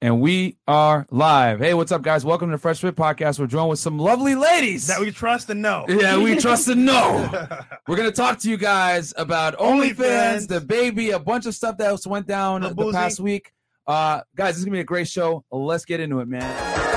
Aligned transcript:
And 0.00 0.20
we 0.20 0.56
are 0.68 1.08
live. 1.10 1.58
Hey, 1.58 1.74
what's 1.74 1.90
up, 1.90 2.02
guys? 2.02 2.24
Welcome 2.24 2.50
to 2.50 2.52
the 2.52 2.60
Fresh 2.60 2.82
Fit 2.82 2.94
Podcast. 2.94 3.40
We're 3.40 3.48
joined 3.48 3.70
with 3.70 3.80
some 3.80 3.98
lovely 3.98 4.36
ladies 4.36 4.86
that 4.86 5.00
we 5.00 5.10
trust 5.10 5.50
and 5.50 5.60
know. 5.60 5.86
Yeah, 5.88 6.16
we 6.18 6.36
trust 6.40 6.68
and 6.68 6.86
know. 6.86 7.28
We're 7.88 7.96
gonna 7.96 8.12
talk 8.12 8.38
to 8.40 8.50
you 8.50 8.56
guys 8.56 9.12
about 9.16 9.58
OnlyFans, 9.58 10.46
DaBaby, 10.46 11.14
a 11.14 11.18
bunch 11.18 11.46
of 11.46 11.54
stuff 11.56 11.78
that 11.78 12.06
went 12.06 12.28
down 12.28 12.60
The 12.60 12.74
the, 12.74 12.92
past 12.92 13.18
week. 13.18 13.50
Uh, 13.88 14.20
guys, 14.36 14.54
this 14.54 14.58
is 14.58 14.64
gonna 14.66 14.76
be 14.76 14.80
a 14.80 14.84
great 14.84 15.08
show. 15.08 15.44
Let's 15.50 15.84
get 15.84 15.98
into 15.98 16.20
it, 16.20 16.28
man. 16.28 16.87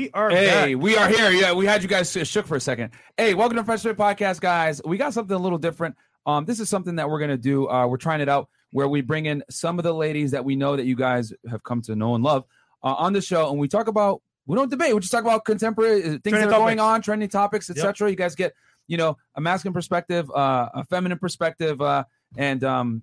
We 0.00 0.10
are 0.12 0.30
Hey, 0.30 0.72
back. 0.74 0.82
we 0.82 0.96
are 0.96 1.08
here. 1.10 1.30
Yeah, 1.30 1.52
we 1.52 1.66
had 1.66 1.82
you 1.82 1.88
guys 1.88 2.10
shook 2.10 2.46
for 2.46 2.56
a 2.56 2.60
second. 2.60 2.92
Hey, 3.18 3.34
welcome 3.34 3.58
to 3.58 3.64
Fresh 3.64 3.82
Fit 3.82 3.98
Podcast, 3.98 4.40
guys. 4.40 4.80
We 4.82 4.96
got 4.96 5.12
something 5.12 5.36
a 5.36 5.38
little 5.38 5.58
different. 5.58 5.94
Um, 6.24 6.46
this 6.46 6.58
is 6.58 6.70
something 6.70 6.96
that 6.96 7.10
we're 7.10 7.18
gonna 7.18 7.36
do. 7.36 7.68
Uh, 7.68 7.86
we're 7.86 7.98
trying 7.98 8.22
it 8.22 8.28
out 8.30 8.48
where 8.72 8.88
we 8.88 9.02
bring 9.02 9.26
in 9.26 9.44
some 9.50 9.78
of 9.78 9.82
the 9.82 9.92
ladies 9.92 10.30
that 10.30 10.42
we 10.42 10.56
know 10.56 10.74
that 10.74 10.86
you 10.86 10.96
guys 10.96 11.34
have 11.50 11.62
come 11.64 11.82
to 11.82 11.94
know 11.94 12.14
and 12.14 12.24
love 12.24 12.44
uh, 12.82 12.94
on 12.94 13.12
the 13.12 13.20
show, 13.20 13.50
and 13.50 13.58
we 13.58 13.68
talk 13.68 13.88
about. 13.88 14.22
We 14.46 14.56
don't 14.56 14.70
debate. 14.70 14.94
We 14.94 15.00
just 15.00 15.12
talk 15.12 15.20
about 15.22 15.44
contemporary 15.44 15.98
uh, 16.00 16.02
things 16.04 16.22
Trending 16.24 16.48
that 16.48 16.54
are 16.54 16.58
going 16.58 16.80
on, 16.80 17.02
trending 17.02 17.28
topics, 17.28 17.68
Yep. 17.68 17.76
etc. 17.76 18.08
You 18.08 18.16
guys 18.16 18.34
get, 18.34 18.54
you 18.88 18.96
know, 18.96 19.18
a 19.34 19.40
masculine 19.42 19.74
perspective, 19.74 20.30
uh, 20.30 20.70
a 20.72 20.84
feminine 20.86 21.18
perspective, 21.18 21.82
uh, 21.82 22.04
and 22.38 22.64
um, 22.64 23.02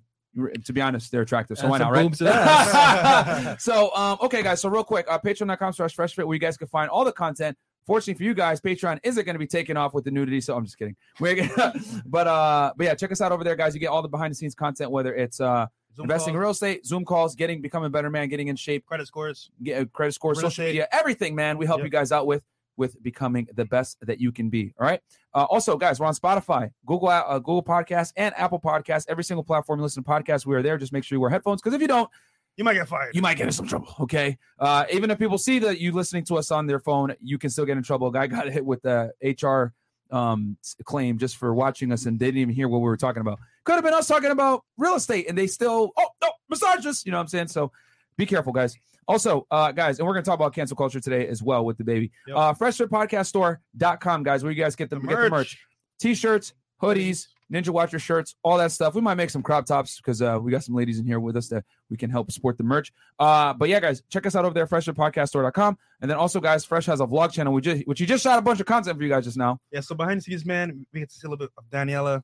to 0.64 0.72
be 0.72 0.80
honest, 0.80 1.10
they're 1.10 1.22
attractive. 1.22 1.56
So 1.58 1.62
And 1.64 1.70
why 1.70 1.78
not, 1.78 1.92
right? 1.92 2.02
boobs 2.04 2.20
and 2.20 2.30
ass. 2.30 3.62
so 3.62 3.94
um, 3.94 4.18
okay, 4.22 4.42
guys. 4.42 4.60
So 4.60 4.68
real 4.68 4.84
quick, 4.84 5.06
uh, 5.08 5.18
patreon.com 5.18 5.72
slash 5.72 5.94
fresh 5.94 6.14
fit 6.14 6.26
where 6.26 6.34
you 6.34 6.40
guys 6.40 6.56
can 6.56 6.68
find 6.68 6.88
all 6.90 7.04
the 7.04 7.12
content. 7.12 7.56
Fortunately 7.86 8.14
for 8.14 8.24
you 8.24 8.34
guys, 8.34 8.60
Patreon 8.60 8.98
isn't 9.02 9.24
going 9.24 9.34
to 9.34 9.38
be 9.38 9.46
taken 9.46 9.76
off 9.78 9.94
with 9.94 10.04
the 10.04 10.10
nudity, 10.10 10.42
so 10.42 10.54
I'm 10.54 10.64
just 10.64 10.78
kidding. 10.78 10.94
We're 11.20 11.36
gonna, 11.36 11.72
but 12.06 12.26
uh, 12.26 12.72
but 12.76 12.84
yeah, 12.84 12.94
check 12.94 13.10
us 13.12 13.20
out 13.22 13.32
over 13.32 13.42
there, 13.44 13.56
guys. 13.56 13.72
You 13.74 13.80
get 13.80 13.86
all 13.88 14.02
the 14.02 14.08
behind 14.08 14.30
the 14.30 14.34
scenes 14.34 14.54
content, 14.54 14.90
whether 14.90 15.14
it's 15.14 15.40
uh 15.40 15.66
Zoom 15.96 16.04
investing 16.04 16.34
in 16.34 16.40
real 16.40 16.50
estate, 16.50 16.84
Zoom 16.86 17.04
calls, 17.06 17.34
getting 17.34 17.62
becoming 17.62 17.86
a 17.86 17.90
better 17.90 18.10
man, 18.10 18.28
getting 18.28 18.48
in 18.48 18.56
shape, 18.56 18.84
credit 18.84 19.06
scores. 19.06 19.50
get 19.62 19.80
a 19.82 19.86
credit 19.86 20.12
score, 20.12 20.32
Real 20.32 20.36
social 20.36 20.48
estate. 20.48 20.66
media, 20.66 20.88
everything, 20.92 21.34
man. 21.34 21.56
We 21.58 21.64
help 21.66 21.78
Yep. 21.78 21.84
you 21.86 21.90
guys 21.90 22.12
out 22.12 22.26
with 22.26 22.42
with 22.78 23.02
becoming 23.02 23.46
the 23.54 23.64
best 23.66 23.98
that 24.06 24.20
you 24.20 24.32
can 24.32 24.48
be. 24.48 24.72
All 24.80 24.86
right. 24.86 25.00
Uh, 25.34 25.44
also, 25.50 25.76
guys, 25.76 26.00
we're 26.00 26.06
on 26.06 26.14
Spotify, 26.14 26.70
Google, 26.86 27.08
uh, 27.08 27.38
Google 27.38 27.62
Podcasts, 27.62 28.12
and 28.16 28.34
Apple 28.38 28.60
Podcasts. 28.60 29.04
Every 29.08 29.24
single 29.24 29.44
platform 29.44 29.78
you 29.78 29.82
listen 29.82 30.02
to 30.04 30.08
podcasts, 30.08 30.46
we 30.46 30.54
are 30.56 30.62
there. 30.62 30.78
Just 30.78 30.92
make 30.92 31.04
sure 31.04 31.16
you 31.16 31.20
wear 31.20 31.30
headphones 31.30 31.60
because 31.60 31.74
if 31.74 31.82
you 31.82 31.88
don't, 31.88 32.08
You 32.56 32.64
might 32.64 32.74
get 32.74 32.88
fired. 32.88 33.14
you 33.14 33.20
might 33.22 33.36
get 33.36 33.46
in 33.46 33.52
some 33.52 33.66
trouble. 33.66 33.94
Okay. 34.00 34.38
Uh, 34.58 34.84
even 34.92 35.10
if 35.10 35.18
people 35.18 35.36
see 35.38 35.58
that 35.60 35.78
you 35.80 35.92
listening 35.92 36.24
to 36.24 36.36
us 36.38 36.50
on 36.50 36.66
their 36.66 36.80
phone, 36.80 37.14
you 37.20 37.36
can 37.38 37.50
still 37.50 37.66
get 37.66 37.76
in 37.76 37.82
trouble. 37.82 38.08
A 38.08 38.12
guy 38.12 38.26
got 38.36 38.48
hit 38.48 38.64
with 38.64 38.80
the 38.82 39.12
HR 39.22 39.74
um, 40.14 40.56
claim 40.84 41.18
just 41.18 41.36
for 41.36 41.52
watching 41.52 41.92
us 41.92 42.06
and 42.06 42.18
they 42.18 42.26
didn't 42.26 42.40
even 42.40 42.54
hear 42.54 42.66
what 42.68 42.78
we 42.78 42.84
were 42.84 42.96
talking 42.96 43.20
about. 43.20 43.38
Could 43.64 43.74
have 43.74 43.84
been 43.84 43.92
us 43.94 44.06
talking 44.06 44.30
about 44.30 44.64
real 44.78 44.94
estate 44.94 45.28
and 45.28 45.36
they 45.36 45.46
still, 45.46 45.92
oh, 45.98 46.08
no, 46.22 46.30
misogynist. 46.48 47.04
You 47.04 47.12
know 47.12 47.18
what 47.18 47.22
I'm 47.24 47.28
saying? 47.28 47.48
So 47.48 47.70
be 48.18 48.26
careful, 48.26 48.52
guys. 48.52 48.76
Also, 49.06 49.46
uh, 49.50 49.72
guys, 49.72 49.98
and 49.98 50.06
we're 50.06 50.12
going 50.12 50.24
to 50.24 50.28
talk 50.28 50.38
about 50.38 50.54
cancel 50.54 50.76
culture 50.76 51.00
today 51.00 51.26
as 51.28 51.42
well 51.42 51.64
with 51.64 51.78
DaBaby. 51.78 52.10
Yep. 52.26 52.36
Uh, 52.36 52.52
freshfitpodcaststore.com, 52.52 54.22
guys, 54.22 54.42
where 54.42 54.52
you 54.52 54.62
guys 54.62 54.76
get 54.76 54.90
the, 54.90 54.98
get 54.98 55.08
the 55.08 55.30
merch 55.30 55.56
t-shirts, 55.98 56.52
hoodies, 56.82 57.28
Ninja 57.52 57.70
Watcher 57.70 57.98
shirts, 57.98 58.34
all 58.42 58.58
that 58.58 58.72
stuff. 58.72 58.94
We 58.94 59.00
might 59.00 59.14
make 59.14 59.30
some 59.30 59.42
crop 59.42 59.64
tops 59.64 59.96
because 59.96 60.20
uh, 60.20 60.38
we 60.40 60.52
got 60.52 60.62
some 60.62 60.74
ladies 60.74 60.98
in 60.98 61.06
here 61.06 61.18
with 61.18 61.36
us 61.36 61.48
that 61.48 61.64
we 61.88 61.96
can 61.96 62.10
help 62.10 62.30
support 62.30 62.58
the 62.58 62.64
merch. 62.64 62.92
Uh, 63.18 63.54
but 63.54 63.70
yeah, 63.70 63.80
guys, 63.80 64.02
check 64.10 64.26
us 64.26 64.36
out 64.36 64.44
over 64.44 64.52
there, 64.52 64.66
freshfitpodcaststore.com. 64.66 65.78
And 66.02 66.10
then 66.10 66.18
also, 66.18 66.40
guys, 66.40 66.64
Fresh 66.64 66.86
has 66.86 67.00
a 67.00 67.06
vlog 67.06 67.32
channel, 67.32 67.52
we 67.52 67.62
just, 67.62 67.86
which 67.86 68.00
you 68.00 68.06
just 68.06 68.22
shot 68.22 68.38
a 68.38 68.42
bunch 68.42 68.60
of 68.60 68.66
content 68.66 68.96
for 68.98 69.02
you 69.02 69.08
guys 69.08 69.24
just 69.24 69.38
now. 69.38 69.58
Yeah, 69.72 69.80
so 69.80 69.94
behind 69.94 70.18
the 70.18 70.24
scenes, 70.24 70.44
man, 70.44 70.86
we 70.92 71.00
get 71.00 71.08
to 71.08 71.14
see 71.14 71.26
a 71.26 71.30
little 71.30 71.46
bit 71.46 71.52
of 71.56 71.64
Daniela, 71.70 72.22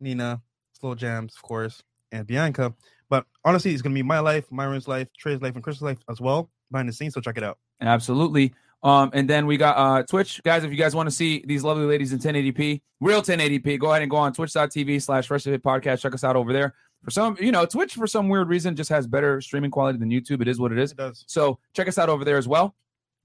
Nina, 0.00 0.42
Slow 0.72 0.94
Jams, 0.94 1.34
of 1.34 1.42
course, 1.42 1.82
and 2.12 2.26
Bianca. 2.26 2.74
But 3.10 3.24
honestly, 3.44 3.72
it's 3.72 3.82
gonna 3.82 3.94
be 3.94 4.02
my 4.02 4.20
life, 4.20 4.50
Myron's 4.50 4.88
life, 4.88 5.08
Trey's 5.18 5.40
life, 5.40 5.54
and 5.54 5.62
Chris's 5.62 5.82
life 5.82 5.98
as 6.10 6.20
well 6.20 6.50
behind 6.70 6.88
the 6.88 6.92
scenes. 6.92 7.14
So 7.14 7.20
check 7.20 7.36
it 7.36 7.44
out. 7.44 7.58
Absolutely. 7.80 8.52
Um, 8.82 9.10
and 9.12 9.28
then 9.28 9.46
we 9.46 9.56
got 9.56 9.76
uh 9.76 10.02
Twitch, 10.04 10.40
guys. 10.44 10.64
If 10.64 10.70
you 10.70 10.76
guys 10.76 10.94
want 10.94 11.08
to 11.08 11.14
see 11.14 11.44
these 11.46 11.64
lovely 11.64 11.84
ladies 11.84 12.12
in 12.12 12.18
1080p, 12.18 12.80
real 13.00 13.22
1080p, 13.22 13.78
go 13.78 13.90
ahead 13.90 14.02
and 14.02 14.10
go 14.10 14.16
on 14.16 14.32
twitch.tv 14.32 15.02
slash 15.02 15.26
Fresh 15.26 15.44
Fit 15.44 15.62
Podcast. 15.62 16.00
Check 16.00 16.14
us 16.14 16.24
out 16.24 16.36
over 16.36 16.52
there. 16.52 16.74
For 17.04 17.10
some, 17.10 17.36
you 17.40 17.52
know, 17.52 17.64
Twitch 17.64 17.94
for 17.94 18.06
some 18.06 18.28
weird 18.28 18.48
reason 18.48 18.74
just 18.74 18.90
has 18.90 19.06
better 19.06 19.40
streaming 19.40 19.70
quality 19.70 19.98
than 19.98 20.10
YouTube. 20.10 20.42
It 20.42 20.48
is 20.48 20.58
what 20.58 20.72
it 20.72 20.78
is. 20.78 20.92
It 20.92 20.98
does. 20.98 21.24
So 21.26 21.58
check 21.72 21.88
us 21.88 21.96
out 21.96 22.08
over 22.08 22.24
there 22.24 22.36
as 22.36 22.48
well. 22.48 22.74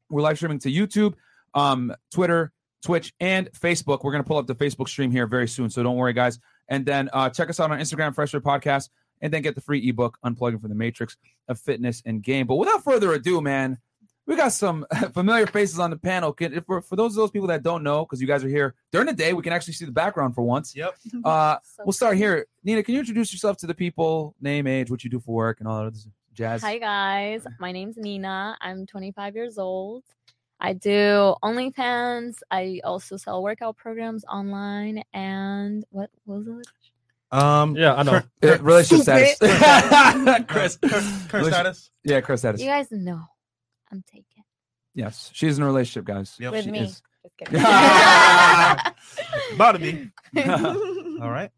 We're 0.10 0.22
live 0.22 0.38
streaming 0.38 0.60
to 0.60 0.72
YouTube, 0.72 1.16
um, 1.56 1.94
Twitter, 2.12 2.52
Twitch, 2.84 3.14
and 3.20 3.52
Facebook. 3.52 4.04
We're 4.04 4.12
gonna 4.12 4.24
pull 4.24 4.38
up 4.38 4.48
the 4.48 4.56
Facebook 4.56 4.88
stream 4.90 5.12
here 5.12 5.28
very 5.28 5.48
soon, 5.48 5.70
so 5.70 5.82
don't 5.82 5.96
worry, 5.96 6.14
guys. 6.14 6.40
And 6.68 6.86
then 6.86 7.10
uh, 7.14 7.30
check 7.30 7.50
us 7.50 7.60
out 7.60 7.72
on 7.72 7.80
Instagram, 7.80 8.14
Fresh 8.14 8.32
Fit 8.32 8.44
Podcast, 8.44 8.90
and 9.24 9.34
then 9.34 9.42
get 9.42 9.56
the 9.56 9.62
free 9.62 9.90
ebook, 9.90 10.20
Unplugging 10.24 10.60
from 10.62 10.70
the 10.70 10.76
Matrix 10.76 11.18
of 11.48 11.60
Fitness 11.60 12.04
and 12.06 12.22
Game. 12.22 12.46
But 12.46 12.56
without 12.56 12.84
further 12.84 13.14
ado, 13.14 13.42
man, 13.42 13.80
we 14.28 14.36
got 14.36 14.52
some 14.52 14.86
familiar 15.14 15.48
faces 15.48 15.80
on 15.80 15.90
the 15.90 15.98
panel. 15.98 16.34
Can, 16.34 16.62
for, 16.62 16.82
for 16.82 16.98
those 16.98 17.14
of 17.14 17.16
those 17.16 17.32
people 17.32 17.48
that 17.48 17.64
don't 17.64 17.84
know, 17.84 18.06
because 18.06 18.22
you 18.22 18.28
guys 18.28 18.44
are 18.44 18.50
here 18.50 18.76
during 18.92 19.08
the 19.08 19.14
day, 19.14 19.34
we 19.34 19.42
can 19.42 19.54
actually 19.54 19.74
see 19.74 19.86
the 19.86 19.92
background 19.92 20.36
for 20.36 20.44
once. 20.44 20.76
Yep. 20.76 20.96
Uh, 21.24 21.58
So 21.64 21.84
we'll 21.86 21.94
start 21.94 22.18
here. 22.18 22.46
Nina, 22.64 22.84
can 22.84 22.94
you 22.94 23.00
introduce 23.00 23.34
yourself 23.34 23.58
to 23.58 23.68
the 23.68 23.74
people, 23.74 24.36
name, 24.42 24.68
age, 24.68 24.92
what 24.92 25.04
you 25.04 25.10
do 25.10 25.20
for 25.20 25.34
work, 25.34 25.60
and 25.60 25.68
all 25.68 25.80
that 25.80 25.88
other 25.88 25.98
jazz? 26.34 26.62
Hi 26.62 26.78
guys, 26.78 27.48
my 27.60 27.72
name's 27.72 27.98
Nina. 27.98 28.58
I'm 28.62 28.86
25 28.86 29.36
years 29.36 29.58
old. 29.58 30.04
I 30.60 30.74
do 30.74 31.36
OnlyFans. 31.44 32.36
I 32.52 32.80
also 32.84 33.18
sell 33.18 33.42
workout 33.42 33.76
programs 33.78 34.24
online. 34.26 35.04
And 35.14 35.84
what, 35.90 36.10
what 36.26 36.40
was 36.40 36.48
it? 36.48 36.68
Um, 37.34 37.76
Yeah, 37.76 37.96
I 37.96 38.04
know. 38.04 38.12
Current, 38.42 38.62
Uh, 38.62 38.64
relationship 38.64 39.04
status. 39.04 39.36
Stupid. 39.36 40.48
Chris. 40.48 40.78
current, 40.78 41.30
current 41.30 41.48
status. 41.48 41.92
Yeah, 42.04 42.22
Chris 42.22 42.42
status. 42.42 42.62
You 42.62 42.68
guys 42.68 42.88
know 42.92 43.22
I'm 43.92 44.04
taken 44.04 44.26
Yes, 44.96 45.32
she's 45.34 45.58
in 45.58 45.64
a 45.64 45.66
relationship, 45.66 46.06
guys. 46.06 46.36
Yep. 46.40 46.52
with 46.52 46.66
she 46.66 46.72
me. 46.72 46.80
is. 46.82 47.02
About 49.56 49.72
to 49.72 49.80
be. 49.80 50.10
All 51.20 51.32
right. 51.32 51.50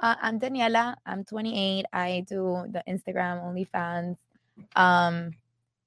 Uh, 0.00 0.14
I'm 0.22 0.40
Daniela. 0.40 0.94
I'm 1.04 1.24
28. 1.24 1.84
I 1.92 2.24
do 2.26 2.64
the 2.70 2.82
Instagram 2.88 3.42
OnlyFans. 3.44 4.16
Um, 4.74 5.32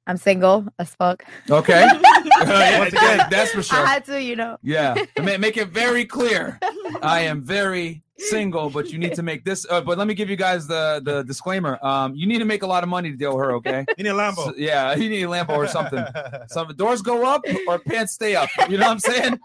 I'm 0.09 0.18
single 0.18 0.66
as 0.80 0.96
fuck. 0.96 1.24
Okay. 1.52 1.88
Once 2.42 2.94
again, 2.94 3.28
that's 3.30 3.52
for 3.52 3.62
sure. 3.62 3.78
I 3.78 3.81
sure. 3.81 3.86
had 3.86 4.06
to, 4.06 4.22
you 4.22 4.36
know. 4.36 4.58
Yeah, 4.64 4.96
Ma- 5.20 5.38
make 5.38 5.56
it 5.56 5.67
very 5.67 6.03
clear. 6.03 6.59
I 7.03 7.22
am 7.22 7.44
very 7.44 8.02
single, 8.17 8.72
but 8.72 8.90
you 8.91 8.97
need 8.97 9.14
to 9.16 9.22
make 9.22 9.46
this. 9.46 9.67
Uh, 9.70 9.82
but 9.82 10.00
let 10.00 10.08
me 10.08 10.16
give 10.16 10.28
you 10.28 10.35
guys 10.35 10.66
the 10.66 11.00
the 11.06 11.22
disclaimer. 11.23 11.78
Um, 11.85 12.16
you 12.16 12.26
need 12.26 12.40
to 12.40 12.46
make 12.46 12.64
a 12.64 12.67
lot 12.67 12.82
of 12.82 12.90
money 12.90 13.11
to 13.11 13.17
deal 13.17 13.38
with 13.38 13.46
her. 13.46 13.52
Okay. 13.58 13.85
You 14.00 14.03
need 14.03 14.09
a 14.09 14.14
Lambo. 14.14 14.46
So- 14.46 14.53
yeah, 14.58 14.96
you 14.96 15.09
need 15.09 15.23
a 15.23 15.28
Lambo 15.28 15.50
or 15.56 15.67
something. 15.67 16.03
Some 16.47 16.70
doors 16.76 17.03
go 17.03 17.28
up 17.28 17.44
or 17.67 17.78
pants 17.78 18.14
stay 18.14 18.35
up. 18.35 18.50
You 18.67 18.79
know 18.79 18.88
what 18.88 18.94
I'm 18.94 19.00
saying? 19.00 19.40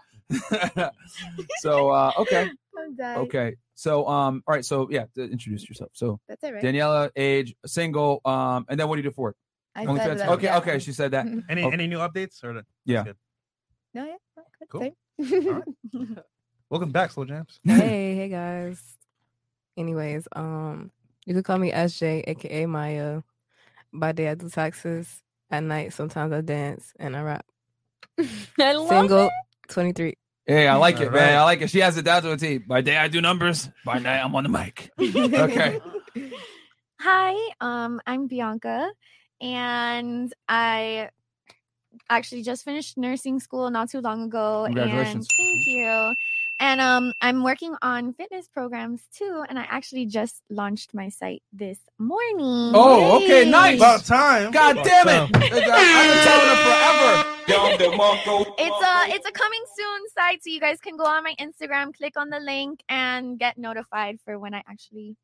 so 1.58 1.90
uh, 1.90 2.12
okay, 2.20 2.50
I'm 2.78 2.96
dying. 2.96 3.18
okay. 3.20 3.56
So 3.74 4.08
um, 4.08 4.42
all 4.46 4.54
right. 4.54 4.64
So 4.64 4.88
yeah, 4.90 5.04
introduce 5.16 5.68
yourself. 5.68 5.90
So 5.92 6.20
That's 6.26 6.42
it, 6.42 6.54
right? 6.54 6.62
Daniela, 6.64 7.10
age, 7.16 7.54
single. 7.66 8.22
Um, 8.24 8.64
and 8.70 8.80
then 8.80 8.88
what 8.88 8.96
do 8.96 9.02
you 9.02 9.10
do 9.10 9.14
for 9.14 9.22
work? 9.22 9.36
I 9.76 9.86
OnlyFans. 9.86 9.98
said 10.04 10.18
that, 10.18 10.28
Okay, 10.30 10.44
yeah. 10.46 10.58
okay. 10.58 10.78
She 10.78 10.92
said 10.92 11.10
that. 11.12 11.26
any 11.48 11.64
Okay. 11.64 11.72
any 11.74 11.86
new 11.86 11.98
updates 11.98 12.42
or 12.44 12.52
the- 12.54 12.66
Yeah. 12.84 13.04
Good. 13.04 13.16
No, 13.94 14.04
yeah. 14.04 14.16
no, 14.36 14.42
good, 14.58 14.68
Cool. 14.68 14.80
same. 14.80 15.48
All 15.48 15.52
right. 16.04 16.18
Welcome 16.70 16.90
back, 16.92 17.10
Slow 17.12 17.24
Jams. 17.24 17.60
hey, 17.64 18.14
hey 18.16 18.28
guys. 18.28 18.82
Anyways, 19.76 20.26
um, 20.34 20.90
you 21.26 21.34
could 21.34 21.44
call 21.44 21.58
me 21.58 21.70
SJ, 21.72 22.24
aka 22.26 22.66
Maya. 22.66 23.22
By 23.92 24.12
day 24.12 24.28
I 24.28 24.34
do 24.34 24.48
taxes. 24.48 25.20
At 25.50 25.62
night, 25.62 25.92
sometimes 25.92 26.32
I 26.32 26.40
dance 26.40 26.92
and 26.98 27.16
I 27.16 27.22
rap. 27.22 27.46
I 28.58 28.72
love 28.72 28.88
Single, 28.88 29.26
it. 29.26 29.32
23. 29.68 30.14
Hey, 30.46 30.66
I 30.68 30.74
like 30.76 31.00
it, 31.00 31.06
All 31.08 31.12
man. 31.12 31.22
right. 31.22 31.34
I 31.38 31.44
like 31.44 31.60
it. 31.60 31.70
She 31.70 31.78
has 31.80 31.96
it 31.96 32.04
down 32.04 32.22
to 32.22 32.32
a 32.32 32.36
T. 32.36 32.58
By 32.58 32.80
day 32.80 32.96
I 32.96 33.08
do 33.08 33.20
numbers. 33.20 33.68
By 33.84 33.98
night 33.98 34.20
I'm 34.20 34.34
on 34.34 34.42
the 34.44 34.48
mic. 34.48 34.90
Okay. 34.98 35.80
Hi, 37.00 37.50
um, 37.60 38.00
I'm 38.06 38.26
Bianca, 38.26 38.90
and 39.44 40.32
I 40.48 41.10
actually 42.08 42.42
just 42.42 42.64
finished 42.64 42.96
nursing 42.96 43.38
school 43.38 43.70
not 43.70 43.90
too 43.90 44.00
long 44.00 44.24
ago. 44.24 44.64
Congratulations. 44.66 45.28
And 45.38 45.46
thank 45.46 45.66
you. 45.66 46.14
And 46.60 46.80
um, 46.80 47.12
I'm 47.20 47.42
working 47.42 47.74
on 47.82 48.14
fitness 48.14 48.48
programs 48.48 49.02
too, 49.14 49.44
and 49.48 49.58
I 49.58 49.66
actually 49.68 50.06
just 50.06 50.40
launched 50.48 50.94
my 50.94 51.08
site 51.08 51.42
this 51.52 51.78
morning. 51.98 52.72
Oh, 52.74 53.16
okay, 53.16 53.44
nice. 53.44 53.76
About 53.76 54.04
time. 54.04 54.50
God 54.50 54.76
damn 54.82 55.08
it. 55.08 55.30
I've 55.34 55.50
been 55.50 55.50
telling 55.50 56.48
her 56.48 56.60
forever. 56.64 57.30
It's 57.46 58.86
a 58.86 59.14
it's 59.14 59.26
a 59.26 59.32
coming 59.32 59.64
soon 59.76 60.00
site, 60.16 60.42
so 60.42 60.50
you 60.50 60.60
guys 60.60 60.80
can 60.80 60.96
go 60.96 61.04
on 61.04 61.22
my 61.24 61.34
Instagram, 61.38 61.92
click 61.94 62.16
on 62.16 62.30
the 62.30 62.40
link, 62.40 62.82
and 62.88 63.38
get 63.38 63.58
notified 63.58 64.18
for 64.24 64.38
when 64.38 64.54
I 64.54 64.62
actually 64.66 65.16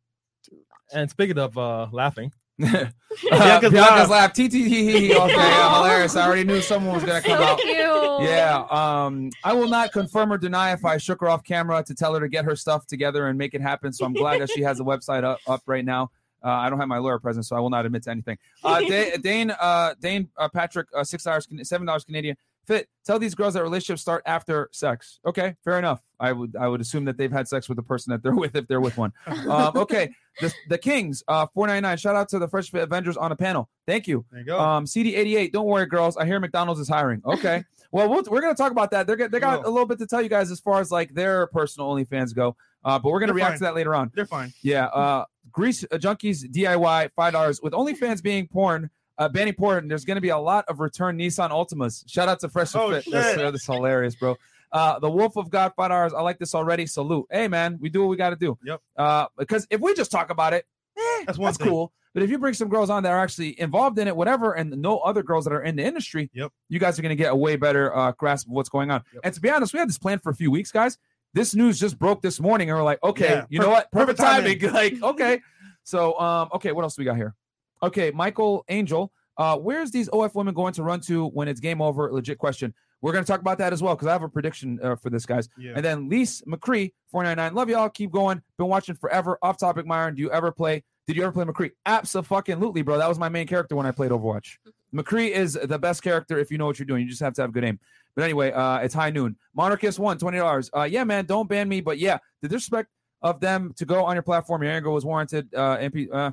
do 0.44 0.56
launch. 0.56 0.90
And 0.92 1.08
speaking 1.08 1.38
of 1.38 1.56
uh, 1.56 1.86
laughing, 1.92 2.32
Uh, 2.32 2.39
Bianca's 3.30 3.72
Bianca's 3.72 3.72
laugh. 3.72 4.10
laugh. 4.10 4.32
T 4.32 4.48
T 4.48 4.64
T 4.68 4.68
T. 5.08 5.14
Okay, 5.16 5.34
yeah, 5.34 5.76
hilarious. 5.76 6.16
I 6.16 6.26
already 6.26 6.44
knew 6.44 6.60
someone 6.60 6.94
was 6.94 7.04
gonna 7.04 7.22
come 7.22 7.38
So 7.38 7.44
out. 7.44 7.58
cute. 7.58 8.28
Yeah. 8.28 8.64
Um, 8.70 9.30
I 9.44 9.52
will 9.52 9.68
not 9.68 9.92
confirm 9.92 10.32
or 10.32 10.38
deny 10.38 10.72
if 10.72 10.84
I 10.84 10.96
shook 10.98 11.20
her 11.20 11.28
off 11.28 11.42
camera 11.42 11.82
to 11.84 11.94
tell 11.94 12.14
her 12.14 12.20
to 12.20 12.28
get 12.28 12.44
her 12.44 12.54
stuff 12.56 12.86
together 12.86 13.26
and 13.28 13.38
make 13.38 13.54
it 13.54 13.60
happen. 13.60 13.92
So 13.92 14.04
I'm 14.04 14.12
glad 14.12 14.40
that 14.40 14.50
she 14.50 14.62
has 14.62 14.80
a 14.80 14.84
website 14.84 15.24
up, 15.24 15.38
up 15.46 15.62
right 15.66 15.84
now. 15.84 16.10
Uh, 16.42 16.48
I 16.48 16.70
don't 16.70 16.78
have 16.78 16.88
my 16.88 16.96
lawyer 16.98 17.18
present, 17.18 17.44
so 17.44 17.54
I 17.54 17.60
will 17.60 17.68
not 17.68 17.84
admit 17.84 18.04
to 18.04 18.10
anything. 18.10 18.38
Uh, 18.64 18.80
Da- 18.80 19.16
Dane, 19.18 19.50
uh, 19.50 19.94
Dane, 20.00 20.28
uh, 20.38 20.48
Patrick, 20.48 20.86
uh, 20.96 21.04
six 21.04 21.24
dollars, 21.24 21.46
seven 21.64 21.86
dollars 21.86 22.04
Canadian. 22.04 22.36
Fit. 22.66 22.88
Tell 23.04 23.18
these 23.18 23.34
girls 23.34 23.54
that 23.54 23.62
relationships 23.62 24.02
start 24.02 24.22
after 24.26 24.68
sex. 24.72 25.18
Okay, 25.26 25.56
fair 25.64 25.78
enough. 25.78 26.02
I 26.20 26.32
would, 26.32 26.54
I 26.54 26.68
would 26.68 26.80
assume 26.80 27.06
that 27.06 27.16
they've 27.16 27.32
had 27.32 27.48
sex 27.48 27.68
with 27.68 27.76
the 27.76 27.82
person 27.82 28.12
that 28.12 28.22
they're 28.22 28.34
with 28.34 28.54
if 28.54 28.68
they're 28.68 28.80
with 28.80 28.96
one. 28.96 29.12
Um, 29.50 29.76
okay, 29.76 30.10
the, 30.40 30.52
the 30.68 30.78
Kings, 30.78 31.24
uh, 31.26 31.46
four 31.52 31.66
ninety 31.66 31.80
nine. 31.80 31.96
Shout 31.96 32.14
out 32.14 32.28
to 32.28 32.38
the 32.38 32.46
Fresh 32.46 32.70
Fit 32.70 32.82
Avengers 32.82 33.16
on 33.16 33.30
the 33.30 33.36
panel. 33.36 33.68
Thank 33.86 34.06
you. 34.06 34.24
There 34.30 34.40
you 34.40 34.46
go. 34.46 34.60
Um, 34.60 34.84
CD88, 34.84 35.52
don't 35.52 35.66
worry, 35.66 35.86
girls. 35.86 36.16
I 36.16 36.24
hear 36.26 36.38
McDonald's 36.38 36.80
is 36.80 36.88
hiring. 36.88 37.22
Okay. 37.24 37.64
well, 37.92 38.08
we'll 38.08 38.22
we're 38.28 38.40
going 38.40 38.54
to 38.54 38.62
talk 38.62 38.70
about 38.70 38.90
that. 38.92 39.06
They're, 39.06 39.28
they 39.28 39.40
got 39.40 39.64
a 39.64 39.70
little 39.70 39.86
bit 39.86 39.98
to 39.98 40.06
tell 40.06 40.22
you 40.22 40.28
guys 40.28 40.50
as 40.50 40.60
far 40.60 40.80
as 40.80 40.90
like 40.92 41.14
their 41.14 41.46
personal 41.48 41.90
OnlyFans 41.94 42.34
go. 42.34 42.56
Uh, 42.84 42.98
but 42.98 43.10
we're 43.10 43.20
going 43.20 43.28
to 43.28 43.34
react 43.34 43.52
fine. 43.52 43.58
to 43.58 43.64
that 43.64 43.74
later 43.74 43.94
on. 43.94 44.10
They're 44.14 44.26
fine. 44.26 44.52
Yeah. 44.62 44.86
Uh, 44.86 45.24
Grease 45.52 45.84
uh, 45.84 45.96
Junkies 45.96 46.44
DIY, 46.50 47.10
$5. 47.18 47.62
With 47.62 47.72
OnlyFans 47.72 48.22
being 48.22 48.46
porn, 48.46 48.90
uh, 49.20 49.28
banning 49.28 49.54
porn, 49.54 49.86
there's 49.86 50.04
going 50.04 50.16
to 50.16 50.20
be 50.20 50.30
a 50.30 50.38
lot 50.38 50.64
of 50.66 50.80
return 50.80 51.16
Nissan 51.16 51.50
Ultimas. 51.50 52.02
Shout 52.10 52.28
out 52.28 52.40
to 52.40 52.48
Fresh 52.48 52.74
Oh, 52.74 52.90
Fit. 52.90 53.04
That's, 53.10 53.28
shit. 53.34 53.38
uh, 53.44 53.50
that's 53.52 53.64
hilarious, 53.66 54.16
bro. 54.16 54.36
Uh, 54.72 54.98
the 54.98 55.10
Wolf 55.10 55.36
of 55.36 55.50
God, 55.50 55.72
$5. 55.78 56.12
I 56.14 56.20
like 56.22 56.38
this 56.38 56.54
already. 56.54 56.86
Salute. 56.86 57.26
Hey, 57.30 57.46
man, 57.48 57.78
we 57.80 57.88
do 57.90 58.00
what 58.00 58.08
we 58.08 58.16
got 58.16 58.30
to 58.30 58.36
do. 58.36 58.58
Yep. 58.64 58.80
Uh, 58.96 59.26
because 59.38 59.66
if 59.70 59.80
we 59.80 59.94
just 59.94 60.10
talk 60.10 60.30
about 60.30 60.52
it, 60.54 60.64
eh, 60.98 61.24
That's 61.26 61.38
one 61.38 61.46
that's 61.48 61.58
thing. 61.58 61.68
cool. 61.68 61.92
But 62.14 62.24
if 62.24 62.30
you 62.30 62.38
bring 62.38 62.54
some 62.54 62.68
girls 62.68 62.90
on 62.90 63.04
that 63.04 63.12
are 63.12 63.20
actually 63.20 63.60
involved 63.60 63.98
in 64.00 64.08
it, 64.08 64.16
whatever, 64.16 64.52
and 64.54 64.70
no 64.82 64.98
other 64.98 65.22
girls 65.22 65.44
that 65.44 65.52
are 65.52 65.62
in 65.62 65.76
the 65.76 65.84
industry, 65.84 66.28
Yep. 66.34 66.50
you 66.68 66.78
guys 66.80 66.98
are 66.98 67.02
going 67.02 67.10
to 67.10 67.16
get 67.16 67.30
a 67.30 67.36
way 67.36 67.54
better 67.56 67.94
uh, 67.96 68.12
grasp 68.12 68.48
of 68.48 68.52
what's 68.52 68.68
going 68.68 68.90
on. 68.90 69.02
Yep. 69.12 69.20
And 69.24 69.34
to 69.34 69.40
be 69.40 69.48
honest, 69.50 69.72
we 69.72 69.78
had 69.78 69.88
this 69.88 69.98
plan 69.98 70.18
for 70.18 70.30
a 70.30 70.34
few 70.34 70.50
weeks, 70.50 70.72
guys. 70.72 70.98
This 71.34 71.54
news 71.54 71.78
just 71.78 71.98
broke 71.98 72.20
this 72.22 72.40
morning, 72.40 72.68
and 72.70 72.76
we're 72.76 72.82
like, 72.84 72.98
okay, 73.04 73.28
Yeah, 73.28 73.44
you 73.48 73.60
know 73.60 73.70
what? 73.70 73.90
Perfect, 73.92 74.18
perfect 74.18 74.60
timing. 74.62 74.72
like, 75.00 75.02
okay. 75.02 75.40
So, 75.84 76.18
um, 76.18 76.48
okay, 76.54 76.72
what 76.72 76.82
else 76.82 76.98
we 76.98 77.04
got 77.04 77.16
here? 77.16 77.34
Okay, 77.82 78.10
Michael 78.10 78.64
Angel. 78.68 79.12
Uh, 79.36 79.56
where's 79.56 79.90
these 79.90 80.08
OF 80.12 80.34
women 80.34 80.54
going 80.54 80.74
to 80.74 80.82
run 80.82 81.00
to 81.00 81.26
when 81.28 81.48
it's 81.48 81.60
game 81.60 81.80
over? 81.80 82.12
Legit 82.12 82.38
question. 82.38 82.74
We're 83.00 83.12
going 83.12 83.24
to 83.24 83.30
talk 83.30 83.40
about 83.40 83.56
that 83.58 83.72
as 83.72 83.82
well 83.82 83.94
because 83.94 84.08
I 84.08 84.12
have 84.12 84.22
a 84.22 84.28
prediction 84.28 84.78
uh, 84.82 84.96
for 84.96 85.08
this, 85.08 85.24
guys. 85.24 85.48
Yeah. 85.58 85.72
And 85.74 85.84
then 85.84 86.10
Lise 86.10 86.42
McCree, 86.42 86.92
499. 87.10 87.54
Love 87.54 87.70
y'all. 87.70 87.88
Keep 87.88 88.12
going. 88.12 88.42
Been 88.58 88.66
watching 88.66 88.94
forever. 88.94 89.38
Off 89.42 89.58
topic, 89.58 89.86
Myron. 89.86 90.14
Do 90.14 90.20
you 90.20 90.30
ever 90.30 90.52
play? 90.52 90.84
Did 91.06 91.16
you 91.16 91.22
ever 91.22 91.32
play 91.32 91.44
McCree? 91.44 91.70
Absolutely, 91.86 92.82
bro. 92.82 92.98
That 92.98 93.08
was 93.08 93.18
my 93.18 93.30
main 93.30 93.46
character 93.46 93.74
when 93.74 93.86
I 93.86 93.92
played 93.92 94.10
Overwatch. 94.10 94.58
McCree 94.94 95.30
is 95.30 95.58
the 95.62 95.78
best 95.78 96.02
character 96.02 96.38
if 96.38 96.50
you 96.50 96.58
know 96.58 96.66
what 96.66 96.78
you're 96.78 96.86
doing. 96.86 97.02
You 97.02 97.08
just 97.08 97.22
have 97.22 97.32
to 97.34 97.42
have 97.42 97.52
good 97.52 97.64
aim. 97.64 97.78
But 98.14 98.24
anyway, 98.24 98.52
uh, 98.52 98.78
it's 98.78 98.92
high 98.92 99.10
noon. 99.10 99.36
Monarchist 99.54 99.98
one, 99.98 100.18
$20. 100.18 100.70
Uh, 100.76 100.82
yeah, 100.82 101.04
man, 101.04 101.24
don't 101.24 101.48
ban 101.48 101.68
me. 101.68 101.80
But 101.80 101.98
yeah, 101.98 102.18
the 102.42 102.48
disrespect 102.48 102.90
of 103.22 103.40
them 103.40 103.72
to 103.76 103.86
go 103.86 104.04
on 104.04 104.14
your 104.14 104.22
platform, 104.22 104.62
your 104.62 104.72
anger 104.72 104.90
was 104.90 105.04
warranted. 105.04 105.54
Uh, 105.54 105.78
MP, 105.78 106.08
uh, 106.12 106.32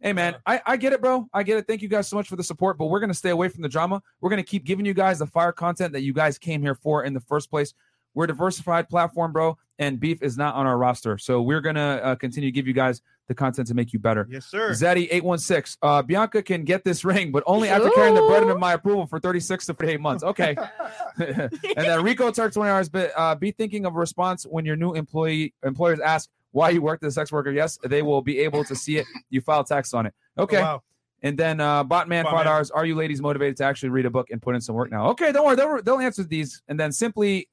hey, 0.00 0.12
man, 0.12 0.36
I, 0.46 0.60
I 0.66 0.76
get 0.76 0.92
it, 0.92 1.00
bro. 1.00 1.28
I 1.32 1.42
get 1.42 1.58
it. 1.58 1.66
Thank 1.66 1.82
you 1.82 1.88
guys 1.88 2.08
so 2.08 2.16
much 2.16 2.28
for 2.28 2.36
the 2.36 2.44
support. 2.44 2.78
But 2.78 2.86
we're 2.86 3.00
going 3.00 3.10
to 3.10 3.14
stay 3.14 3.30
away 3.30 3.48
from 3.48 3.62
the 3.62 3.68
drama. 3.68 4.02
We're 4.20 4.30
going 4.30 4.42
to 4.42 4.48
keep 4.48 4.64
giving 4.64 4.86
you 4.86 4.94
guys 4.94 5.18
the 5.18 5.26
fire 5.26 5.52
content 5.52 5.92
that 5.92 6.02
you 6.02 6.12
guys 6.12 6.38
came 6.38 6.62
here 6.62 6.74
for 6.74 7.04
in 7.04 7.14
the 7.14 7.20
first 7.20 7.50
place. 7.50 7.74
We're 8.14 8.24
a 8.24 8.28
diversified 8.28 8.88
platform, 8.88 9.32
bro, 9.32 9.58
and 9.78 10.00
beef 10.00 10.22
is 10.22 10.38
not 10.38 10.54
on 10.54 10.66
our 10.66 10.78
roster. 10.78 11.18
So 11.18 11.42
we're 11.42 11.60
going 11.60 11.74
to 11.76 12.02
uh, 12.02 12.14
continue 12.14 12.48
to 12.48 12.52
give 12.52 12.66
you 12.66 12.72
guys 12.72 13.02
the 13.28 13.34
content 13.34 13.68
to 13.68 13.74
make 13.74 13.92
you 13.92 13.98
better. 13.98 14.26
Yes, 14.30 14.46
sir. 14.46 14.70
Zeddy 14.70 15.08
eight 15.10 15.24
one 15.24 15.38
six. 15.38 15.76
Uh, 15.82 16.00
Bianca 16.00 16.42
can 16.42 16.64
get 16.64 16.84
this 16.84 17.04
ring, 17.04 17.32
but 17.32 17.42
only 17.46 17.68
after 17.68 17.90
carrying 17.90 18.14
the 18.14 18.22
burden 18.22 18.50
of 18.50 18.58
my 18.58 18.72
approval 18.72 19.06
for 19.06 19.20
thirty 19.20 19.40
six 19.40 19.66
to 19.66 19.74
forty 19.74 19.92
eight 19.92 20.00
months. 20.00 20.24
Okay. 20.24 20.56
and 21.18 21.50
then 21.76 22.02
Rico 22.02 22.30
Turk 22.30 22.52
twenty 22.52 22.70
hours. 22.70 22.88
But 22.88 23.12
uh, 23.16 23.34
be 23.34 23.50
thinking 23.50 23.84
of 23.86 23.94
a 23.94 23.98
response 23.98 24.44
when 24.44 24.64
your 24.64 24.76
new 24.76 24.94
employee 24.94 25.54
employers 25.64 26.00
ask 26.00 26.30
why 26.56 26.70
you 26.70 26.80
worked 26.80 27.04
as 27.04 27.12
a 27.12 27.14
sex 27.20 27.30
worker. 27.30 27.50
Yes, 27.50 27.78
they 27.84 28.00
will 28.00 28.22
be 28.22 28.38
able 28.38 28.64
to 28.64 28.74
see 28.74 28.96
it. 28.96 29.04
You 29.28 29.42
file 29.42 29.62
tax 29.62 29.92
on 29.92 30.06
it. 30.06 30.14
Okay. 30.38 30.56
Oh, 30.56 30.62
wow. 30.62 30.82
And 31.22 31.36
then 31.38 31.60
uh, 31.60 31.84
Botman 31.84 32.24
Botman. 32.24 32.30
five 32.30 32.44
dollars. 32.46 32.70
Are 32.70 32.86
you 32.86 32.94
ladies 32.94 33.20
motivated 33.20 33.56
to 33.58 33.64
actually 33.64 33.90
read 33.90 34.06
a 34.06 34.10
book 34.10 34.30
and 34.30 34.40
put 34.40 34.54
in 34.54 34.60
some 34.62 34.74
work 34.74 34.90
now? 34.90 35.08
Okay, 35.10 35.32
don't 35.32 35.44
worry. 35.44 35.56
They'll, 35.56 35.82
they'll 35.82 35.98
answer 35.98 36.22
these. 36.24 36.62
And 36.68 36.80
then 36.80 36.92
simply 36.92 37.48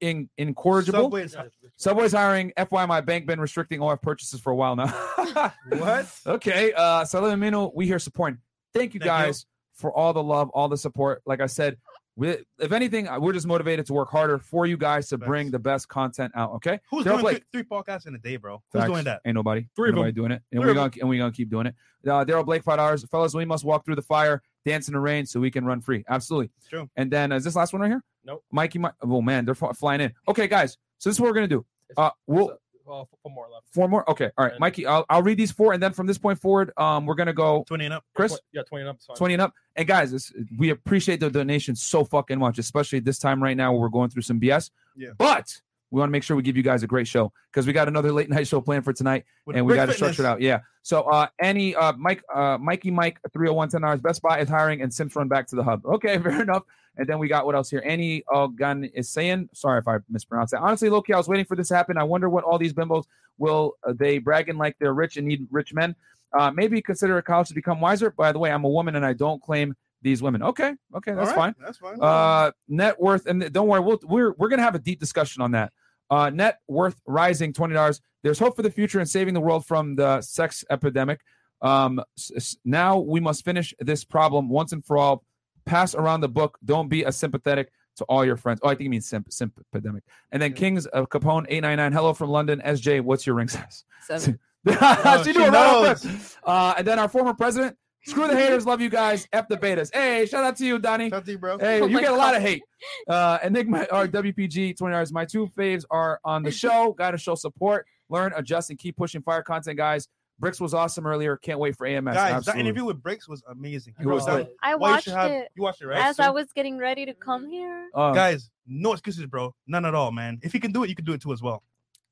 in 0.00 0.28
incorrigible. 0.36 1.04
Subway's- 1.04 1.36
Subway's 1.76 2.12
hiring. 2.12 2.52
FY, 2.56 2.84
my 2.86 3.00
bank 3.00 3.26
been 3.26 3.40
restricting 3.40 3.80
OF 3.80 4.00
purchases 4.02 4.40
for 4.40 4.50
a 4.50 4.56
while 4.56 4.76
now. 4.76 4.92
What? 5.68 6.06
Okay. 6.26 6.72
Uh, 6.74 7.04
Salamino, 7.04 7.72
we 7.74 7.86
here 7.86 7.98
supporting. 7.98 8.38
Thank 8.74 8.92
you 8.94 9.00
Thank 9.00 9.04
you. 9.04 9.24
guys 9.26 9.46
for 9.74 9.90
all 9.92 10.12
the 10.12 10.22
love, 10.22 10.50
all 10.50 10.68
the 10.68 10.76
support. 10.76 11.22
Like 11.24 11.40
I 11.40 11.46
said, 11.46 11.76
we, 12.18 12.36
if 12.58 12.72
anything, 12.72 13.08
we're 13.20 13.32
just 13.32 13.46
motivated 13.46 13.86
to 13.86 13.92
work 13.92 14.10
harder 14.10 14.38
for 14.40 14.66
you 14.66 14.76
guys 14.76 15.08
to 15.10 15.18
bring 15.18 15.52
the 15.52 15.58
best 15.58 15.88
content 15.88 16.32
out. 16.34 16.50
Okay. 16.54 16.80
Who's 16.90 17.04
Daryl 17.04 17.10
doing 17.10 17.20
Blake. 17.20 17.44
three, 17.52 17.62
three 17.62 17.76
podcasts 17.78 18.08
in 18.08 18.14
a 18.16 18.18
day, 18.18 18.36
bro? 18.36 18.60
Who's 18.72 18.80
Facts. 18.80 18.90
doing 18.92 19.04
that? 19.04 19.20
Ain't 19.24 19.36
nobody. 19.36 19.68
Three 19.76 19.90
of 19.90 19.92
Ain't 19.92 19.96
nobody 19.96 20.12
doing 20.12 20.32
it. 20.32 20.42
And 20.50 20.60
Three 20.60 20.68
we're 20.70 20.74
gonna 20.74 20.90
and 21.00 21.08
we're 21.08 21.18
gonna 21.18 21.30
keep 21.30 21.48
doing 21.48 21.68
it. 21.68 21.76
Uh, 22.04 22.24
Daryl 22.24 22.44
Blake, 22.44 22.64
five 22.64 22.78
dollars, 22.78 23.04
fellas. 23.08 23.34
We 23.34 23.44
must 23.44 23.64
walk 23.64 23.84
through 23.84 23.94
the 23.94 24.02
fire, 24.02 24.42
dance 24.64 24.88
in 24.88 24.94
the 24.94 25.00
rain, 25.00 25.26
so 25.26 25.38
we 25.38 25.50
can 25.52 25.64
run 25.64 25.80
free. 25.80 26.04
Absolutely. 26.08 26.50
True. 26.68 26.90
And 26.96 27.08
then 27.08 27.30
uh, 27.30 27.36
is 27.36 27.44
this 27.44 27.54
last 27.54 27.72
one 27.72 27.82
right 27.82 27.88
here? 27.88 28.02
Nope. 28.24 28.44
Mikey. 28.50 28.80
Mi- 28.80 28.88
oh 29.00 29.22
man, 29.22 29.44
they're 29.44 29.54
fl- 29.54 29.70
flying 29.70 30.00
in. 30.00 30.12
Okay, 30.26 30.48
guys. 30.48 30.76
So 30.98 31.08
this 31.10 31.16
is 31.16 31.20
what 31.20 31.28
we're 31.28 31.34
gonna 31.34 31.46
do. 31.46 31.64
Uh, 31.96 32.10
we'll 32.26 32.58
uh, 32.90 33.04
four 33.22 33.32
more 33.32 33.48
left. 33.52 33.66
four 33.72 33.88
more. 33.88 34.08
Okay. 34.10 34.30
All 34.36 34.44
right, 34.44 34.52
And- 34.52 34.60
Mikey. 34.60 34.86
I'll, 34.86 35.04
I'll 35.10 35.22
read 35.22 35.38
these 35.38 35.52
four, 35.52 35.72
and 35.72 35.82
then 35.82 35.92
from 35.92 36.06
this 36.06 36.18
point 36.18 36.40
forward, 36.40 36.72
um, 36.76 37.06
we're 37.06 37.14
gonna 37.14 37.32
go 37.32 37.64
Twenty 37.66 37.84
and 37.86 37.94
up. 37.94 38.04
Chris. 38.14 38.34
Tw- 38.34 38.42
yeah, 38.52 38.62
twenty 38.62 38.82
and 38.82 38.90
up. 38.90 38.96
is 38.98 39.06
20 39.16 39.34
and 39.34 39.42
up. 39.42 39.52
And 39.76 39.86
guys, 39.86 40.10
this, 40.12 40.32
we 40.58 40.70
appreciate 40.70 41.20
the 41.20 41.30
donations 41.30 41.82
so 41.82 42.04
fucking 42.04 42.38
much, 42.38 42.58
especially 42.58 43.00
this 43.00 43.18
time 43.18 43.42
right 43.42 43.56
now 43.56 43.72
where 43.72 43.80
we're 43.82 43.88
going 43.88 44.10
through 44.10 44.22
some 44.22 44.40
BS. 44.40 44.70
Yeah. 44.96 45.10
But 45.16 45.60
we 45.90 45.98
want 45.98 46.08
to 46.08 46.12
make 46.12 46.22
sure 46.22 46.36
we 46.36 46.42
give 46.42 46.56
you 46.56 46.62
guys 46.62 46.82
a 46.82 46.86
great 46.86 47.08
show 47.08 47.32
because 47.50 47.66
we 47.66 47.72
got 47.72 47.88
another 47.88 48.12
late 48.12 48.28
night 48.36 48.46
show 48.46 48.60
planned 48.60 48.84
for 48.84 48.92
tonight 48.92 49.24
With 49.46 49.56
and 49.56 49.66
we 49.66 49.74
got 49.74 49.86
to 49.86 49.94
structure 49.94 50.22
it 50.22 50.26
out. 50.26 50.40
Yeah. 50.40 50.60
So 50.82 51.02
uh 51.02 51.28
any 51.40 51.74
uh 51.74 51.92
Mike 51.94 52.22
uh 52.34 52.58
Mikey 52.58 52.90
Mike 52.90 53.18
301 53.32 53.70
10 53.70 53.84
hours 53.84 54.00
Best 54.00 54.22
Buy 54.22 54.40
is 54.40 54.48
hiring 54.48 54.82
and 54.82 54.92
Sims 54.92 55.14
run 55.16 55.28
back 55.28 55.46
to 55.48 55.56
the 55.56 55.64
hub. 55.64 55.82
Okay, 55.98 56.18
fair 56.18 56.42
enough. 56.42 56.62
And 56.96 57.06
then 57.06 57.18
we 57.18 57.28
got 57.28 57.46
what 57.46 57.54
else 57.54 57.70
here? 57.70 57.82
Annie 57.84 58.24
Gun 58.56 58.84
is 58.84 59.08
saying, 59.08 59.48
sorry 59.52 59.78
if 59.78 59.88
I 59.88 59.98
mispronounced 60.10 60.52
that. 60.52 60.60
Honestly, 60.60 60.90
Loki, 60.90 61.12
I 61.12 61.16
was 61.16 61.28
waiting 61.28 61.44
for 61.44 61.56
this 61.56 61.68
to 61.68 61.76
happen. 61.76 61.96
I 61.96 62.04
wonder 62.04 62.28
what 62.28 62.44
all 62.44 62.58
these 62.58 62.72
bimbos 62.72 63.04
will 63.38 63.76
uh, 63.86 63.92
they 63.96 64.18
bragging 64.18 64.58
like 64.58 64.76
they're 64.78 64.94
rich 64.94 65.16
and 65.16 65.26
need 65.26 65.46
rich 65.50 65.72
men. 65.72 65.94
Uh, 66.38 66.50
maybe 66.50 66.82
consider 66.82 67.16
a 67.18 67.22
college 67.22 67.48
to 67.48 67.54
become 67.54 67.80
wiser. 67.80 68.10
By 68.10 68.32
the 68.32 68.38
way, 68.38 68.50
I'm 68.50 68.64
a 68.64 68.68
woman 68.68 68.96
and 68.96 69.06
I 69.06 69.12
don't 69.12 69.42
claim 69.42 69.74
these 70.02 70.22
women. 70.22 70.42
Okay, 70.42 70.74
okay, 70.96 71.12
that's 71.14 71.30
All 71.30 71.34
fine. 71.36 71.54
That's 71.60 71.78
fine. 71.78 71.98
Uh, 72.00 72.50
net 72.68 73.00
worth, 73.00 73.26
and 73.26 73.52
don't 73.52 73.68
worry, 73.68 73.80
we'll, 73.80 73.98
we're 74.04 74.32
we're 74.38 74.48
gonna 74.48 74.62
have 74.62 74.74
a 74.74 74.78
deep 74.78 75.00
discussion 75.00 75.42
on 75.42 75.52
that. 75.52 75.72
Uh, 76.10 76.30
net 76.30 76.58
worth 76.68 77.00
rising 77.06 77.52
twenty 77.52 77.74
dollars. 77.74 78.00
There's 78.22 78.38
hope 78.38 78.56
for 78.56 78.62
the 78.62 78.70
future 78.70 78.98
and 78.98 79.08
saving 79.08 79.34
the 79.34 79.40
world 79.40 79.66
from 79.66 79.96
the 79.96 80.20
sex 80.22 80.64
epidemic. 80.70 81.20
Um, 81.62 82.00
s- 82.16 82.30
s- 82.34 82.56
now 82.64 82.98
we 82.98 83.20
must 83.20 83.44
finish 83.44 83.74
this 83.80 84.04
problem 84.04 84.48
once 84.48 84.72
and 84.72 84.84
for 84.84 84.96
all. 84.98 85.24
Pass 85.66 85.94
around 85.94 86.22
the 86.22 86.28
book. 86.28 86.58
Don't 86.64 86.88
be 86.88 87.04
a 87.04 87.12
sympathetic 87.12 87.70
to 87.96 88.04
all 88.04 88.24
your 88.24 88.36
friends. 88.36 88.58
Oh, 88.62 88.68
I 88.68 88.70
think 88.70 88.82
he 88.82 88.88
means 88.88 89.06
simp, 89.06 89.30
simp 89.30 89.52
epidemic. 89.74 90.02
And 90.32 90.40
then 90.40 90.54
Kings 90.54 90.86
of 90.86 91.10
Capone 91.10 91.44
eight 91.50 91.60
nine 91.60 91.76
nine. 91.76 91.92
Hello 91.92 92.14
from 92.14 92.30
London. 92.30 92.62
SJ, 92.64 93.02
what's 93.02 93.26
your 93.26 93.36
ring 93.36 93.48
size? 93.48 93.84
Seven. 94.06 94.38
she 94.68 94.74
Oh, 94.80 95.22
knew 95.26 95.32
she 95.34 95.42
it 95.42 95.52
knows. 95.52 96.36
Uh, 96.42 96.74
and 96.78 96.86
then 96.86 96.98
our 96.98 97.08
former 97.08 97.34
president. 97.34 97.76
Screw 98.08 98.26
the 98.26 98.36
haters. 98.36 98.66
Love 98.66 98.80
you 98.80 98.88
guys. 98.88 99.28
F 99.32 99.48
the 99.48 99.56
betas. 99.56 99.90
Hey, 99.94 100.24
shout 100.26 100.44
out 100.44 100.56
to 100.56 100.64
you, 100.66 100.78
Donnie. 100.78 101.10
Shout 101.10 101.18
out 101.18 101.24
to 101.26 101.32
you, 101.32 101.38
bro. 101.38 101.58
Hey, 101.58 101.80
Oh 101.80 101.86
you 101.86 101.94
my 101.94 102.00
get 102.00 102.12
a 102.12 102.16
lot 102.16 102.34
of 102.34 102.42
hate. 102.42 102.62
Uh, 103.08 103.38
Enigma 103.42 103.86
or 103.92 104.06
WPG 104.06 104.76
20 104.76 104.94
hours. 104.94 105.12
My 105.12 105.24
two 105.24 105.46
faves 105.48 105.84
are 105.90 106.20
on 106.24 106.42
the 106.42 106.50
show. 106.50 106.92
Got 106.92 107.10
to 107.12 107.18
show 107.18 107.34
support, 107.34 107.86
learn, 108.08 108.32
adjust, 108.36 108.70
and 108.70 108.78
keep 108.78 108.96
pushing 108.96 109.20
fire 109.22 109.42
content, 109.42 109.76
guys. 109.76 110.08
Bricks 110.40 110.60
was 110.60 110.72
awesome 110.72 111.04
earlier. 111.04 111.36
Can't 111.36 111.58
wait 111.58 111.76
for 111.76 111.84
AMS. 111.86 112.14
Guys, 112.14 112.32
Absolutely. 112.32 112.52
that 112.62 112.64
interview 112.64 112.84
with 112.84 113.02
Bricks 113.02 113.28
was 113.28 113.42
amazing. 113.50 113.94
It 114.00 114.06
was 114.06 114.24
That- 114.24 114.48
I 114.62 114.76
why 114.76 114.88
you 114.90 114.92
watched 114.94 115.08
have- 115.10 115.30
it 115.32 115.48
You 115.56 115.62
watched 115.64 115.82
it, 115.82 115.88
right? 115.88 115.98
as 115.98 116.16
So- 116.16 116.22
I 116.22 116.30
was 116.30 116.52
getting 116.52 116.78
ready 116.78 117.04
to 117.06 117.12
come 117.14 117.48
here. 117.50 117.88
Uh, 117.92 118.12
Guys, 118.12 118.48
no 118.66 118.92
excuses, 118.92 119.26
bro. 119.26 119.52
None 119.66 119.84
at 119.84 119.96
all, 119.96 120.12
man. 120.12 120.38
If 120.42 120.54
you 120.54 120.60
can 120.60 120.70
do 120.70 120.84
it, 120.84 120.88
you 120.90 120.94
can 120.94 121.04
do 121.04 121.12
it 121.12 121.20
too 121.20 121.32
as 121.32 121.42
well. 121.42 121.64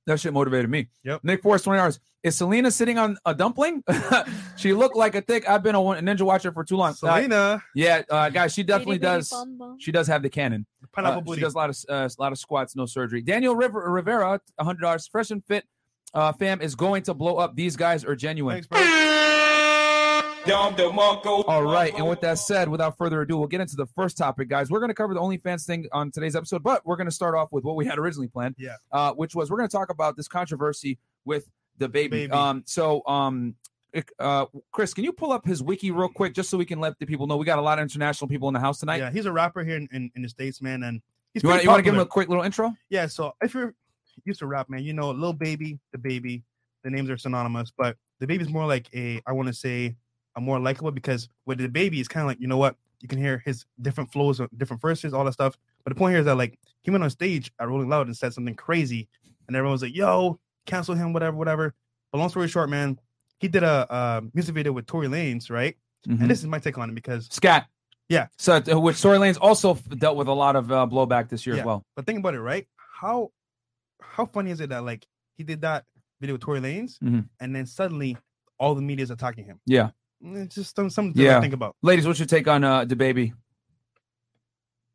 That 0.07 0.21
shit 0.21 0.33
motivated 0.33 0.71
me. 0.71 0.89
Yep. 1.03 1.25
Nick 1.25 1.43
Force, 1.43 1.63
20 1.63 1.81
hours. 1.81 2.01
Is 2.23 2.37
Selena 2.37 2.71
sitting 2.71 2.97
on 2.99 3.17
a 3.25 3.35
dumpling? 3.35 3.83
she 4.57 4.73
looked 4.73 4.97
like 4.97 5.15
a 5.15 5.21
thick. 5.21 5.49
I've 5.49 5.63
been 5.63 5.75
a 5.75 5.81
a 5.81 6.01
ninja 6.01 6.23
watcher 6.23 6.51
for 6.53 6.65
too 6.65 6.77
long. 6.77 6.91
Uh, 6.91 6.95
Selena, 6.95 7.63
yeah, 7.75 8.03
uh, 8.11 8.29
guys, 8.31 8.53
she 8.53 8.63
definitely 8.63 8.99
Bitty 8.99 9.07
bitty 9.07 9.19
does. 9.19 9.31
bum 9.31 9.59
bum. 9.59 9.77
She 9.79 9.93
does 9.93 10.07
have 10.09 10.23
the 10.23 10.31
cannon. 10.31 10.67
Uh, 10.97 11.21
she 11.35 11.41
does 11.41 11.55
a 11.55 11.57
lot 11.57 11.71
of 11.71 11.77
uh, 11.89 12.09
a 12.09 12.23
lot 12.23 12.33
of 12.33 12.39
squats, 12.39 12.75
no 12.75 12.87
surgery. 12.87 13.21
Daniel 13.23 13.55
River, 13.55 13.91
Rivera, 13.91 14.41
hundred 14.59 14.81
dollars. 14.81 15.07
Fresh 15.07 15.31
and 15.31 15.45
fit, 15.45 15.65
uh, 16.15 16.33
fam 16.33 16.61
is 16.61 16.75
going 16.75 17.03
to 17.05 17.15
blow 17.15 17.37
up. 17.37 17.55
These 17.55 17.77
guys 17.77 18.05
are 18.05 18.17
genuine. 18.17 18.55
Thanks, 18.63 18.67
bro. 18.67 18.81
All 21.47 21.63
right, 21.63 21.95
and 21.95 22.09
with 22.09 22.21
that 22.21 22.39
said, 22.39 22.69
without 22.69 22.97
further 22.97 23.23
ado, 23.23 23.37
we'll 23.37 23.49
get 23.49 23.61
into 23.61 23.77
the 23.77 23.87
first 23.87 24.17
topic, 24.17 24.49
guys. 24.49 24.71
We're 24.71 24.81
going 24.81 24.91
to 24.91 24.95
cover 24.95 25.15
the 25.15 25.21
OnlyFans 25.21 25.67
thing 25.67 25.87
on 25.93 26.11
today's 26.11 26.37
episode, 26.37 26.63
but 26.63 26.85
we're 26.87 26.97
going 26.97 27.09
to 27.09 27.15
start 27.15 27.35
off 27.35 27.53
with 27.53 27.65
what 27.65 27.77
we 27.77 27.87
had 27.87 27.99
originally 27.99 28.29
planned. 28.29 28.55
Yeah. 28.59 28.77
uh, 28.93 29.13
which 29.13 29.35
was 29.35 29.51
we're 29.51 29.59
going 29.59 29.69
to 29.69 29.77
talk 29.77 29.91
about 29.91 30.17
this 30.17 30.29
controversy 30.29 30.99
with 31.25 31.51
DaBaby. 31.79 32.11
Baby. 32.11 32.31
Um, 32.31 32.63
so 32.67 33.03
um, 33.07 33.55
uh, 34.19 34.47
Chris, 34.73 34.95
can 34.95 35.05
you 35.05 35.13
pull 35.13 35.33
up 35.33 35.47
his 35.47 35.63
wiki 35.63 35.91
real 35.91 36.09
quick, 36.09 36.35
just 36.35 36.51
so 36.51 36.59
we 36.59 36.65
can 36.65 36.81
let 36.81 36.99
the 36.99 37.07
people 37.07 37.27
know 37.27 37.37
we 37.37 37.47
got 37.47 37.59
a 37.59 37.63
lot 37.63 37.79
of 37.79 37.83
international 37.83 38.29
people 38.29 38.49
in 38.49 38.55
the 38.55 38.61
house 38.61 38.81
tonight. 38.81 38.99
Yeah, 38.99 39.11
he's 39.11 39.27
a 39.27 39.33
rapper 39.33 39.65
here 39.65 39.77
in, 39.77 39.89
in, 39.93 40.11
in 40.15 40.23
the 40.23 40.29
States, 40.29 40.61
man. 40.61 40.83
And 40.83 41.01
he's 41.33 41.43
You 41.43 41.49
want 41.49 41.63
you 41.63 41.69
want 41.71 41.79
to 41.79 41.83
give 41.83 41.95
him 41.95 42.01
a 42.01 42.07
quick 42.07 42.29
little 42.29 42.45
intro? 42.45 42.75
Yeah, 42.91 43.07
so 43.07 43.35
if 43.43 43.55
you're 43.55 43.75
used 44.25 44.41
to 44.41 44.47
rap, 44.47 44.69
man, 44.69 44.83
you 44.83 44.93
know, 44.93 45.11
Lil 45.11 45.33
Baby, 45.33 45.79
DaBaby, 45.97 46.43
the 46.85 46.91
names 46.91 47.11
are 47.11 47.19
synonymous, 47.19 47.73
but 47.77 47.97
DaBaby's 48.23 48.49
more 48.49 48.67
like 48.67 48.89
a, 48.95 49.21
I 49.27 49.33
want 49.33 49.49
to 49.49 49.55
say, 49.55 49.97
a 50.37 50.41
more 50.41 50.61
likable 50.61 50.91
because 50.91 51.29
with 51.47 51.59
DaBaby, 51.59 51.99
it's 51.99 52.09
kind 52.09 52.23
of 52.23 52.29
like, 52.29 52.41
you 52.41 52.47
know 52.47 52.57
what, 52.59 52.77
you 53.01 53.09
can 53.09 53.19
hear 53.19 53.43
his 53.45 53.65
different 53.81 54.13
flows, 54.13 54.41
different 54.57 54.81
verses, 54.81 55.13
all 55.15 55.25
that 55.25 55.33
stuff. 55.33 55.57
But 55.85 55.91
the 55.95 55.99
point 55.99 56.13
here 56.13 56.21
is 56.21 56.27
that, 56.27 56.37
like, 56.37 56.59
he 56.83 56.91
went 56.91 57.03
on 57.05 57.11
stage 57.11 57.53
at 57.59 57.69
Rolling 57.69 57.89
Loud 57.89 58.07
and 58.07 58.17
said 58.17 58.33
something 58.35 58.55
crazy, 58.55 59.09
and 59.49 59.57
everyone 59.57 59.73
was 59.73 59.83
like, 59.83 59.95
yo, 59.95 60.39
cancel 60.67 60.95
him, 60.95 61.13
whatever, 61.13 61.37
whatever. 61.37 61.75
But 62.13 62.19
long 62.19 62.29
story 62.29 62.49
short, 62.49 62.71
man, 62.71 62.99
he 63.39 63.49
did 63.49 63.63
a, 63.63 63.91
uh 63.93 64.21
music 64.35 64.55
video 64.55 64.73
with 64.73 64.87
Tory 64.87 65.09
Lanez, 65.09 65.51
right? 65.51 65.77
Mhm. 66.09 66.21
And 66.23 66.31
this 66.31 66.41
is 66.41 66.47
my 66.47 66.59
take 66.59 66.79
on 66.79 66.89
it 66.91 66.95
because, 66.95 67.29
Scat. 67.31 67.67
Yeah. 68.09 68.29
So 68.39 68.55
uh, 68.73 68.79
which 68.81 69.01
Tory 69.03 69.19
Lanez 69.19 69.37
also 69.41 69.75
dealt 69.99 70.17
with 70.17 70.29
a 70.29 70.33
lot 70.33 70.55
of 70.57 70.71
uh, 70.71 70.87
blowback 70.91 71.29
this 71.29 71.45
year 71.47 71.57
Yeah. 71.57 71.63
as 71.63 71.67
well. 71.67 71.83
but 71.97 72.07
think 72.07 72.19
about 72.21 72.35
it, 72.35 72.41
right? 72.41 72.67
How 72.77 73.31
how 74.01 74.25
funny 74.27 74.51
is 74.53 74.61
it 74.61 74.69
that 74.71 74.85
like 74.85 75.07
he 75.37 75.43
did 75.45 75.61
that 75.63 75.85
video 76.21 76.35
with 76.35 76.43
Tory 76.43 76.61
Lanez, 76.61 76.99
Mhm. 77.01 77.29
and 77.41 77.55
then 77.55 77.67
suddenly 77.67 78.17
all 78.59 78.75
the 78.75 78.83
media 78.83 79.03
is 79.03 79.11
attacking 79.11 79.45
him? 79.45 79.61
Yeah. 79.67 79.91
It's 80.23 80.55
just 80.55 80.75
some, 80.77 80.91
something 80.91 81.21
Yeah. 81.23 81.37
to 81.37 81.41
think 81.41 81.55
about. 81.55 81.77
Ladies, 81.83 82.07
what's 82.07 82.19
your 82.19 82.27
take 82.27 82.49
on 82.49 82.65
uh, 82.65 82.85
DaBaby? 82.85 83.33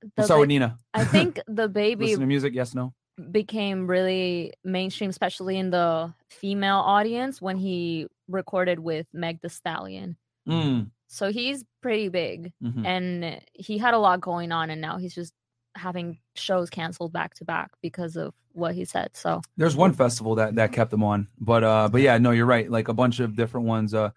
The 0.02 0.10
Let's 0.18 0.28
start 0.28 0.40
with 0.40 0.50
Nina. 0.50 0.78
I 0.94 1.06
think 1.06 1.40
DaBaby 1.50 2.00
Listen 2.00 2.22
to 2.22 2.26
music. 2.26 2.54
Yes, 2.56 2.74
no. 2.74 2.94
became 3.32 3.86
really 3.88 4.54
mainstream, 4.64 5.10
especially 5.12 5.58
in 5.58 5.70
the 5.70 6.12
female 6.30 6.78
audience 6.78 7.40
when 7.42 7.58
he 7.58 8.08
recorded 8.28 8.80
with 8.80 9.06
Meg 9.14 9.42
the 9.42 9.50
Stallion. 9.50 10.18
Mm. 10.50 10.90
So 11.08 11.32
he's 11.32 11.64
pretty 11.82 12.08
big 12.10 12.52
Mhm. 12.64 12.86
and 12.86 13.42
he 13.54 13.78
had 13.78 13.94
a 13.94 14.00
lot 14.00 14.22
going 14.22 14.52
on 14.52 14.70
and 14.72 14.82
now 14.82 14.98
he's 14.98 15.14
just 15.14 15.34
having 15.76 16.18
shows 16.36 16.70
canceled 16.70 17.14
back 17.14 17.36
to 17.36 17.46
back 17.46 17.72
because 17.82 18.16
of 18.16 18.34
what 18.54 18.74
he 18.74 18.86
said. 18.86 19.12
So 19.16 19.42
There's 19.56 19.76
one 19.76 19.94
festival 19.94 20.36
that 20.36 20.56
that 20.56 20.72
kept 20.72 20.92
him 20.92 21.04
on, 21.04 21.28
but 21.40 21.64
uh, 21.64 21.90
but 21.92 22.02
yeah, 22.02 22.18
no, 22.18 22.32
you're 22.32 22.46
right. 22.48 22.70
Like 22.72 22.88
a 22.88 22.94
bunch 22.94 23.20
of 23.20 23.36
different 23.36 23.68
ones 23.68 23.94
uh 23.94 24.12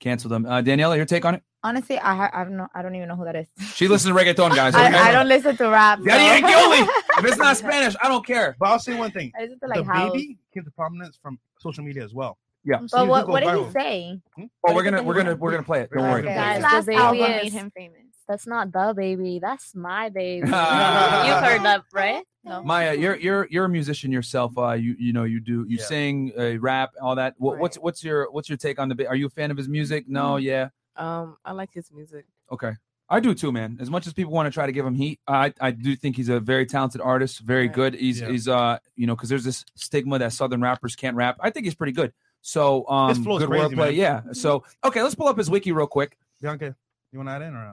canceled 0.00 0.32
them. 0.32 0.46
Uh, 0.46 0.62
Daniela, 0.62 0.96
your 0.96 1.06
take 1.06 1.24
on 1.24 1.34
it? 1.34 1.42
Honestly, 1.62 1.98
I 1.98 2.14
ha- 2.14 2.30
I 2.32 2.44
don't 2.44 2.56
know. 2.56 2.68
I 2.74 2.82
don't 2.82 2.94
even 2.94 3.08
know 3.08 3.16
who 3.16 3.24
that 3.24 3.34
is. 3.34 3.46
She 3.74 3.88
listens 3.88 4.14
to 4.14 4.18
reggaeton, 4.20 4.54
guys. 4.54 4.74
I, 4.76 5.08
I 5.08 5.12
don't 5.12 5.26
listen 5.26 5.56
to 5.56 5.68
rap. 5.68 5.98
Daddy 6.04 6.22
so- 6.40 6.48
Yankee 6.48 6.54
only. 6.64 6.78
If 7.18 7.24
it's 7.24 7.36
not 7.36 7.56
Spanish, 7.64 7.96
I 8.00 8.08
don't 8.08 8.24
care. 8.24 8.54
But 8.60 8.68
I'll 8.68 8.78
say 8.78 8.96
one 8.96 9.10
thing: 9.10 9.32
I 9.36 9.42
listen 9.42 9.58
to 9.60 9.68
the 9.74 9.84
house. 9.84 10.12
baby 10.12 10.38
came 10.54 10.64
to 10.64 10.70
prominence 10.70 11.18
from 11.20 11.38
social 11.58 11.82
media 11.82 12.04
as 12.04 12.14
well. 12.14 12.38
Yeah. 12.64 12.78
So 12.86 12.98
But 12.98 13.04
you 13.04 13.10
what, 13.10 13.26
go 13.26 13.32
what 13.32 13.42
did 13.44 13.66
he 13.66 13.70
say? 13.72 14.20
Oh, 14.66 14.74
we're 14.74 14.84
gonna 14.84 15.02
we're 15.02 15.14
gonna 15.14 15.34
we're 15.34 15.50
gonna 15.50 15.62
play 15.64 15.80
it. 15.82 15.90
Don't 15.92 16.02
worry. 16.02 16.22
Okay. 16.22 16.34
Guys, 16.34 16.64
His 16.72 16.86
the 16.86 16.92
baby 16.92 17.18
is- 17.22 17.42
made 17.44 17.52
him 17.52 17.70
famous. 17.74 17.98
that's 18.28 18.46
not 18.46 18.70
the 18.72 18.94
baby. 18.96 19.38
That's 19.40 19.74
my 19.74 20.10
baby. 20.10 20.46
You've 20.46 20.50
heard 20.54 21.62
that, 21.64 21.82
right? 21.92 22.24
No. 22.48 22.62
Maya, 22.62 22.94
you're 22.94 23.16
you're 23.16 23.46
you're 23.50 23.64
a 23.66 23.68
musician 23.68 24.10
yourself. 24.10 24.56
Uh, 24.56 24.72
you 24.72 24.94
you 24.98 25.12
know 25.12 25.24
you 25.24 25.40
do 25.40 25.64
you 25.68 25.78
Yeah. 25.78 25.84
sing, 25.84 26.32
uh, 26.38 26.58
rap, 26.58 26.90
all 27.00 27.14
that. 27.16 27.34
What, 27.38 27.58
What's 27.58 27.76
Right. 27.76 27.84
what's 27.84 28.02
your 28.04 28.30
what's 28.30 28.48
your 28.48 28.56
take 28.58 28.78
on 28.78 28.88
the? 28.88 29.06
Are 29.06 29.14
you 29.16 29.26
a 29.26 29.30
fan 29.30 29.50
of 29.50 29.56
his 29.56 29.68
music? 29.68 30.08
No, 30.08 30.36
yeah, 30.36 30.68
Um, 30.96 31.36
I 31.44 31.52
like 31.52 31.72
his 31.72 31.90
music. 31.92 32.26
okay. 32.50 32.72
I 33.10 33.20
do 33.20 33.32
too, 33.34 33.52
man. 33.52 33.78
As 33.80 33.88
much 33.88 34.06
as 34.06 34.12
people 34.12 34.32
want 34.34 34.46
to 34.46 34.50
try 34.50 34.66
to 34.66 34.72
give 34.72 34.84
him 34.84 34.94
heat, 34.94 35.18
I 35.26 35.54
I 35.60 35.70
do 35.70 35.96
think 35.96 36.16
he's 36.16 36.28
a 36.28 36.40
very 36.40 36.66
talented 36.66 37.00
artist, 37.00 37.40
very 37.40 37.66
Right. 37.66 37.74
good. 37.74 37.94
He's 37.94 38.20
Yeah. 38.20 38.28
he's 38.28 38.48
uh 38.48 38.78
you 38.96 39.06
know 39.06 39.14
because 39.16 39.28
there's 39.30 39.44
this 39.44 39.64
stigma 39.76 40.18
that 40.18 40.32
Southern 40.34 40.60
rappers 40.60 40.94
can't 40.94 41.16
rap. 41.16 41.36
I 41.40 41.48
think 41.50 41.64
he's 41.64 41.74
pretty 41.74 41.92
good. 41.92 42.12
So 42.42 42.86
um, 42.88 43.08
His 43.08 43.18
flow's 43.18 43.40
good 43.40 43.48
crazy, 43.48 43.74
wordplay, 43.74 43.76
man. 43.76 43.94
yeah. 43.94 44.22
So 44.32 44.62
okay, 44.84 45.02
let's 45.02 45.14
pull 45.14 45.26
up 45.28 45.38
his 45.38 45.48
wiki 45.50 45.72
real 45.72 45.86
quick. 45.86 46.18
Bianca, 46.40 46.76
you 47.12 47.18
want 47.18 47.28
to 47.30 47.32
add 47.32 47.42
in 47.42 47.54
or? 47.54 47.64
no? 47.64 47.72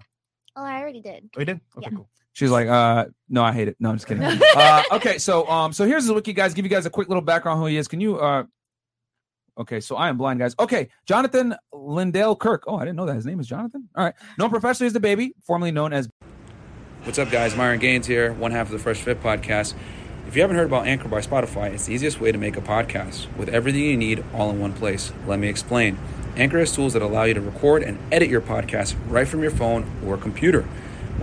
Oh, 0.55 0.63
I 0.63 0.79
already 0.79 1.01
did. 1.01 1.29
Oh, 1.35 1.39
you 1.41 1.45
did? 1.45 1.59
Okay, 1.77 1.89
Yeah. 1.91 1.97
cool. 1.97 2.09
She's 2.35 2.51
like, 2.51 2.67
uh, 2.67 3.05
no, 3.29 3.45
I 3.45 3.53
hate 3.53 3.69
it. 3.69 3.77
No, 3.79 3.89
I'm 3.89 3.95
just 3.95 4.07
kidding. 4.07 4.23
uh, 4.55 4.83
okay, 4.91 5.17
so 5.17 5.47
um, 5.47 5.71
so 5.71 5.85
here's 5.85 6.05
the 6.05 6.13
wiki, 6.13 6.33
guys. 6.33 6.53
Give 6.53 6.65
you 6.65 6.69
guys 6.69 6.85
a 6.85 6.89
quick 6.89 7.07
little 7.07 7.21
background 7.21 7.61
who 7.61 7.65
he 7.67 7.77
is. 7.77 7.87
Can 7.87 8.01
you 8.01 8.19
uh, 8.19 8.43
okay, 9.57 9.79
so 9.79 9.95
I 9.95 10.09
am 10.09 10.17
blind, 10.17 10.39
guys. 10.39 10.53
Okay, 10.59 10.89
Jonathan 11.05 11.55
Lyndale 11.71 12.35
Kirk. 12.35 12.65
Oh, 12.67 12.75
I 12.75 12.81
didn't 12.81 12.97
know 12.97 13.05
that 13.05 13.15
his 13.15 13.25
name 13.25 13.39
is 13.39 13.47
Jonathan. 13.47 13.87
All 13.95 14.03
right, 14.03 14.13
known 14.37 14.49
professionally 14.49 14.87
as 14.87 14.93
DaBaby, 14.93 15.31
formerly 15.45 15.71
known 15.71 15.93
as. 15.93 16.09
What's 17.03 17.17
up, 17.19 17.31
guys? 17.31 17.55
Myron 17.55 17.79
Gaines 17.79 18.05
here, 18.05 18.33
one 18.33 18.51
half 18.51 18.67
of 18.67 18.73
the 18.73 18.79
Fresh 18.79 19.01
Fit 19.01 19.23
podcast. 19.23 19.73
If 20.27 20.35
you 20.35 20.41
haven't 20.41 20.57
heard 20.57 20.65
about 20.65 20.87
Anchor 20.87 21.07
by 21.07 21.21
Spotify, 21.21 21.71
it's 21.71 21.85
the 21.85 21.93
easiest 21.93 22.19
way 22.19 22.33
to 22.33 22.37
make 22.37 22.57
a 22.57 22.61
podcast 22.61 23.33
with 23.37 23.47
everything 23.47 23.83
you 23.83 23.95
need 23.95 24.25
all 24.33 24.49
in 24.49 24.59
one 24.59 24.73
place. 24.73 25.13
Let 25.25 25.39
me 25.39 25.47
explain. 25.47 25.97
Anchor 26.35 26.59
has 26.59 26.73
tools 26.73 26.91
that 26.93 27.01
allow 27.01 27.23
you 27.23 27.33
to 27.33 27.39
record 27.39 27.81
and 27.81 27.97
edit 28.11 28.27
your 28.27 28.41
podcast 28.41 28.97
right 29.07 29.25
from 29.25 29.41
your 29.41 29.51
phone 29.51 29.89
or 30.05 30.17
computer. 30.17 30.67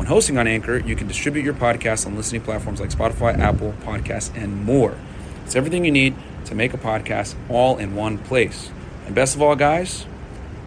When 0.03 0.09
hosting 0.09 0.37
on 0.37 0.49
Anchor, 0.49 0.79
you 0.79 0.97
can 0.97 1.07
distribute 1.07 1.45
your 1.45 1.55
podcast 1.55 2.07
on 2.07 2.17
listening 2.17 2.41
platforms 2.41 2.81
like 2.81 2.91
Spotify, 2.91 3.39
Apple 3.39 3.73
Podcasts, 3.85 4.37
and 4.37 4.65
more. 4.65 4.97
It's 5.45 5.55
everything 5.55 5.85
you 5.85 5.93
need 5.93 6.17
to 6.47 6.57
make 6.57 6.75
a 6.75 6.77
podcast 6.77 7.37
all 7.49 7.79
in 7.79 7.95
one 7.95 8.19
place. 8.19 8.73
And 9.07 9.15
best 9.15 9.37
of 9.37 9.43
all, 9.43 9.55
guys, 9.55 10.05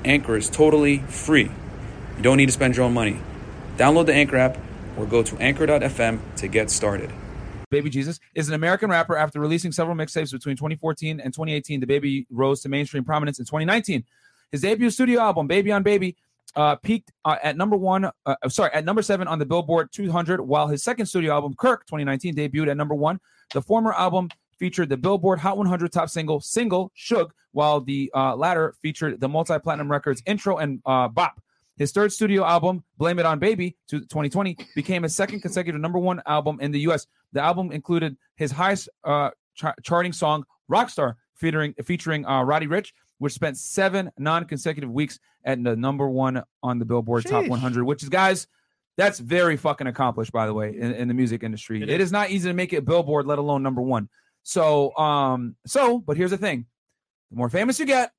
Anchor 0.06 0.38
is 0.38 0.50
totally 0.50 1.00
free. 1.00 1.52
You 2.16 2.24
don't 2.24 2.38
need 2.38 2.46
to 2.46 2.54
spend 2.54 2.78
your 2.78 2.86
own 2.86 2.94
money. 2.94 3.20
Download 3.76 4.06
the 4.06 4.14
Anchor 4.14 4.38
app 4.38 4.58
or 4.96 5.06
go 5.06 5.22
to 5.22 5.38
anchor.fm 5.40 6.20
to 6.38 6.48
get 6.48 6.72
started. 6.72 7.12
Baby 7.70 7.90
Jesus 7.90 8.22
is 8.36 8.48
an 8.48 8.54
American 8.54 8.90
rapper. 8.90 9.18
After 9.18 9.42
releasing 9.42 9.74
several 9.74 9.98
mixtapes 9.98 10.32
between 10.32 10.56
2014 10.56 11.20
and 11.20 11.34
2018, 11.34 11.82
DaBaby 11.82 12.28
rose 12.32 12.62
to 12.62 12.70
mainstream 12.70 13.04
prominence 13.04 13.40
in 13.40 13.44
2019. 13.44 14.06
His 14.54 14.62
debut 14.62 14.90
studio 14.92 15.20
album, 15.20 15.48
Baby 15.48 15.74
on 15.74 15.84
Baby, 15.84 16.16
uh, 16.56 16.76
peaked 16.78 17.12
uh, 17.26 17.38
at 17.44 17.58
number 17.58 17.76
one, 17.76 18.10
uh, 18.26 18.36
sorry, 18.48 18.72
at 18.74 18.86
number 18.86 19.02
seven 19.02 19.28
on 19.28 19.40
the 19.40 19.46
Billboard 19.46 19.90
200, 19.92 20.42
while 20.42 20.68
his 20.68 20.84
second 20.84 21.06
studio 21.06 21.34
album, 21.34 21.54
Kirk 21.56 21.86
2019, 21.86 22.36
debuted 22.36 22.70
at 22.70 22.78
number 22.78 22.96
one. 22.96 23.20
The 23.54 23.62
former 23.62 23.94
album 23.94 24.30
featured 24.58 24.90
the 24.90 24.98
Billboard 24.98 25.40
Hot 25.40 25.58
100 25.58 25.92
top 25.92 26.10
single, 26.10 26.40
single 26.40 26.92
Suge, 26.98 27.30
while 27.52 27.82
the 27.82 28.12
uh, 28.16 28.36
latter 28.36 28.74
featured 28.82 29.20
the 29.20 29.28
multi 29.28 29.58
platinum 29.60 29.92
records 29.92 30.22
intro 30.26 30.58
and 30.58 30.82
uh, 30.86 31.08
Bop. 31.08 31.42
His 31.78 31.92
third 31.92 32.14
studio 32.14 32.46
album, 32.46 32.86
Blame 32.98 33.20
It 33.20 33.26
on 33.26 33.38
Baby, 33.38 33.76
to 33.90 34.00
2020, 34.00 34.58
became 34.76 35.04
his 35.04 35.14
second 35.14 35.42
consecutive 35.42 35.82
number 35.82 36.00
one 36.00 36.22
album 36.26 36.60
in 36.62 36.72
the 36.72 36.80
U.S. 36.82 37.06
The 37.34 37.42
album 37.42 37.74
included 37.74 38.16
his 38.38 38.52
highest 38.52 38.88
uh, 39.04 39.32
char- 39.56 39.76
charting 39.84 40.14
song, 40.14 40.46
Rockstar, 40.72 41.16
featuring 41.36 41.74
featuring 41.84 42.26
uh, 42.26 42.44
Roddy 42.44 42.68
Ricch, 42.68 42.94
which 43.18 43.34
spent 43.34 43.58
seven 43.58 44.12
non-consecutive 44.18 44.92
weeks 44.92 45.20
at 45.44 45.64
the 45.64 45.76
number 45.76 46.08
one 46.08 46.44
on 46.64 46.80
the 46.80 46.86
Billboard 46.86 47.26
Top 47.26 47.48
100. 47.48 47.84
Which 47.84 48.04
is, 48.04 48.10
guys, 48.10 48.48
that's 48.98 49.20
very 49.20 49.58
fucking 49.58 49.88
accomplished, 49.88 50.32
by 50.32 50.46
the 50.46 50.54
way, 50.54 50.76
in, 50.78 50.94
in 50.94 51.08
the 51.08 51.14
music 51.14 51.44
industry. 51.44 51.82
It 51.82 51.90
it 51.90 52.02
is. 52.02 52.08
is 52.08 52.12
not 52.12 52.30
easy 52.30 52.50
to 52.50 52.54
make 52.54 52.74
it 52.74 52.86
Billboard, 52.86 53.26
let 53.26 53.40
alone 53.40 53.64
number 53.64 53.82
one. 53.82 54.10
So, 54.44 54.96
um, 54.96 55.56
so, 55.66 56.00
but 56.00 56.18
here's 56.18 56.32
the 56.32 56.38
thing: 56.38 56.66
the 57.32 57.38
more 57.38 57.50
famous 57.50 57.80
you 57.80 57.86
get, 57.86 58.12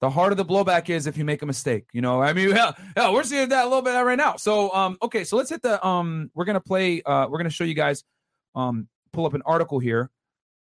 the 0.00 0.10
harder 0.10 0.34
the 0.34 0.44
blowback 0.44 0.90
is 0.90 1.06
if 1.06 1.16
you 1.16 1.24
make 1.24 1.42
a 1.42 1.46
mistake. 1.46 1.86
You 1.92 2.02
know, 2.02 2.22
I 2.22 2.32
mean, 2.32 2.48
yeah, 2.56 2.72
yeah, 2.96 3.10
we're 3.10 3.24
seeing 3.24 3.48
that 3.50 3.64
a 3.64 3.68
little 3.68 3.82
bit 3.82 3.92
right 3.92 4.18
now. 4.18 4.36
So, 4.36 4.72
um, 4.74 4.98
okay, 5.02 5.24
so 5.24 5.36
let's 5.36 5.50
hit 5.50 5.62
the 5.62 5.84
um, 5.86 6.30
we're 6.34 6.44
gonna 6.44 6.60
play, 6.60 7.02
uh, 7.02 7.26
we're 7.28 7.38
gonna 7.38 7.50
show 7.50 7.64
you 7.64 7.74
guys, 7.74 8.04
um, 8.54 8.88
pull 9.12 9.26
up 9.26 9.34
an 9.34 9.42
article 9.44 9.78
here. 9.78 10.10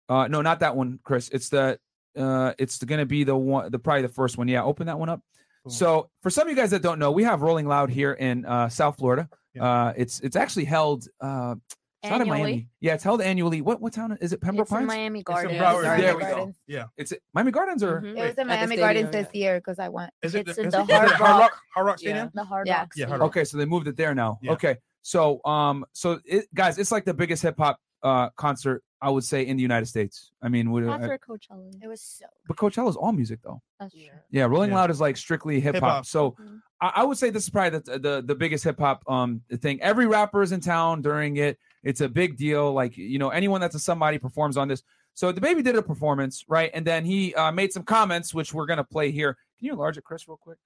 Uh, 0.09 0.27
no, 0.27 0.41
not 0.41 0.59
that 0.59 0.75
one, 0.75 0.99
Chris. 1.03 1.29
It's 1.29 1.49
the, 1.49 1.79
uh, 2.17 2.53
it's 2.57 2.83
gonna 2.83 3.05
be 3.05 3.23
the 3.23 3.35
one, 3.35 3.71
the 3.71 3.79
probably 3.79 4.01
the 4.03 4.09
first 4.09 4.37
one. 4.37 4.47
Yeah, 4.47 4.63
open 4.63 4.87
that 4.87 4.97
one 4.99 5.09
up. 5.09 5.21
Cool. 5.63 5.71
So, 5.71 6.09
for 6.21 6.29
some 6.29 6.47
of 6.47 6.49
you 6.51 6.55
guys 6.55 6.71
that 6.71 6.81
don't 6.81 6.99
know, 6.99 7.11
we 7.11 7.23
have 7.23 7.41
Rolling 7.41 7.67
Loud 7.67 7.89
here 7.89 8.13
in 8.13 8.45
uh, 8.45 8.67
South 8.69 8.97
Florida. 8.97 9.29
Yeah. 9.53 9.63
Uh, 9.63 9.93
it's 9.95 10.19
it's 10.19 10.35
actually 10.35 10.65
held. 10.65 11.07
Uh, 11.21 11.55
It's 12.03 12.09
not 12.11 12.15
in 12.19 12.27
Annually. 12.27 12.41
Miami. 12.41 12.67
Yeah, 12.81 12.95
it's 12.95 13.03
held 13.05 13.21
annually. 13.21 13.61
What 13.61 13.79
what 13.79 13.93
town 13.93 14.17
is 14.19 14.33
it? 14.33 14.41
Pembroke 14.41 14.65
It's 14.65 14.71
in 14.73 14.77
Pines. 14.79 14.87
Miami 14.87 15.19
It's 15.21 15.29
in 15.29 15.33
Gardens. 15.33 15.61
Broward. 15.61 15.83
There 15.83 16.17
Miami 16.17 16.17
we 16.17 16.45
go. 16.47 16.53
Yeah. 16.67 16.85
It's 16.97 17.13
Miami 17.33 17.51
Gardens 17.51 17.81
or 17.81 18.01
Mhm. 18.01 18.05
It 18.09 18.15
was 18.15 18.15
Mm-hmm. 18.15 18.29
in 18.29 18.35
the 18.35 18.45
Miami 18.45 18.65
stadium, 18.65 18.79
Gardens 18.85 19.09
yeah. 19.15 19.21
this 19.21 19.33
year 19.35 19.59
because 19.59 19.79
I 19.79 19.87
went. 19.87 20.11
Is 20.21 20.35
it 20.35 20.39
It's 20.49 20.51
is 20.51 20.57
in 20.57 20.65
it- 20.67 20.71
the 20.71 20.81
it 20.81 20.91
Hard 20.91 21.09
Hard 21.11 21.19
Rock 21.21 21.39
Rock. 21.39 21.59
Hard 21.75 21.85
Rock 21.87 21.97
Yeah. 22.01 22.09
Stadium? 22.09 22.31
the 22.33 22.43
Hard 22.43 22.67
Yeah. 22.67 22.79
Rock. 22.79 22.91
Yeah, 22.97 23.05
Hard 23.07 23.19
Rock. 23.21 23.27
Okay, 23.29 23.43
so 23.45 23.57
they 23.57 23.65
moved 23.65 23.87
it 23.87 23.95
there 23.95 24.13
now. 24.13 24.37
Yeah. 24.41 24.51
Okay, 24.51 24.77
so 25.01 25.39
um, 25.45 25.85
so 25.93 26.19
it, 26.25 26.53
guys, 26.53 26.77
it's 26.77 26.91
like 26.91 27.05
the 27.05 27.13
biggest 27.13 27.41
hip 27.41 27.55
hop 27.57 27.79
uh 28.03 28.29
concert 28.35 28.83
I 29.01 29.09
would 29.09 29.25
say 29.25 29.45
in 29.45 29.57
the 29.57 29.61
United 29.63 29.87
States. 29.87 30.31
I 30.41 30.47
mean, 30.47 30.71
would, 30.71 30.85
uh, 30.87 30.91
After 30.91 31.17
Coachella. 31.19 31.73
It 31.83 31.87
was 31.89 31.99
so. 32.01 32.25
but 32.47 32.55
Coachella 32.55 32.87
is 32.89 32.95
all 32.95 33.11
music 33.11 33.39
though. 33.43 33.61
That's 33.79 33.93
true. 33.93 34.03
Yeah, 34.31 34.45
Rolling 34.45 34.69
Yeah. 34.69 34.77
Loud 34.77 34.91
is 34.91 35.01
like 35.01 35.17
strictly 35.17 35.59
hip 35.59 35.75
hop. 35.75 35.83
Hip-hop. 35.83 36.05
So 36.05 36.31
Mhm. 36.31 36.61
I, 36.79 36.91
I 36.97 37.03
would 37.03 37.17
say 37.17 37.29
this 37.29 37.43
is 37.43 37.49
probably 37.49 37.79
the 37.79 37.99
the, 37.99 38.23
the 38.25 38.35
biggest 38.35 38.63
hip 38.63 38.79
hop 38.79 39.03
um 39.09 39.41
thing. 39.57 39.81
Every 39.81 40.07
rapper 40.07 40.41
is 40.41 40.51
in 40.53 40.61
town 40.61 41.01
during 41.01 41.35
it. 41.37 41.59
It's 41.83 41.99
a 41.99 42.07
big 42.07 42.37
deal. 42.37 42.71
Like 42.71 42.95
you 42.95 43.19
know, 43.19 43.29
anyone 43.29 43.59
that's 43.59 43.75
a 43.75 43.79
somebody 43.79 44.17
performs 44.19 44.55
on 44.55 44.67
this. 44.69 44.83
So 45.15 45.31
DaBaby 45.33 45.63
did 45.63 45.75
a 45.75 45.81
performance, 45.81 46.43
right? 46.47 46.71
And 46.73 46.87
then 46.87 47.03
he 47.05 47.35
uh, 47.35 47.51
made 47.51 47.71
some 47.73 47.83
comments, 47.83 48.33
which 48.33 48.53
we're 48.53 48.65
gonna 48.65 48.83
play 48.85 49.11
here. 49.11 49.37
Can 49.59 49.65
you 49.67 49.73
enlarge 49.73 49.97
it, 49.97 50.03
Chris, 50.05 50.27
real 50.29 50.37
quick? 50.37 50.57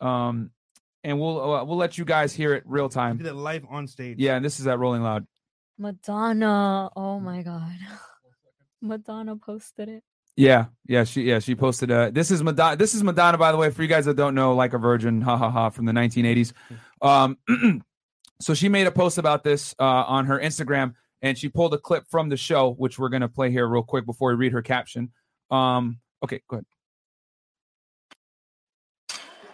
Um, 0.00 0.50
and 1.04 1.20
we'll 1.20 1.40
uh, 1.54 1.64
we'll 1.64 1.76
let 1.76 1.98
you 1.98 2.04
guys 2.04 2.32
hear 2.32 2.54
it 2.54 2.62
real 2.66 2.88
He 2.88 2.94
time. 2.94 3.16
did 3.16 3.26
it 3.26 3.34
live 3.34 3.64
on 3.70 3.86
stage. 3.86 4.18
Yeah, 4.18 4.36
and 4.36 4.44
this 4.44 4.58
is 4.60 4.66
at 4.66 4.78
Rolling 4.78 5.02
Loud. 5.02 5.26
Madonna. 5.78 6.90
Oh 6.96 7.20
my 7.20 7.42
God. 7.42 7.72
Madonna 8.82 9.36
posted 9.36 9.88
it. 9.88 10.02
Yeah, 10.36 10.66
yeah, 10.86 11.04
she 11.04 11.22
yeah 11.22 11.38
she 11.38 11.54
posted. 11.54 11.90
Uh, 11.92 12.10
this 12.10 12.30
is 12.30 12.42
Madonna. 12.42 12.76
This 12.76 12.92
is 12.94 13.04
Madonna, 13.04 13.38
by 13.38 13.52
the 13.52 13.58
way, 13.58 13.70
for 13.70 13.82
you 13.82 13.88
guys 13.88 14.04
that 14.06 14.16
don't 14.16 14.34
know, 14.34 14.54
like 14.54 14.72
a 14.72 14.78
virgin, 14.78 15.20
ha 15.20 15.36
ha 15.36 15.48
ha, 15.48 15.70
from 15.70 15.84
the 15.84 15.92
1980s. 15.92 16.52
Um, 17.00 17.38
so 18.40 18.52
she 18.52 18.68
made 18.68 18.88
a 18.88 18.90
post 18.90 19.18
about 19.18 19.44
this 19.44 19.76
uh, 19.78 19.84
on 19.84 20.26
her 20.26 20.40
Instagram, 20.40 20.94
and 21.22 21.38
she 21.38 21.48
pulled 21.48 21.72
a 21.72 21.78
clip 21.78 22.04
from 22.10 22.28
the 22.28 22.36
show, 22.36 22.72
which 22.72 22.98
we're 22.98 23.10
gonna 23.10 23.28
play 23.28 23.50
here 23.52 23.68
real 23.68 23.84
quick 23.84 24.06
before 24.06 24.30
we 24.30 24.34
read 24.34 24.52
her 24.52 24.62
caption. 24.62 25.12
Um, 25.52 26.00
okay, 26.24 26.40
go 26.48 26.56
ahead. 26.56 26.66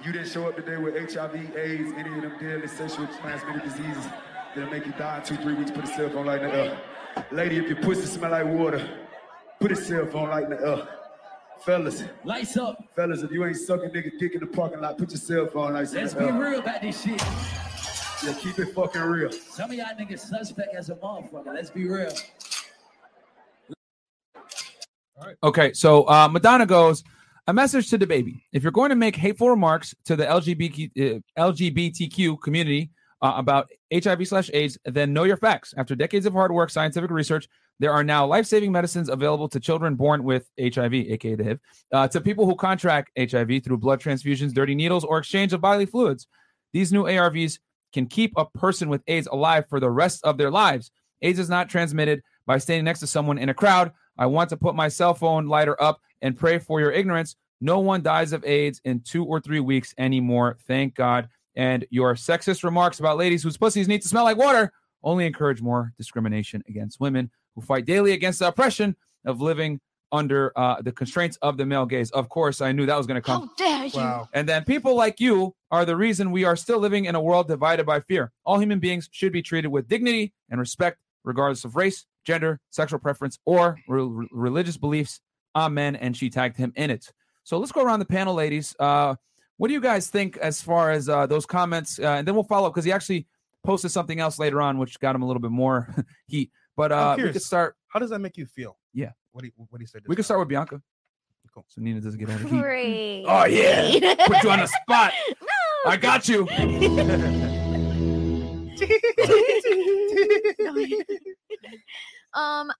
You 0.02 0.12
didn't 0.12 0.28
show 0.28 0.48
up 0.48 0.56
today 0.56 0.78
with 0.78 0.94
HIV, 0.94 1.56
AIDS, 1.56 1.92
any 1.98 2.16
of 2.16 2.22
them 2.22 2.32
deadly 2.40 2.68
sexual 2.68 3.06
transmitted 3.20 3.62
diseases 3.64 4.06
that'll 4.54 4.70
make 4.70 4.86
you 4.86 4.92
die 4.92 5.18
in 5.18 5.24
two, 5.24 5.36
three 5.36 5.54
weeks. 5.54 5.70
Put 5.70 5.84
a 5.84 5.86
cell 5.88 6.10
phone 6.10 6.26
light 6.26 6.42
in 6.42 6.50
the 6.50 6.54
air. 6.56 6.78
Lady, 7.32 7.56
if 7.58 7.66
your 7.68 7.80
pussy 7.82 8.06
smell 8.06 8.30
like 8.30 8.46
water, 8.46 8.88
put 9.60 9.72
a 9.72 9.76
cell 9.76 10.06
phone 10.06 10.28
light 10.30 10.44
in 10.44 10.50
the 10.50 10.60
air. 10.60 10.88
Fellas, 11.64 12.04
Lights 12.24 12.56
up. 12.56 12.82
fellas, 12.96 13.22
if 13.22 13.30
you 13.30 13.44
ain't 13.44 13.54
sucking 13.56 13.90
nigga 13.90 14.18
dick 14.18 14.32
in 14.34 14.40
the 14.40 14.46
parking 14.46 14.80
lot, 14.80 14.96
put 14.96 15.10
your 15.10 15.18
cell 15.18 15.46
phone 15.46 15.74
lights 15.74 15.92
in 15.92 16.00
Let's 16.00 16.14
be 16.14 16.24
air. 16.24 16.32
real 16.32 16.60
about 16.60 16.80
this 16.80 17.02
shit. 17.02 17.20
Yeah, 18.24 18.32
keep 18.38 18.58
it 18.58 18.74
fucking 18.74 19.00
real. 19.02 19.30
Some 19.30 19.70
of 19.70 19.76
y'all 19.76 19.86
niggas 19.98 20.20
suspect 20.20 20.74
as 20.74 20.88
a 20.90 20.94
motherfucker. 20.96 21.54
Let's 21.54 21.68
be 21.70 21.86
real. 21.86 22.10
Okay, 25.42 25.72
so 25.74 26.04
uh, 26.08 26.28
Madonna 26.28 26.64
goes 26.64 27.04
a 27.46 27.52
message 27.52 27.90
to 27.90 27.98
DaBaby. 27.98 28.40
If 28.52 28.62
you're 28.62 28.72
going 28.72 28.88
to 28.90 28.96
make 28.96 29.16
hateful 29.16 29.50
remarks 29.50 29.94
to 30.06 30.16
the 30.16 30.24
LGBT, 30.24 31.18
uh, 31.38 31.42
LGBTQ 31.52 32.40
community 32.40 32.90
uh, 33.20 33.34
about 33.36 33.68
HIV 33.92 34.28
slash 34.28 34.50
AIDS, 34.52 34.78
then 34.84 35.12
know 35.12 35.24
your 35.24 35.36
facts. 35.36 35.74
After 35.76 35.94
decades 35.94 36.26
of 36.26 36.32
hard 36.32 36.52
work, 36.52 36.70
scientific 36.70 37.10
research, 37.10 37.48
there 37.80 37.92
are 37.92 38.04
now 38.04 38.26
life-saving 38.26 38.70
medicines 38.70 39.08
available 39.08 39.48
to 39.48 39.58
children 39.58 39.94
born 39.94 40.22
with 40.22 40.48
HIV, 40.60 40.94
aka 40.94 41.34
the 41.34 41.44
HIV, 41.44 41.58
uh, 41.92 42.08
to 42.08 42.20
people 42.20 42.46
who 42.46 42.54
contract 42.54 43.10
HIV 43.18 43.64
through 43.64 43.78
blood 43.78 44.00
transfusions, 44.00 44.52
dirty 44.52 44.74
needles, 44.74 45.04
or 45.04 45.18
exchange 45.18 45.52
of 45.52 45.60
bodily 45.60 45.86
fluids. 45.86 46.26
These 46.72 46.92
new 46.92 47.04
ARVs 47.04 47.58
can 47.92 48.06
keep 48.06 48.32
a 48.36 48.44
person 48.44 48.88
with 48.88 49.02
AIDS 49.06 49.28
alive 49.30 49.66
for 49.68 49.80
the 49.80 49.90
rest 49.90 50.22
of 50.24 50.38
their 50.38 50.50
lives. 50.50 50.90
AIDS 51.22 51.38
is 51.38 51.48
not 51.48 51.68
transmitted 51.68 52.22
by 52.46 52.58
standing 52.58 52.84
next 52.84 53.00
to 53.00 53.06
someone 53.06 53.38
in 53.38 53.48
a 53.48 53.54
crowd. 53.54 53.92
I 54.18 54.26
want 54.26 54.50
to 54.50 54.56
put 54.56 54.74
my 54.74 54.88
cell 54.88 55.14
phone 55.14 55.46
lighter 55.46 55.80
up 55.82 56.00
and 56.22 56.36
pray 56.36 56.58
for 56.58 56.80
your 56.80 56.92
ignorance. 56.92 57.36
No 57.60 57.80
one 57.80 58.02
dies 58.02 58.32
of 58.32 58.44
AIDS 58.44 58.80
in 58.84 59.00
two 59.00 59.24
or 59.24 59.40
three 59.40 59.60
weeks 59.60 59.94
anymore. 59.98 60.58
Thank 60.66 60.94
God. 60.94 61.28
And 61.60 61.86
your 61.90 62.14
sexist 62.14 62.64
remarks 62.64 63.00
about 63.00 63.18
ladies 63.18 63.42
whose 63.42 63.58
pussies 63.58 63.86
need 63.86 64.00
to 64.00 64.08
smell 64.08 64.24
like 64.24 64.38
water 64.38 64.72
only 65.02 65.26
encourage 65.26 65.60
more 65.60 65.92
discrimination 65.98 66.64
against 66.66 66.98
women 67.00 67.30
who 67.54 67.60
fight 67.60 67.84
daily 67.84 68.12
against 68.12 68.38
the 68.38 68.48
oppression 68.48 68.96
of 69.26 69.42
living 69.42 69.78
under 70.10 70.52
uh, 70.56 70.80
the 70.80 70.90
constraints 70.90 71.36
of 71.42 71.58
the 71.58 71.66
male 71.66 71.84
gaze. 71.84 72.10
Of 72.12 72.30
course, 72.30 72.62
I 72.62 72.72
knew 72.72 72.86
that 72.86 72.96
was 72.96 73.06
going 73.06 73.16
to 73.16 73.20
come. 73.20 73.42
How 73.42 73.50
dare 73.58 73.84
you? 73.84 73.92
Wow. 73.94 74.30
And 74.32 74.48
then 74.48 74.64
people 74.64 74.94
like 74.96 75.20
you 75.20 75.54
are 75.70 75.84
the 75.84 75.96
reason 75.96 76.30
we 76.30 76.44
are 76.44 76.56
still 76.56 76.78
living 76.78 77.04
in 77.04 77.14
a 77.14 77.20
world 77.20 77.46
divided 77.46 77.84
by 77.84 78.00
fear. 78.00 78.32
All 78.46 78.58
human 78.58 78.78
beings 78.78 79.10
should 79.12 79.30
be 79.30 79.42
treated 79.42 79.68
with 79.68 79.86
dignity 79.86 80.32
and 80.48 80.58
respect, 80.58 81.02
regardless 81.24 81.66
of 81.66 81.76
race, 81.76 82.06
gender, 82.24 82.58
sexual 82.70 83.00
preference, 83.00 83.38
or 83.44 83.76
re- 83.86 84.26
religious 84.32 84.78
beliefs. 84.78 85.20
Amen. 85.54 85.94
And 85.94 86.16
she 86.16 86.30
tagged 86.30 86.56
him 86.56 86.72
in 86.74 86.88
it. 86.88 87.12
So 87.44 87.58
let's 87.58 87.70
go 87.72 87.84
around 87.84 87.98
the 87.98 88.06
panel, 88.06 88.32
ladies. 88.32 88.74
Uh, 88.78 89.16
what 89.60 89.68
do 89.68 89.74
you 89.74 89.80
guys 89.82 90.08
think 90.08 90.38
as 90.38 90.62
far 90.62 90.90
as 90.90 91.10
uh, 91.10 91.26
those 91.26 91.44
comments? 91.44 91.98
Uh, 91.98 92.12
and 92.12 92.26
then 92.26 92.34
we'll 92.34 92.44
follow 92.44 92.68
up 92.68 92.72
because 92.72 92.86
he 92.86 92.92
actually 92.92 93.26
posted 93.62 93.90
something 93.90 94.18
else 94.18 94.38
later 94.38 94.62
on, 94.62 94.78
which 94.78 94.98
got 95.00 95.14
him 95.14 95.20
a 95.20 95.26
little 95.26 95.42
bit 95.42 95.50
more 95.50 95.94
heat. 96.26 96.50
But 96.78 96.92
I'm 96.92 96.98
uh, 96.98 97.10
we 97.10 97.16
curious. 97.16 97.34
could 97.34 97.42
start. 97.42 97.76
How 97.88 98.00
does 98.00 98.08
that 98.08 98.20
make 98.20 98.38
you 98.38 98.46
feel? 98.46 98.78
Yeah. 98.94 99.10
What 99.32 99.42
do 99.42 99.48
you, 99.48 99.52
what 99.68 99.76
do 99.76 99.82
you 99.82 99.86
say? 99.86 99.98
We 100.08 100.16
could 100.16 100.24
start 100.24 100.40
with 100.40 100.48
Bianca. 100.48 100.80
Cool. 101.52 101.66
So 101.68 101.82
Nina 101.82 102.00
doesn't 102.00 102.18
get 102.18 102.30
out 102.30 102.40
of 102.40 102.50
heat. 102.50 102.58
Great. 102.58 103.26
Oh 103.28 103.44
yeah, 103.44 104.14
put 104.26 104.42
you 104.42 104.50
on 104.50 104.60
the 104.60 104.66
spot. 104.66 105.12
No. 105.28 105.90
I 105.90 105.98
got 105.98 106.26
you. 106.26 106.48
um 112.34 112.72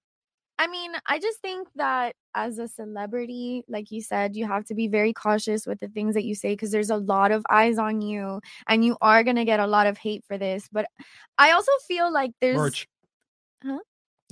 I 0.61 0.67
mean, 0.67 0.93
I 1.07 1.19
just 1.19 1.41
think 1.41 1.69
that 1.77 2.15
as 2.35 2.59
a 2.59 2.69
celebrity, 2.69 3.65
like 3.67 3.91
you 3.91 4.03
said, 4.03 4.37
you 4.37 4.47
have 4.47 4.67
to 4.67 4.75
be 4.75 4.89
very 4.89 5.15
cautious 5.15 5.67
with 5.67 5.81
the 5.81 5.89
things 5.89 6.13
that 6.15 6.25
you 6.25 6.35
say 6.35 6.51
because 6.53 6.71
there's 6.71 6.91
a 6.91 6.97
lot 6.97 7.33
of 7.33 7.43
eyes 7.49 7.79
on 7.79 8.03
you 8.03 8.43
and 8.69 8.85
you 8.85 8.99
are 9.01 9.25
going 9.25 9.37
to 9.37 9.47
get 9.47 9.59
a 9.59 9.67
lot 9.67 9.87
of 9.87 9.97
hate 9.97 10.23
for 10.29 10.37
this. 10.37 10.69
But 10.71 10.85
I 11.39 11.53
also 11.53 11.73
feel 11.89 12.13
like 12.13 12.33
there's 12.43 12.59
Merch. 12.59 12.87
No. 13.65 13.81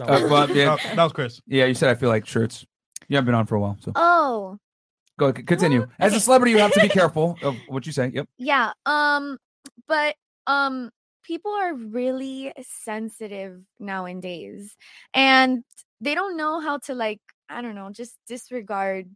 Uh, 0.01 0.29
well, 0.31 0.51
yeah, 0.51 0.77
Oh, 0.79 0.95
that 0.95 1.03
was 1.03 1.13
Chris. 1.15 1.41
yeah, 1.47 1.65
you 1.65 1.73
said 1.75 1.89
I 1.89 1.95
feel 1.95 2.11
like 2.11 2.27
shirts. 2.27 2.65
You 3.09 3.17
haven't 3.17 3.27
been 3.27 3.35
on 3.35 3.47
for 3.47 3.55
a 3.57 3.61
while, 3.61 3.79
so 3.81 3.93
Oh, 3.97 4.59
go 5.19 5.33
c- 5.35 5.43
continue. 5.45 5.81
Well, 5.81 5.91
As 5.99 6.15
a 6.15 6.21
celebrity, 6.21 6.53
you 6.53 6.59
have 6.59 6.73
to 6.75 6.81
be 6.81 6.89
careful 6.91 7.39
of 7.43 7.57
what 7.69 7.87
you 7.87 7.93
say. 7.93 8.09
Yep. 8.15 8.29
yeah. 8.37 8.73
Um 8.85 9.39
but 9.89 10.15
um 10.47 10.91
people 11.25 11.53
are 11.53 11.75
really 11.75 12.53
sensitive 12.63 13.61
nowadays 13.81 14.77
and 15.15 15.65
they 16.01 16.15
don't 16.15 16.37
know 16.37 16.61
how 16.61 16.79
to 16.79 16.95
like 16.95 17.21
I 17.49 17.63
don't 17.63 17.75
know, 17.75 17.91
just 17.91 18.17
disregard 18.29 19.09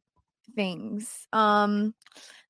things. 0.55 1.27
Um 1.33 1.95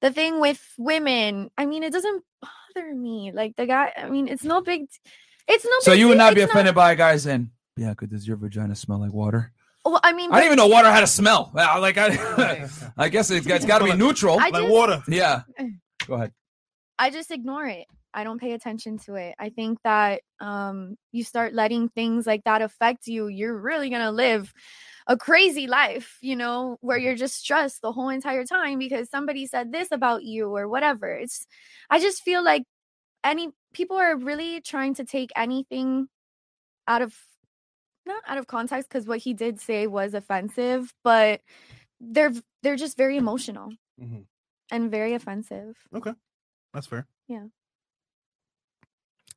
the 0.01 0.11
thing 0.11 0.41
with 0.41 0.61
women, 0.79 1.51
I 1.57 1.67
mean 1.67 1.83
it 1.83 1.93
doesn't 1.93 2.25
bother 2.41 2.95
me. 2.95 3.33
Like 3.33 3.57
the 3.57 3.67
guy, 3.67 3.93
I 3.97 4.09
mean 4.09 4.29
it's 4.29 4.45
no 4.45 4.61
big 4.61 4.87
it's 5.49 5.65
no 5.65 5.71
So 5.81 5.91
big 5.93 6.01
you 6.01 6.09
would 6.09 6.15
deal, 6.15 6.25
not 6.25 6.35
be 6.35 6.41
it's 6.43 6.51
offended 6.53 6.75
by 6.75 6.93
a 6.93 6.97
guy 6.97 7.17
saying, 7.17 7.51
"Bianca, 7.77 8.07
does 8.07 8.27
your 8.27 8.37
vagina 8.37 8.75
smell 8.75 9.01
like 9.01 9.13
water?" 9.13 9.53
Well, 9.85 10.01
I 10.03 10.13
mean 10.13 10.33
I 10.33 10.37
didn't 10.41 10.47
even 10.55 10.57
know 10.59 10.69
water 10.69 10.91
had 10.93 11.03
a 11.03 11.09
smell. 11.09 11.51
Like 11.55 11.99
I, 11.99 12.69
I 12.97 13.09
guess 13.09 13.31
it's, 13.31 13.47
it's 13.47 13.65
got 13.67 13.79
to 13.81 13.85
be 13.85 13.95
neutral. 14.05 14.39
I 14.39 14.51
like 14.51 14.69
water. 14.69 15.03
yeah. 15.09 15.43
Go 16.07 16.15
ahead. 16.15 16.33
I 16.99 17.11
just 17.11 17.31
ignore 17.31 17.67
it. 17.67 17.87
I 18.15 18.25
don't 18.25 18.41
pay 18.41 18.53
attention 18.53 18.99
to 19.01 19.15
it. 19.15 19.35
I 19.39 19.51
think 19.51 19.79
that 19.85 20.23
um 20.41 20.97
you 21.13 21.25
start 21.25 21.55
letting 21.55 21.89
things 21.89 22.27
like 22.27 22.45
that 22.45 22.63
affect 22.63 23.07
you, 23.07 23.29
you're 23.29 23.57
really 23.57 23.89
going 23.91 24.03
to 24.03 24.11
live 24.11 24.53
a 25.07 25.17
crazy 25.17 25.67
life, 25.67 26.19
you 26.21 26.37
know, 26.37 26.77
where 26.81 26.99
you're 26.99 27.17
just 27.17 27.37
stressed 27.37 27.83
the 27.83 27.93
whole 27.93 28.09
entire 28.09 28.45
time 28.45 28.79
because 28.79 29.11
somebody 29.11 29.47
said 29.47 29.73
this 29.73 29.89
about 29.91 30.23
you 30.25 30.55
or 30.55 30.69
whatever. 30.69 31.13
It's 31.13 31.47
I 31.91 31.99
just 32.01 32.23
feel 32.23 32.45
like 32.45 32.63
any 33.25 33.51
people 33.73 33.97
are 33.97 34.17
really 34.17 34.61
trying 34.61 34.95
to 34.95 35.05
take 35.05 35.31
anything 35.37 36.09
out 36.87 37.03
of 37.03 37.17
not 38.07 38.23
out 38.27 38.39
of 38.39 38.47
context 38.47 38.89
because 38.89 39.07
what 39.07 39.19
he 39.21 39.33
did 39.35 39.61
say 39.61 39.87
was 39.87 40.15
offensive, 40.15 40.93
but 41.05 41.41
they're 42.01 42.33
they're 42.63 42.77
just 42.77 42.97
very 42.97 43.17
emotional 43.17 43.71
Mhm. 44.01 44.27
and 44.71 44.91
very 44.91 45.15
offensive. 45.15 45.77
Okay, 45.95 46.15
that's 46.73 46.87
fair. 46.87 47.07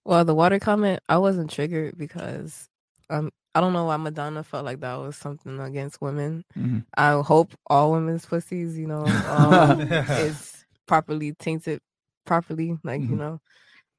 Well, 0.05 0.23
the 0.25 0.35
water 0.35 0.59
comment, 0.59 1.01
I 1.09 1.17
wasn't 1.17 1.49
triggered 1.51 1.97
because 1.97 2.69
um 3.09 3.31
I 3.55 3.61
don't 3.61 3.73
know 3.73 3.85
why 3.85 3.97
Madonna 3.97 4.43
felt 4.43 4.65
like 4.65 4.81
that 4.81 4.95
was 4.95 5.15
something 5.15 5.59
against 5.59 6.01
women. 6.01 6.43
Mhm. 6.57 6.85
I 6.97 7.11
hope 7.21 7.53
all 7.67 7.91
women's 7.93 8.25
pussies, 8.25 8.77
you 8.77 8.87
know, 8.87 9.21
um, 9.25 9.87
is 10.19 10.65
properly 10.87 11.33
tainted 11.33 11.81
properly, 12.25 12.77
like 12.83 13.01
you 13.01 13.15
Mhm. 13.15 13.19
know. 13.19 13.39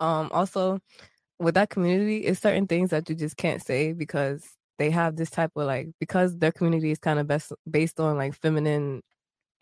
Um, 0.01 0.31
also 0.33 0.81
with 1.41 1.55
that 1.57 1.71
community, 1.71 2.19
it's 2.19 2.41
certain 2.41 2.67
things 2.67 2.91
that 2.91 3.09
you 3.11 3.17
just 3.17 3.37
can't 3.37 3.63
say 3.65 3.93
because 3.93 4.45
they 4.79 4.91
have 4.91 5.17
this 5.17 5.31
type 5.31 5.53
of 5.57 5.67
like 5.67 5.89
because 6.01 6.37
their 6.39 6.53
community 6.53 6.91
is 6.93 6.99
kind 6.99 7.19
of 7.21 7.27
best 7.29 7.53
based 7.71 8.01
on 8.01 8.17
like 8.19 8.35
feminine 8.35 9.03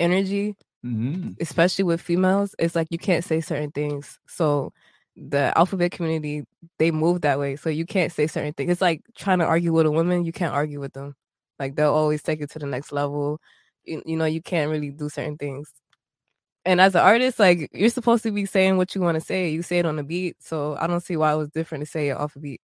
energy 0.01 0.57
Mhm. 0.85 1.37
especially 1.41 1.85
with 1.85 2.01
females, 2.01 2.55
it's 2.59 2.75
like 2.75 2.89
you 2.91 2.99
can't 2.99 3.25
say 3.25 3.41
certain 3.41 3.71
things. 3.73 4.19
So 4.29 4.73
the 5.17 5.57
alphabet 5.57 5.93
community 5.93 6.45
they 6.79 6.91
move 6.91 7.21
that 7.23 7.39
way, 7.39 7.57
so 7.57 7.71
you 7.71 7.87
can't 7.87 8.13
say 8.13 8.27
certain 8.27 8.53
things. 8.53 8.71
It's 8.73 8.81
like 8.81 9.03
trying 9.17 9.39
to 9.39 9.45
argue 9.45 9.73
with 9.73 9.87
a 9.87 9.91
woman. 9.91 10.25
You 10.25 10.33
can't 10.33 10.55
argue 10.55 10.81
with 10.81 10.93
them. 10.93 11.15
Like 11.59 11.77
they'll 11.77 11.93
always 11.95 12.23
take 12.23 12.41
it 12.41 12.51
to 12.53 12.59
the 12.59 12.67
next 12.67 12.93
level. 12.93 13.41
You, 13.85 14.03
you 14.07 14.17
know, 14.17 14.25
you 14.25 14.43
can't 14.43 14.71
really 14.71 14.91
do 14.91 15.09
certain 15.09 15.37
things. 15.37 15.71
And 16.65 16.81
as 16.81 16.95
an 16.95 17.03
artist, 17.03 17.39
like 17.39 17.71
you're 17.73 17.91
supposed 17.91 18.23
to 18.25 18.31
be 18.33 18.47
saying 18.47 18.77
what 18.77 18.95
you 18.95 19.01
want 19.01 19.17
to 19.17 19.21
say. 19.21 19.51
You 19.51 19.63
say 19.63 19.79
it 19.79 19.87
on 19.87 19.97
the 19.97 20.03
beat, 20.03 20.37
so 20.43 20.77
I 20.81 20.87
don't 20.87 21.03
see 21.03 21.17
why 21.17 21.33
it 21.33 21.37
was 21.37 21.51
different 21.51 21.85
to 21.85 21.91
say 21.91 22.09
it 22.09 22.17
off 22.17 22.37
a 22.37 22.41
beat. 22.41 22.61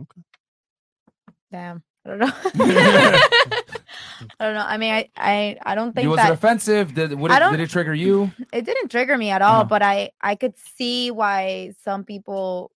Okay. 0.00 0.22
Damn. 1.52 1.82
I 2.06 2.08
don't 2.08 2.18
know. 2.20 3.20
I 4.40 4.44
don't 4.44 4.54
know. 4.54 4.64
I 4.66 4.76
mean, 4.76 4.92
I 4.92 5.08
I, 5.16 5.56
I 5.64 5.74
don't 5.74 5.92
think 5.94 6.08
was 6.08 6.16
that 6.18 6.30
it 6.30 6.34
offensive? 6.34 6.94
Did 6.94 7.14
would 7.14 7.30
it, 7.30 7.50
did 7.50 7.60
it 7.60 7.70
trigger 7.70 7.94
you? 7.94 8.30
it 8.52 8.64
didn't 8.64 8.90
trigger 8.90 9.16
me 9.18 9.30
at 9.30 9.42
all, 9.42 9.60
Uh-huh. 9.60 9.64
but 9.64 9.82
I 9.82 10.10
I 10.20 10.34
could 10.34 10.54
see 10.76 11.10
why 11.10 11.72
some 11.84 12.04
people 12.04 12.70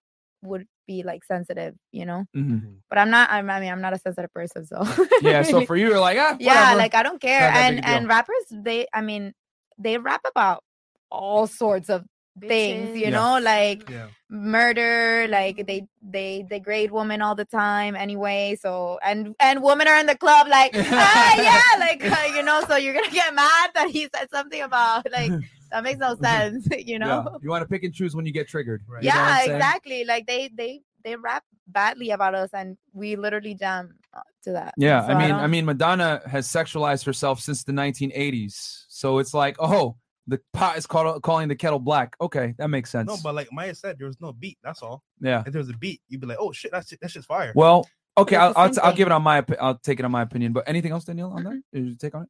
would 0.44 0.68
be 0.88 1.04
like 1.04 1.24
sensitive, 1.26 1.76
you 1.92 2.06
know. 2.06 2.26
Mhm. 2.36 2.76
But 2.90 2.98
I'm 2.98 3.10
not. 3.10 3.30
I'm, 3.30 3.50
I 3.50 3.60
mean, 3.60 3.72
I'm 3.72 3.82
not 3.82 3.94
a 3.94 4.00
sensitive 4.00 4.34
person, 4.34 4.66
so 4.66 4.84
Yeah. 5.22 5.42
So 5.44 5.66
for 5.66 5.76
you, 5.76 5.88
you're 5.90 6.00
like, 6.00 6.18
ah, 6.20 6.38
yeah, 6.40 6.74
like 6.76 6.96
I 6.96 7.04
don't 7.04 7.20
care. 7.20 7.50
And 7.52 7.76
big 7.78 7.84
a 7.84 7.88
deal. 7.88 7.96
and 7.98 8.08
rappers, 8.08 8.46
they, 8.52 8.88
I 8.94 9.02
mean, 9.02 9.34
they 9.78 9.98
rap 9.98 10.22
about 10.26 10.64
all 11.12 11.46
sorts 11.48 11.90
of 11.90 12.06
things, 12.40 12.98
you 12.98 13.08
Bitches. 13.08 13.12
know, 13.12 13.40
like 13.40 13.90
Yeah. 13.90 14.08
murder, 14.30 15.28
like 15.30 15.66
they 15.68 15.88
they 16.02 16.46
degrade 16.50 16.92
women 16.92 17.22
all 17.22 17.36
the 17.36 17.46
time 17.46 17.96
anyway. 17.96 18.58
So 18.60 19.00
and 19.04 19.36
and 19.40 19.62
women 19.64 19.88
are 19.88 20.00
in 20.00 20.06
the 20.06 20.18
club 20.18 20.48
like 20.48 20.72
ah 20.76 21.36
yeah, 21.42 21.80
like 21.80 22.04
uh, 22.04 22.34
you 22.36 22.44
know. 22.44 22.62
So 22.68 22.76
you're 22.76 22.94
gonna 22.94 23.12
get 23.12 23.34
mad 23.34 23.72
that 23.76 23.90
he 23.90 24.08
said 24.16 24.30
something 24.32 24.62
about 24.62 25.10
like 25.12 25.32
that 25.72 25.84
makes 25.84 26.00
no 26.00 26.16
sense, 26.16 26.68
you 26.86 27.00
know. 27.00 27.24
Yeah. 27.26 27.38
You 27.42 27.50
want 27.50 27.62
to 27.64 27.68
pick 27.68 27.84
and 27.84 27.94
choose 27.94 28.16
when 28.16 28.26
you 28.26 28.32
get 28.34 28.48
triggered. 28.48 28.84
Right. 28.88 29.04
Yeah, 29.04 29.44
exactly. 29.44 30.06
Like 30.06 30.26
they 30.28 30.50
they 30.54 30.82
they 31.04 31.16
rap 31.16 31.44
badly 31.68 32.12
about 32.12 32.36
us, 32.36 32.50
and 32.54 32.78
we 32.94 33.16
literally 33.16 33.54
jam 33.56 33.96
uh, 34.14 34.22
to 34.44 34.52
that. 34.54 34.74
Yeah, 34.78 35.06
So 35.06 35.14
I 35.14 35.20
mean, 35.20 35.32
I, 35.32 35.42
don't- 35.42 35.52
mean, 35.52 35.66
Madonna 35.66 36.22
has 36.26 36.48
sexualized 36.48 37.06
herself 37.06 37.40
since 37.40 37.64
the 37.64 37.72
1980s. 37.74 38.86
So 38.90 39.20
it's 39.20 39.34
like, 39.34 39.56
oh, 39.60 39.96
the 40.28 40.40
pot 40.54 40.78
is 40.78 40.86
called 40.86 41.22
calling 41.24 41.48
the 41.48 41.56
kettle 41.56 41.80
black. 41.80 42.16
Okay, 42.20 42.54
that 42.58 42.68
makes 42.70 42.90
sense. 42.90 43.08
No, 43.08 43.18
but 43.24 43.34
like 43.36 43.48
Maya 43.52 43.74
said, 43.74 43.98
there 43.98 44.08
was 44.08 44.20
no 44.20 44.34
beat. 44.34 44.58
That's 44.64 44.82
all. 44.82 45.04
yeah. 45.22 45.44
If 45.46 45.54
there 45.54 45.60
was 45.60 45.70
a 45.70 45.78
beat, 45.78 46.02
you'd 46.10 46.22
be 46.22 46.28
like, 46.28 46.38
"Oh 46.40 46.52
shit, 46.52 46.72
that's 46.72 46.94
that's 47.02 47.14
just 47.14 47.28
fire." 47.28 47.54
Well, 47.56 47.88
okay, 48.18 48.36
I'll 48.36 48.54
I'll, 48.56 48.74
same 48.74 48.86
I'll 48.86 48.94
give 48.94 49.08
it 49.08 49.12
on 49.14 49.22
my 49.24 49.42
opi- 49.42 49.58
I'll 49.60 49.78
take 49.78 50.00
it 50.00 50.06
on 50.06 50.12
my 50.12 50.22
opinion. 50.22 50.54
But 50.54 50.66
anything 50.68 50.92
else, 50.92 51.06
Danielle, 51.06 51.32
on 51.32 51.44
that? 51.44 51.62
Did 51.74 51.86
you 51.88 51.96
take 51.96 52.14
on 52.16 52.24
it? 52.24 52.30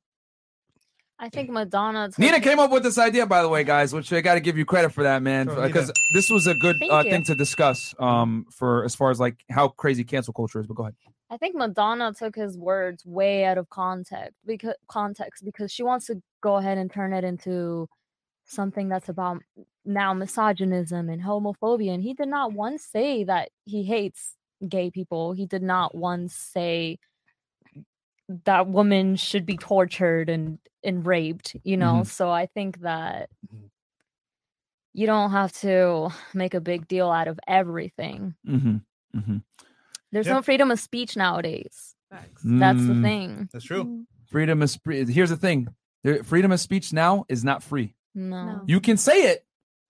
I 1.19 1.29
think 1.29 1.49
Madonna. 1.49 2.09
took 2.09 2.19
Nina 2.19 2.37
it- 2.37 2.43
came 2.43 2.59
up 2.59 2.69
with 2.69 2.83
this 2.83 2.99
idea, 2.99 3.25
by 3.25 3.41
the 3.41 3.49
way, 3.49 3.63
guys, 3.63 3.91
which 3.91 4.13
I 4.13 4.21
got 4.21 4.35
to 4.35 4.39
give 4.39 4.55
you 4.57 4.65
credit 4.65 4.91
for 4.93 5.03
that, 5.03 5.23
man, 5.23 5.47
Sure, 5.47 5.65
because 5.65 5.91
this 6.13 6.29
was 6.29 6.45
a 6.45 6.53
good 6.53 6.75
uh, 6.91 7.01
thing 7.01 7.23
to 7.23 7.33
discuss. 7.33 7.95
Um, 7.97 8.45
for 8.55 8.83
as 8.83 8.93
far 8.93 9.09
as 9.09 9.19
like 9.19 9.37
how 9.49 9.69
crazy 9.69 10.03
cancel 10.03 10.33
culture 10.33 10.59
is. 10.59 10.67
But 10.67 10.75
go 10.75 10.83
ahead. 10.83 10.95
I 11.29 11.37
think 11.37 11.55
Madonna 11.55 12.13
took 12.13 12.35
his 12.35 12.57
words 12.57 13.05
way 13.05 13.45
out 13.45 13.57
of 13.57 13.69
context 13.69 14.35
because 14.45 14.75
context 14.87 15.43
because 15.43 15.71
she 15.71 15.83
wants 15.83 16.05
to 16.07 16.21
go 16.41 16.55
ahead 16.57 16.77
and 16.77 16.91
turn 16.91 17.13
it 17.13 17.23
into 17.23 17.89
something 18.45 18.87
that's 18.87 19.09
about 19.09 19.41
now 19.85 20.13
misogynism 20.13 21.09
and 21.09 21.21
homophobia 21.21 21.93
and 21.93 22.01
he 22.03 22.13
did 22.13 22.29
not 22.29 22.53
once 22.53 22.83
say 22.85 23.23
that 23.25 23.49
he 23.65 23.83
hates 23.83 24.35
gay 24.67 24.89
people. 24.89 25.33
He 25.33 25.45
did 25.45 25.61
not 25.63 25.93
once 25.95 26.33
say 26.33 26.97
that 28.45 28.67
women 28.67 29.15
should 29.15 29.45
be 29.45 29.57
tortured 29.57 30.29
and 30.29 30.59
and 30.83 31.05
raped, 31.05 31.55
you 31.63 31.77
know. 31.77 32.01
Mhm. 32.01 32.07
So 32.07 32.29
I 32.29 32.45
think 32.45 32.81
that 32.81 33.29
Mhm. 33.53 33.69
you 34.93 35.05
don't 35.05 35.31
have 35.31 35.51
to 35.53 36.09
make 36.33 36.53
a 36.53 36.61
big 36.61 36.87
deal 36.87 37.09
out 37.11 37.27
of 37.27 37.39
everything. 37.47 38.35
Mm-hmm. 38.47 38.77
Mm-hmm. 39.17 39.37
There's 40.11 40.27
Yeah. 40.27 40.33
no 40.33 40.41
freedom 40.41 40.71
of 40.71 40.79
speech 40.79 41.15
nowadays. 41.17 41.95
That's 42.09 42.41
the 42.43 42.93
Mm, 42.93 43.01
thing. 43.03 43.49
That's 43.51 43.65
true. 43.65 44.05
Freedom 44.27 44.61
of 44.61 44.69
speech. 44.69 45.09
Here's 45.09 45.29
the 45.29 45.37
thing: 45.37 45.67
There- 46.03 46.23
freedom 46.23 46.51
of 46.51 46.59
speech 46.59 46.93
now 46.93 47.25
is 47.27 47.43
not 47.43 47.63
free. 47.63 47.95
No. 48.15 48.45
No. 48.45 48.61
You 48.65 48.79
can 48.79 48.97
say 48.97 49.31
it, 49.31 49.45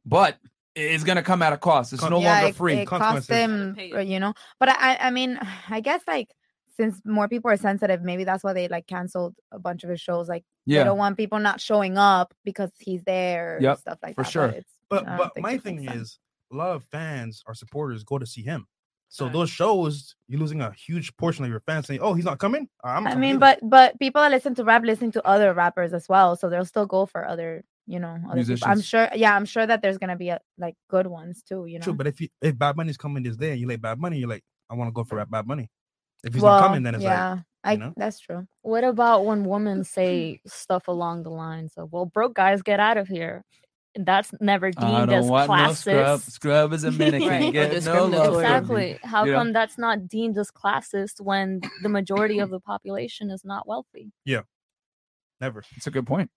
but 0.06 0.38
it's 0.76 1.04
gonna 1.04 1.22
come 1.24 1.42
at 1.42 1.54
a 1.54 1.58
cost. 1.58 1.94
It's 1.94 2.02
Con- 2.02 2.12
no 2.12 2.20
yeah, 2.20 2.34
longer 2.34 2.48
it, 2.50 2.56
free. 2.56 2.74
it 2.76 2.86
cost 2.88 3.28
them, 3.28 3.76
uh, 3.94 4.00
you 4.00 4.20
know. 4.20 4.34
But 4.60 4.70
I, 4.70 4.74
I- 4.96 5.08
I 5.08 5.12
mean, 5.12 5.40
I 5.70 5.80
guess 5.82 6.02
like 6.08 6.30
since 6.78 7.02
more 7.06 7.28
people 7.28 7.50
are 7.52 7.58
sensitive, 7.58 8.02
maybe 8.04 8.24
that's 8.24 8.44
why 8.44 8.54
they 8.54 8.68
like 8.68 8.86
canceled 8.88 9.36
a 9.52 9.58
bunch 9.60 9.84
of 9.84 9.90
his 9.90 10.00
shows. 10.02 10.28
Like 10.30 10.44
yeah. 10.66 10.80
they 10.80 10.84
don't 10.86 10.98
want 10.98 11.18
people 11.18 11.40
not 11.40 11.60
showing 11.62 11.98
up 11.98 12.34
because 12.44 12.72
he's 12.80 13.04
there. 13.04 13.58
Yep, 13.62 13.72
and 13.72 13.80
stuff 13.80 14.00
like 14.04 14.16
that. 14.16 14.16
for 14.16 14.24
that. 14.24 14.32
sure. 14.32 14.46
it's, 14.48 14.70
But 14.90 15.06
but 15.06 15.32
my 15.40 15.58
thing 15.58 15.84
sense. 15.86 15.96
is, 16.02 16.20
a 16.52 16.56
lot 16.56 16.76
of 16.76 16.84
fans 16.86 17.44
or 17.46 17.54
supporters 17.54 18.04
go 18.04 18.18
to 18.18 18.26
see 18.26 18.42
him. 18.44 18.68
So 19.10 19.26
Right. 19.26 19.34
those 19.34 19.50
shows, 19.50 20.16
you're 20.28 20.40
losing 20.40 20.62
a 20.62 20.72
huge 20.72 21.16
portion 21.18 21.46
of 21.46 21.50
your 21.52 21.62
fans 21.62 21.88
saying, 21.88 22.02
"Oh, 22.02 22.14
he's 22.14 22.26
not 22.26 22.40
coming." 22.40 22.68
Ah, 22.84 22.96
I'm 22.98 23.08
I 23.08 23.12
coming 23.12 23.22
mean, 23.22 23.36
either." 23.38 23.40
but 23.40 23.60
but 23.64 24.00
people 24.00 24.22
that 24.22 24.32
listen 24.32 24.54
to 24.56 24.64
rap 24.64 24.84
listen 24.84 25.12
to 25.12 25.26
other 25.26 25.54
rappers 25.54 25.94
as 25.94 26.10
well, 26.10 26.36
so 26.36 26.50
they'll 26.50 26.66
still 26.66 26.86
go 26.86 27.06
for 27.06 27.26
other, 27.26 27.64
you 27.86 28.00
know, 28.00 28.18
other 28.30 28.44
people. 28.44 28.68
I'm 28.68 28.82
sure. 28.82 29.10
Yeah, 29.16 29.36
I'm 29.36 29.46
sure 29.46 29.66
that 29.66 29.82
there's 29.82 29.98
gonna 29.98 30.18
be 30.18 30.30
a, 30.30 30.40
like 30.58 30.76
good 30.90 31.08
ones 31.08 31.42
too. 31.42 31.66
You 31.68 31.80
know. 31.80 31.84
true. 31.84 31.94
But 31.94 32.08
if 32.08 32.20
you, 32.20 32.28
if 32.42 32.58
Bad 32.58 32.76
Bunny's 32.76 32.98
coming 32.98 33.24
this 33.24 33.38
day 33.38 33.52
and 33.52 33.60
you 33.62 33.68
like 33.68 33.82
Bad 33.82 34.00
Bunny, 34.02 34.20
you're 34.20 34.30
like, 34.30 34.44
I 34.70 34.76
want 34.76 34.90
to 34.90 34.92
go 34.92 35.04
for 35.06 35.16
Rap 35.16 35.30
Bad 35.30 35.48
Bunny. 35.48 35.70
If 36.24 36.34
he's 36.34 36.44
well, 36.44 36.54
not 36.60 36.68
coming, 36.68 36.84
then 36.84 36.96
it's 36.96 37.04
yeah, 37.04 37.32
like, 37.32 37.44
I 37.64 37.72
you 37.74 37.78
know? 37.80 37.94
that's 37.96 38.20
true. 38.20 38.46
What 38.62 38.84
about 38.84 39.26
when 39.26 39.46
women 39.46 39.84
say 39.86 40.42
stuff 40.46 40.88
along 40.90 41.24
the 41.24 41.30
lines 41.30 41.74
of, 41.78 41.92
well, 41.92 42.06
broke 42.06 42.36
guys 42.36 42.62
get 42.62 42.80
out 42.80 42.98
of 42.98 43.08
here? 43.08 43.46
That's 44.00 44.32
never 44.40 44.68
I 44.68 44.72
deemed 44.72 45.10
don't 45.10 45.20
as 45.20 45.26
want 45.26 45.50
no 45.50 45.74
scrub. 45.74 46.20
classist. 46.20 46.32
Scrub 46.32 46.74
is 46.74 46.84
a 46.84 46.92
minute. 47.04 47.22
Right, 47.28 47.42
Can't 47.42 47.50
or 47.50 47.52
get 47.52 47.86
no 47.86 48.06
love 48.06 48.12
discriminatory. 48.12 48.30
me. 48.30 48.92
exactly. 48.92 49.00
How 49.04 49.26
you 49.26 49.32
know? 49.32 49.38
come 49.40 49.54
that's 49.54 49.78
not 49.78 50.08
deemed 50.08 50.38
as 50.38 50.52
classist 50.52 51.22
when 51.22 51.62
the 51.84 51.90
majority 51.90 52.40
of 52.40 52.50
the 52.50 52.60
population 52.60 53.30
is 53.30 53.44
not 53.44 53.68
wealthy? 53.68 54.12
Yeah. 54.26 54.42
Never. 55.40 55.64
It's 55.76 55.86
a 55.86 55.92
good 55.92 56.08
point. 56.08 56.32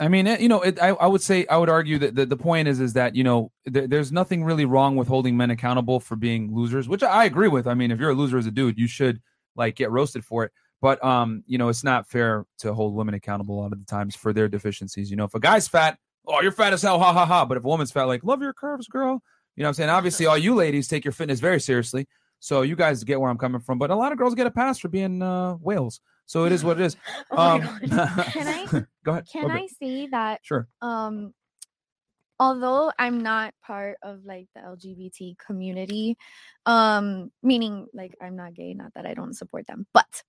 I 0.00 0.08
mean, 0.08 0.26
it, 0.26 0.40
you 0.40 0.48
know, 0.48 0.62
it, 0.62 0.80
I, 0.80 0.88
I 0.88 1.06
would 1.06 1.20
say 1.20 1.46
I 1.46 1.58
would 1.58 1.68
argue 1.68 1.98
that 1.98 2.14
the, 2.14 2.24
the 2.24 2.38
point 2.38 2.68
is 2.68 2.80
is 2.80 2.94
that 2.94 3.14
you 3.14 3.22
know 3.22 3.52
there, 3.66 3.86
there's 3.86 4.10
nothing 4.10 4.44
really 4.44 4.64
wrong 4.64 4.96
with 4.96 5.08
holding 5.08 5.36
men 5.36 5.50
accountable 5.50 6.00
for 6.00 6.16
being 6.16 6.54
losers, 6.54 6.88
which 6.88 7.02
I 7.02 7.24
agree 7.26 7.48
with. 7.48 7.66
I 7.66 7.74
mean, 7.74 7.90
if 7.90 8.00
you're 8.00 8.10
a 8.10 8.14
loser 8.14 8.38
as 8.38 8.46
a 8.46 8.50
dude, 8.50 8.78
you 8.78 8.86
should 8.86 9.20
like 9.56 9.76
get 9.76 9.90
roasted 9.90 10.24
for 10.24 10.44
it. 10.44 10.52
But 10.80 11.04
um, 11.04 11.42
you 11.46 11.58
know, 11.58 11.68
it's 11.68 11.84
not 11.84 12.08
fair 12.08 12.46
to 12.60 12.72
hold 12.72 12.94
women 12.94 13.14
accountable 13.14 13.58
a 13.58 13.60
lot 13.60 13.72
of 13.72 13.78
the 13.78 13.84
times 13.84 14.16
for 14.16 14.32
their 14.32 14.48
deficiencies. 14.48 15.10
You 15.10 15.16
know, 15.16 15.24
if 15.24 15.34
a 15.34 15.40
guy's 15.40 15.68
fat, 15.68 15.98
oh, 16.26 16.40
you're 16.42 16.52
fat 16.52 16.72
as 16.72 16.82
hell, 16.82 16.98
ha 16.98 17.12
ha 17.12 17.24
ha. 17.26 17.44
But 17.44 17.56
if 17.58 17.64
a 17.64 17.66
woman's 17.66 17.92
fat, 17.92 18.04
like 18.04 18.24
love 18.24 18.42
your 18.42 18.52
curves, 18.52 18.88
girl. 18.88 19.22
You 19.56 19.62
know 19.62 19.66
what 19.66 19.70
I'm 19.70 19.74
saying? 19.74 19.90
Obviously, 19.90 20.26
all 20.26 20.36
you 20.36 20.54
ladies 20.54 20.86
take 20.88 21.04
your 21.04 21.12
fitness 21.12 21.40
very 21.40 21.60
seriously. 21.60 22.06
So 22.40 22.62
you 22.62 22.76
guys 22.76 23.02
get 23.04 23.18
where 23.20 23.30
I'm 23.30 23.38
coming 23.38 23.60
from. 23.60 23.78
But 23.78 23.90
a 23.90 23.94
lot 23.96 24.12
of 24.12 24.18
girls 24.18 24.34
get 24.34 24.46
a 24.46 24.50
pass 24.50 24.78
for 24.78 24.88
being 24.88 25.22
uh, 25.22 25.54
whales. 25.54 26.00
So 26.26 26.44
it 26.44 26.52
is 26.52 26.62
what 26.64 26.78
it 26.80 26.84
is. 26.84 26.96
Oh 27.30 27.42
Um, 27.56 27.60
Can 27.88 28.46
I 28.48 28.66
go 29.04 29.12
ahead. 29.12 29.26
can. 29.30 29.50
I 29.50 29.66
say 29.80 30.08
that 30.08 30.40
Sure. 30.42 30.68
um 30.82 31.32
although 32.38 32.92
I'm 32.98 33.22
not 33.22 33.54
part 33.66 33.96
of 34.02 34.24
like 34.24 34.48
the 34.54 34.60
LGBT 34.60 35.38
community, 35.38 36.16
um 36.66 37.30
meaning 37.42 37.86
like 37.94 38.14
I'm 38.20 38.36
not 38.36 38.54
gay, 38.54 38.74
not 38.74 38.92
that 38.94 39.06
I 39.06 39.14
don't 39.14 39.34
support 39.34 39.66
them, 39.66 39.86
but 39.94 40.22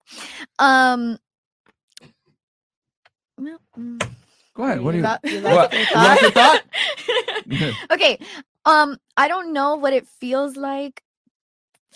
um 0.59 1.17
well, 3.37 3.59
mm, 3.77 4.09
Go 4.57 4.63
ahead. 4.63 4.81
What 4.81 4.91
do 4.91 4.97
you? 4.97 5.03
got- 5.03 5.23
you 5.23 5.41
what? 5.41 5.71
your 5.71 5.81
You 5.81 6.31
thought? 6.31 6.63
okay. 7.91 8.19
Um 8.65 8.97
I 9.15 9.27
don't 9.27 9.53
know 9.53 9.75
what 9.75 9.93
it 9.93 10.07
feels 10.19 10.57
like 10.57 11.03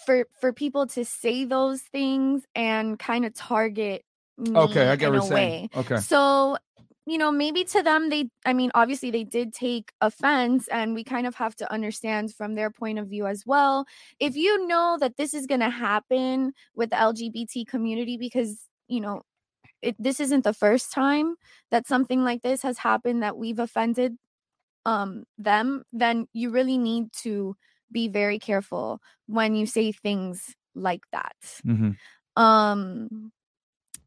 for 0.05 0.27
for 0.39 0.53
people 0.53 0.85
to 0.87 1.03
say 1.03 1.43
those 1.45 1.81
things 1.81 2.43
and 2.55 2.97
kind 2.99 3.25
of 3.25 3.33
target 3.33 4.03
me 4.37 4.55
okay, 4.55 4.87
I 4.87 4.95
get 4.95 5.07
in 5.07 5.13
what 5.13 5.29
you're 5.29 5.37
saying. 5.37 5.69
way. 5.75 5.81
Okay. 5.81 5.97
So, 5.97 6.57
you 7.05 7.17
know, 7.17 7.31
maybe 7.31 7.63
to 7.65 7.83
them, 7.83 8.09
they, 8.09 8.29
I 8.45 8.53
mean, 8.53 8.71
obviously 8.73 9.11
they 9.11 9.23
did 9.23 9.53
take 9.53 9.91
offense, 10.01 10.67
and 10.69 10.95
we 10.95 11.03
kind 11.03 11.27
of 11.27 11.35
have 11.35 11.55
to 11.57 11.71
understand 11.71 12.33
from 12.33 12.55
their 12.55 12.71
point 12.71 12.97
of 12.99 13.07
view 13.07 13.27
as 13.27 13.45
well. 13.45 13.85
If 14.19 14.35
you 14.35 14.67
know 14.67 14.97
that 14.99 15.17
this 15.17 15.33
is 15.33 15.45
going 15.45 15.59
to 15.59 15.69
happen 15.69 16.53
with 16.75 16.89
the 16.91 16.95
LGBT 16.95 17.67
community, 17.67 18.17
because, 18.17 18.57
you 18.87 19.01
know, 19.01 19.21
it, 19.81 19.95
this 19.99 20.19
isn't 20.19 20.43
the 20.43 20.53
first 20.53 20.91
time 20.91 21.35
that 21.71 21.87
something 21.87 22.23
like 22.23 22.41
this 22.41 22.61
has 22.61 22.77
happened 22.79 23.23
that 23.23 23.37
we've 23.37 23.59
offended 23.59 24.15
um 24.85 25.23
them 25.37 25.83
then 25.93 26.27
you 26.33 26.49
really 26.49 26.77
need 26.77 27.11
to 27.13 27.55
be 27.91 28.07
very 28.07 28.39
careful 28.39 28.99
when 29.27 29.55
you 29.55 29.65
say 29.65 29.91
things 29.91 30.55
like 30.75 31.03
that 31.11 31.35
hmm 31.63 31.91
um 32.37 33.31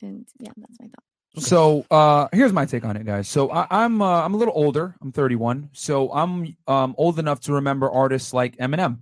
and 0.03 0.27
yeah 0.41 0.51
that's 0.57 0.79
my 0.81 0.87
thought 0.87 1.05
So 1.37 1.85
uh 1.91 2.29
here's 2.33 2.53
my 2.53 2.65
take 2.65 2.85
on 2.85 2.97
it, 2.97 3.05
guys. 3.05 3.29
So 3.29 3.51
I, 3.51 3.67
I'm 3.71 4.01
uh, 4.01 4.23
I'm 4.23 4.35
a 4.35 4.37
little 4.37 4.55
older. 4.57 4.95
I'm 5.03 5.11
31. 5.11 5.71
So 5.73 6.13
I'm 6.13 6.57
um 6.69 6.95
old 6.97 7.19
enough 7.19 7.41
to 7.41 7.55
remember 7.55 7.91
artists 7.91 8.33
like 8.33 8.57
Eminem, 8.59 9.01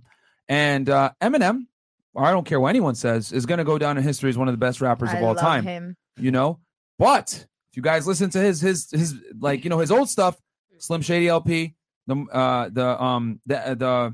and 0.49 0.89
uh 0.89 1.11
Eminem. 1.21 1.67
I 2.15 2.31
don't 2.31 2.45
care 2.45 2.59
what 2.59 2.69
anyone 2.69 2.95
says, 2.95 3.31
is 3.31 3.45
going 3.45 3.57
to 3.57 3.63
go 3.63 3.77
down 3.79 3.97
in 3.97 4.03
history 4.03 4.29
as 4.29 4.37
one 4.37 4.47
of 4.47 4.53
the 4.53 4.57
best 4.57 4.81
rappers 4.81 5.09
I 5.09 5.17
of 5.17 5.23
all 5.23 5.33
love 5.33 5.39
time. 5.39 5.63
Him. 5.63 5.95
You 6.17 6.31
know, 6.31 6.59
but 6.99 7.33
if 7.71 7.77
you 7.77 7.81
guys 7.81 8.05
listen 8.07 8.29
to 8.31 8.39
his 8.39 8.61
his 8.61 8.89
his 8.91 9.15
like 9.39 9.63
you 9.63 9.69
know 9.69 9.79
his 9.79 9.91
old 9.91 10.09
stuff, 10.09 10.39
Slim 10.77 11.01
Shady 11.01 11.27
LP, 11.27 11.75
the 12.07 12.15
uh 12.31 12.69
the 12.71 13.01
um 13.01 13.39
the 13.45 13.55
the 13.55 14.13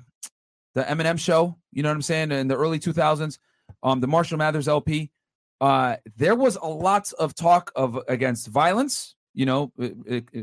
the 0.76 0.84
Eminem 0.84 1.20
show, 1.20 1.58
you 1.72 1.84
know 1.84 1.90
what 1.90 1.96
I'm 1.96 2.02
saying, 2.02 2.32
in 2.32 2.48
the 2.48 2.56
early 2.56 2.80
2000s, 2.80 3.38
um 3.84 4.00
the 4.00 4.08
Marshall 4.08 4.38
Mathers 4.38 4.68
LP, 4.68 5.12
uh 5.60 5.98
there 6.16 6.36
was 6.36 6.56
a 6.56 6.68
lot 6.68 7.12
of 7.20 7.36
talk 7.36 7.72
of 7.76 8.00
against 8.08 8.48
violence, 8.48 9.16
you 9.34 9.46
know, 9.46 9.72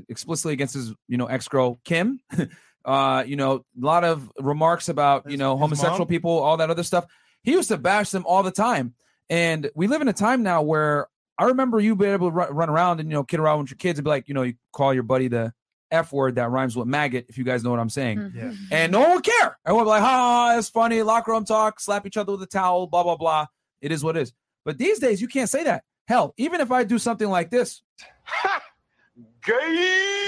explicitly 0.09 0.53
against 0.53 0.75
his, 0.75 0.93
you 1.09 1.17
know, 1.17 1.27
ex-girl 1.27 1.81
Kim. 1.85 2.21
uh, 2.85 3.25
you 3.27 3.37
know, 3.37 3.57
a 3.57 3.85
lot 3.85 4.05
of 4.05 4.31
remarks 4.39 4.89
about, 4.89 5.31
you 5.31 5.37
know, 5.37 5.55
his 5.55 5.61
homosexual 5.61 5.99
mom? 6.01 6.09
people, 6.09 6.31
all 6.31 6.57
that 6.57 6.71
other 6.71 6.85
stuff. 6.85 7.05
He 7.43 7.53
used 7.53 7.69
to 7.69 7.77
bash 7.77 8.11
them 8.11 8.25
all 8.27 8.43
the 8.43 8.53
time. 8.53 8.95
And 9.29 9.71
we 9.75 9.89
live 9.89 10.03
in 10.03 10.09
a 10.09 10.13
time 10.13 10.43
now 10.43 10.63
where 10.63 11.09
I 11.39 11.45
remember 11.45 11.81
you 11.81 11.95
being 11.97 12.13
able 12.13 12.29
to 12.31 12.35
run, 12.35 12.55
run 12.55 12.71
around 12.71 13.01
and, 13.01 13.11
you 13.11 13.15
know, 13.15 13.25
kid 13.25 13.41
around 13.41 13.61
with 13.61 13.71
your 13.71 13.77
kids 13.77 13.99
and 13.99 14.05
be 14.05 14.11
like, 14.11 14.29
you 14.29 14.35
know, 14.35 14.43
you 14.43 14.55
call 14.73 14.95
your 14.95 15.03
buddy 15.03 15.29
the 15.29 15.53
F 15.91 16.13
word 16.13 16.35
that 16.37 16.51
rhymes 16.51 16.75
with 16.77 16.89
maggot, 16.89 17.27
if 17.29 17.39
you 17.39 17.45
guys 17.45 17.63
know 17.63 17.71
what 17.71 17.79
I'm 17.79 17.89
saying 17.91 18.19
Mhm. 18.19 18.35
Yeah. 18.35 18.53
and 18.73 18.93
no 18.93 19.01
one 19.01 19.11
would 19.17 19.25
care. 19.25 19.57
Everyone 19.65 19.85
would 19.87 19.91
be 19.91 20.01
like, 20.01 20.03
"Ha, 20.03 20.57
it's 20.59 20.69
funny." 20.69 21.03
Locker 21.03 21.31
room 21.31 21.45
talk, 21.45 21.79
slap 21.79 22.07
each 22.07 22.17
other 22.17 22.33
with 22.33 22.43
a 22.43 22.47
towel, 22.47 22.89
blah 22.89 23.05
blah 23.05 23.17
blah. 23.17 23.47
It 23.81 23.93
is 23.93 24.03
what 24.03 24.17
it 24.17 24.23
is. 24.23 24.33
But 24.65 24.79
these 24.79 24.99
days, 24.99 25.21
you 25.23 25.29
can't 25.29 25.49
say 25.49 25.63
that. 25.63 25.85
Hell, 26.09 26.35
even 26.39 26.61
if 26.61 26.73
I 26.73 26.83
do 26.83 26.99
something 26.99 27.29
like 27.29 27.51
this, 27.51 27.83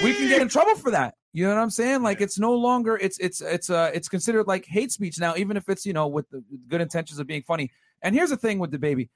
we 0.04 0.14
can 0.14 0.28
get 0.28 0.40
in 0.42 0.48
trouble 0.48 0.76
for 0.76 0.90
that. 0.92 1.14
You 1.32 1.44
know 1.44 1.54
what 1.54 1.60
I'm 1.60 1.70
saying? 1.70 2.02
Like 2.02 2.20
it's 2.20 2.38
no 2.38 2.54
longer 2.54 2.96
it's 2.96 3.18
it's 3.18 3.40
it's 3.40 3.68
uh 3.68 3.90
it's 3.92 4.08
considered 4.08 4.46
like 4.46 4.64
hate 4.64 4.92
speech 4.92 5.18
now, 5.18 5.34
even 5.36 5.56
if 5.56 5.68
it's 5.68 5.84
you 5.84 5.92
know 5.92 6.06
with 6.06 6.28
the 6.30 6.42
good 6.68 6.80
intentions 6.80 7.18
of 7.18 7.26
being 7.26 7.42
funny. 7.42 7.70
And 8.02 8.14
here's 8.14 8.30
the 8.30 8.36
thing 8.36 8.58
with 8.60 8.70
DaBaby, 8.70 9.08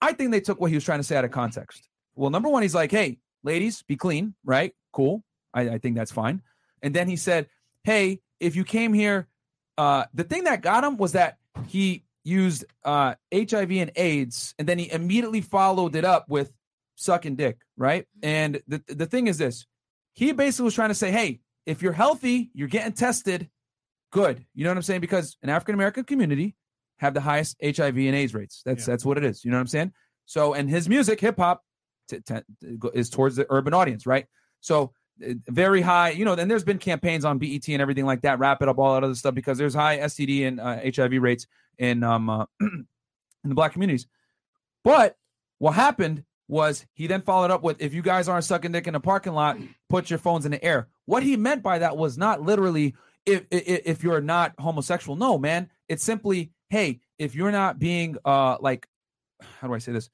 I 0.00 0.12
think 0.12 0.30
they 0.30 0.40
took 0.40 0.60
what 0.60 0.70
he 0.70 0.76
was 0.76 0.84
trying 0.84 1.00
to 1.00 1.04
say 1.04 1.16
out 1.16 1.24
of 1.24 1.30
context. 1.30 1.88
Well, 2.14 2.30
number 2.30 2.48
one, 2.48 2.62
he's 2.62 2.74
like, 2.74 2.90
"Hey, 2.90 3.18
ladies, 3.42 3.82
be 3.82 3.96
clean, 3.96 4.34
right? 4.44 4.74
Cool. 4.92 5.22
I, 5.54 5.62
I 5.62 5.78
think 5.78 5.96
that's 5.96 6.12
fine." 6.12 6.42
And 6.82 6.94
then 6.94 7.08
he 7.08 7.16
said, 7.16 7.48
"Hey, 7.84 8.20
if 8.40 8.56
you 8.56 8.64
came 8.64 8.92
here, 8.92 9.28
uh, 9.76 10.04
the 10.14 10.24
thing 10.24 10.44
that 10.44 10.62
got 10.62 10.84
him 10.84 10.96
was 10.96 11.12
that 11.12 11.38
he 11.66 12.04
used 12.24 12.64
uh 12.84 13.14
HIV 13.32 13.70
and 13.72 13.90
AIDS, 13.96 14.54
and 14.58 14.68
then 14.68 14.78
he 14.78 14.90
immediately 14.90 15.40
followed 15.40 15.96
it 15.96 16.04
up 16.04 16.26
with 16.28 16.52
sucking 16.96 17.36
dick, 17.36 17.58
right? 17.76 18.06
And 18.22 18.60
the 18.66 18.82
the 18.88 19.06
thing 19.06 19.26
is 19.26 19.38
this: 19.38 19.66
he 20.14 20.32
basically 20.32 20.64
was 20.64 20.74
trying 20.74 20.88
to 20.90 20.96
say, 20.96 21.12
hey, 21.12 21.38
if 21.64 21.80
you're 21.80 21.92
healthy, 21.92 22.50
you're 22.52 22.66
getting 22.66 22.92
tested, 22.92 23.48
good. 24.10 24.44
You 24.52 24.64
know 24.64 24.70
what 24.70 24.76
I'm 24.76 24.82
saying? 24.82 25.00
Because 25.00 25.36
an 25.44 25.48
African 25.48 25.74
American 25.74 26.02
community 26.02 26.56
have 26.98 27.14
the 27.14 27.20
highest 27.20 27.56
HIV 27.62 27.96
and 27.96 28.14
AIDS 28.14 28.34
rates. 28.34 28.62
That's 28.64 28.86
Yeah. 28.86 28.92
that's 28.92 29.04
what 29.04 29.18
it 29.18 29.24
is. 29.24 29.44
You 29.44 29.50
know 29.50 29.56
what 29.56 29.62
I'm 29.62 29.66
saying? 29.68 29.92
So, 30.26 30.54
and 30.54 30.68
his 30.68 30.88
music, 30.88 31.20
hip 31.20 31.38
hop, 31.38 31.62
t- 32.08 32.20
t- 32.20 32.34
is 32.94 33.08
towards 33.10 33.36
the 33.36 33.46
urban 33.50 33.72
audience, 33.74 34.06
right? 34.06 34.26
So, 34.60 34.92
uh, 35.26 35.34
very 35.48 35.80
high. 35.80 36.10
You 36.10 36.24
know, 36.24 36.34
then 36.34 36.48
there's 36.48 36.64
been 36.64 36.78
campaigns 36.78 37.24
on 37.24 37.38
BET 37.38 37.66
and 37.68 37.80
everything 37.82 38.04
like 38.04 38.20
that, 38.22 38.38
wrap 38.38 38.60
it 38.62 38.68
up, 38.68 38.78
all 38.78 38.94
that 38.94 39.04
other 39.04 39.14
stuff, 39.14 39.34
because 39.34 39.58
there's 39.58 39.74
high 39.74 39.98
STD 39.98 40.46
and 40.46 40.60
uh, 40.60 40.78
HIV 40.94 41.22
rates 41.22 41.46
in 41.78 42.02
um 42.02 42.28
uh, 42.28 42.44
in 42.60 42.86
the 43.44 43.54
black 43.54 43.72
communities. 43.72 44.06
But 44.84 45.16
what 45.58 45.72
happened 45.72 46.24
was 46.46 46.86
he 46.94 47.06
then 47.06 47.22
followed 47.22 47.50
up 47.50 47.62
with, 47.62 47.80
"If 47.80 47.94
you 47.94 48.02
guys 48.02 48.28
aren't 48.28 48.44
sucking 48.44 48.72
dick 48.72 48.86
in 48.86 48.94
a 48.94 49.00
parking 49.00 49.32
lot, 49.34 49.58
put 49.88 50.08
your 50.10 50.18
phones 50.18 50.44
in 50.46 50.52
the 50.52 50.64
air." 50.64 50.88
What 51.06 51.22
he 51.22 51.36
meant 51.36 51.62
by 51.62 51.78
that 51.80 51.96
was 51.96 52.16
not 52.18 52.42
literally 52.42 52.94
if 53.26 53.44
if, 53.50 53.82
if 53.84 54.02
you're 54.04 54.20
not 54.20 54.54
homosexual. 54.58 55.16
No, 55.16 55.38
man. 55.38 55.70
It's 55.88 56.04
simply, 56.04 56.52
hey, 56.70 57.00
if 57.18 57.34
you're 57.34 57.52
not 57.52 57.78
being 57.78 58.16
uh 58.24 58.56
like, 58.60 58.86
how 59.60 59.68
do 59.68 59.74
I 59.74 59.78
say 59.78 59.92
this? 59.92 60.10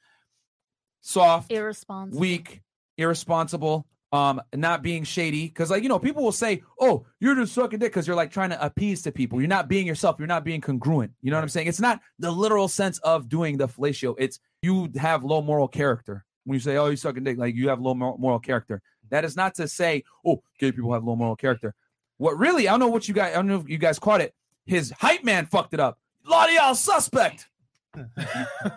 Soft, 1.01 1.53
Irresponsible. 1.53 2.19
weak, 2.21 2.63
irresponsible, 2.97 3.87
um, 4.13 4.41
not 4.55 4.83
being 4.83 5.05
shady. 5.05 5.49
Because 5.49 5.71
like 5.71 5.83
you 5.83 5.89
know, 5.89 5.99
people 5.99 6.23
will 6.23 6.33
say, 6.33 6.63
"Oh, 6.81 7.05
you're 7.21 7.35
just 7.35 7.53
sucking 7.53 7.79
dick," 7.79 7.93
because 7.93 8.07
you're 8.07 8.17
like 8.17 8.31
trying 8.31 8.51
to 8.51 8.65
appease 8.65 9.03
to 9.03 9.13
people. 9.13 9.39
You're 9.41 9.49
not 9.49 9.69
being 9.69 9.87
yourself. 9.87 10.17
You're 10.19 10.29
not 10.29 10.45
being 10.45 10.61
congruent. 10.63 11.13
You 11.21 11.31
know 11.31 11.37
what 11.37 11.43
I'm 11.43 11.49
saying? 11.51 11.67
It's 11.67 11.81
not 11.81 12.01
the 12.19 12.31
literal 12.31 12.69
sense 12.69 12.99
of 13.01 13.29
doing 13.29 13.59
the 13.59 13.69
fellatio. 13.69 14.15
It's 14.19 14.41
you 14.63 14.91
have 14.97 15.25
low 15.25 15.43
moral 15.43 15.69
character. 15.69 16.25
When 16.45 16.55
you 16.55 16.61
say, 16.61 16.77
"Oh, 16.79 16.87
you 16.89 16.97
sucking 16.97 17.25
dick," 17.25 17.37
like 17.39 17.55
you 17.55 17.69
have 17.69 17.81
low 17.81 17.95
moral 17.95 18.39
character. 18.39 18.81
That 19.11 19.27
is 19.27 19.37
not 19.37 19.55
to 19.57 19.69
say, 19.69 20.05
"Oh, 20.27 20.43
gay 20.59 20.73
people 20.73 20.93
have 20.95 21.05
low 21.05 21.17
moral 21.17 21.37
character." 21.37 21.75
What 22.17 22.39
really? 22.39 22.67
I 22.67 22.73
don't 22.73 22.81
know 22.81 22.89
what 22.89 23.09
you 23.09 23.15
guys. 23.15 23.33
I 23.33 23.37
don't 23.37 23.49
know 23.49 23.61
if 23.61 23.69
you 23.69 23.77
guys 23.79 23.99
caught 23.99 24.23
it. 24.23 24.35
His 24.65 24.91
hype 24.93 25.23
man 25.25 25.45
fucked 25.47 25.75
it 25.75 25.81
up. 25.81 25.99
L'Oreal 26.25 26.75
suspect. 26.75 27.49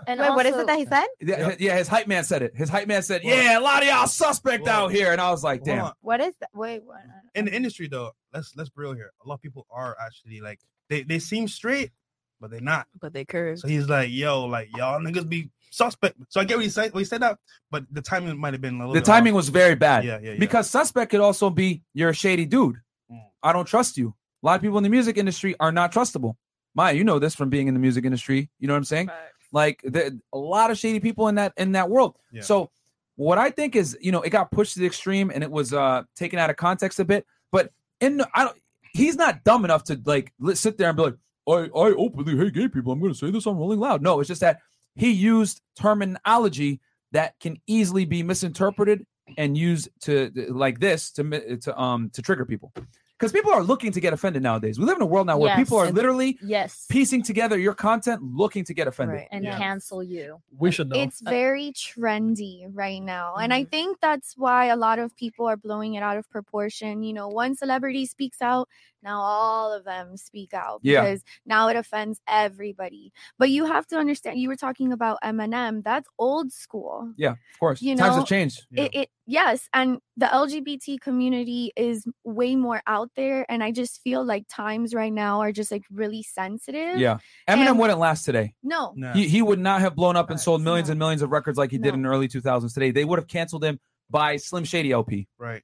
And 0.07 0.19
Wait, 0.19 0.29
what 0.29 0.45
is 0.45 0.55
it 0.55 0.67
that 0.67 0.77
he 0.77 0.85
said? 0.85 1.05
Yeah, 1.19 1.55
yeah, 1.59 1.77
his 1.77 1.87
hype 1.87 2.07
man 2.07 2.23
said 2.23 2.43
it. 2.43 2.55
His 2.55 2.69
hype 2.69 2.87
man 2.87 3.01
said, 3.01 3.23
"Yeah, 3.23 3.57
a 3.57 3.61
lot 3.61 3.81
of 3.81 3.89
y'all 3.89 4.07
suspect 4.07 4.63
Whoa. 4.63 4.71
out 4.71 4.91
here," 4.91 5.11
and 5.11 5.19
I 5.19 5.31
was 5.31 5.43
like, 5.43 5.63
"Damn." 5.63 5.85
on. 5.85 5.93
What 6.01 6.21
is 6.21 6.35
that? 6.39 6.49
Wait, 6.53 6.83
what? 6.83 7.01
In 7.35 7.45
the 7.45 7.53
industry 7.53 7.87
though, 7.87 8.11
let's 8.33 8.55
let's 8.55 8.69
be 8.69 8.81
real 8.81 8.93
here. 8.93 9.11
A 9.25 9.27
lot 9.27 9.35
of 9.35 9.41
people 9.41 9.65
are 9.71 9.97
actually 9.99 10.39
like 10.39 10.59
they 10.89 11.03
they 11.03 11.19
seem 11.19 11.47
straight, 11.47 11.91
but 12.39 12.51
they're 12.51 12.61
not. 12.61 12.87
But 12.99 13.13
they 13.13 13.25
curve. 13.25 13.59
So 13.59 13.67
he's 13.67 13.89
like, 13.89 14.09
yo, 14.11 14.45
like 14.45 14.69
y'all 14.77 14.99
niggas 14.99 15.27
be 15.27 15.49
suspect. 15.71 16.17
So 16.29 16.39
I 16.39 16.43
get 16.43 16.57
what 16.57 16.63
he 16.63 16.69
said. 16.69 16.93
What 16.93 16.99
he 16.99 17.05
said 17.05 17.21
that, 17.21 17.39
but 17.71 17.85
the 17.91 18.01
timing 18.01 18.37
might 18.37 18.53
have 18.53 18.61
been 18.61 18.75
a 18.75 18.79
little. 18.79 18.93
The 18.93 18.99
bit 19.01 19.05
timing 19.05 19.33
off. 19.33 19.37
was 19.37 19.49
very 19.49 19.75
bad. 19.75 20.05
Yeah, 20.05 20.19
yeah, 20.21 20.31
yeah. 20.31 20.39
Because 20.39 20.69
suspect 20.69 21.11
could 21.11 21.21
also 21.21 21.49
be 21.49 21.83
you're 21.93 22.09
a 22.09 22.15
shady 22.15 22.45
dude. 22.45 22.77
Mm. 23.11 23.23
I 23.43 23.51
don't 23.51 23.65
trust 23.65 23.97
you. 23.97 24.13
A 24.43 24.45
lot 24.45 24.55
of 24.55 24.61
people 24.61 24.77
in 24.77 24.83
the 24.83 24.89
music 24.89 25.17
industry 25.17 25.55
are 25.59 25.71
not 25.71 25.91
trustable. 25.91 26.35
Maya, 26.77 26.93
you 26.93 27.03
know 27.03 27.17
this 27.17 27.33
from 27.33 27.49
being 27.49 27.67
in 27.67 27.73
the 27.73 27.79
music 27.79 28.05
industry. 28.05 28.51
You 28.59 28.67
know 28.67 28.75
what 28.75 28.77
I'm 28.77 28.83
saying? 28.83 29.09
Like 29.51 29.81
the, 29.83 30.21
a 30.31 30.37
lot 30.37 30.69
of 30.69 30.77
shady 30.77 30.99
people 30.99 31.27
in 31.27 31.35
that 31.35 31.53
in 31.57 31.71
that 31.71 31.89
world. 31.89 32.15
Yeah. 32.31 32.43
So 32.43 32.69
what 33.15 33.39
I 33.39 33.49
think 33.49 33.75
is, 33.75 33.97
you 33.99 34.11
know, 34.11 34.21
it 34.21 34.29
got 34.29 34.51
pushed 34.51 34.75
to 34.75 34.79
the 34.79 34.85
extreme 34.85 35.31
and 35.33 35.43
it 35.43 35.49
was 35.49 35.73
uh 35.73 36.03
taken 36.15 36.37
out 36.37 36.51
of 36.51 36.55
context 36.55 36.99
a 36.99 37.05
bit. 37.05 37.25
But 37.51 37.71
in 37.99 38.21
I 38.35 38.43
don't, 38.43 38.57
he's 38.93 39.15
not 39.15 39.43
dumb 39.43 39.65
enough 39.65 39.85
to 39.85 39.99
like 40.05 40.31
li- 40.39 40.53
sit 40.53 40.77
there 40.77 40.89
and 40.89 40.95
be 40.95 41.03
like, 41.03 41.15
I 41.49 41.67
I 41.75 41.93
openly 41.97 42.37
hate 42.37 42.53
gay 42.53 42.67
people. 42.67 42.93
I'm 42.93 42.99
going 42.99 43.11
to 43.11 43.17
say 43.17 43.31
this 43.31 43.47
on 43.47 43.57
Rolling 43.57 43.79
Loud. 43.79 44.03
No, 44.03 44.19
it's 44.19 44.27
just 44.27 44.41
that 44.41 44.59
he 44.95 45.09
used 45.09 45.61
terminology 45.75 46.79
that 47.11 47.39
can 47.39 47.57
easily 47.65 48.05
be 48.05 48.21
misinterpreted 48.21 49.03
and 49.35 49.57
used 49.57 49.89
to 50.01 50.31
like 50.49 50.79
this 50.79 51.09
to 51.13 51.57
to 51.57 51.79
um 51.79 52.11
to 52.11 52.21
trigger 52.21 52.45
people 52.45 52.71
because 53.17 53.31
people 53.31 53.51
are 53.51 53.63
looking 53.63 53.91
to 53.91 53.99
get 53.99 54.13
offended 54.13 54.43
nowadays. 54.43 54.77
We 54.77 54.85
live 54.85 54.97
in 54.97 55.01
a 55.01 55.05
world 55.07 55.25
now 55.27 55.37
where 55.39 55.49
Yes. 55.49 55.57
people 55.57 55.77
are 55.77 55.85
And- 55.85 55.95
literally 55.95 56.37
Yes. 56.43 56.85
piecing 56.89 57.23
together 57.23 57.57
your 57.57 57.73
content, 57.73 58.21
looking 58.21 58.63
to 58.65 58.73
get 58.75 58.87
offended. 58.87 59.15
Right. 59.17 59.27
And 59.31 59.43
Yeah. 59.43 59.57
cancel 59.57 60.03
you. 60.03 60.41
We 60.57 60.69
should 60.71 60.89
know. 60.89 60.99
It's 60.99 61.21
very 61.21 61.71
trendy 61.73 62.67
right 62.71 63.01
now. 63.01 63.35
And 63.35 63.53
I 63.53 63.63
Mhm. 63.63 63.71
think 63.71 63.99
that's 64.01 64.37
why 64.37 64.65
a 64.65 64.75
lot 64.75 64.99
of 64.99 65.15
people 65.15 65.47
are 65.47 65.57
blowing 65.57 65.95
it 65.95 66.03
out 66.03 66.17
of 66.17 66.29
proportion. 66.29 67.01
You 67.03 67.13
know, 67.13 67.27
one 67.27 67.55
celebrity 67.55 68.05
speaks 68.05 68.41
out, 68.41 68.69
now 69.03 69.19
all 69.19 69.73
of 69.73 69.83
them 69.85 70.17
speak 70.17 70.53
out 70.53 70.79
Yeah. 70.83 71.01
because 71.01 71.23
now 71.45 71.67
it 71.69 71.75
offends 71.75 72.19
everybody. 72.27 73.11
But 73.37 73.49
you 73.49 73.65
have 73.65 73.85
to 73.87 73.97
understand, 73.97 74.39
you 74.39 74.49
were 74.49 74.55
talking 74.55 74.91
about 74.91 75.19
Eminem, 75.23 75.83
that's 75.83 76.07
old 76.19 76.51
school. 76.51 77.13
Yeah, 77.17 77.31
of 77.31 77.37
course. 77.59 77.81
You 77.81 77.95
Times 77.95 78.11
know, 78.11 78.15
have 78.17 78.25
changed. 78.27 78.65
It, 78.71 78.95
it 78.95 79.09
yes, 79.25 79.69
and 79.73 79.99
the 80.15 80.25
LGBT 80.25 80.99
community 80.99 81.71
is 81.75 82.05
way 82.23 82.55
more 82.55 82.81
out 82.87 83.11
there, 83.15 83.45
and 83.49 83.63
I 83.63 83.71
just 83.71 84.01
feel 84.01 84.23
like 84.25 84.45
times 84.49 84.93
right 84.93 85.13
now 85.13 85.41
are 85.41 85.51
just 85.51 85.71
like 85.71 85.83
really 85.91 86.23
sensitive. 86.23 86.97
Yeah. 86.97 87.17
Eminem 87.47 87.67
And- 87.69 87.79
wouldn't 87.79 87.99
last 87.99 88.23
today. 88.23 88.53
No, 88.63 88.93
Nah. 88.95 89.13
He, 89.13 89.27
he 89.27 89.41
would 89.41 89.59
not 89.59 89.81
have 89.81 89.95
blown 89.95 90.15
up 90.15 90.29
and 90.29 90.39
sold 90.39 90.61
millions 90.61 90.87
No. 90.89 90.93
and 90.93 90.99
millions 90.99 91.21
of 91.21 91.31
records 91.31 91.57
like 91.57 91.71
he 91.71 91.77
did 91.77 91.93
in 91.93 92.01
the 92.01 92.09
early 92.09 92.27
2000s 92.27 92.73
today. 92.73 92.91
They 92.91 93.05
would 93.05 93.19
have 93.19 93.27
canceled 93.27 93.63
him 93.63 93.79
by 94.09 94.37
Slim 94.37 94.63
Shady 94.63 94.91
LP. 94.91 95.27
right. 95.37 95.61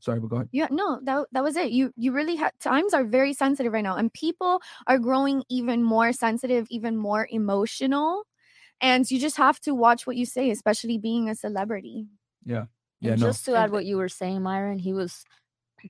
Sorry, 0.00 0.20
but 0.20 0.28
go 0.28 0.36
ahead. 0.36 0.48
Yeah, 0.52 0.68
no, 0.70 1.00
that 1.04 1.26
that 1.32 1.42
was 1.42 1.56
it. 1.56 1.70
You 1.70 1.92
you 1.96 2.12
really 2.12 2.36
had 2.36 2.52
times 2.60 2.94
are 2.94 3.04
very 3.04 3.32
sensitive 3.32 3.72
right 3.72 3.84
now, 3.84 3.96
and 3.96 4.12
people 4.12 4.60
are 4.86 4.98
growing 4.98 5.42
even 5.48 5.82
more 5.82 6.12
sensitive, 6.12 6.66
even 6.70 6.96
more 6.96 7.28
emotional, 7.30 8.24
and 8.80 9.08
you 9.10 9.18
just 9.18 9.36
have 9.36 9.60
to 9.60 9.74
watch 9.74 10.06
what 10.06 10.16
you 10.16 10.26
say, 10.26 10.50
especially 10.50 10.98
being 10.98 11.28
a 11.28 11.34
celebrity. 11.34 12.06
Yeah, 12.44 12.64
and 13.02 13.20
no. 13.20 13.26
just 13.28 13.44
to 13.46 13.54
add 13.56 13.70
what 13.70 13.84
you 13.84 13.96
were 13.96 14.08
saying, 14.08 14.42
Myron, 14.42 14.78
he 14.78 14.92
was 14.92 15.24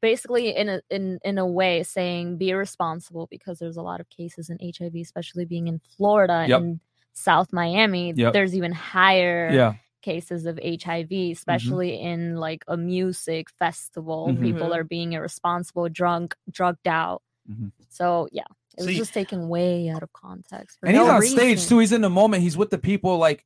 basically 0.01 0.55
in 0.55 0.69
a 0.69 0.83
in 0.91 1.19
in 1.25 1.39
a 1.39 1.47
way 1.47 1.83
saying 1.83 2.37
be 2.37 2.53
responsible 2.55 3.27
because 3.31 3.59
there's 3.59 3.77
a 3.77 3.83
lot 3.83 4.01
of 4.01 4.09
cases 4.11 4.51
in 4.51 4.59
HIV, 4.61 4.95
especially 4.97 5.45
being 5.45 5.69
in 5.69 5.81
Florida 5.97 6.45
Yep. 6.49 6.61
and 6.61 6.81
South 7.13 7.53
Miami. 7.53 8.13
Yep. 8.15 8.33
There's 8.33 8.55
even 8.55 8.73
higher 8.73 9.51
Yeah. 9.53 9.75
Cases 10.03 10.47
of 10.47 10.59
HIV, 10.63 11.11
especially 11.33 12.01
in 12.01 12.37
like 12.37 12.65
a 12.69 12.77
music 12.77 13.49
festival. 13.59 14.29
Mhm. 14.31 14.41
People 14.41 14.75
are 14.75 14.85
being 14.85 15.13
irresponsible, 15.13 15.89
drunk, 15.89 16.35
drugged 16.51 16.87
out. 16.89 17.23
Mhm. 17.51 17.73
So 17.89 18.29
yeah, 18.33 18.45
it 18.77 18.81
was 18.83 18.87
See- 18.87 18.97
just 18.97 19.15
taken 19.15 19.49
way 19.49 19.89
out 19.89 20.03
of 20.03 20.13
context. 20.13 20.79
for 20.81 20.87
and 20.87 20.97
he's 20.97 21.07
no 21.07 21.13
on 21.13 21.23
stage 21.23 21.67
too. 21.67 21.79
He's 21.79 21.93
in 21.93 22.01
the 22.03 22.11
moment. 22.11 22.43
He's 22.43 22.57
with 22.57 22.71
the 22.71 22.79
people. 22.79 23.19
Like, 23.19 23.45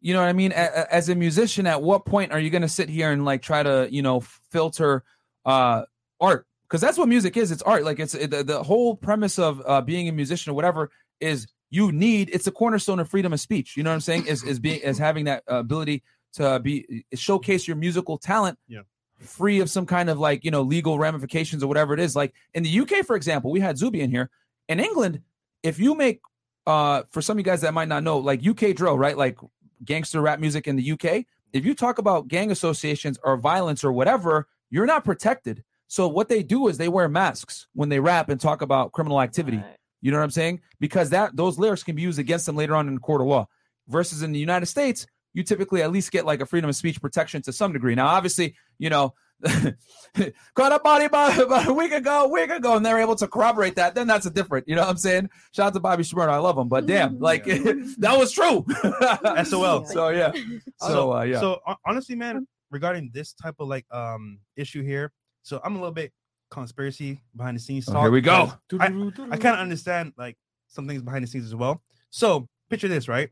you 0.00 0.12
know 0.14 0.20
what 0.20 0.28
I 0.28 0.32
mean? 0.32 0.52
A- 0.52 0.54
a- 0.80 0.92
As 0.94 1.08
a 1.08 1.14
musician, 1.14 1.66
at 1.66 1.82
what 1.82 2.04
point 2.04 2.32
are 2.32 2.40
you 2.40 2.50
going 2.50 2.62
to 2.62 2.68
sit 2.68 2.88
here 2.88 3.10
and 3.12 3.24
like 3.24 3.42
try 3.42 3.62
to, 3.62 3.88
you 3.90 4.02
know, 4.02 4.20
filter 4.50 5.04
uh 5.44 5.82
art? 6.20 6.46
Because 6.64 6.80
that's 6.80 6.96
what 6.96 7.08
music 7.08 7.36
is. 7.36 7.50
It's 7.52 7.62
art. 7.62 7.84
Like 7.84 8.00
it's 8.00 8.14
it, 8.14 8.30
the, 8.30 8.42
the 8.42 8.62
whole 8.62 8.96
premise 8.96 9.38
of 9.38 9.62
uh, 9.66 9.80
being 9.82 10.08
a 10.08 10.12
musician 10.12 10.50
or 10.50 10.54
whatever 10.54 10.90
is 11.20 11.46
you 11.72 11.90
need. 11.90 12.28
It's 12.32 12.46
a 12.46 12.52
cornerstone 12.52 13.00
of 13.00 13.08
freedom 13.08 13.32
of 13.32 13.40
speech. 13.40 13.76
You 13.78 13.82
know 13.82 13.88
what 13.90 13.94
I'm 13.94 14.00
saying? 14.02 14.26
Is 14.26 14.44
is 14.44 14.60
being 14.60 14.80
is 14.80 14.98
having 14.98 15.24
that 15.24 15.42
uh, 15.50 15.56
ability 15.56 16.02
to 16.34 16.60
be 16.60 17.04
showcase 17.14 17.66
your 17.66 17.76
musical 17.76 18.18
talent. 18.18 18.58
Yeah. 18.68 18.82
free 19.18 19.60
of 19.60 19.70
some 19.70 19.86
kind 19.86 20.10
of 20.10 20.18
like 20.18 20.44
you 20.44 20.50
know 20.50 20.60
legal 20.62 20.98
ramifications 20.98 21.62
or 21.64 21.68
whatever 21.68 21.94
it 21.94 22.00
is. 22.00 22.14
Like 22.14 22.34
in 22.52 22.62
the 22.62 22.80
UK, 22.80 23.06
for 23.06 23.16
example, 23.16 23.50
we 23.50 23.60
had 23.60 23.78
Zuby 23.78 24.02
in 24.02 24.10
here. 24.10 24.28
In 24.68 24.80
England, 24.80 25.22
if 25.62 25.80
you 25.80 25.94
make 25.94 26.20
uh 26.66 27.04
for 27.10 27.22
some 27.22 27.36
of 27.36 27.38
you 27.38 27.44
guys 27.44 27.62
that 27.62 27.72
might 27.72 27.88
not 27.88 28.02
know, 28.02 28.18
like 28.18 28.46
UK 28.46 28.76
drill, 28.76 28.98
right? 28.98 29.16
Like 29.16 29.38
gangster 29.82 30.20
rap 30.20 30.40
music 30.40 30.68
in 30.68 30.76
the 30.76 30.92
UK, 30.92 31.24
if 31.54 31.64
you 31.64 31.74
talk 31.74 31.96
about 31.98 32.28
gang 32.28 32.50
associations 32.50 33.18
or 33.24 33.38
violence 33.38 33.82
or 33.82 33.92
whatever, 33.92 34.46
you're 34.70 34.86
not 34.86 35.04
protected. 35.04 35.64
So 35.88 36.06
what 36.08 36.28
they 36.28 36.42
do 36.42 36.68
is 36.68 36.76
they 36.76 36.88
wear 36.88 37.08
masks 37.08 37.66
when 37.74 37.88
they 37.88 37.98
rap 38.00 38.28
and 38.28 38.38
talk 38.40 38.60
about 38.62 38.92
criminal 38.92 39.20
activity. 39.22 39.62
You 40.02 40.10
know 40.10 40.18
what 40.18 40.24
I'm 40.24 40.30
saying? 40.30 40.60
Because 40.80 41.10
that 41.10 41.34
those 41.34 41.58
lyrics 41.58 41.82
can 41.82 41.96
be 41.96 42.02
used 42.02 42.18
against 42.18 42.44
them 42.44 42.56
later 42.56 42.76
on 42.76 42.88
in 42.88 42.94
the 42.94 43.00
court 43.00 43.22
of 43.22 43.28
law. 43.28 43.46
Versus 43.88 44.22
in 44.22 44.32
the 44.32 44.38
United 44.38 44.66
States, 44.66 45.06
you 45.32 45.42
typically 45.42 45.82
at 45.82 45.90
least 45.90 46.12
get 46.12 46.26
like 46.26 46.40
a 46.40 46.46
freedom 46.46 46.68
of 46.68 46.76
speech 46.76 47.00
protection 47.00 47.40
to 47.42 47.52
some 47.52 47.72
degree. 47.72 47.94
Now, 47.94 48.08
obviously, 48.08 48.54
you 48.78 48.90
know, 48.90 49.14
caught 50.54 50.72
a 50.72 50.78
body 50.78 51.08
by 51.08 51.34
about 51.34 51.66
a 51.68 51.72
week 51.72 51.92
ago, 51.92 52.24
a 52.24 52.28
week 52.28 52.50
ago, 52.50 52.76
and 52.76 52.86
they're 52.86 53.00
able 53.00 53.16
to 53.16 53.26
corroborate 53.26 53.76
that. 53.76 53.94
Then 53.94 54.06
that's 54.06 54.26
a 54.26 54.30
different, 54.30 54.68
you 54.68 54.76
know 54.76 54.82
what 54.82 54.90
I'm 54.90 54.96
saying? 54.96 55.30
Shout 55.52 55.68
out 55.68 55.74
to 55.74 55.80
Bobby 55.80 56.04
Shmurda. 56.04 56.28
I 56.28 56.38
love 56.38 56.56
him, 56.56 56.68
but 56.68 56.86
damn, 56.86 57.18
like 57.18 57.44
that 57.44 58.14
was 58.16 58.30
true. 58.32 58.64
SOL. 59.44 59.84
So 59.86 60.08
yeah. 60.10 60.32
So 60.78 60.88
So, 60.88 61.12
uh, 61.12 61.22
yeah. 61.22 61.40
so 61.40 61.60
honestly, 61.84 62.14
man, 62.14 62.46
regarding 62.70 63.10
this 63.12 63.32
type 63.32 63.56
of 63.58 63.68
like 63.68 63.86
um 63.90 64.38
issue 64.56 64.82
here, 64.82 65.12
so 65.42 65.60
I'm 65.64 65.74
a 65.74 65.78
little 65.78 65.94
bit 65.94 66.12
conspiracy 66.52 67.22
behind 67.34 67.56
the 67.56 67.60
scenes. 67.60 67.88
Oh, 67.88 67.92
talk 67.94 68.02
here 68.02 68.10
we 68.10 68.20
go. 68.20 68.52
I, 68.78 68.84
I 68.86 69.36
kind 69.38 69.54
of 69.54 69.58
understand 69.60 70.12
like 70.16 70.36
some 70.68 70.86
things 70.86 71.02
behind 71.02 71.24
the 71.24 71.26
scenes 71.28 71.46
as 71.46 71.54
well. 71.54 71.82
So 72.10 72.46
picture 72.70 72.88
this, 72.88 73.08
right? 73.08 73.30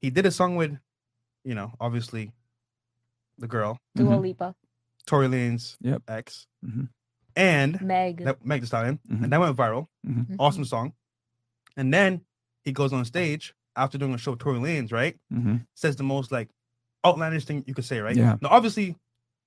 He 0.00 0.10
did 0.10 0.24
a 0.26 0.30
song 0.30 0.56
with, 0.56 0.76
you 1.44 1.54
know, 1.54 1.72
obviously, 1.80 2.32
the 3.38 3.48
girl 3.48 3.78
Dua 3.96 4.16
Mhm. 4.16 4.22
Lipa, 4.22 4.54
Tory 5.06 5.26
Lanez 5.28 5.76
Yep. 5.80 6.02
ex, 6.08 6.46
Mhm. 6.64 6.88
and 7.34 7.80
Meg. 7.80 8.24
that 8.24 8.44
Meg 8.44 8.60
Thee 8.60 8.66
Stallion, 8.68 9.00
Mhm. 9.10 9.24
and 9.24 9.32
that 9.32 9.40
went 9.40 9.56
viral. 9.56 9.88
Mhm. 10.06 10.36
Awesome 10.38 10.64
song. 10.64 10.92
And 11.76 11.92
then 11.92 12.24
he 12.62 12.70
goes 12.72 12.92
on 12.92 13.04
stage 13.04 13.54
after 13.74 13.98
doing 13.98 14.14
a 14.14 14.18
show 14.18 14.30
with 14.32 14.40
Tory 14.40 14.58
Lanez, 14.60 14.92
right? 14.92 15.18
Mhm. 15.32 15.66
Says 15.74 15.96
the 15.96 16.04
most 16.04 16.30
like 16.30 16.48
outlandish 17.04 17.44
thing 17.44 17.64
you 17.66 17.74
could 17.74 17.84
say, 17.84 17.98
right? 18.00 18.16
Yeah. 18.16 18.36
Now, 18.40 18.50
obviously, 18.50 18.96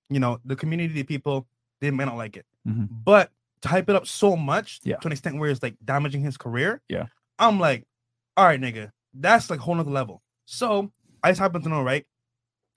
you 0.10 0.20
know 0.20 0.40
the 0.44 0.56
community, 0.58 0.94
the 0.94 1.04
people, 1.04 1.48
they 1.82 1.92
may 1.92 2.06
not 2.06 2.18
like 2.18 2.38
it, 2.38 2.46
Mhm. 2.68 2.88
but 3.04 3.32
to 3.62 3.68
hype 3.70 3.90
it 3.90 3.96
up 3.96 4.06
so 4.08 4.36
much 4.36 4.80
Yeah. 4.84 4.98
to 4.98 5.08
an 5.08 5.12
extent 5.12 5.38
where 5.38 5.50
it's 5.50 5.64
like 5.64 5.76
damaging 5.84 6.22
his 6.22 6.38
career. 6.38 6.82
Yeah. 6.90 7.08
I'm 7.40 7.60
like, 7.60 7.86
all 8.36 8.46
right, 8.46 8.60
nigga, 8.60 8.92
that's 9.14 9.50
like 9.50 9.60
a 9.60 9.64
whole 9.64 9.76
nother 9.76 9.92
level. 9.92 10.22
So 10.46 10.92
I 11.24 11.32
just 11.32 11.40
happen 11.40 11.62
to 11.64 11.70
know, 11.70 11.82
right? 11.82 12.06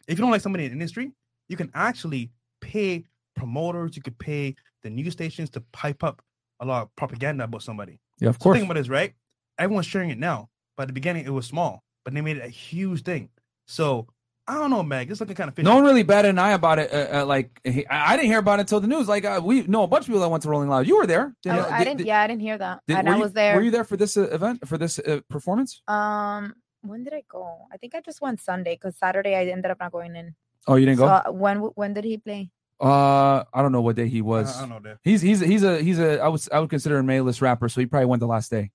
If 0.08 0.18
you 0.18 0.22
don't 0.22 0.30
like 0.30 0.40
somebody 0.40 0.64
in 0.64 0.70
the 0.70 0.74
industry, 0.74 1.12
you 1.48 1.56
can 1.56 1.70
actually 1.74 2.30
pay 2.60 3.04
promoters, 3.36 3.96
you 3.96 4.02
could 4.02 4.18
pay 4.18 4.54
the 4.82 4.90
news 4.90 5.12
stations 5.12 5.50
to 5.50 5.60
pipe 5.72 6.02
up 6.02 6.22
a 6.60 6.64
lot 6.64 6.82
of 6.82 6.96
propaganda 6.96 7.44
about 7.44 7.62
somebody. 7.62 8.00
Yeah, 8.18 8.30
of 8.30 8.36
So 8.36 8.40
course. 8.40 8.56
think 8.58 8.64
about 8.70 8.78
this, 8.80 8.88
right? 8.88 9.14
Everyone's 9.58 9.86
sharing 9.86 10.10
it 10.10 10.18
now. 10.18 10.48
But 10.76 10.84
at 10.84 10.88
the 10.88 10.92
beginning, 10.94 11.24
it 11.26 11.30
was 11.30 11.46
small, 11.46 11.84
but 12.04 12.14
they 12.14 12.20
made 12.22 12.38
it 12.38 12.44
a 12.44 12.48
huge 12.48 13.02
thing. 13.02 13.28
So 13.66 14.08
I 14.50 14.54
don't 14.54 14.70
know, 14.70 14.82
Meg. 14.82 15.10
It's 15.10 15.20
looking 15.20 15.36
kind 15.36 15.48
of 15.48 15.54
fishy. 15.54 15.64
No 15.64 15.74
one 15.76 15.84
really 15.84 16.02
batted 16.02 16.30
an 16.30 16.38
eye 16.38 16.52
about 16.52 16.78
it. 16.78 16.92
Uh, 16.92 17.20
uh, 17.20 17.26
like 17.26 17.60
I 17.66 17.84
I 17.90 18.16
didn't 18.16 18.28
hear 18.32 18.38
about 18.40 18.58
it 18.58 18.62
until 18.62 18.80
the 18.80 18.88
news. 18.88 19.06
Like 19.08 19.24
uh, 19.24 19.40
we 19.42 19.62
know 19.62 19.82
a 19.84 19.86
bunch 19.86 20.02
of 20.02 20.06
people 20.08 20.20
that 20.22 20.28
went 20.28 20.42
to 20.42 20.48
Rolling 20.50 20.68
Loud. 20.68 20.86
You 20.86 20.96
were 20.98 21.06
there. 21.06 21.34
Did- 21.42 21.52
I, 21.52 21.56
I 21.58 21.78
did- 21.78 21.84
didn't. 21.84 21.98
did- 21.98 22.06
yeah, 22.08 22.20
I 22.20 22.26
didn't 22.26 22.42
hear 22.42 22.58
that, 22.58 22.80
did- 22.86 22.96
and 22.98 23.08
I 23.08 23.14
you- 23.16 23.22
was 23.22 23.32
there. 23.32 23.54
Were 23.56 23.62
you 23.62 23.70
there 23.70 23.84
for 23.84 23.96
this 23.96 24.16
uh, 24.16 24.22
event 24.38 24.66
for 24.66 24.76
this 24.78 24.98
uh, 24.98 25.20
performance? 25.28 25.80
Um, 25.88 26.54
when 26.82 27.04
did 27.04 27.12
I 27.14 27.22
go? 27.28 27.66
I 27.72 27.76
think 27.76 27.94
I 27.94 28.00
just 28.00 28.20
went 28.20 28.40
Sunday 28.40 28.74
because 28.74 28.96
Saturday 28.96 29.34
I 29.36 29.44
ended 29.46 29.70
up 29.70 29.78
not 29.80 29.92
going 29.92 30.16
in. 30.16 30.34
Oh, 30.66 30.76
you 30.76 30.86
didn't 30.86 30.98
So 30.98 31.06
go. 31.06 31.12
uh, 31.12 31.30
when 31.32 31.58
when 31.80 31.94
did 31.94 32.04
he 32.04 32.16
play? 32.18 32.50
Uh, 32.80 33.44
I 33.52 33.60
don't 33.62 33.72
know 33.72 33.82
what 33.82 33.96
day 33.96 34.08
he 34.08 34.22
was. 34.22 34.56
I 34.56 34.60
don't 34.60 34.70
know 34.70 34.80
that. 34.80 34.98
He's 35.04 35.20
he's 35.20 35.40
he's 35.40 35.62
a 35.62 35.82
he's 35.82 35.98
a 35.98 36.18
I 36.20 36.28
would 36.28 36.40
I 36.52 36.60
would 36.60 36.70
consider 36.70 36.98
a 36.98 37.04
A-list 37.18 37.42
rapper, 37.42 37.68
so 37.68 37.80
he 37.80 37.86
probably 37.86 38.06
went 38.06 38.20
the 38.20 38.26
last 38.26 38.50
day, 38.50 38.70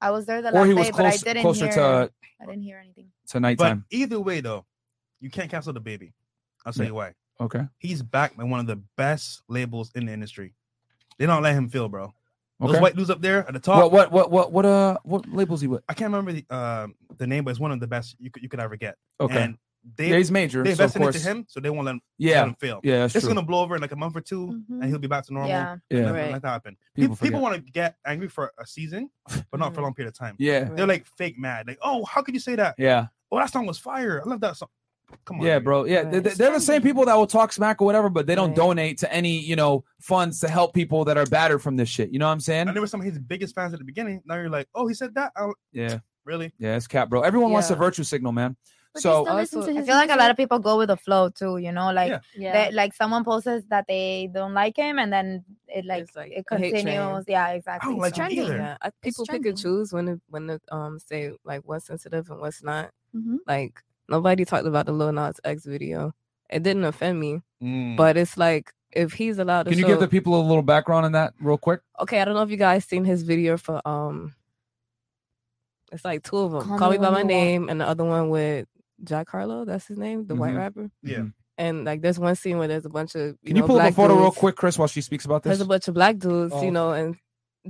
I 0.00 0.10
was 0.10 0.26
there 0.26 0.42
the 0.42 0.48
or 0.48 0.52
last 0.52 0.66
he 0.66 0.74
was 0.74 0.86
day, 0.86 0.92
but 0.92 1.06
I 1.06 1.10
close, 1.10 1.22
didn't 1.22 1.42
closer 1.42 1.64
hear. 1.66 1.74
to 1.74 2.10
I 2.42 2.46
didn't 2.46 2.62
hear 2.62 2.78
anything. 2.78 3.06
to 3.28 3.34
But 3.34 3.40
nighttime. 3.40 3.84
either 3.90 4.18
way, 4.20 4.40
though, 4.40 4.66
you 5.20 5.30
can't 5.30 5.50
cancel 5.50 5.72
DaBaby. 5.72 6.12
I'll 6.64 6.72
tell 6.72 6.84
Yeah. 6.84 6.88
you 6.90 6.94
why. 6.94 7.14
Okay, 7.40 7.66
He's 7.78 8.00
backed 8.02 8.36
by 8.36 8.44
one 8.44 8.60
of 8.60 8.66
the 8.66 8.76
best 8.96 9.42
labels 9.48 9.90
in 9.94 10.06
the 10.06 10.12
industry. 10.12 10.54
They 11.18 11.26
don't 11.26 11.42
let 11.42 11.54
him 11.54 11.68
feel, 11.68 11.88
bro. 11.88 12.14
Okay. 12.62 12.72
Those 12.72 12.80
white 12.80 12.94
dudes 12.96 13.10
up 13.10 13.20
there 13.20 13.46
at 13.46 13.52
the 13.52 13.58
top. 13.58 13.90
What 13.90 13.92
what 13.92 14.12
what 14.12 14.30
what 14.30 14.52
what 14.52 14.64
uh 14.64 14.98
what 15.02 15.28
labels 15.28 15.60
he 15.60 15.66
with? 15.66 15.82
I 15.88 15.94
can't 15.94 16.12
remember 16.12 16.32
the 16.32 16.44
uh, 16.48 16.86
the 17.18 17.26
name, 17.26 17.44
but 17.44 17.50
it's 17.50 17.58
one 17.60 17.72
of 17.72 17.80
the 17.80 17.86
best 17.88 18.14
you 18.20 18.30
could 18.30 18.42
you 18.42 18.48
could 18.48 18.60
ever 18.60 18.76
get. 18.76 18.94
Okay, 19.20 19.42
And 19.42 19.58
they 19.96 20.10
yeah, 20.10 20.16
he's 20.18 20.30
major. 20.30 20.62
they 20.62 20.74
so 20.76 20.84
of 20.84 20.94
invested 20.96 21.18
into 21.18 21.28
him, 21.38 21.44
so 21.48 21.58
they 21.60 21.68
won't 21.70 21.84
let 21.86 21.96
him, 21.96 22.00
yeah, 22.16 22.38
let 22.38 22.48
him 22.48 22.54
fail. 22.54 22.80
yeah, 22.84 23.00
that's 23.00 23.16
It's 23.16 23.24
true. 23.24 23.34
gonna 23.34 23.44
blow 23.44 23.60
over 23.62 23.74
in 23.74 23.82
like 23.82 23.92
a 23.92 23.96
month 23.96 24.16
or 24.16 24.20
2 24.20 24.46
Mhm. 24.46 24.80
and 24.80 24.84
he'll 24.84 24.98
be 25.00 25.08
back 25.08 25.26
to 25.26 25.32
normal. 25.34 25.50
Yeah, 25.50 25.76
Yeah, 25.90 26.00
Nothing 26.02 26.14
Right. 26.14 26.32
like 26.32 26.42
that 26.42 26.48
happen. 26.48 26.76
People 26.94 27.16
People, 27.16 27.26
people 27.26 27.40
want 27.42 27.56
to 27.66 27.72
get 27.72 27.96
angry 28.06 28.28
for 28.28 28.52
a 28.58 28.66
season, 28.66 29.10
but 29.50 29.58
not 29.60 29.74
for 29.74 29.80
a 29.80 29.82
long 29.82 29.92
period 29.92 30.08
of 30.14 30.18
time. 30.18 30.36
yeah, 30.38 30.64
They're 30.64 30.86
like 30.86 31.06
fake 31.18 31.36
mad. 31.38 31.66
Like, 31.66 31.78
oh, 31.82 32.04
how 32.04 32.22
could 32.22 32.34
you 32.34 32.40
say 32.40 32.54
that? 32.54 32.76
yeah. 32.78 33.08
Oh, 33.32 33.38
that 33.38 33.50
song 33.50 33.66
was 33.66 33.78
fire. 33.78 34.22
I 34.24 34.28
love 34.28 34.40
that 34.40 34.56
song. 34.56 34.68
Come 35.24 35.40
on, 35.40 35.46
Yeah, 35.46 35.58
bro. 35.58 35.84
Yeah, 35.84 36.00
Right. 36.02 36.10
they- 36.12 36.18
they- 36.20 36.34
they're 36.34 36.52
the 36.52 36.60
same 36.60 36.82
people 36.82 37.04
that 37.06 37.14
will 37.14 37.26
talk 37.26 37.52
smack 37.52 37.80
or 37.80 37.84
whatever, 37.84 38.08
but 38.10 38.26
they 38.26 38.34
don't 38.34 38.48
Right. 38.48 38.56
donate 38.56 38.98
to 38.98 39.12
any, 39.12 39.38
you 39.38 39.56
know, 39.56 39.84
funds 40.00 40.40
to 40.40 40.48
help 40.48 40.74
people 40.74 41.04
that 41.06 41.16
are 41.16 41.26
battered 41.26 41.62
from 41.62 41.76
this 41.76 41.88
shit. 41.88 42.10
You 42.10 42.18
know 42.18 42.26
what 42.26 42.32
I'm 42.32 42.40
saying? 42.40 42.68
And 42.68 42.74
there 42.76 42.80
were 42.82 42.86
some 42.88 43.00
of 43.00 43.06
his 43.06 43.18
biggest 43.18 43.54
fans 43.54 43.72
at 43.72 43.78
the 43.78 43.84
beginning. 43.84 44.22
Now 44.26 44.34
you're 44.36 44.48
like, 44.50 44.68
oh, 44.74 44.86
he 44.86 44.94
said 44.94 45.14
that. 45.14 45.32
I- 45.36 45.50
Yeah, 45.72 45.98
really? 46.24 46.52
yeah, 46.58 46.76
it's 46.76 46.86
cap, 46.86 47.08
bro. 47.10 47.22
Everyone 47.22 47.52
wants 47.52 47.70
a 47.70 47.74
virtue 47.76 48.02
signal, 48.04 48.32
man. 48.32 48.56
But 48.92 49.02
So 49.02 49.18
you 49.20 49.24
still 49.24 49.34
listen 49.36 49.58
Also- 49.58 49.70
I 49.70 49.74
his 49.74 49.86
feel 49.86 49.96
like 49.96 50.10
a 50.10 50.16
lot 50.16 50.30
of 50.30 50.36
people 50.36 50.58
go 50.60 50.78
with 50.78 50.88
the 50.88 50.96
flow 50.96 51.28
too. 51.28 51.56
You 51.58 51.72
know, 51.72 51.90
like 51.92 52.10
Yeah. 52.10 52.20
yeah. 52.36 52.52
they, 52.68 52.72
like 52.72 52.94
someone 52.94 53.24
posts 53.24 53.48
that 53.68 53.86
they 53.88 54.30
don't 54.32 54.54
like 54.54 54.76
him, 54.76 54.98
and 55.00 55.12
then 55.12 55.44
it 55.66 55.84
like, 55.84 56.06
like 56.14 56.30
it 56.30 56.44
a 56.50 56.56
hate 56.58 56.70
train. 56.70 56.84
continues. 56.86 57.24
Yeah, 57.26 57.48
exactly. 57.48 57.88
I 57.88 57.92
don't 57.92 58.00
like 58.00 58.14
So- 58.14 58.22
either. 58.22 58.56
Yeah, 58.56 58.76
I, 58.80 58.90
people 59.02 59.24
pick 59.24 59.30
trending. 59.42 59.50
and 59.50 59.58
choose 59.58 59.92
when 59.92 60.06
to, 60.06 60.20
when 60.28 60.46
to 60.46 60.60
um 60.70 60.98
say 61.00 61.32
like 61.44 61.62
what's 61.64 61.86
sensitive 61.86 62.30
and 62.30 62.40
what's 62.40 62.62
not. 62.62 62.90
Mhm. 63.16 63.38
Like 63.48 63.82
nobody 64.08 64.44
talked 64.44 64.66
about 64.66 64.86
the 64.86 64.92
Lil 64.92 65.12
Nas 65.12 65.40
X 65.44 65.64
video. 65.64 66.12
It 66.50 66.62
didn't 66.62 66.84
offend 66.84 67.18
me, 67.20 67.40
Mm. 67.62 67.96
but 67.96 68.16
it's 68.16 68.36
like 68.36 68.72
if 68.92 69.12
he's 69.12 69.38
allowed 69.38 69.64
to 69.64 69.70
can 69.70 69.78
you 69.78 69.84
show, 69.84 69.88
give 69.88 70.00
the 70.00 70.08
people 70.08 70.38
a 70.40 70.44
little 70.46 70.62
background 70.62 71.04
on 71.06 71.12
that 71.12 71.34
real 71.40 71.58
quick? 71.58 71.80
okay, 72.00 72.20
I 72.20 72.24
don't 72.24 72.34
know 72.34 72.42
if 72.42 72.50
you 72.50 72.56
guys 72.56 72.84
seen 72.84 73.04
his 73.04 73.22
video 73.22 73.56
for 73.56 73.80
um, 73.88 74.34
it's 75.92 76.04
like 76.04 76.22
two 76.22 76.38
of 76.38 76.52
them. 76.52 76.78
Call, 76.78 76.90
me 76.90 76.98
by 76.98 77.10
my 77.10 77.18
You 77.20 77.24
Walk. 77.24 77.26
name, 77.26 77.68
and 77.68 77.80
the 77.80 77.86
other 77.88 78.04
one 78.04 78.28
with 78.30 78.66
Jack 79.02 79.28
Harlow. 79.28 79.64
That's 79.64 79.86
his 79.86 79.98
name, 79.98 80.26
the 80.26 80.34
white 80.34 80.54
Mhm. 80.54 80.58
rapper. 80.58 80.90
Yeah. 81.02 81.18
Mhm. 81.18 81.32
And 81.56 81.84
like 81.84 82.00
there's 82.02 82.18
one 82.18 82.34
scene 82.34 82.58
where 82.58 82.66
there's 82.68 82.84
a 82.84 82.88
bunch 82.90 83.14
of 83.14 83.36
you 83.42 83.48
Can 83.48 83.56
you 83.56 83.62
know, 83.62 83.66
pull 83.68 83.76
up 83.76 83.80
a 83.80 83.84
black 83.84 83.94
photo 83.94 84.18
real 84.18 84.32
quick, 84.32 84.56
Chris, 84.56 84.76
while 84.78 84.88
she 84.88 85.00
speaks 85.00 85.24
about 85.24 85.42
this? 85.44 85.50
There's 85.50 85.60
a 85.60 85.66
bunch 85.66 85.86
of 85.88 85.94
black 85.94 86.18
dudes, 86.18 86.52
Oh. 86.54 86.62
you 86.62 86.70
know, 86.72 86.92
and 86.92 87.16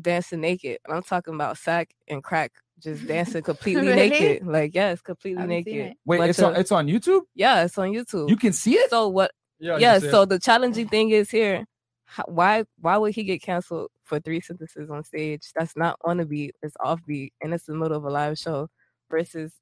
dancing 0.01 0.41
naked. 0.41 0.79
And 0.87 0.95
I'm 0.97 1.03
talking 1.03 1.35
about 1.35 1.59
sack 1.59 1.95
and 2.09 2.23
crack, 2.25 2.53
just 2.85 3.07
dancing 3.07 3.43
completely 3.51 3.87
Really? 3.89 4.11
naked. 4.11 4.47
Like 4.47 4.75
yes, 4.75 5.01
completely 5.01 5.45
naked. 5.47 5.75
it. 5.75 5.97
Wait, 6.05 6.19
Bunch 6.19 6.31
it's 6.31 6.43
on 6.43 6.53
of- 6.53 6.59
it's 6.59 6.71
on 6.73 6.87
YouTube. 6.87 7.23
yeah, 7.35 7.65
it's 7.65 7.77
on 7.79 7.89
YouTube. 7.91 8.29
You 8.29 8.37
can 8.37 8.53
see 8.53 8.75
it. 8.75 8.91
so 8.91 9.09
what? 9.09 9.33
Yeah. 9.59 9.79
Yeah. 9.79 9.99
So 9.99 10.25
the 10.25 10.39
challenging 10.39 10.89
thing 10.89 11.11
is 11.11 11.31
here. 11.31 11.65
How, 12.05 12.25
why? 12.29 12.65
Why 12.81 12.97
would 12.99 13.15
he 13.15 13.25
get 13.25 13.43
canceled 13.43 13.91
for 14.05 14.21
three 14.21 14.41
sentences 14.41 14.91
on 14.91 15.03
stage? 15.05 15.51
That's 15.57 15.75
not 15.77 15.99
on 16.05 16.19
the 16.19 16.27
beat. 16.27 16.55
It's 16.63 16.77
off 16.81 17.01
beat, 17.07 17.33
and 17.43 17.53
it's 17.55 17.65
the 17.65 17.75
middle 17.75 17.97
of 17.97 18.05
a 18.05 18.11
live 18.11 18.39
show 18.39 18.69
versus 19.11 19.53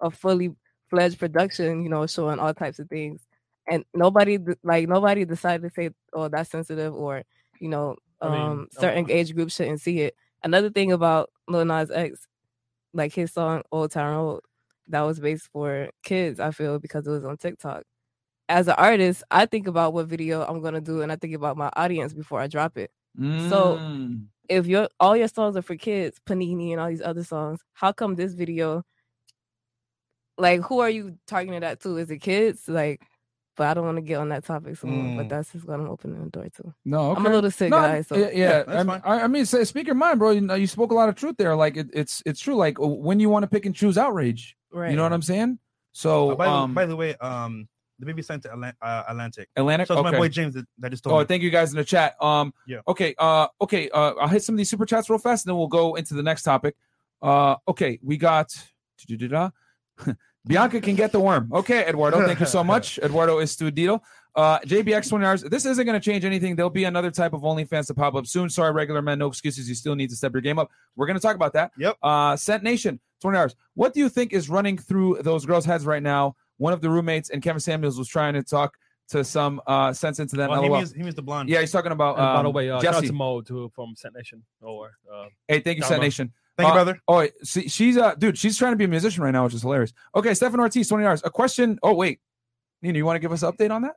a 0.00 0.10
fully 0.10 0.50
fledged 0.90 1.18
production. 1.18 1.82
You 1.84 1.88
know, 1.90 2.06
showing 2.06 2.38
all 2.40 2.52
types 2.54 2.78
of 2.80 2.88
things, 2.88 3.24
and 3.70 3.84
nobody 3.94 4.38
like 4.64 4.88
nobody 4.88 5.24
decided 5.24 5.62
to 5.62 5.70
say, 5.70 5.90
"Oh, 6.12 6.28
that's 6.28 6.50
sensitive," 6.50 6.92
or 6.94 7.22
you 7.60 7.68
know, 7.68 7.96
I 8.20 8.28
mean, 8.30 8.40
um, 8.40 8.68
certain 8.72 9.04
would- 9.04 9.12
age 9.12 9.34
groups 9.34 9.54
shouldn't 9.54 9.80
see 9.80 10.00
it. 10.00 10.16
Another 10.42 10.70
thing 10.70 10.90
about 10.90 11.30
Lil 11.46 11.64
Nas 11.64 11.90
X, 11.92 12.26
like 12.94 13.14
his 13.14 13.32
song 13.32 13.62
"Old 13.72 13.90
Town 13.92 14.14
Road," 14.16 14.40
that 14.88 15.02
was 15.02 15.20
based 15.20 15.48
for 15.52 15.90
kids. 16.04 16.40
I 16.40 16.50
feel 16.52 16.78
because 16.78 17.06
it 17.06 17.10
was 17.10 17.24
on 17.24 17.36
TikTok 17.36 17.84
as 18.48 18.68
an 18.68 18.74
artist, 18.76 19.22
I 19.30 19.46
think 19.46 19.66
about 19.66 19.94
what 19.94 20.06
video 20.08 20.44
I'm 20.44 20.60
gonna 20.62 20.80
do, 20.80 21.00
and 21.02 21.10
I 21.10 21.16
think 21.16 21.34
about 21.34 21.56
my 21.56 21.70
audience 21.76 22.12
before 22.12 22.40
I 22.40 22.48
drop 22.48 22.76
it. 22.76 22.90
So- 23.50 23.78
Mm. 23.78 24.26
If 24.48 24.66
your 24.66 24.88
all 25.00 25.16
your 25.16 25.28
songs 25.28 25.56
are 25.56 25.62
for 25.62 25.76
kids, 25.76 26.20
Panini 26.26 26.72
and 26.72 26.80
all 26.80 26.88
these 26.88 27.00
other 27.00 27.24
songs, 27.24 27.60
how 27.74 27.92
come 27.92 28.16
this 28.16 28.34
video? 28.34 28.82
Like, 30.38 30.60
who 30.62 30.80
are 30.80 30.90
you 30.90 31.16
targeting 31.26 31.60
that 31.60 31.80
to? 31.82 31.96
Is 31.98 32.10
it 32.10 32.18
kids? 32.18 32.68
Like, 32.68 33.02
but 33.56 33.66
I 33.68 33.74
don't 33.74 33.84
want 33.84 33.96
to 33.98 34.02
get 34.02 34.16
on 34.18 34.28
that 34.30 34.44
topic 34.44 34.76
so 34.76 34.86
much. 34.86 35.16
But 35.16 35.26
Mm. 35.26 35.28
that's 35.28 35.52
just 35.52 35.66
gonna 35.66 35.90
open 35.90 36.22
the 36.24 36.30
door 36.30 36.46
to. 36.56 36.74
no, 36.84 37.10
okay. 37.12 37.20
I'm 37.20 37.26
a 37.26 37.30
little 37.30 37.50
sick, 37.50 37.70
No, 37.70 37.78
guys. 37.80 38.06
So 38.08 38.16
yeah, 38.16 38.30
yeah. 38.32 38.64
Yeah, 38.66 38.98
I. 39.04 39.16
I, 39.16 39.24
I 39.24 39.26
mean, 39.26 39.44
say, 39.46 39.64
speak 39.64 39.86
your 39.86 39.94
mind, 39.96 40.18
bro. 40.18 40.30
You 40.30 40.40
know, 40.40 40.54
you 40.54 40.66
spoke 40.66 40.90
a 40.90 40.94
lot 40.94 41.08
of 41.08 41.14
truth 41.14 41.36
there. 41.38 41.54
Like 41.56 41.76
it, 41.76 41.88
it's 41.92 42.22
it's 42.26 42.40
true. 42.40 42.56
Like 42.56 42.76
when 42.78 43.20
you 43.20 43.28
want 43.28 43.42
to 43.42 43.46
pick 43.48 43.66
and 43.66 43.74
choose 43.74 43.98
outrage, 43.98 44.56
right. 44.72 44.90
you 44.90 44.96
know 44.96 45.02
what 45.02 45.12
I'm 45.12 45.22
saying? 45.22 45.58
So, 45.92 46.30
Uh, 46.30 46.34
by, 46.36 46.46
the, 46.46 46.50
um, 46.52 46.74
by 46.74 46.86
the 46.86 46.96
way, 46.96 47.14
um, 47.16 47.68
DaBaby 48.02 48.24
sent 48.24 48.42
to 48.44 48.48
Atlant- 48.48 48.76
uh, 48.80 49.02
Atlantic. 49.08 49.48
Atlantic. 49.56 49.86
So 49.86 49.94
it's 49.94 50.00
okay. 50.00 50.10
my 50.10 50.16
boy 50.16 50.28
James 50.28 50.54
that, 50.54 50.64
that 50.78 50.90
just 50.90 51.04
told 51.04 51.14
Oh, 51.14 51.18
me. 51.20 51.24
thank 51.26 51.42
you 51.42 51.50
guys 51.50 51.70
in 51.70 51.76
the 51.76 51.84
chat. 51.84 52.14
Um, 52.20 52.54
Yeah. 52.66 52.78
Okay. 52.88 53.14
Uh, 53.18 53.46
okay. 53.60 53.90
Uh, 53.90 54.14
I'll 54.20 54.28
hit 54.28 54.42
some 54.42 54.54
of 54.54 54.56
these 54.56 54.70
super 54.70 54.86
chats 54.86 55.10
real 55.10 55.18
fast, 55.18 55.44
and 55.44 55.50
then 55.52 55.58
we'll 55.58 55.68
go 55.68 55.94
into 55.96 56.14
the 56.14 56.22
next 56.22 56.42
topic. 56.44 56.74
Uh, 57.20 57.56
okay, 57.68 58.00
we 58.02 58.16
got. 58.16 58.48
Bianca 60.46 60.80
can 60.80 60.96
get 60.96 61.12
the 61.12 61.20
worm. 61.20 61.50
Okay, 61.52 61.86
Eduardo. 61.86 62.24
Thank 62.26 62.40
you 62.40 62.46
so 62.46 62.64
much. 62.72 62.98
Eduardo 62.98 63.38
Estudito. 63.38 64.00
Uh, 64.34 64.58
JBX 64.60 65.10
20 65.10 65.24
hours. 65.24 65.42
This 65.42 65.66
isn't 65.66 65.84
going 65.84 65.98
to 65.98 66.04
change 66.04 66.24
anything. 66.24 66.56
There'll 66.56 66.70
be 66.70 66.84
another 66.84 67.10
type 67.10 67.34
of 67.34 67.42
OnlyFans 67.42 67.86
to 67.88 67.94
pop 67.94 68.14
up 68.14 68.26
soon. 68.26 68.48
Sorry, 68.48 68.72
regular 68.72 69.02
men, 69.02 69.18
no 69.18 69.26
excuses. 69.26 69.68
You 69.68 69.74
still 69.74 69.94
need 69.94 70.08
to 70.10 70.16
step 70.16 70.32
your 70.32 70.40
game 70.40 70.58
up. 70.58 70.70
We're 70.96 71.06
going 71.06 71.18
to 71.18 71.22
talk 71.22 71.36
about 71.36 71.52
that. 71.52 71.70
Yep. 71.78 71.96
Uh, 72.02 72.36
Scent 72.36 72.62
Nation, 72.62 72.98
20 73.20 73.38
hours. 73.38 73.54
What 73.74 73.92
do 73.92 74.00
you 74.00 74.08
think 74.08 74.32
is 74.32 74.48
running 74.48 74.78
through 74.78 75.18
those 75.20 75.44
girls' 75.44 75.66
heads 75.66 75.84
right 75.84 76.02
now? 76.02 76.34
One 76.56 76.72
of 76.72 76.80
the 76.80 76.88
roommates 76.88 77.28
and 77.28 77.42
Kevin 77.42 77.60
Samuels 77.60 77.98
was 77.98 78.08
trying 78.08 78.34
to 78.34 78.42
talk 78.42 78.74
to 79.10 79.22
some 79.24 79.60
uh, 79.66 79.92
sense 79.92 80.18
into 80.18 80.36
them. 80.36 80.50
Oh, 80.50 80.62
he 80.62 80.68
LOL. 80.68 80.78
means 80.78 80.92
he 80.92 81.02
means 81.02 81.14
the 81.14 81.22
blonde. 81.22 81.48
Yeah, 81.48 81.60
he's 81.60 81.70
talking 81.70 81.92
about. 81.92 82.16
And 82.18 82.24
by 82.24 82.42
the 82.42 82.48
um, 82.48 82.54
way, 82.54 82.70
uh, 82.70 82.80
shout 82.80 82.94
out 82.94 83.00
Jesse. 83.02 83.08
to 83.08 83.12
Mo 83.12 83.42
too 83.42 83.70
from 83.74 83.94
Set 83.96 84.14
Nation 84.14 84.42
or 84.62 84.92
uh, 85.12 85.26
Hey, 85.48 85.60
thank 85.60 85.76
you, 85.76 85.82
Down 85.82 85.88
Set 85.88 85.98
low. 85.98 86.04
Nation. 86.04 86.32
Thank 86.58 86.66
you, 86.66 86.70
Uh, 86.72 86.74
brother. 86.74 87.00
Oh, 87.08 87.26
see, 87.42 87.68
she's 87.68 87.96
uh, 87.96 88.14
dude, 88.16 88.36
she's 88.36 88.58
trying 88.58 88.72
to 88.72 88.76
be 88.76 88.84
a 88.84 88.88
musician 88.88 89.22
right 89.24 89.30
now, 89.30 89.44
which 89.44 89.54
is 89.54 89.62
hilarious. 89.62 89.92
Okay, 90.14 90.34
Stefan 90.34 90.60
Ortiz, 90.60 90.88
twenty 90.88 91.04
dollars. 91.04 91.22
A 91.24 91.30
question. 91.30 91.78
Oh 91.82 91.94
wait, 91.94 92.20
Nina, 92.82 92.98
you 92.98 93.06
want 93.06 93.16
to 93.16 93.20
give 93.20 93.32
us 93.32 93.42
an 93.42 93.52
update 93.52 93.70
on 93.70 93.82
that? 93.82 93.94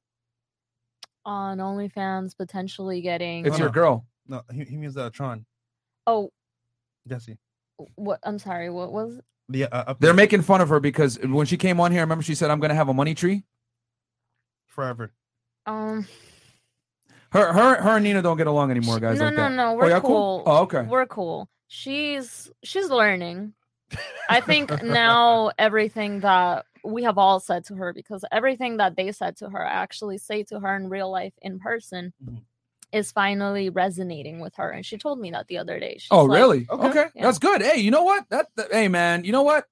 On 1.26 1.58
OnlyFans 1.58 2.38
potentially 2.38 3.02
getting. 3.02 3.46
It's 3.46 3.54
No, 3.58 3.66
your 3.66 3.68
no. 3.70 3.74
girl. 3.74 4.06
No, 4.28 4.42
he, 4.54 4.64
he 4.64 4.78
means 4.78 4.96
uh, 4.96 5.10
Tron. 5.10 5.46
Oh, 6.08 6.32
Jesse. 7.08 7.38
what? 7.96 8.20
I'm 8.24 8.40
sorry. 8.40 8.70
What 8.70 8.92
was? 8.94 9.20
The 9.50 9.66
uh, 9.66 9.94
update 9.94 10.00
They're 10.00 10.14
making 10.14 10.42
fun 10.44 10.62
of 10.62 10.70
her 10.70 10.80
because 10.80 11.20
when 11.20 11.46
she 11.46 11.58
came 11.58 11.80
on 11.80 11.92
here, 11.92 12.02
remember 12.02 12.24
she 12.24 12.36
said, 12.36 12.52
"I'm 12.52 12.60
going 12.60 12.70
to 12.70 12.76
have 12.76 12.90
a 12.90 12.94
money 12.94 13.14
tree." 13.16 13.44
forever. 14.68 15.12
Um. 15.66 16.08
Her, 17.32 17.52
her, 17.54 17.76
her 17.82 17.96
and 17.96 18.04
Nina 18.04 18.22
don't 18.22 18.38
get 18.38 18.48
along 18.48 18.72
anymore, 18.72 19.00
guys. 19.00 19.18
no, 19.20 19.26
like 19.26 19.36
no, 19.36 19.44
that. 19.44 19.52
no. 19.56 19.70
Oh, 19.72 19.76
We're 19.76 19.90
y'all 19.90 20.02
cool. 20.02 20.44
Oh, 20.46 20.58
okay. 20.64 20.82
We're 20.84 21.06
cool. 21.06 21.50
She's 21.68 22.50
she's 22.64 22.90
learning. 22.90 23.54
I 24.30 24.42
think 24.42 24.70
now 24.84 25.52
everything 25.58 26.22
that 26.22 26.66
we 26.84 27.04
have 27.04 27.18
all 27.18 27.40
said 27.40 27.66
to 27.66 27.76
her, 27.76 27.94
because 27.94 28.24
everything 28.32 28.78
that 28.78 28.96
they 28.96 29.12
said 29.12 29.38
to 29.38 29.50
her, 29.50 29.66
I 29.66 29.72
actually 29.74 30.18
say 30.20 30.44
to 30.44 30.60
her 30.60 30.76
in 30.76 30.90
real 30.90 31.10
life 31.12 31.34
in 31.42 31.60
person, 31.60 32.14
Mhm. 32.24 32.42
is 32.92 33.12
finally 33.12 33.70
resonating 33.70 34.40
with 34.40 34.56
her. 34.58 34.70
And 34.70 34.86
she 34.86 34.98
told 34.98 35.20
me 35.20 35.32
that 35.32 35.48
the 35.48 35.58
other 35.58 35.80
day. 35.80 35.96
She's 36.00 36.08
Oh, 36.12 36.26
like, 36.26 36.38
really? 36.38 36.68
Okay. 36.70 36.88
Okay, 36.90 37.06
Yeah. 37.16 37.24
that's 37.24 37.40
good. 37.40 37.62
Hey, 37.64 37.80
you 37.80 37.90
know 37.92 38.04
what? 38.04 38.26
That, 38.30 38.48
that- 38.58 38.72
hey, 38.72 38.88
man, 38.88 39.24
you 39.26 39.32
know 39.32 39.42
what? 39.42 39.66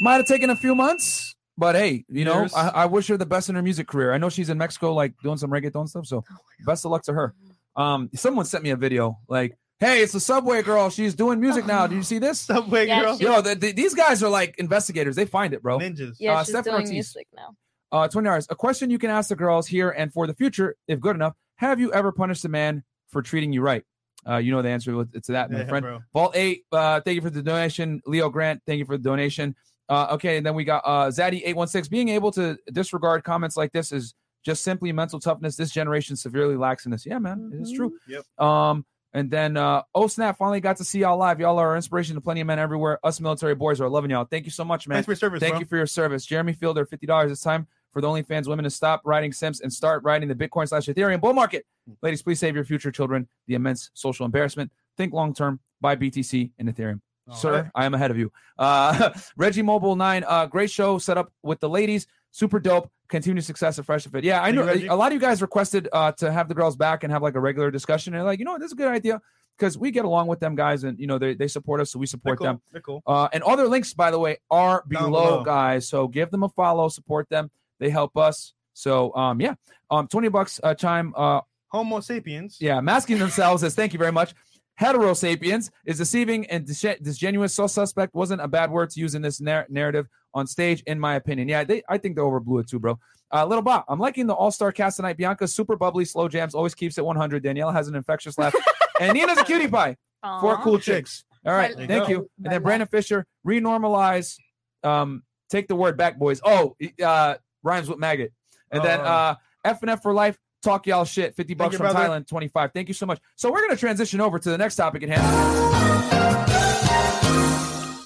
Might 0.00 0.14
have 0.18 0.26
taken 0.26 0.48
a 0.50 0.56
few 0.56 0.74
months, 0.76 1.34
but 1.58 1.74
hey, 1.74 2.04
you 2.08 2.24
know, 2.24 2.46
I, 2.56 2.68
I 2.68 2.86
wish 2.86 3.08
her 3.08 3.16
the 3.16 3.26
best 3.26 3.48
in 3.48 3.56
her 3.56 3.62
music 3.62 3.86
career. 3.88 4.12
I 4.12 4.18
know 4.18 4.28
she's 4.30 4.48
in 4.50 4.56
Mexico, 4.58 4.94
like 4.94 5.14
doing 5.22 5.36
some 5.36 5.50
reggaeton 5.50 5.88
stuff. 5.88 6.06
So, 6.06 6.24
Oh 6.30 6.36
best 6.64 6.84
of 6.84 6.92
luck 6.92 7.02
to 7.04 7.12
her. 7.12 7.34
Um, 7.76 8.08
someone 8.14 8.44
sent 8.46 8.62
me 8.64 8.70
a 8.70 8.76
video, 8.76 9.18
like, 9.28 9.56
"Hey, 9.80 10.02
it's 10.02 10.12
the 10.12 10.20
Subway 10.20 10.62
girl. 10.62 10.90
She's 10.90 11.14
doing 11.14 11.40
music 11.40 11.66
now. 11.66 11.86
Did 11.86 11.96
you 11.96 12.02
see 12.02 12.18
this?" 12.18 12.40
Subway 12.52 12.86
Yeah, 12.86 13.00
girl. 13.02 13.16
she- 13.18 13.24
Yo, 13.24 13.40
the, 13.40 13.54
the- 13.54 13.72
these 13.72 13.94
guys 13.94 14.22
are 14.22 14.28
like 14.30 14.54
investigators. 14.58 15.16
They 15.16 15.24
find 15.24 15.52
it, 15.54 15.62
bro. 15.62 15.78
Ninjas. 15.78 16.16
Yeah, 16.20 16.34
Uh, 16.34 16.40
she's 16.44 16.50
Steph 16.50 16.64
doing 16.64 16.76
Ortiz. 16.76 16.90
music 16.90 17.26
now. 17.34 17.54
Uh, 17.92 18.06
20 18.06 18.28
hours. 18.28 18.46
A 18.50 18.54
question 18.54 18.88
you 18.90 18.98
can 18.98 19.10
ask 19.10 19.28
the 19.30 19.36
girls 19.36 19.66
here 19.66 19.90
and 19.90 20.12
for 20.12 20.26
the 20.28 20.34
future, 20.34 20.76
if 20.86 21.00
good 21.00 21.16
enough. 21.16 21.34
Have 21.56 21.80
you 21.80 21.92
ever 21.92 22.12
punished 22.12 22.44
a 22.44 22.48
man 22.48 22.84
for 23.08 23.20
treating 23.20 23.52
you 23.52 23.62
right? 23.62 23.82
Uh, 24.28 24.36
you 24.36 24.52
know 24.52 24.62
the 24.62 24.68
answer 24.68 24.92
to 24.92 25.32
that, 25.32 25.50
my 25.50 25.60
Yeah, 25.60 25.66
friend. 25.66 25.82
bro. 25.82 25.98
Vault 26.12 26.32
8, 26.36 26.64
uh, 26.72 27.00
thank 27.00 27.16
you 27.16 27.20
for 27.22 27.30
the 27.30 27.42
donation. 27.42 28.00
Leo 28.06 28.28
Grant, 28.30 28.62
thank 28.66 28.78
you 28.78 28.84
for 28.84 28.96
the 28.96 29.02
donation. 29.02 29.56
Uh, 29.88 30.08
okay, 30.12 30.36
and 30.36 30.46
then 30.46 30.54
we 30.54 30.62
got 30.62 30.82
uh, 30.84 31.08
Zaddy816. 31.08 31.90
Being 31.90 32.10
able 32.10 32.30
to 32.32 32.56
disregard 32.72 33.24
comments 33.24 33.56
like 33.56 33.72
this 33.72 33.90
is 33.92 34.14
just 34.44 34.62
simply 34.62 34.92
mental 34.92 35.18
toughness. 35.18 35.56
This 35.56 35.70
generation 35.72 36.14
severely 36.16 36.56
lacks 36.56 36.84
in 36.84 36.92
this. 36.92 37.04
Yeah, 37.04 37.18
man, 37.18 37.50
it 37.52 37.60
is 37.62 37.72
true. 37.72 37.92
Yep. 38.08 38.24
Um, 38.46 38.84
and 39.12 39.30
then 39.30 39.56
uh, 39.56 39.82
oh 39.94 40.06
snap, 40.06 40.38
finally 40.38 40.60
got 40.60 40.76
to 40.76 40.84
see 40.84 41.00
y'all 41.00 41.18
live. 41.18 41.40
Y'all 41.40 41.58
are 41.58 41.72
an 41.72 41.76
inspiration 41.76 42.14
to 42.14 42.20
plenty 42.20 42.40
of 42.40 42.46
men 42.46 42.58
everywhere. 42.58 42.98
Us 43.04 43.20
military 43.20 43.54
boys 43.54 43.80
are 43.80 43.88
loving 43.88 44.10
y'all. 44.10 44.24
Thank 44.24 44.44
you 44.44 44.50
so 44.50 44.64
much, 44.64 44.86
man. 44.86 44.96
Thanks 44.96 45.06
for 45.06 45.12
your 45.12 45.16
service, 45.16 45.40
Thank 45.40 45.52
bro. 45.52 45.60
you 45.60 45.66
for 45.66 45.76
your 45.76 45.86
service. 45.86 46.24
Jeremy 46.24 46.52
Fielder, 46.52 46.86
$50. 46.86 47.30
It's 47.30 47.40
time 47.40 47.66
for 47.92 48.00
the 48.00 48.06
OnlyFans 48.06 48.46
women 48.46 48.64
to 48.64 48.70
stop 48.70 49.02
riding 49.04 49.32
Sims 49.32 49.60
and 49.60 49.72
start 49.72 50.02
riding 50.04 50.28
the 50.28 50.34
Bitcoin 50.34 50.68
slash 50.68 50.86
Ethereum 50.86 51.20
bull 51.20 51.32
market. 51.32 51.66
Ladies, 52.02 52.22
please 52.22 52.38
save 52.38 52.54
your 52.54 52.64
future 52.64 52.92
children 52.92 53.28
the 53.48 53.54
immense 53.54 53.90
social 53.94 54.26
embarrassment. 54.26 54.70
Think 54.96 55.12
long 55.12 55.34
term, 55.34 55.60
buy 55.80 55.96
BTC 55.96 56.52
and 56.58 56.68
Ethereum. 56.68 57.00
All 57.28 57.36
Sir, 57.36 57.52
right. 57.52 57.70
I 57.74 57.84
am 57.86 57.94
ahead 57.94 58.10
of 58.10 58.18
you. 58.18 58.32
Uh, 58.58 59.10
Reggie 59.36 59.62
Mobile 59.62 59.96
9, 59.96 60.24
uh, 60.26 60.46
great 60.46 60.70
show 60.70 60.98
set 60.98 61.18
up 61.18 61.32
with 61.42 61.60
the 61.60 61.68
ladies. 61.68 62.06
Super 62.30 62.60
dope. 62.60 62.90
Continued 63.08 63.44
success 63.44 63.78
at 63.78 63.84
Fresh 63.84 64.04
and 64.04 64.12
Fit. 64.12 64.24
Yeah, 64.24 64.40
I 64.40 64.52
know 64.52 64.68
a 64.68 64.94
lot 64.94 65.08
of 65.08 65.14
you 65.14 65.18
guys 65.18 65.42
requested 65.42 65.88
uh, 65.92 66.12
to 66.12 66.30
have 66.30 66.48
the 66.48 66.54
girls 66.54 66.76
back 66.76 67.02
and 67.02 67.12
have 67.12 67.22
like 67.22 67.34
a 67.34 67.40
regular 67.40 67.70
discussion. 67.70 68.14
And 68.14 68.24
like, 68.24 68.38
you 68.38 68.44
know, 68.44 68.52
what, 68.52 68.60
this 68.60 68.68
is 68.68 68.72
a 68.72 68.76
good 68.76 68.88
idea 68.88 69.20
because 69.58 69.76
we 69.76 69.90
get 69.90 70.04
along 70.04 70.28
with 70.28 70.38
them 70.38 70.54
guys 70.54 70.84
and, 70.84 70.98
you 70.98 71.08
know, 71.08 71.18
they, 71.18 71.34
they 71.34 71.48
support 71.48 71.80
us, 71.80 71.90
so 71.90 71.98
we 71.98 72.06
support 72.06 72.38
cool. 72.38 72.46
them. 72.46 72.62
They're 72.70 72.80
cool. 72.80 73.02
Uh, 73.06 73.28
and 73.32 73.42
all 73.42 73.56
their 73.56 73.66
links, 73.68 73.94
by 73.94 74.12
the 74.12 74.18
way, 74.18 74.38
are 74.50 74.84
below, 74.86 75.10
below. 75.10 75.44
guys. 75.44 75.88
So 75.88 76.06
give 76.06 76.30
them 76.30 76.44
a 76.44 76.48
follow, 76.50 76.88
support 76.88 77.28
them. 77.28 77.50
They 77.80 77.90
help 77.90 78.16
us. 78.16 78.54
So 78.74 79.14
um, 79.14 79.40
yeah, 79.40 79.54
um, 79.90 80.06
twenty 80.06 80.28
bucks 80.28 80.60
a 80.62 80.74
chime. 80.74 81.12
Uh, 81.16 81.40
Homo 81.68 82.00
sapiens. 82.00 82.58
yeah, 82.60 82.80
masking 82.80 83.18
themselves 83.18 83.62
as 83.64 83.74
thank 83.74 83.92
you 83.92 83.98
very 83.98 84.12
much. 84.12 84.34
Heterosapiens 84.80 85.70
is 85.84 85.98
deceiving 85.98 86.46
and 86.46 86.66
dis- 86.66 86.80
disingenuous. 87.02 87.54
So 87.54 87.66
suspect 87.66 88.14
wasn't 88.14 88.40
a 88.40 88.48
bad 88.48 88.70
word 88.70 88.90
to 88.90 89.00
use 89.00 89.14
in 89.14 89.22
this 89.22 89.40
nar- 89.40 89.66
narrative 89.68 90.06
on 90.34 90.46
stage, 90.46 90.82
in 90.86 90.98
my 90.98 91.16
opinion. 91.16 91.48
Yeah, 91.48 91.64
they, 91.64 91.82
I 91.88 91.98
think 91.98 92.16
they 92.16 92.22
overblew 92.22 92.60
it 92.60 92.68
too, 92.68 92.78
bro. 92.78 92.98
Uh, 93.32 93.44
little 93.46 93.62
Bob, 93.62 93.84
I'm 93.88 93.98
liking 94.00 94.26
the 94.26 94.34
All 94.34 94.50
Star 94.50 94.72
cast 94.72 94.96
tonight. 94.96 95.16
Bianca's 95.16 95.54
super 95.54 95.76
bubbly, 95.76 96.04
slow 96.04 96.28
jams, 96.28 96.54
always 96.54 96.74
keeps 96.74 96.98
it 96.98 97.04
100. 97.04 97.42
Danielle 97.42 97.70
has 97.70 97.86
an 97.88 97.94
infectious 97.94 98.36
laugh, 98.38 98.54
and 99.00 99.12
Nina's 99.12 99.38
a 99.38 99.44
cutie 99.44 99.68
pie. 99.68 99.96
Four 100.40 100.58
cool 100.62 100.78
chicks. 100.78 101.24
All 101.46 101.52
right, 101.54 101.72
There 101.72 101.82
you 101.82 101.86
thank 101.88 102.04
go. 102.04 102.08
you. 102.10 102.30
And 102.44 102.52
then 102.52 102.62
Brandon 102.62 102.88
Fisher, 102.88 103.24
renormalize. 103.46 104.36
Um, 104.82 105.22
take 105.48 105.68
the 105.68 105.76
word 105.76 105.96
back, 105.96 106.18
boys. 106.18 106.40
Oh, 106.44 106.74
uh, 107.02 107.34
rhymes 107.62 107.88
with 107.88 107.98
maggot. 107.98 108.32
And 108.70 108.82
then 108.84 109.00
Oh. 109.00 109.04
uh, 109.04 109.34
F 109.64 109.82
and 109.82 109.90
F 109.90 110.02
for 110.02 110.12
life. 110.12 110.38
Talk 110.62 110.86
y'all 110.86 111.04
shit. 111.04 111.34
Fifty 111.34 111.54
bucks 111.54 111.72
you, 111.72 111.78
from. 111.78 111.94
Thailand. 111.94 112.26
Twenty 112.26 112.48
five. 112.48 112.72
Thank 112.72 112.88
you 112.88 112.94
so 112.94 113.06
much. 113.06 113.20
So 113.36 113.50
we're 113.50 113.62
gonna 113.62 113.76
transition 113.76 114.20
over 114.20 114.38
to 114.38 114.50
the 114.50 114.58
next 114.58 114.76
topic 114.76 115.02
at 115.02 115.08
hand. 115.08 116.40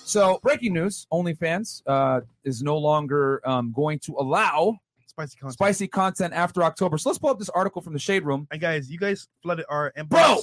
So 0.05 0.38
breaking 0.42 0.74
news: 0.74 1.07
OnlyFans 1.12 1.82
uh, 1.86 2.20
is 2.44 2.62
no 2.62 2.78
longer 2.78 3.40
um, 3.44 3.72
going 3.74 3.98
to 4.00 4.14
allow 4.18 4.78
Spicy 5.07 5.36
content. 5.36 5.55
spicy 5.55 5.88
content 5.88 6.34
after 6.34 6.62
October. 6.62 6.98
So 6.98 7.09
let's 7.09 7.18
pull 7.18 7.30
up 7.30 7.38
this 7.38 7.48
article 7.48 7.82
from 7.82 7.92
the 7.92 7.98
Shade 7.98 8.24
Room. 8.24 8.46
And 8.52 8.61
guys, 8.61 8.90
you 8.90 8.98
guys 8.98 9.26
flooded 9.42 9.64
our 9.68 9.92
inbox, 9.96 10.09
Bro! 10.09 10.36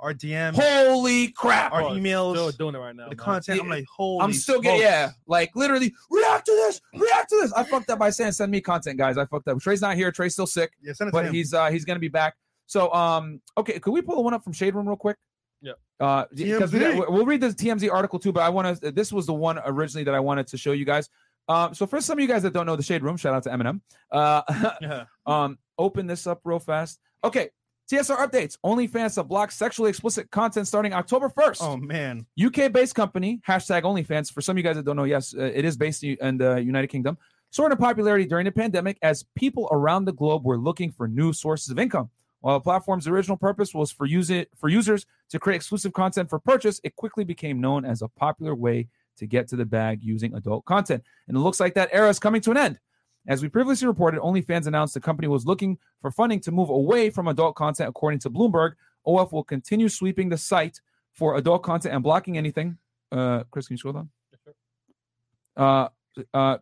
Our 0.00 0.12
DM, 0.12 0.54
Holy 0.54 1.28
crap! 1.28 1.72
our 1.72 1.82
Oh, 1.82 1.90
emails, 1.92 2.32
Still 2.34 2.50
doing 2.52 2.74
it 2.74 2.78
right 2.78 2.94
now. 2.94 3.04
the 3.04 3.10
man. 3.10 3.16
content. 3.16 3.60
I'm 3.60 3.68
like, 3.68 3.84
holy. 3.94 4.22
I'm 4.22 4.32
still 4.32 4.60
getting 4.60 4.80
smokes. 4.80 4.90
yeah, 4.90 5.10
like 5.26 5.54
literally 5.54 5.94
react 6.10 6.46
to 6.46 6.52
this, 6.52 6.80
react 6.94 7.30
to 7.30 7.36
this. 7.40 7.52
I 7.52 7.62
fucked 7.64 7.90
up 7.90 7.98
by 7.98 8.10
saying 8.10 8.32
send 8.32 8.50
me 8.52 8.60
content, 8.60 8.98
guys. 8.98 9.16
I 9.18 9.24
fucked 9.26 9.48
up. 9.48 9.58
Trey's 9.60 9.80
not 9.80 9.96
here. 9.96 10.10
Trey's 10.12 10.32
still 10.34 10.46
sick, 10.46 10.72
Yeah, 10.82 10.92
send 10.92 11.08
it 11.08 11.12
to 11.12 11.16
but 11.18 11.26
him. 11.26 11.32
he's 11.34 11.54
uh 11.54 11.70
he's 11.70 11.84
gonna 11.84 12.00
be 12.00 12.08
back. 12.08 12.34
So 12.66 12.92
um 12.92 13.40
okay, 13.56 13.78
could 13.78 13.92
we 13.92 14.02
pull 14.02 14.16
the 14.16 14.22
one 14.22 14.34
up 14.34 14.42
from 14.44 14.52
Shade 14.52 14.74
Room 14.74 14.86
real 14.88 14.96
quick? 14.96 15.16
Yeah. 15.62 15.72
Uh, 16.00 16.24
because 16.34 16.72
we, 16.72 16.80
we'll 16.80 17.24
read 17.24 17.40
the 17.40 17.48
TMZ 17.48 17.90
article 17.90 18.18
too, 18.18 18.32
but 18.32 18.42
I 18.42 18.48
want 18.50 18.82
to. 18.82 18.90
This 18.92 19.12
was 19.12 19.26
the 19.26 19.32
one 19.32 19.58
originally 19.64 20.04
that 20.04 20.14
I 20.14 20.20
wanted 20.20 20.46
to 20.48 20.58
show 20.58 20.72
you 20.72 20.84
guys. 20.84 21.08
Um, 21.48 21.72
so 21.74 21.86
for 21.86 22.00
some 22.00 22.18
of 22.18 22.22
you 22.22 22.28
guys 22.28 22.42
that 22.42 22.52
don't 22.52 22.66
know 22.66 22.74
the 22.76 22.82
Shade 22.82 23.02
Room, 23.02 23.16
shout 23.16 23.32
out 23.34 23.42
to 23.44 23.50
Eminem. 23.50 23.80
Uh, 24.10 24.42
Yeah. 24.82 25.04
um, 25.24 25.56
open 25.78 26.06
this 26.06 26.26
up 26.26 26.40
real 26.44 26.58
fast. 26.58 26.98
Okay, 27.22 27.50
TSR 27.90 28.16
updates. 28.16 28.56
OnlyFans 28.64 29.14
to 29.14 29.24
block 29.24 29.52
sexually 29.52 29.90
explicit 29.90 30.30
content 30.30 30.66
starting 30.66 30.92
October 30.92 31.28
first. 31.28 31.62
Oh 31.62 31.76
man. 31.76 32.26
UK 32.42 32.72
based 32.72 32.94
company, 32.94 33.40
hashtag 33.46 33.82
OnlyFans. 33.82 34.32
For 34.32 34.40
some 34.40 34.54
of 34.54 34.58
you 34.58 34.64
guys 34.64 34.76
that 34.76 34.84
don't 34.84 34.96
know, 34.96 35.04
yes, 35.04 35.34
uh, 35.34 35.42
it 35.42 35.64
is 35.64 35.76
based 35.76 36.02
in 36.02 36.38
the 36.38 36.56
United 36.56 36.88
Kingdom. 36.88 37.18
Soared 37.50 37.72
in 37.72 37.78
popularity 37.78 38.26
during 38.26 38.46
the 38.46 38.52
pandemic 38.52 38.98
as 39.02 39.24
people 39.36 39.68
around 39.70 40.06
the 40.06 40.12
globe 40.12 40.44
were 40.44 40.58
looking 40.58 40.90
for 40.90 41.06
new 41.06 41.32
sources 41.32 41.70
of 41.70 41.78
income. 41.78 42.10
While 42.40 42.58
the 42.58 42.62
platform's 42.62 43.06
original 43.06 43.36
purpose 43.36 43.72
was 43.72 43.90
for, 43.92 44.06
use 44.06 44.28
it, 44.28 44.50
for 44.56 44.68
users 44.68 45.06
to 45.30 45.38
create 45.38 45.56
exclusive 45.56 45.92
content 45.92 46.28
for 46.28 46.38
purchase, 46.38 46.80
it 46.84 46.96
quickly 46.96 47.24
became 47.24 47.60
known 47.60 47.84
as 47.84 48.02
a 48.02 48.08
popular 48.08 48.54
way 48.54 48.88
to 49.16 49.26
get 49.26 49.48
to 49.48 49.56
the 49.56 49.64
bag 49.64 50.00
using 50.02 50.34
adult 50.34 50.64
content. 50.64 51.02
And 51.28 51.36
it 51.36 51.40
looks 51.40 51.60
like 51.60 51.74
that 51.74 51.90
era 51.92 52.08
is 52.08 52.18
coming 52.18 52.40
to 52.42 52.50
an 52.50 52.56
end. 52.56 52.80
As 53.26 53.42
we 53.42 53.48
previously 53.48 53.86
reported, 53.86 54.20
OnlyFans 54.20 54.66
announced 54.66 54.94
the 54.94 55.00
company 55.00 55.28
was 55.28 55.46
looking 55.46 55.78
for 56.02 56.10
funding 56.10 56.40
to 56.40 56.52
move 56.52 56.68
away 56.68 57.08
from 57.10 57.28
adult 57.28 57.56
content. 57.56 57.88
According 57.88 58.20
to 58.20 58.30
Bloomberg, 58.30 58.72
OF 59.06 59.32
will 59.32 59.44
continue 59.44 59.88
sweeping 59.88 60.28
the 60.28 60.36
site 60.36 60.80
for 61.12 61.36
adult 61.36 61.62
content 61.62 61.94
and 61.94 62.02
blocking 62.02 62.36
anything. 62.36 62.76
Uh, 63.10 63.44
Chris, 63.50 63.66
can 63.66 63.74
you 63.74 63.78
scroll 63.78 63.94
down? 63.94 64.08
Uh, 65.56 65.88
uh, 66.32 66.58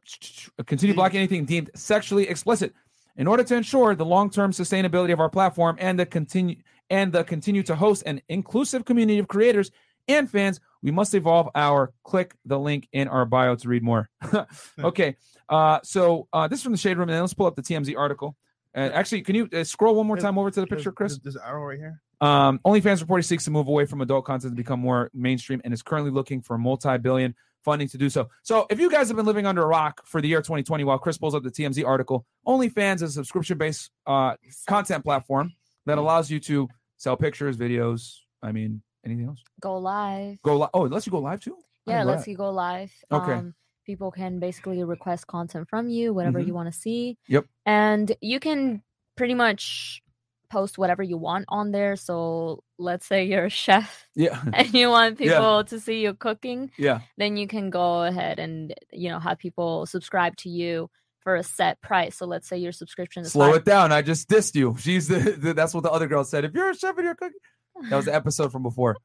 continue 0.67 0.95
blocking 0.95 1.19
anything 1.19 1.45
deemed 1.45 1.71
sexually 1.75 2.29
explicit. 2.29 2.75
In 3.17 3.27
order 3.27 3.45
to 3.45 3.57
ensure 3.57 3.95
the 3.95 4.07
long-term 4.07 4.53
sustainability 4.53 5.13
of 5.13 5.21
our 5.21 5.29
platform 5.29 5.77
and 5.79 5.99
the 5.99 6.07
continue 6.07 6.57
and 6.89 7.13
the 7.13 7.25
continue 7.25 7.63
to 7.63 7.75
host 7.75 8.03
an 8.07 8.21
inclusive 8.29 8.85
community 8.85 9.19
of 9.19 9.29
creators 9.29 9.71
and 10.09 10.30
fans, 10.30 10.61
we 10.82 10.90
must 10.90 11.14
evolve 11.14 11.48
our 11.55 11.92
click 12.05 12.34
the 12.44 12.59
link 12.59 12.88
in 12.92 13.09
our 13.09 13.24
bio 13.24 13.55
to 13.55 13.68
read 13.68 13.82
more. 13.82 14.09
okay, 14.78 15.16
uh, 15.48 15.80
so 15.82 16.28
uh, 16.32 16.48
this 16.48 16.61
is 16.61 16.62
from 16.62 16.72
the 16.72 16.78
shade 16.78 16.96
room, 16.96 17.09
and 17.09 17.14
then 17.14 17.20
let's 17.20 17.34
pull 17.34 17.46
up 17.46 17.57
the 17.57 17.62
TMZ 17.62 17.96
article. 17.96 18.36
Uh, 18.74 18.90
actually, 18.92 19.22
can 19.22 19.34
you 19.34 19.48
uh, 19.53 19.64
scroll 19.64 19.94
one 19.94 20.07
more 20.07 20.16
time 20.16 20.38
over 20.38 20.50
to 20.50 20.61
the 20.61 20.66
picture, 20.66 20.92
Chris? 20.92 21.12
This, 21.14 21.22
there's 21.22 21.36
an 21.36 21.42
arrow 21.46 21.64
right 21.64 21.78
here. 21.78 22.00
Um, 22.20 22.61
OnlyFans 22.64 23.05
reportedly 23.05 23.24
seeks 23.24 23.44
to 23.44 23.50
move 23.50 23.68
away 23.68 23.84
from 23.84 24.00
adult 24.00 24.24
content 24.24 24.53
to 24.53 24.57
become 24.57 24.80
more 24.80 25.11
mainstream 25.12 25.61
and 25.64 25.74
is 25.74 25.82
currently 25.82 26.11
looking 26.11 26.40
for 26.40 26.57
multi 26.57 26.96
billion 26.98 27.34
funding 27.64 27.88
to 27.88 27.98
do 27.98 28.09
so. 28.09 28.28
So 28.42 28.66
if 28.70 28.80
you 28.80 28.90
guys 28.90 29.09
have 29.09 29.16
been 29.16 29.26
living 29.26 29.46
under 29.46 29.62
a 29.62 29.66
rock 29.66 30.03
for 30.07 30.20
the 30.20 30.28
year 30.28 30.40
2020 30.40 30.84
while 30.84 30.98
Chris 30.98 31.18
pulls 31.18 31.34
up 31.34 31.42
the 31.42 31.50
TMZ 31.50 31.84
article, 31.86 32.24
OnlyFans 32.46 32.96
is 32.96 33.03
a 33.03 33.12
subscription 33.12 33.59
based 33.59 33.90
uh, 34.07 34.34
content 34.66 35.05
platform 35.05 35.53
that 35.86 35.98
allows 35.98 36.30
you 36.30 36.40
to 36.40 36.68
sell 36.96 37.16
pictures, 37.16 37.57
videos. 37.57 38.18
I 38.42 38.53
mean, 38.53 38.82
anything 39.05 39.26
else? 39.26 39.42
Go 39.61 39.78
live. 39.78 40.40
Go 40.42 40.57
live. 40.59 40.70
Oh, 40.74 40.84
it 40.84 40.92
lets 40.92 41.07
you 41.07 41.12
go 41.12 41.20
live 41.20 41.40
too. 41.40 41.57
Yeah, 41.86 42.03
it 42.03 42.05
lets 42.07 42.26
you 42.28 42.36
go 42.36 42.50
live. 42.50 42.92
Okay. 43.11 43.32
Um, 43.32 43.55
people 43.84 44.11
can 44.12 44.38
basically 44.38 44.82
request 44.84 45.26
content 45.26 45.68
from 45.68 45.88
you, 45.88 46.14
whatever 46.14 46.40
Mhm. 46.40 46.46
you 46.46 46.55
want 46.55 46.72
to 46.72 46.78
see. 46.78 47.18
Yep. 47.28 47.46
And 47.66 48.14
you 48.20 48.38
can 48.38 48.82
pretty 49.16 49.34
much 49.34 50.00
post 50.48 50.78
whatever 50.78 51.03
you 51.03 51.16
want 51.16 51.46
on 51.48 51.72
there. 51.72 51.96
So 51.96 52.62
let's 52.78 53.07
say 53.07 53.24
you're 53.24 53.46
a 53.46 53.50
chef 53.50 54.07
Yeah. 54.14 54.40
and 54.53 54.72
you 54.72 54.90
want 54.90 55.18
Yeah. 55.20 55.38
people 55.38 55.64
to 55.64 55.80
see 55.80 56.03
you 56.03 56.14
cooking, 56.14 56.70
Yeah. 56.78 57.00
then 57.16 57.36
you 57.36 57.48
can 57.48 57.70
go 57.70 58.03
ahead 58.05 58.38
and 58.38 58.74
you 58.92 59.09
know 59.09 59.18
have 59.18 59.38
people 59.38 59.86
subscribe 59.86 60.36
to 60.38 60.48
you 60.50 60.88
for 61.20 61.34
a 61.36 61.42
set 61.42 61.80
price. 61.80 62.16
So 62.16 62.26
let's 62.26 62.46
say 62.48 62.59
your 62.59 62.72
subscription 62.72 63.22
is 63.24 63.32
Slow 63.32 63.46
five- 63.53 63.57
it 63.61 63.64
down. 63.64 63.90
I 63.92 64.03
just 64.03 64.28
dissed 64.28 64.55
you. 64.55 64.76
She's 64.78 65.09
the, 65.09 65.18
the 65.32 65.55
that's 65.55 65.72
what 65.74 65.82
the 65.84 65.90
other 65.90 66.07
girl 66.07 66.22
said. 66.24 66.44
If 66.44 66.53
you're 66.55 66.70
a 66.70 66.76
chef 66.76 66.96
and 66.96 67.05
you're 67.07 67.14
cooking, 67.14 67.38
that 67.89 67.97
was 67.97 68.05
the 68.07 68.14
episode 68.14 68.53
from 68.53 68.62
before. 68.62 68.97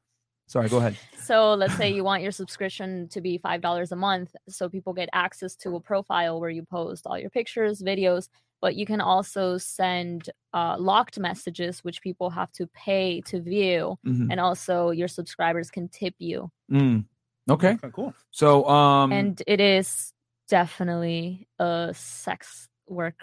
Sorry, 0.46 0.68
go 0.68 0.78
ahead. 0.78 0.96
So 1.28 1.52
let's 1.52 1.74
say 1.76 1.92
you 1.92 2.04
want 2.04 2.22
your 2.22 2.32
subscription 2.32 3.06
to 3.10 3.20
be 3.20 3.36
five 3.36 3.60
dollars 3.60 3.92
a 3.92 3.96
month, 3.96 4.34
so 4.48 4.66
people 4.70 4.94
get 4.94 5.10
access 5.12 5.54
to 5.56 5.76
a 5.76 5.80
profile 5.80 6.40
where 6.40 6.48
you 6.48 6.62
post 6.64 7.06
all 7.06 7.18
your 7.18 7.28
pictures, 7.28 7.82
videos, 7.82 8.30
but 8.62 8.76
you 8.76 8.86
can 8.86 9.02
also 9.02 9.58
send 9.58 10.30
uh, 10.54 10.76
locked 10.78 11.18
messages, 11.18 11.84
which 11.84 12.00
people 12.00 12.30
have 12.30 12.50
to 12.52 12.66
pay 12.68 13.20
to 13.26 13.42
view, 13.42 13.98
Mhm. 14.06 14.28
and 14.30 14.40
also 14.40 14.90
your 14.90 15.06
subscribers 15.08 15.70
can 15.70 15.88
tip 15.90 16.14
you. 16.18 16.50
Mm. 16.72 17.04
Okay. 17.50 17.72
Okay, 17.74 17.90
cool. 17.92 18.14
So 18.30 18.66
um 18.66 19.12
and 19.12 19.42
it 19.46 19.60
is 19.60 20.14
definitely 20.48 21.46
a 21.58 21.92
sex 21.94 22.68
work 22.86 23.20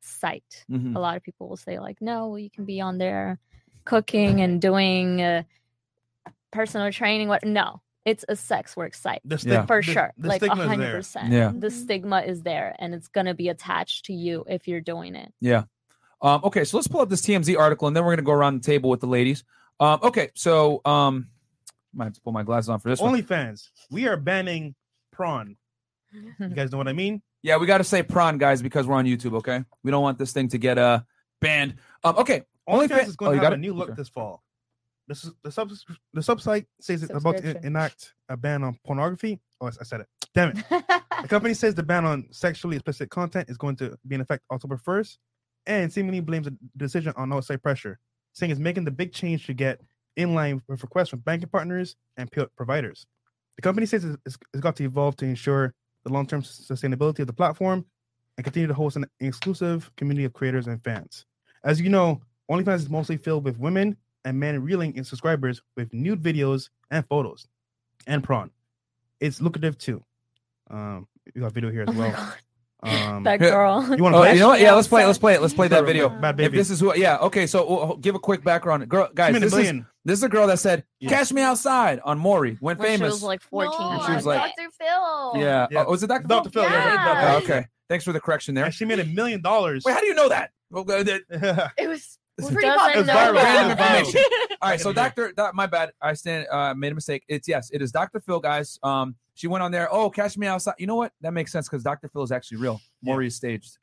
site. 0.00 0.64
Mhm. 0.68 0.96
A 0.96 0.98
lot 0.98 1.16
of 1.16 1.22
people 1.22 1.48
will 1.48 1.56
say 1.56 1.78
like, 1.78 2.00
no, 2.00 2.34
you 2.36 2.50
can 2.50 2.64
be 2.64 2.80
on 2.80 2.98
there 2.98 3.38
cooking 3.88 4.40
and 4.40 4.60
doing 4.60 5.20
uh, 5.22 5.42
personal 6.52 6.90
training. 6.92 7.28
What? 7.28 7.44
No, 7.44 7.80
it's 8.04 8.24
a 8.28 8.36
sex 8.36 8.76
work 8.76 8.94
site 8.94 9.20
The 9.24 9.34
Yeah. 9.36 9.38
stig- 9.62 9.66
for 9.66 9.80
the- 9.82 9.92
sure. 9.92 10.12
the 10.18 10.28
like 10.28 10.40
stigma 10.42 10.62
is 10.62 10.68
hundred 10.68 10.92
percent. 10.92 11.32
Yeah. 11.32 11.52
The 11.54 11.70
stigma 11.70 12.20
is 12.22 12.42
there, 12.42 12.76
and 12.78 12.94
it's 12.94 13.08
gonna 13.08 13.34
be 13.34 13.48
attached 13.48 14.06
to 14.06 14.12
you 14.12 14.44
if 14.48 14.68
you're 14.68 14.80
doing 14.80 15.14
it. 15.14 15.32
Yeah. 15.40 15.64
Um, 16.20 16.40
okay, 16.44 16.64
so 16.64 16.76
let's 16.76 16.88
pull 16.88 17.00
up 17.00 17.08
this 17.08 17.22
TMZ 17.22 17.56
article 17.58 17.86
and 17.86 17.96
then 17.96 18.04
we're 18.04 18.12
gonna 18.12 18.22
go 18.22 18.32
around 18.32 18.62
the 18.62 18.66
table 18.66 18.90
with 18.90 19.00
the 19.00 19.06
ladies. 19.06 19.44
Um, 19.80 20.00
okay, 20.02 20.30
so 20.34 20.80
um 20.84 21.28
might 21.94 22.04
have 22.06 22.14
to 22.14 22.20
pull 22.20 22.32
my 22.32 22.42
glasses 22.42 22.68
on 22.68 22.78
for 22.80 22.88
this 22.90 23.00
one. 23.00 23.14
OnlyFans. 23.14 23.68
We 23.90 24.06
are 24.08 24.16
banning 24.16 24.74
prawn. 25.12 25.56
You 26.12 26.48
guys 26.48 26.70
know 26.72 26.78
what 26.78 26.88
I 26.88 26.92
mean? 26.92 27.22
Yeah, 27.40 27.56
we 27.58 27.66
gotta 27.66 27.84
say 27.84 28.02
prawn, 28.02 28.36
guys, 28.36 28.62
because 28.62 28.84
we're 28.84 28.96
on 28.96 29.04
YouTube, 29.06 29.34
okay? 29.34 29.62
We 29.84 29.92
don't 29.92 30.02
want 30.02 30.18
this 30.18 30.32
thing 30.32 30.48
to 30.48 30.58
get 30.58 30.76
uh 30.76 31.00
banned. 31.40 31.76
Um, 32.02 32.16
okay. 32.16 32.42
OnlyFans 32.68 32.88
OnlyFans 32.88 33.06
is 33.08 33.16
going 33.16 33.32
oh, 33.32 33.34
to 33.40 33.44
have 33.44 33.52
a 33.52 33.56
new 33.56 33.72
look 33.72 33.88
Okay. 33.90 33.96
this 33.96 34.08
fall. 34.08 34.42
This 35.06 35.24
is 35.24 35.32
the 35.42 35.50
sub 35.50 35.70
the 36.12 36.20
subsite 36.20 36.66
says 36.80 37.02
it's 37.02 37.14
about 37.14 37.38
to 37.38 37.64
enact 37.66 38.12
a 38.28 38.36
ban 38.36 38.62
on 38.62 38.78
pornography. 38.84 39.40
Oh, 39.60 39.66
I 39.66 39.84
said 39.84 40.00
it. 40.00 40.06
Damn 40.34 40.56
it. 40.56 40.64
The 41.22 41.26
company 41.26 41.52
says 41.52 41.74
the 41.74 41.82
ban 41.82 42.04
on 42.04 42.28
sexually 42.30 42.76
explicit 42.76 43.10
content 43.10 43.50
is 43.50 43.56
going 43.56 43.74
to 43.76 43.98
be 44.06 44.14
in 44.14 44.20
effect 44.20 44.44
October 44.52 44.76
1st 44.76 45.16
and 45.66 45.92
seemingly 45.92 46.20
blames 46.20 46.46
the 46.46 46.56
decision 46.76 47.12
on 47.16 47.32
outside 47.32 47.60
pressure, 47.60 47.98
saying 48.34 48.52
it's 48.52 48.60
making 48.60 48.84
the 48.84 48.92
big 48.92 49.12
change 49.12 49.44
to 49.46 49.52
get 49.52 49.80
in 50.16 50.36
line 50.36 50.62
with 50.68 50.80
requests 50.80 51.08
from 51.08 51.18
banking 51.20 51.48
partners 51.48 51.96
and 52.16 52.30
providers. 52.56 53.04
The 53.56 53.62
company 53.62 53.84
says 53.84 54.04
it's, 54.04 54.16
it's 54.24 54.38
it's 54.54 54.60
got 54.60 54.76
to 54.76 54.84
evolve 54.84 55.16
to 55.16 55.24
ensure 55.24 55.74
the 56.04 56.12
long 56.12 56.24
term 56.24 56.42
sustainability 56.42 57.18
of 57.18 57.26
the 57.26 57.32
platform 57.32 57.84
and 58.36 58.44
continue 58.44 58.68
to 58.68 58.74
host 58.74 58.94
an 58.94 59.06
exclusive 59.18 59.90
community 59.96 60.24
of 60.24 60.32
creators 60.32 60.68
and 60.68 60.82
fans. 60.84 61.26
As 61.64 61.80
you 61.80 61.88
know, 61.88 62.20
OnlyFans 62.50 62.76
is 62.76 62.88
mostly 62.90 63.16
filled 63.16 63.44
with 63.44 63.58
women 63.58 63.96
and 64.24 64.38
men 64.38 64.62
reeling 64.62 64.96
in 64.96 65.04
subscribers 65.04 65.60
with 65.76 65.92
nude 65.92 66.22
videos 66.22 66.70
and 66.90 67.06
photos 67.06 67.46
and 68.06 68.22
prawn. 68.24 68.50
It's 69.20 69.40
lucrative 69.40 69.76
too. 69.78 70.02
Um, 70.70 71.06
you 71.34 71.42
got 71.42 71.52
video 71.52 71.70
here 71.70 71.82
as 71.82 71.88
Oh 71.88 71.98
well. 71.98 72.34
Um, 72.80 73.24
that 73.24 73.40
girl. 73.40 73.82
you 73.96 74.02
want 74.04 74.14
Oh, 74.14 74.22
to 74.22 74.32
you 74.32 74.38
know 74.38 74.48
what? 74.48 74.60
Yeah, 74.60 74.72
let's 74.74 74.86
play. 74.86 75.04
Let's 75.04 75.18
play 75.18 75.34
it. 75.34 75.42
Let's 75.42 75.52
play 75.52 75.66
that 75.68 75.84
video. 75.84 76.08
Bad 76.08 76.30
If 76.30 76.36
baby. 76.36 76.58
this 76.58 76.70
is 76.70 76.78
who, 76.78 76.94
yeah, 76.96 77.16
okay. 77.18 77.44
So 77.48 77.66
uh, 77.66 77.94
give 77.96 78.14
a 78.14 78.20
quick 78.20 78.44
background, 78.44 78.88
girl, 78.88 79.08
guys. 79.12 79.32
Give 79.32 79.42
me 79.42 79.48
the 79.48 79.56
This 79.56 79.68
is 79.70 79.82
this 80.04 80.18
is 80.18 80.22
a 80.22 80.28
girl 80.28 80.46
that 80.46 80.60
said, 80.60 80.84
Yeah. 81.00 81.08
"Cash 81.10 81.32
me 81.32 81.42
outside" 81.42 81.98
on 82.04 82.18
Maury, 82.20 82.56
went 82.60 82.78
When 82.78 82.88
she 82.92 82.96
famous. 82.98 83.14
was 83.14 83.22
like 83.24 83.42
14. 83.42 83.72
No, 83.80 84.02
she 84.06 84.12
was 84.12 84.24
like- 84.24 84.40
Dr. 84.56 84.70
Phil. 84.80 85.32
yeah. 85.42 85.66
Yeah. 85.72 85.84
Oh, 85.86 85.90
was 85.90 86.02
it 86.04 86.06
Dr. 86.06 86.28
Dr. 86.28 86.50
Phil. 86.50 86.62
Yeah, 86.62 86.70
Yeah. 86.72 86.92
Oh, 86.92 87.14
Dr. 87.14 87.46
Phil. 87.46 87.56
okay. 87.56 87.66
Thanks 87.88 88.04
for 88.04 88.12
the 88.12 88.20
correction 88.20 88.54
there. 88.54 88.64
And 88.66 88.72
she 88.74 88.84
made 88.84 89.00
a 89.00 89.04
million 89.06 89.42
dollars. 89.42 89.82
Wait, 89.84 89.92
how 89.94 90.00
do 90.00 90.06
you 90.06 90.14
know 90.14 90.28
that? 90.28 90.50
Well, 90.70 90.84
that- 90.84 91.72
It 91.78 91.88
was 91.88 92.17
Who 92.38 92.50
pretty 92.50 92.68
doesn't 92.68 93.06
popular. 93.06 93.12
Viral. 93.12 93.34
Random 93.34 93.70
information. 93.78 94.22
All 94.62 94.70
right, 94.70 94.80
so 94.80 94.92
Doctor, 94.92 95.32
doc, 95.32 95.54
my 95.54 95.66
bad. 95.66 95.92
I 96.00 96.14
stand 96.14 96.46
uh 96.50 96.74
made 96.74 96.92
a 96.92 96.94
mistake. 96.94 97.24
It's 97.28 97.48
yes, 97.48 97.70
it 97.72 97.82
is 97.82 97.92
Dr. 97.92 98.20
Phil, 98.20 98.40
guys. 98.40 98.78
Um, 98.82 99.14
she 99.34 99.46
went 99.46 99.62
on 99.62 99.70
there. 99.72 99.92
Oh, 99.92 100.10
catch 100.10 100.36
me 100.38 100.46
outside. 100.46 100.74
You 100.78 100.86
know 100.86 100.96
what? 100.96 101.12
That 101.20 101.32
makes 101.32 101.52
sense 101.52 101.68
because 101.68 101.82
Dr. 101.82 102.08
Phil 102.08 102.22
is 102.22 102.32
actually 102.32 102.58
real. 102.58 102.80
Yeah. 103.02 103.12
Maury 103.12 103.26
is 103.28 103.36
staged. 103.36 103.78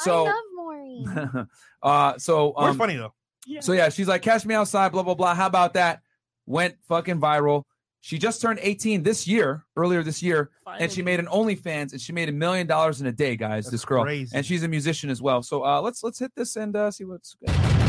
I 0.00 0.04
So, 0.04 0.24
love 0.24 0.34
Maury. 0.54 1.04
uh, 1.82 2.18
so 2.18 2.54
We're 2.56 2.70
um, 2.70 2.78
funny 2.78 2.96
though. 2.96 3.12
so 3.60 3.72
yeah, 3.72 3.88
she's 3.88 4.08
like, 4.08 4.22
catch 4.22 4.44
me 4.46 4.54
outside, 4.54 4.92
blah 4.92 5.02
blah 5.02 5.14
blah. 5.14 5.34
How 5.34 5.46
about 5.46 5.74
that? 5.74 6.00
Went 6.46 6.76
fucking 6.88 7.20
viral. 7.20 7.64
She 8.02 8.16
just 8.18 8.40
turned 8.40 8.58
18 8.62 9.02
this 9.02 9.28
year, 9.28 9.66
earlier 9.76 10.02
this 10.02 10.22
year, 10.22 10.50
and 10.78 10.90
she 10.90 11.02
made 11.02 11.20
an 11.20 11.26
OnlyFans, 11.26 11.92
and 11.92 12.00
she 12.00 12.14
made 12.14 12.30
a 12.30 12.32
million 12.32 12.66
dollars 12.66 13.02
in 13.02 13.06
a 13.06 13.12
day, 13.12 13.36
guys. 13.36 13.64
That's 13.66 13.72
this 13.72 13.84
girl, 13.84 14.04
crazy. 14.04 14.34
and 14.34 14.44
she's 14.46 14.62
a 14.62 14.68
musician 14.68 15.10
as 15.10 15.20
well. 15.20 15.42
So 15.42 15.64
uh, 15.66 15.82
let's 15.82 16.02
let's 16.02 16.18
hit 16.18 16.32
this 16.34 16.56
and 16.56 16.74
uh, 16.74 16.90
see 16.90 17.04
what's. 17.04 17.34
Good. 17.34 17.79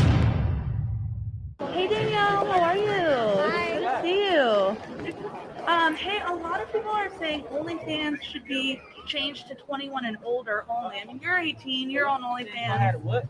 Hey 1.70 1.88
Danielle, 1.88 2.44
how 2.46 2.60
are 2.60 2.76
you? 2.76 2.90
Hi. 2.90 3.78
Good 3.78 3.80
to 3.80 4.02
see 4.02 4.30
you. 4.32 5.66
Um, 5.66 5.96
hey, 5.96 6.20
a 6.26 6.34
lot 6.34 6.60
of 6.62 6.72
people 6.72 6.90
are 6.90 7.10
saying 7.18 7.44
OnlyFans 7.44 8.22
should 8.22 8.46
be 8.46 8.80
changed 9.06 9.48
to 9.48 9.54
21 9.54 10.04
and 10.04 10.16
older 10.24 10.64
only. 10.68 10.96
I 11.00 11.04
mean, 11.04 11.20
you're 11.22 11.38
18, 11.38 11.90
you're 11.90 12.08
on 12.08 12.22
OnlyFans. 12.22 13.00
What? 13.00 13.26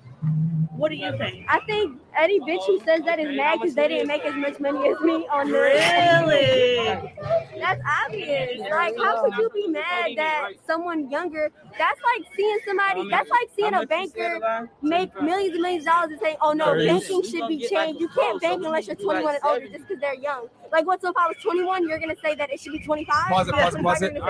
What 0.76 0.88
do 0.88 0.96
you 0.96 1.16
think? 1.18 1.44
I 1.48 1.60
think 1.60 2.00
any 2.16 2.40
bitch 2.40 2.64
who 2.66 2.80
says 2.80 3.02
that 3.04 3.18
is 3.18 3.36
mad 3.36 3.58
because 3.60 3.74
they 3.74 3.88
didn't 3.88 4.08
make 4.08 4.24
as 4.24 4.34
much 4.34 4.58
money 4.58 4.88
as 4.88 4.98
me 5.00 5.26
on 5.30 5.50
the 5.50 5.58
Really? 5.58 7.12
That's 7.60 7.80
obvious. 8.04 8.58
Like, 8.58 8.96
how 8.96 9.22
could 9.22 9.36
you 9.36 9.50
be 9.50 9.68
mad 9.68 10.12
that 10.16 10.52
someone 10.66 11.10
younger? 11.10 11.52
That's 11.78 12.00
like 12.00 12.34
seeing 12.34 12.58
somebody. 12.66 13.08
That's 13.10 13.28
like 13.28 13.50
seeing 13.54 13.74
a 13.74 13.86
banker 13.86 14.68
make 14.80 15.14
millions 15.22 15.52
and 15.52 15.62
millions 15.62 15.84
of 15.84 15.92
dollars 15.92 16.10
and 16.12 16.20
saying, 16.20 16.36
"Oh 16.40 16.52
no, 16.52 16.74
banking 16.74 17.22
should 17.22 17.48
be 17.48 17.66
changed. 17.68 18.00
You 18.00 18.08
can't 18.08 18.40
bank 18.40 18.62
unless 18.64 18.86
you're 18.86 18.96
21 18.96 19.34
and 19.34 19.44
older 19.44 19.68
just 19.68 19.86
because 19.86 20.00
they're 20.00 20.14
young." 20.14 20.48
Like, 20.72 20.86
what? 20.86 21.02
So 21.02 21.10
if 21.10 21.16
I 21.18 21.28
was 21.28 21.36
21, 21.42 21.86
you're 21.86 21.98
gonna 21.98 22.16
say 22.22 22.34
that 22.34 22.50
it 22.50 22.58
should 22.58 22.72
be 22.72 22.80
25? 22.80 23.28
Pause 23.28 23.48
it, 23.48 23.54
Yeah, 23.54 23.70
pause 23.82 24.02
it, 24.02 24.22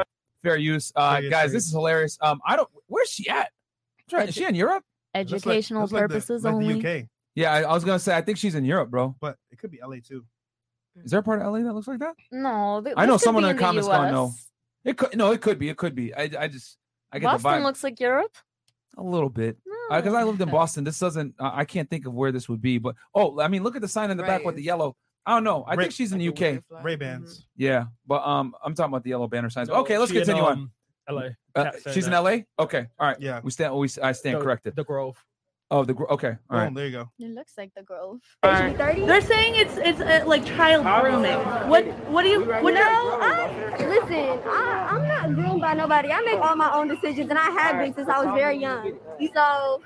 pause 0.42 0.54
25, 0.54 0.54
it. 0.54 0.62
you're 0.62 0.70
gonna 0.70 0.72
say- 0.72 0.72
Fair 0.72 0.74
use, 0.74 0.92
uh, 0.96 1.20
Fair 1.20 1.30
guys. 1.30 1.40
fair 1.44 1.48
This 1.52 1.66
is 1.66 1.72
hilarious. 1.72 2.18
Um, 2.20 2.40
I 2.46 2.56
don't. 2.56 2.68
Where's 2.86 3.10
she 3.10 3.28
at? 3.28 3.50
Trying- 4.08 4.28
Is 4.28 4.34
she 4.34 4.44
in 4.44 4.54
Europe? 4.54 4.84
That's 5.14 5.30
like- 5.30 5.36
Educational 5.42 5.82
like 5.82 5.90
the- 5.90 5.98
purposes 6.08 6.44
like 6.44 6.54
only. 6.54 6.80
The 6.80 6.88
UK, 7.02 7.08
Yeah, 7.34 7.52
I, 7.52 7.62
I 7.62 7.72
was 7.72 7.84
gonna 7.84 7.98
say. 7.98 8.16
I 8.16 8.20
think 8.22 8.38
she's 8.38 8.54
in 8.54 8.64
Europe, 8.64 8.90
bro. 8.90 9.14
but 9.20 9.36
it 9.50 9.58
could 9.58 9.70
be 9.70 9.78
LA 9.82 10.00
too. 10.00 10.24
Is 11.02 11.10
there 11.10 11.20
a 11.20 11.22
part 11.22 11.40
of 11.40 11.46
LA 11.46 11.62
that 11.62 11.72
looks 11.72 11.88
like 11.88 12.00
that? 12.00 12.14
No, 12.30 12.82
th- 12.82 12.94
I 12.98 13.06
know 13.06 13.14
could 13.14 13.22
someone 13.22 13.44
be 13.44 13.50
in 13.50 13.56
the 13.56 13.60
the 13.60 13.66
comments 13.66 13.88
gonna 13.88 14.12
know. 14.12 14.32
It 14.84 14.98
could. 14.98 15.16
No, 15.16 15.32
it 15.32 15.40
could 15.40 15.58
be. 15.58 15.68
It 15.70 15.76
could 15.78 15.94
be. 15.94 16.14
I, 16.14 16.28
I 16.38 16.48
just. 16.48 16.76
I 17.12 17.18
get 17.18 17.26
Boston 17.26 17.42
the 17.52 17.58
vibe 17.58 17.62
looks 17.64 17.84
like 17.84 18.00
Europe. 18.00 18.34
a 18.98 19.02
little 19.02 19.30
bit 19.30 19.56
No. 19.64 19.96
because 19.96 20.12
I 20.14 20.22
lived 20.24 20.40
in 20.42 20.50
Boston. 20.50 20.84
This 20.84 20.98
doesn't. 20.98 21.34
I 21.38 21.60
I 21.60 21.64
can't 21.64 21.88
think 21.88 22.04
of 22.06 22.12
where 22.14 22.32
this 22.32 22.48
would 22.48 22.60
be, 22.60 22.76
but 22.78 22.96
oh, 23.14 23.40
I 23.40 23.48
mean, 23.48 23.62
look 23.62 23.76
at 23.76 23.80
the 23.82 23.88
sign 23.88 24.10
in 24.10 24.16
the 24.18 24.22
back 24.22 24.44
with 24.44 24.56
the 24.56 24.62
yellow. 24.62 24.96
I 25.24 25.34
don't 25.34 25.44
know. 25.44 25.62
I 25.64 25.74
Ray- 25.74 25.84
think 25.84 25.94
she's 25.94 26.12
in 26.12 26.18
the 26.18 26.28
UK. 26.28 26.62
Ray 26.82 26.96
Bans. 26.96 27.46
Yeah, 27.56 27.86
but 28.06 28.26
um, 28.26 28.54
I'm 28.64 28.74
talking 28.74 28.90
about 28.92 29.04
the 29.04 29.10
yellow 29.10 29.28
banner 29.28 29.50
signs. 29.50 29.68
No, 29.68 29.76
Okay, 29.76 29.98
let's 29.98 30.10
she 30.10 30.18
in, 30.18 30.24
continue 30.24 30.44
on. 30.44 30.52
um, 30.52 30.72
LA. 31.08 31.20
Uh, 31.54 31.64
Cat 31.64 31.82
said 31.82 31.94
she's 31.94 32.06
in. 32.06 32.12
LA. 32.12 32.38
Okay, 32.58 32.86
all 32.98 33.08
right. 33.08 33.20
Yeah. 33.20 33.40
We 33.42 33.50
stand. 33.50 33.74
We 33.74 33.88
I 34.02 34.12
stand 34.12 34.38
The- 34.38 34.42
corrected. 34.42 34.76
The 34.76 34.84
Grove. 34.84 35.22
Oh, 35.70 35.84
the 35.86 35.94
gr- 35.94 36.04
okay. 36.10 36.36
All 36.50 36.60
Oh, 36.60 36.70
there 36.74 36.84
you 36.86 36.92
go. 36.92 37.08
It 37.18 37.30
looks 37.30 37.54
like 37.56 37.72
the 37.74 37.82
Grove. 37.82 38.20
They 38.42 38.54
should 38.56 38.72
be 38.72 38.76
30. 38.78 39.06
They're 39.06 39.20
saying 39.22 39.54
it's 39.56 39.76
it's 39.78 40.00
uh, 40.00 40.22
like 40.26 40.44
child 40.44 40.84
grooming. 40.84 41.38
What 41.70 41.86
what 42.10 42.24
do 42.24 42.28
you 42.28 42.40
what 42.44 42.74
No, 42.74 43.18
I, 43.20 43.76
listen, 43.78 44.40
I, 44.46 44.88
I'm 44.90 45.08
not 45.08 45.34
groomed 45.34 45.62
by 45.62 45.72
nobody. 45.72 46.10
I 46.12 46.20
make 46.22 46.38
all 46.40 46.56
my 46.56 46.70
own 46.74 46.88
decisions, 46.88 47.30
and 47.30 47.38
I 47.38 47.48
have 47.52 47.78
been 47.78 47.94
since 47.94 48.06
I 48.08 48.22
was 48.22 48.34
very 48.34 48.58
young. 48.58 48.98
So 49.34 49.80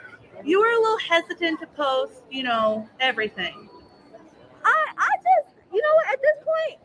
you 0.44 0.58
were 0.60 0.66
a 0.66 0.80
little 0.80 0.98
hesitant 0.98 1.60
to 1.60 1.66
post, 1.68 2.14
you 2.30 2.42
know, 2.42 2.88
everything. 2.98 3.68
I, 4.66 4.84
I 4.98 5.10
just, 5.16 5.56
you 5.72 5.80
know 5.82 5.94
what? 5.94 6.06
At 6.12 6.20
this 6.22 6.38
point, 6.44 6.80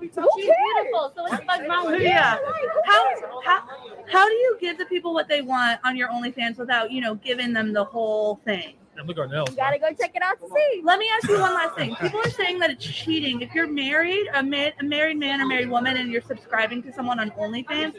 who 0.00 0.28
She's 0.36 0.46
cares? 0.46 0.56
beautiful, 0.74 1.12
so 1.14 1.26
it's 1.26 1.46
like 1.46 1.66
my 1.66 1.96
Yeah. 2.00 2.38
like, 2.44 2.62
who 2.62 2.80
How, 2.84 3.14
how 3.44 3.62
how 4.10 4.28
do 4.28 4.34
you 4.34 4.58
give 4.60 4.76
the 4.78 4.84
people 4.86 5.14
what 5.14 5.28
they 5.28 5.42
want 5.42 5.80
on 5.84 5.96
your 5.96 6.08
OnlyFans 6.08 6.58
without 6.58 6.90
you 6.90 7.00
know 7.00 7.14
giving 7.16 7.52
them 7.52 7.72
the 7.72 7.84
whole 7.84 8.36
thing? 8.44 8.74
Look 9.06 9.16
at 9.16 9.20
our 9.20 9.28
nails. 9.28 9.50
You 9.50 9.56
gotta 9.56 9.78
go 9.78 9.88
check 9.92 10.14
it 10.14 10.22
out 10.22 10.38
to 10.40 10.46
see. 10.46 10.82
Let 10.84 10.98
me 10.98 11.08
ask 11.16 11.28
you 11.28 11.40
one 11.40 11.54
last 11.54 11.76
thing. 11.76 11.94
People 11.96 12.20
are 12.20 12.30
saying 12.30 12.58
that 12.60 12.70
it's 12.70 12.84
cheating. 12.84 13.40
If 13.40 13.54
you're 13.54 13.66
married, 13.66 14.28
a, 14.34 14.42
ma- 14.42 14.70
a 14.78 14.84
married 14.84 15.18
man 15.18 15.40
or 15.40 15.46
married 15.46 15.70
woman, 15.70 15.96
and 15.96 16.10
you're 16.10 16.22
subscribing 16.22 16.82
to 16.84 16.92
someone 16.92 17.18
on 17.18 17.30
OnlyFans, 17.30 17.94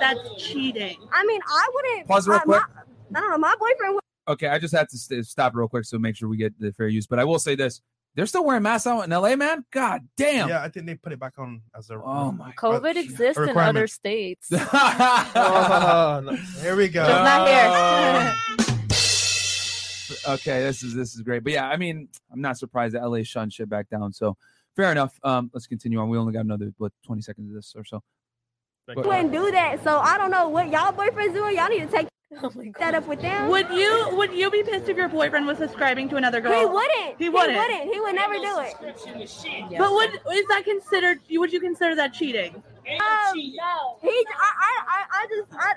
that's 0.00 0.20
cheating. 0.42 0.96
I 1.12 1.24
mean, 1.24 1.40
I 1.46 1.70
wouldn't. 1.74 2.08
Pause 2.08 2.28
real 2.28 2.36
I, 2.38 2.40
quick. 2.40 2.62
My, 3.12 3.18
I 3.18 3.22
don't 3.22 3.30
know. 3.30 3.38
My 3.38 3.54
boyfriend. 3.58 3.94
Would, 3.94 4.02
Okay, 4.28 4.48
I 4.48 4.58
just 4.58 4.74
had 4.74 4.88
to 4.88 4.98
st- 4.98 5.26
stop 5.26 5.54
real 5.54 5.68
quick 5.68 5.84
so 5.84 5.98
make 5.98 6.16
sure 6.16 6.28
we 6.28 6.36
get 6.36 6.58
the 6.60 6.72
fair 6.72 6.88
use. 6.88 7.06
But 7.06 7.18
I 7.18 7.24
will 7.24 7.38
say 7.38 7.54
this: 7.54 7.80
they're 8.14 8.26
still 8.26 8.44
wearing 8.44 8.62
masks 8.62 8.86
out 8.86 9.02
in 9.04 9.10
LA, 9.10 9.36
man. 9.36 9.64
God 9.70 10.02
damn. 10.16 10.48
Yeah, 10.48 10.62
I 10.62 10.68
think 10.68 10.86
they 10.86 10.94
put 10.94 11.12
it 11.12 11.18
back 11.18 11.38
on 11.38 11.62
as 11.76 11.90
a. 11.90 11.94
Oh 11.94 12.32
my 12.32 12.52
COVID 12.52 12.96
exists 12.96 13.38
in 13.38 13.44
other 13.44 13.48
requirement. 13.48 13.90
states. 13.90 14.48
Here 14.50 14.60
we 16.76 16.88
go. 16.88 17.06
Just 17.06 17.24
not 17.24 17.48
here. 17.48 18.34
okay, 20.34 20.62
this 20.62 20.82
is 20.82 20.94
this 20.94 21.14
is 21.14 21.22
great. 21.22 21.42
But 21.42 21.54
yeah, 21.54 21.68
I 21.68 21.76
mean, 21.76 22.08
I'm 22.30 22.40
not 22.40 22.58
surprised 22.58 22.94
that 22.94 23.02
LA 23.02 23.22
shunned 23.22 23.52
shit 23.52 23.68
back 23.68 23.88
down. 23.88 24.12
So 24.12 24.36
fair 24.76 24.92
enough. 24.92 25.18
Um, 25.22 25.50
let's 25.54 25.66
continue 25.66 25.98
on. 25.98 26.08
We 26.08 26.18
only 26.18 26.32
got 26.32 26.44
another 26.44 26.72
what 26.78 26.92
20 27.06 27.22
seconds 27.22 27.48
of 27.50 27.54
this 27.54 27.74
or 27.76 27.84
so. 27.84 28.02
But- 28.86 29.06
wouldn't 29.06 29.32
do 29.32 29.50
that. 29.52 29.82
So 29.84 29.98
I 29.98 30.18
don't 30.18 30.30
know 30.30 30.48
what 30.48 30.70
y'all 30.70 30.92
boyfriends 30.92 31.34
doing. 31.34 31.56
Y'all 31.56 31.68
need 31.68 31.80
to 31.80 31.86
take 31.86 32.08
Oh 32.42 32.50
that 32.78 32.94
up 32.94 33.06
with 33.06 33.20
them. 33.20 33.48
Would 33.48 33.68
you 33.70 34.08
would 34.12 34.32
you 34.32 34.50
be 34.50 34.62
pissed 34.62 34.88
if 34.88 34.96
your 34.96 35.08
boyfriend 35.08 35.46
was 35.46 35.58
subscribing 35.58 36.08
to 36.08 36.16
another 36.16 36.40
girl? 36.40 36.58
He 36.58 36.64
wouldn't. 36.64 37.18
He 37.18 37.28
wouldn't. 37.28 37.52
He 37.52 37.58
wouldn't. 37.58 37.94
He 37.94 38.00
would 38.00 38.14
never 38.14 38.34
do 38.34 38.58
it. 38.60 38.74
But 39.78 39.92
would 39.92 40.14
is 40.34 40.46
that 40.48 40.62
considered? 40.64 41.20
Would 41.30 41.52
you 41.52 41.60
consider 41.60 41.94
that 41.96 42.14
cheating? 42.14 42.54
Um, 42.54 43.34
no. 43.34 43.98
He. 44.00 44.08
I. 44.08 44.50
I. 44.58 44.82
I, 44.88 45.04
I 45.12 45.26
just. 45.28 45.52
I, 45.52 45.74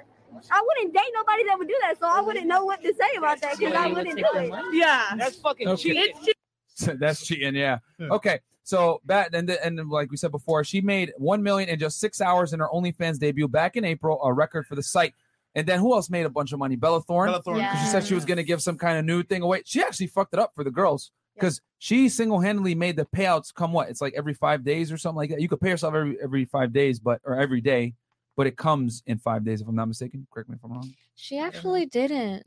I 0.52 0.62
wouldn't 0.62 0.94
date 0.94 1.12
nobody 1.14 1.46
that 1.46 1.58
would 1.58 1.68
do 1.68 1.78
that, 1.82 2.00
so 2.00 2.08
I 2.08 2.22
wouldn't 2.22 2.48
know 2.48 2.66
what 2.66 2.82
to 2.82 2.94
say 2.94 3.18
about 3.18 3.42
that 3.42 3.58
because 3.58 3.74
I 3.74 3.88
wouldn't 3.88 4.18
do 4.18 4.26
it. 4.34 4.54
Yeah, 4.74 5.12
that's 5.18 5.38
fucking 5.38 5.68
Okay. 5.68 5.82
cheating. 5.82 6.04
It's 6.08 6.20
cheating. 6.20 7.00
That's 7.00 7.26
cheating. 7.26 7.56
Yeah. 7.56 7.80
Okay. 8.02 8.40
So 8.64 9.00
that 9.06 9.34
and 9.36 9.48
the, 9.48 9.64
and 9.64 9.90
like 9.90 10.10
we 10.10 10.18
said 10.18 10.32
before, 10.32 10.64
she 10.64 10.82
made 10.82 11.14
one 11.18 11.44
million 11.44 11.70
in 11.70 11.78
just 11.78 12.00
six 12.00 12.20
hours 12.20 12.52
in 12.52 12.60
her 12.60 12.68
OnlyFans 12.74 13.20
debut 13.20 13.48
back 13.48 13.78
in 13.78 13.86
April, 13.86 14.20
a 14.24 14.34
record 14.34 14.66
for 14.66 14.76
the 14.76 14.84
site. 14.84 15.14
And 15.56 15.66
then 15.66 15.80
who 15.80 15.94
else 15.94 16.10
made 16.10 16.26
a 16.26 16.30
bunch 16.30 16.52
of 16.52 16.60
money? 16.60 16.76
Bella 16.76 17.02
Thorne. 17.02 17.30
Bella 17.30 17.42
Thorne. 17.42 17.58
Thorne. 17.60 17.70
'Cause 17.70 17.82
She 17.82 17.88
said 17.88 18.04
she 18.06 18.14
was 18.14 18.26
going 18.26 18.38
to 18.38 18.44
give 18.44 18.62
some 18.62 18.78
kind 18.78 18.98
of 19.00 19.06
new 19.06 19.24
thing 19.24 19.42
away. 19.42 19.62
She 19.66 19.82
actually 19.82 20.08
fucked 20.08 20.34
it 20.34 20.40
up 20.40 20.54
for 20.54 20.64
the 20.64 20.72
girls 20.72 21.12
because 21.34 21.62
she 21.80 22.10
single 22.10 22.40
handedly 22.42 22.76
made 22.76 22.98
the 22.98 23.06
payouts 23.06 23.54
come 23.54 23.72
what? 23.74 23.90
It's 23.90 24.02
like 24.02 24.14
every 24.18 24.34
five 24.34 24.64
days 24.64 24.92
or 24.92 24.98
something 24.98 25.18
like 25.18 25.30
that. 25.30 25.42
You 25.42 25.48
could 25.48 25.62
pay 25.62 25.70
yourself 25.70 25.94
every 25.96 26.18
every 26.22 26.46
five 26.46 26.74
days, 26.74 27.00
but 27.00 27.22
or 27.24 27.40
every 27.40 27.62
day, 27.62 27.94
but 28.36 28.48
it 28.48 28.58
comes 28.58 29.02
in 29.08 29.18
five 29.18 29.44
days 29.46 29.62
if 29.62 29.68
I'm 29.68 29.76
not 29.76 29.88
mistaken. 29.88 30.28
Correct 30.32 30.50
me 30.50 30.56
if 30.56 30.64
I'm 30.64 30.72
wrong. 30.74 30.94
She 31.16 31.38
actually 31.40 31.86
didn't. 31.86 32.46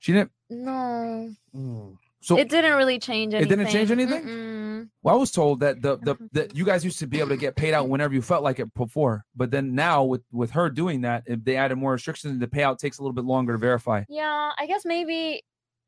She 0.00 0.12
didn't. 0.12 0.32
No. 0.48 1.34
Mm. 1.54 1.96
So 2.20 2.36
it 2.36 2.48
didn't 2.48 2.74
really 2.76 2.98
change 2.98 3.32
anything. 3.34 3.52
It 3.52 3.56
didn't 3.56 3.72
change 3.72 3.90
anything? 3.90 4.22
Mm-mm. 4.24 4.69
Well, 5.02 5.14
I 5.14 5.18
was 5.18 5.30
told 5.30 5.60
that 5.60 5.82
the 5.82 5.96
the 5.98 6.16
that 6.32 6.54
you 6.56 6.64
guys 6.64 6.84
used 6.84 6.98
to 7.00 7.06
be 7.06 7.18
able 7.18 7.30
to 7.30 7.36
get 7.36 7.56
paid 7.56 7.74
out 7.74 7.88
whenever 7.88 8.14
you 8.14 8.22
felt 8.22 8.42
like 8.42 8.58
it 8.60 8.72
before, 8.74 9.24
but 9.34 9.50
then 9.50 9.74
now 9.74 10.04
with 10.04 10.22
with 10.32 10.50
her 10.52 10.70
doing 10.70 11.02
that, 11.02 11.24
if 11.26 11.44
they 11.44 11.56
added 11.56 11.76
more 11.76 11.92
restrictions, 11.92 12.38
the 12.38 12.46
payout 12.46 12.78
takes 12.78 12.98
a 12.98 13.02
little 13.02 13.14
bit 13.14 13.24
longer 13.24 13.52
to 13.54 13.58
verify. 13.58 14.04
Yeah, 14.08 14.50
I 14.58 14.66
guess 14.66 14.84
maybe 14.84 15.42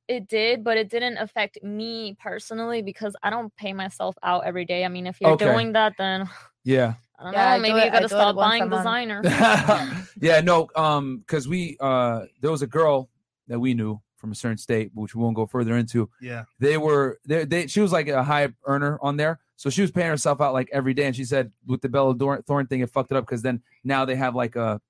it 0.09 0.29
did, 0.29 0.65
but 0.65 0.77
it 0.79 0.91
didn't 0.91 1.17
affect 1.19 1.63
me 1.63 2.17
personally 2.21 2.83
because 2.83 3.15
I 3.23 3.31
don't 3.31 3.55
pay 3.57 3.73
myself 3.73 4.17
out 4.23 4.45
every 4.45 4.65
day. 4.65 4.85
I 4.85 4.89
mean, 4.89 5.07
if 5.07 5.21
you're 5.21 5.31
Okay. 5.31 5.45
doing 5.53 5.73
that, 5.75 5.93
then 5.99 6.29
Yeah. 6.65 6.95
I 7.19 7.25
don't 7.25 7.33
Yeah, 7.35 7.51
I 7.51 7.57
know. 7.57 7.63
Maybe 7.63 7.73
do 7.75 7.79
you 7.79 7.85
it- 7.85 7.89
I 7.89 7.91
gotta 7.91 8.09
stop 8.09 8.35
buying 8.37 8.69
designer. 8.69 9.21
yeah, 10.21 10.41
no, 10.41 10.69
um, 10.77 11.19
because 11.19 11.47
we 11.49 11.77
uh 11.81 12.23
there 12.41 12.51
was 12.51 12.63
a 12.63 12.67
girl 12.67 13.09
that 13.49 13.59
we 13.61 13.75
knew 13.75 14.01
from 14.23 14.33
a 14.33 14.35
certain 14.37 14.57
state, 14.57 14.93
which 14.95 15.15
we 15.15 15.23
won't 15.23 15.35
go 15.37 15.45
further 15.47 15.77
into. 15.77 16.09
Yeah. 16.21 16.45
They 16.61 16.79
were 16.79 17.19
they 17.27 17.45
they 17.45 17.67
she 17.67 17.81
was 17.81 17.91
like 17.93 18.09
a 18.09 18.23
high 18.23 18.49
earner 18.65 18.99
on 19.03 19.17
there. 19.19 19.41
So 19.57 19.69
she 19.69 19.83
was 19.83 19.91
paying 19.91 20.09
herself 20.09 20.41
out 20.41 20.53
like 20.55 20.71
every 20.73 20.95
day. 20.95 21.05
And 21.05 21.15
she 21.15 21.25
said 21.25 21.51
with 21.67 21.83
the 21.83 21.89
Bella 21.89 22.15
Thorne 22.47 22.67
thing, 22.69 22.81
it 22.81 22.89
fucked 22.91 23.11
it 23.11 23.17
up 23.17 23.27
because 23.27 23.43
then 23.43 23.61
now 23.85 24.05
they 24.07 24.15
have 24.17 24.35
like 24.35 24.55
a 24.57 24.81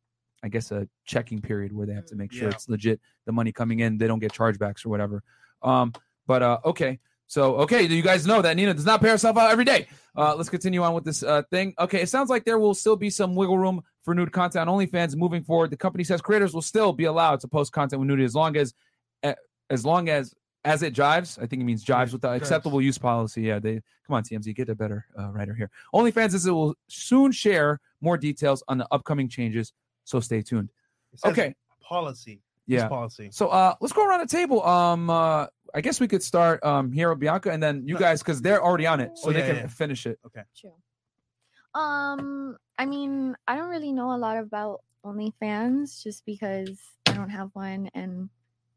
I 0.44 0.48
guess 0.48 0.70
a 0.70 0.86
checking 1.06 1.40
period 1.40 1.72
where 1.72 1.86
they 1.86 1.94
have 1.94 2.06
to 2.06 2.14
make 2.16 2.30
sure 2.32 2.48
Yeah. 2.48 2.54
it's 2.54 2.68
legit, 2.68 3.00
the 3.26 3.32
money 3.32 3.50
coming 3.52 3.80
in, 3.80 3.96
they 3.98 4.06
don't 4.06 4.18
get 4.20 4.32
chargebacks 4.32 4.84
or 4.84 4.90
whatever. 4.90 5.22
Um, 5.62 5.92
but 6.26 6.42
uh 6.42 6.58
okay. 6.66 7.00
So 7.28 7.56
okay, 7.56 7.82
you 7.84 8.02
guys 8.02 8.26
know 8.26 8.42
that 8.42 8.54
Nina 8.56 8.74
does 8.74 8.84
not 8.84 9.00
pay 9.00 9.08
herself 9.08 9.38
out 9.38 9.50
every 9.50 9.64
day. 9.64 9.86
Uh, 10.14 10.34
let's 10.36 10.50
continue 10.50 10.82
on 10.82 10.92
with 10.92 11.04
this 11.04 11.22
uh, 11.22 11.40
thing. 11.50 11.72
Okay, 11.78 12.02
it 12.02 12.10
sounds 12.10 12.28
like 12.28 12.44
there 12.44 12.58
will 12.58 12.74
still 12.74 12.96
be 12.96 13.08
some 13.08 13.34
wiggle 13.34 13.56
room 13.56 13.80
for 14.02 14.14
nude 14.14 14.30
content 14.30 14.68
on 14.68 14.78
OnlyFans 14.78 15.16
moving 15.16 15.42
forward. 15.42 15.70
The 15.70 15.78
company 15.78 16.04
says 16.04 16.20
creators 16.20 16.52
will 16.52 16.60
still 16.60 16.92
be 16.92 17.04
allowed 17.04 17.40
to 17.40 17.48
post 17.48 17.72
content 17.72 18.00
with 18.00 18.08
nudity 18.08 18.26
as 18.26 18.34
long 18.34 18.54
as, 18.58 18.74
as 19.70 19.84
long 19.84 20.08
as 20.08 20.34
as 20.64 20.82
it 20.82 20.94
jives. 20.94 21.42
I 21.42 21.46
think 21.46 21.60
it 21.60 21.64
means 21.64 21.84
jives 21.84 22.12
with 22.12 22.22
the 22.22 22.30
acceptable 22.30 22.80
use 22.80 22.96
policy. 22.98 23.42
Yeah, 23.42 23.58
they 23.58 23.80
come 24.06 24.14
on 24.14 24.22
TMZ, 24.22 24.54
get 24.54 24.68
a 24.68 24.74
better 24.76 25.04
uh, 25.18 25.30
writer 25.30 25.54
here. 25.54 25.70
OnlyFans 25.94 26.30
says 26.30 26.46
it 26.46 26.52
will 26.52 26.74
soon 26.88 27.32
share 27.32 27.80
more 28.00 28.16
details 28.16 28.62
on 28.68 28.78
the 28.78 28.86
upcoming 28.92 29.28
changes. 29.28 29.72
So 30.04 30.20
stay 30.20 30.40
tuned. 30.42 30.70
It 31.12 31.20
says 31.20 31.32
Okay. 31.32 31.54
Policy. 31.80 32.40
Use 32.66 32.80
Yeah. 32.82 32.88
Policy. 32.88 33.28
So 33.32 33.48
uh 33.48 33.74
let's 33.80 33.92
go 33.92 34.06
around 34.06 34.20
the 34.20 34.26
table. 34.26 34.64
Um 34.64 35.10
uh 35.10 35.46
I 35.74 35.80
guess 35.80 35.98
we 35.98 36.06
could 36.06 36.22
start 36.22 36.62
um 36.64 36.92
here 36.92 37.10
with 37.10 37.18
Bianca 37.18 37.50
and 37.50 37.60
then 37.62 37.82
you 37.86 37.98
guys 37.98 38.22
because 38.22 38.40
they're 38.40 38.62
already 38.62 38.86
on 38.86 39.00
it, 39.00 39.18
so 39.18 39.30
Oh, 39.30 39.32
they 39.32 39.40
yeah, 39.40 39.46
can 39.46 39.56
yeah. 39.56 39.66
finish 39.66 40.06
it. 40.06 40.18
Okay. 40.26 40.42
True. 40.56 40.74
Um, 41.74 42.56
I 42.78 42.84
mean, 42.86 43.34
I 43.48 43.56
don't 43.56 43.70
really 43.70 43.92
know 43.92 44.14
a 44.14 44.18
lot 44.18 44.36
about 44.36 44.82
OnlyFans 45.04 46.02
just 46.02 46.24
because 46.26 46.78
I 47.08 47.14
don't 47.14 47.30
have 47.30 47.50
one 47.54 47.88
and 47.94 48.28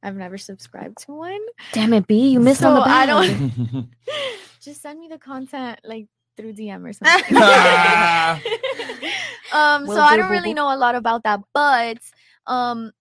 I've 0.05 0.15
never 0.15 0.37
subscribed 0.37 0.99
to 1.05 1.13
one. 1.13 1.39
Damn 1.73 1.93
it, 1.93 2.05
B, 2.05 2.29
you 2.29 2.39
missed 2.39 2.63
on 2.63 2.75
the 2.75 2.83
So 2.83 2.89
I 2.89 3.07
don't 3.07 3.89
just 4.61 4.83
send 4.83 4.99
me 4.99 5.07
the 5.07 5.17
content 5.17 5.79
like 5.83 6.05
through 6.37 6.53
DM 6.53 6.87
or 6.87 6.93
something. 6.93 7.35
um, 9.51 9.87
Will 9.87 9.95
so 9.95 10.01
I 10.01 10.15
do, 10.15 10.21
don't 10.21 10.31
really 10.31 10.53
know 10.53 10.71
a 10.71 10.77
lot 10.77 10.93
about 10.93 11.23
that, 11.23 11.39
but 11.55 11.97
um, 12.45 12.91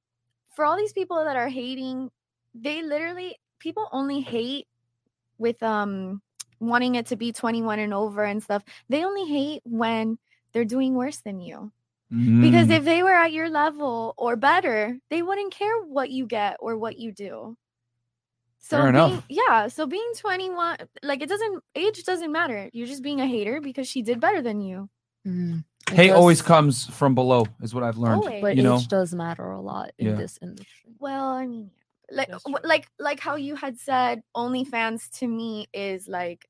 for 0.57 0.65
all 0.65 0.79
these 0.79 0.95
people 0.95 1.23
that 1.23 1.37
are 1.37 1.49
hating, 1.49 2.11
they 2.55 2.83
literally 2.83 3.37
people 3.59 3.87
only 3.93 4.23
hate 4.23 4.67
with 5.37 5.63
um 5.63 6.23
wanting 6.59 6.95
it 6.95 7.05
to 7.07 7.17
be 7.17 7.33
21 7.33 7.81
and 7.81 7.93
over 7.93 8.25
and 8.25 8.43
stuff. 8.43 8.63
They 8.89 9.05
only 9.05 9.31
hate 9.31 9.61
when 9.65 10.17
they're 10.55 10.65
doing 10.65 10.95
worse 10.95 11.19
than 11.19 11.41
you. 11.41 11.71
Because 12.11 12.69
Mm. 12.69 12.77
if 12.77 12.85
they 12.85 13.03
were 13.03 13.15
at 13.15 13.33
your 13.33 13.49
level 13.51 14.15
or 14.17 14.37
better, 14.37 14.99
they 15.11 15.23
wouldn't 15.23 15.53
care 15.53 15.83
what 15.83 16.11
you 16.11 16.27
get 16.27 16.57
or 16.61 16.77
what 16.77 16.99
you 16.99 17.13
do. 17.13 17.57
So 18.59 18.77
Fair 18.79 18.93
being, 18.93 18.95
enough. 18.95 19.25
yeah, 19.29 19.69
so 19.69 19.87
being 19.87 20.11
21, 20.19 20.79
like 21.03 21.23
it 21.23 21.29
doesn't 21.29 21.63
age 21.75 22.03
doesn't 22.05 22.33
matter. 22.33 22.71
You're 22.73 22.87
just 22.87 23.03
being 23.03 23.21
a 23.21 23.27
hater 23.27 23.61
because 23.61 23.89
she 23.89 24.03
did 24.03 24.21
better 24.21 24.41
than 24.43 24.61
you. 24.61 24.89
Mm. 25.27 25.65
Hate 25.91 26.09
does- 26.09 26.17
always 26.17 26.41
comes 26.41 26.87
from 26.87 27.15
below, 27.15 27.47
is 27.63 27.75
what 27.75 27.83
I've 27.85 27.99
learned. 27.99 28.23
Always. 28.25 28.41
but 28.41 28.57
you 28.57 28.63
know, 28.63 28.77
age 28.77 28.89
does 28.89 29.15
matter 29.15 29.51
a 29.51 29.61
lot 29.61 29.93
in 29.99 30.09
Yeah. 30.09 30.15
this 30.15 30.39
industry. 30.41 30.95
Well, 30.99 31.25
I 31.27 31.47
mean, 31.47 31.71
like 32.11 32.31
like 32.65 32.87
like 32.99 33.21
how 33.21 33.37
you 33.37 33.55
had 33.55 33.79
said 33.79 34.23
OnlyFans 34.37 35.11
to 35.19 35.27
me 35.27 35.67
is 35.75 36.07
like 36.09 36.49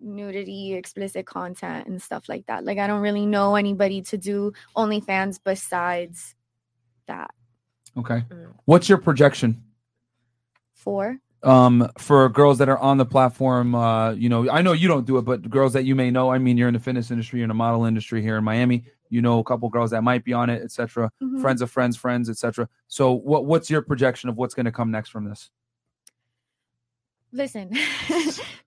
nudity, 0.00 0.74
explicit 0.74 1.26
content 1.26 1.86
and 1.86 2.00
stuff 2.00 2.28
like 2.28 2.46
that. 2.46 2.64
Like 2.64 2.78
I 2.78 2.86
don't 2.86 3.02
really 3.02 3.26
know 3.26 3.54
anybody 3.56 4.02
to 4.02 4.18
do 4.18 4.52
OnlyFans 4.76 5.38
besides 5.44 6.34
that. 7.06 7.30
okay. 7.96 8.24
Mm. 8.30 8.54
What's 8.64 8.88
your 8.88 8.98
projection? 8.98 9.62
For 10.74 11.18
um 11.42 11.88
for 11.98 12.28
girls 12.28 12.58
that 12.58 12.68
are 12.68 12.76
on 12.78 12.98
the 12.98 13.04
platform 13.06 13.74
uh 13.74 14.10
you 14.12 14.28
know 14.28 14.50
i 14.50 14.60
know 14.60 14.72
you 14.72 14.86
don't 14.86 15.06
do 15.06 15.16
it 15.16 15.22
but 15.22 15.48
girls 15.48 15.72
that 15.72 15.84
you 15.86 15.94
may 15.94 16.10
know 16.10 16.30
i 16.30 16.36
mean 16.36 16.58
you're 16.58 16.68
in 16.68 16.74
the 16.74 16.80
fitness 16.80 17.10
industry 17.10 17.38
you're 17.38 17.44
in 17.44 17.48
the 17.48 17.54
model 17.54 17.86
industry 17.86 18.20
here 18.20 18.36
in 18.36 18.44
miami 18.44 18.84
you 19.08 19.22
know 19.22 19.38
a 19.38 19.44
couple 19.44 19.66
girls 19.70 19.90
that 19.90 20.02
might 20.04 20.22
be 20.22 20.34
on 20.34 20.50
it 20.50 20.60
etc 20.62 21.10
Mhm. 21.22 21.40
friends 21.40 21.62
of 21.62 21.70
friends 21.70 21.96
friends 21.96 22.28
etc 22.28 22.68
so 22.88 23.12
what 23.12 23.46
what's 23.46 23.70
your 23.70 23.80
projection 23.80 24.28
of 24.28 24.36
what's 24.36 24.52
going 24.52 24.66
to 24.66 24.72
come 24.72 24.90
next 24.90 25.08
from 25.08 25.24
this 25.24 25.50
listen, 27.32 27.70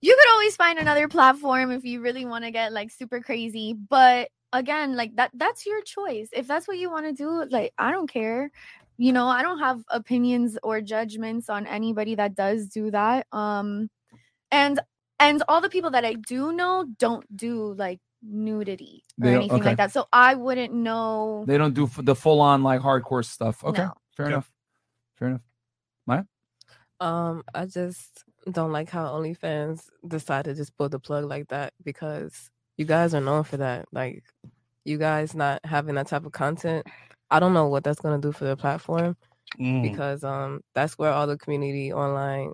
you 0.00 0.16
could 0.16 0.30
always 0.32 0.56
find 0.56 0.78
another 0.78 1.08
platform 1.08 1.70
if 1.70 1.84
you 1.84 2.00
really 2.00 2.24
want 2.24 2.44
to 2.44 2.50
get 2.50 2.72
like 2.72 2.90
super 2.90 3.20
crazy, 3.20 3.74
but 3.74 4.28
again, 4.52 4.96
like 4.96 5.14
that 5.16 5.30
that's 5.34 5.66
your 5.66 5.82
choice. 5.82 6.28
If 6.32 6.46
that's 6.46 6.68
what 6.68 6.78
you 6.78 6.90
want 6.90 7.06
to 7.06 7.12
do, 7.12 7.44
like 7.50 7.72
I 7.78 7.90
don't 7.90 8.08
care. 8.08 8.50
You 8.96 9.12
know, 9.12 9.26
I 9.26 9.42
don't 9.42 9.58
have 9.58 9.82
opinions 9.88 10.56
or 10.62 10.80
judgments 10.80 11.48
on 11.48 11.66
anybody 11.66 12.14
that 12.14 12.34
does 12.34 12.68
do 12.68 12.90
that. 12.92 13.26
Um 13.32 13.90
and 14.50 14.80
and 15.18 15.42
all 15.48 15.60
the 15.60 15.68
people 15.68 15.90
that 15.90 16.04
I 16.04 16.14
do 16.14 16.52
know 16.52 16.86
don't 16.98 17.24
do 17.36 17.74
like 17.74 18.00
nudity 18.22 19.02
or 19.20 19.28
They 19.28 19.34
anything 19.36 19.58
okay. 19.58 19.70
like 19.70 19.76
that. 19.78 19.92
So 19.92 20.06
I 20.12 20.34
wouldn't 20.34 20.72
know 20.72 21.44
they 21.46 21.58
don't 21.58 21.74
do 21.74 21.84
f- 21.84 22.00
the 22.02 22.14
full 22.14 22.40
on 22.40 22.62
like 22.62 22.80
hardcore 22.80 23.24
stuff 23.24 23.64
okay 23.64 23.82
No. 23.82 23.94
fair 24.16 24.26
enough 24.26 24.50
fair 25.16 25.28
enough 25.28 25.42
Maya? 26.06 26.24
Um, 27.00 27.42
I 27.54 27.66
just 27.66 28.24
don't 28.50 28.72
like 28.72 28.90
how 28.90 29.06
OnlyFans 29.06 29.82
decided 30.06 30.50
to 30.50 30.60
just 30.60 30.76
pull 30.76 30.88
the 30.88 30.98
plug 30.98 31.24
like 31.24 31.48
that 31.48 31.72
because 31.82 32.50
you 32.76 32.84
guys 32.84 33.14
are 33.14 33.20
known 33.20 33.44
for 33.44 33.56
that. 33.58 33.86
Like, 33.92 34.24
you 34.84 34.98
guys 34.98 35.34
not 35.34 35.60
having 35.64 35.94
that 35.94 36.08
type 36.08 36.26
of 36.26 36.32
content, 36.32 36.86
I 37.30 37.40
don't 37.40 37.54
know 37.54 37.68
what 37.68 37.84
that's 37.84 38.00
gonna 38.00 38.18
do 38.20 38.32
for 38.32 38.44
the 38.44 38.56
platform 38.56 39.16
Mm. 39.60 39.82
because 39.82 40.24
um 40.24 40.62
that's 40.74 40.98
where 40.98 41.12
all 41.12 41.28
the 41.28 41.36
community 41.38 41.92
online 41.92 42.52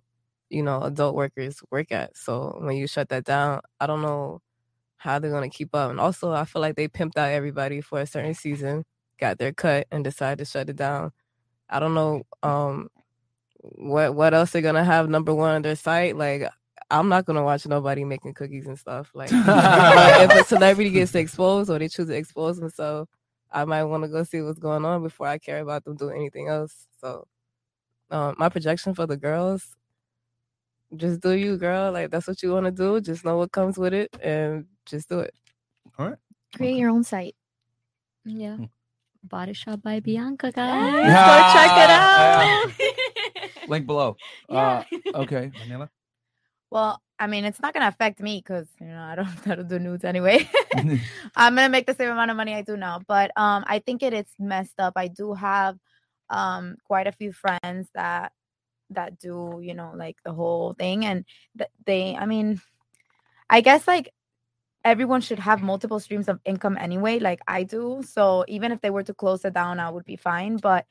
you 0.51 0.63
know 0.63 0.83
adult 0.83 1.15
workers 1.15 1.63
work 1.71 1.93
at. 1.93 2.15
So 2.17 2.59
when 2.61 2.77
you 2.77 2.87
shut 2.87 3.09
that 3.09 3.25
down, 3.25 3.61
I 3.81 3.87
don't 3.87 4.03
know 4.03 4.41
how 4.99 5.19
they're 5.19 5.31
gonna 5.31 5.49
keep 5.49 5.75
up. 5.75 5.91
And 5.91 5.99
also, 6.01 6.33
I 6.33 6.45
feel 6.45 6.61
like 6.61 6.77
they 6.77 6.89
pimped 6.89 7.17
out 7.17 7.31
everybody 7.31 7.81
for 7.81 8.01
a 8.01 8.07
certain 8.07 8.35
season, 8.35 8.85
got 9.19 9.39
their 9.39 9.53
cut, 9.53 9.87
and 9.91 10.05
decided 10.05 10.39
to 10.41 10.45
shut 10.45 10.69
it 10.69 10.77
down. 10.77 11.13
I 11.71 11.79
don't 11.81 11.95
know 11.95 12.23
um 12.43 12.89
what 13.63 14.15
what 14.15 14.35
else 14.35 14.53
they're 14.53 14.63
gonna 14.63 14.85
have 14.85 15.09
number 15.09 15.35
one 15.35 15.57
on 15.57 15.63
their 15.63 15.77
site. 15.77 16.17
Like 16.17 16.49
I'm 16.91 17.09
not 17.09 17.25
gonna 17.27 17.45
watch 17.45 17.67
nobody 17.67 18.05
making 18.05 18.35
cookies 18.35 18.67
and 18.67 18.79
stuff. 18.79 19.11
Like 19.15 19.31
if 19.33 20.31
a 20.31 20.45
celebrity 20.45 20.91
gets 20.91 21.15
exposed 21.15 21.71
or 21.71 21.79
they 21.79 21.89
choose 21.89 22.09
to 22.09 22.17
expose 22.17 22.59
themselves, 22.59 23.11
I 23.51 23.65
might 23.65 23.85
want 23.85 24.05
to 24.05 24.09
go 24.09 24.25
see 24.25 24.41
what's 24.41 24.59
going 24.59 24.85
on 24.85 25.03
before 25.03 25.27
I 25.27 25.39
care 25.39 25.61
about 25.61 25.85
them 25.85 25.97
doing 25.97 26.17
anything 26.17 26.49
else. 26.49 26.87
So 27.01 27.27
um, 28.11 28.35
my 28.39 28.49
projection 28.49 28.95
for 28.95 29.07
the 29.07 29.17
girls, 29.17 29.77
just 30.97 31.21
do 31.21 31.33
you, 31.33 31.57
girl. 31.57 31.93
Like 31.93 32.11
that's 32.11 32.27
what 32.27 32.43
you 32.43 32.53
want 32.53 32.67
to 32.67 32.73
do. 32.73 33.01
Just 33.01 33.25
know 33.25 33.37
what 33.37 33.53
comes 33.53 33.79
with 33.79 33.93
it 33.93 34.17
and 34.23 34.67
just 34.87 35.09
do 35.09 35.21
it. 35.21 35.35
All 35.99 36.09
right. 36.09 36.19
Create 36.57 36.77
your 36.77 36.91
own 36.91 37.05
site. 37.05 37.37
Yeah. 38.25 38.57
Hmm. 38.57 38.65
Body 39.23 39.53
Shop 39.53 39.83
by 39.83 40.01
Bianca, 40.01 40.51
guys. 40.51 41.05
Yeah, 41.05 41.27
Go 41.27 41.53
check 41.53 41.73
it 41.77 41.91
out. 41.91 42.87
Link 43.69 43.87
below. 43.87 44.17
Uh, 44.49 44.83
okay. 45.15 45.53
Manila. 45.61 45.89
Well, 46.71 47.01
I 47.19 47.27
mean, 47.27 47.45
it's 47.45 47.61
not 47.61 47.73
gonna 47.75 47.89
affect 47.89 48.21
me 48.21 48.43
because 48.45 48.67
you 48.81 48.87
know 48.89 49.01
I 49.03 49.15
don't, 49.15 49.29
I 49.47 49.55
don't 49.55 49.69
do 49.69 49.79
nudes 49.79 50.05
anyway. 50.05 50.49
I'm 51.37 51.55
gonna 51.55 51.69
make 51.69 51.87
the 51.87 51.95
same 51.95 52.11
amount 52.11 52.31
of 52.31 52.37
money 52.37 52.55
I 52.55 52.63
do 52.63 52.77
now, 52.77 53.01
but 53.07 53.31
um, 53.37 53.65
I 53.67 53.79
think 53.81 54.03
it 54.03 54.13
is 54.13 54.27
messed 54.39 54.81
up. 54.81 54.95
I 54.97 55.09
do 55.09 55.35
have 55.35 55.79
um 56.31 56.77
quite 56.85 57.07
a 57.09 57.13
few 57.13 57.33
friends 57.33 57.89
that 57.95 58.33
that 58.91 59.19
do 59.19 59.61
you 59.63 59.75
know 59.75 59.93
like 59.95 60.17
the 60.25 60.33
whole 60.33 60.75
thing, 60.75 61.05
and 61.05 61.25
th- 61.59 61.71
they, 61.87 62.17
I 62.17 62.27
mean, 62.27 62.61
I 63.49 63.61
guess 63.61 63.87
like 63.87 64.13
everyone 64.85 65.21
should 65.21 65.39
have 65.39 65.63
multiple 65.63 66.01
streams 66.01 66.29
of 66.29 66.41
income 66.45 66.77
anyway, 66.81 67.19
like 67.19 67.41
I 67.47 67.65
do. 67.65 68.03
So 68.05 68.45
even 68.49 68.73
if 68.73 68.81
they 68.81 68.91
were 68.91 69.03
to 69.03 69.15
close 69.15 69.45
it 69.45 69.53
down, 69.55 69.79
I 69.79 69.91
would 69.91 70.05
be 70.05 70.17
fine. 70.17 70.57
But 70.57 70.87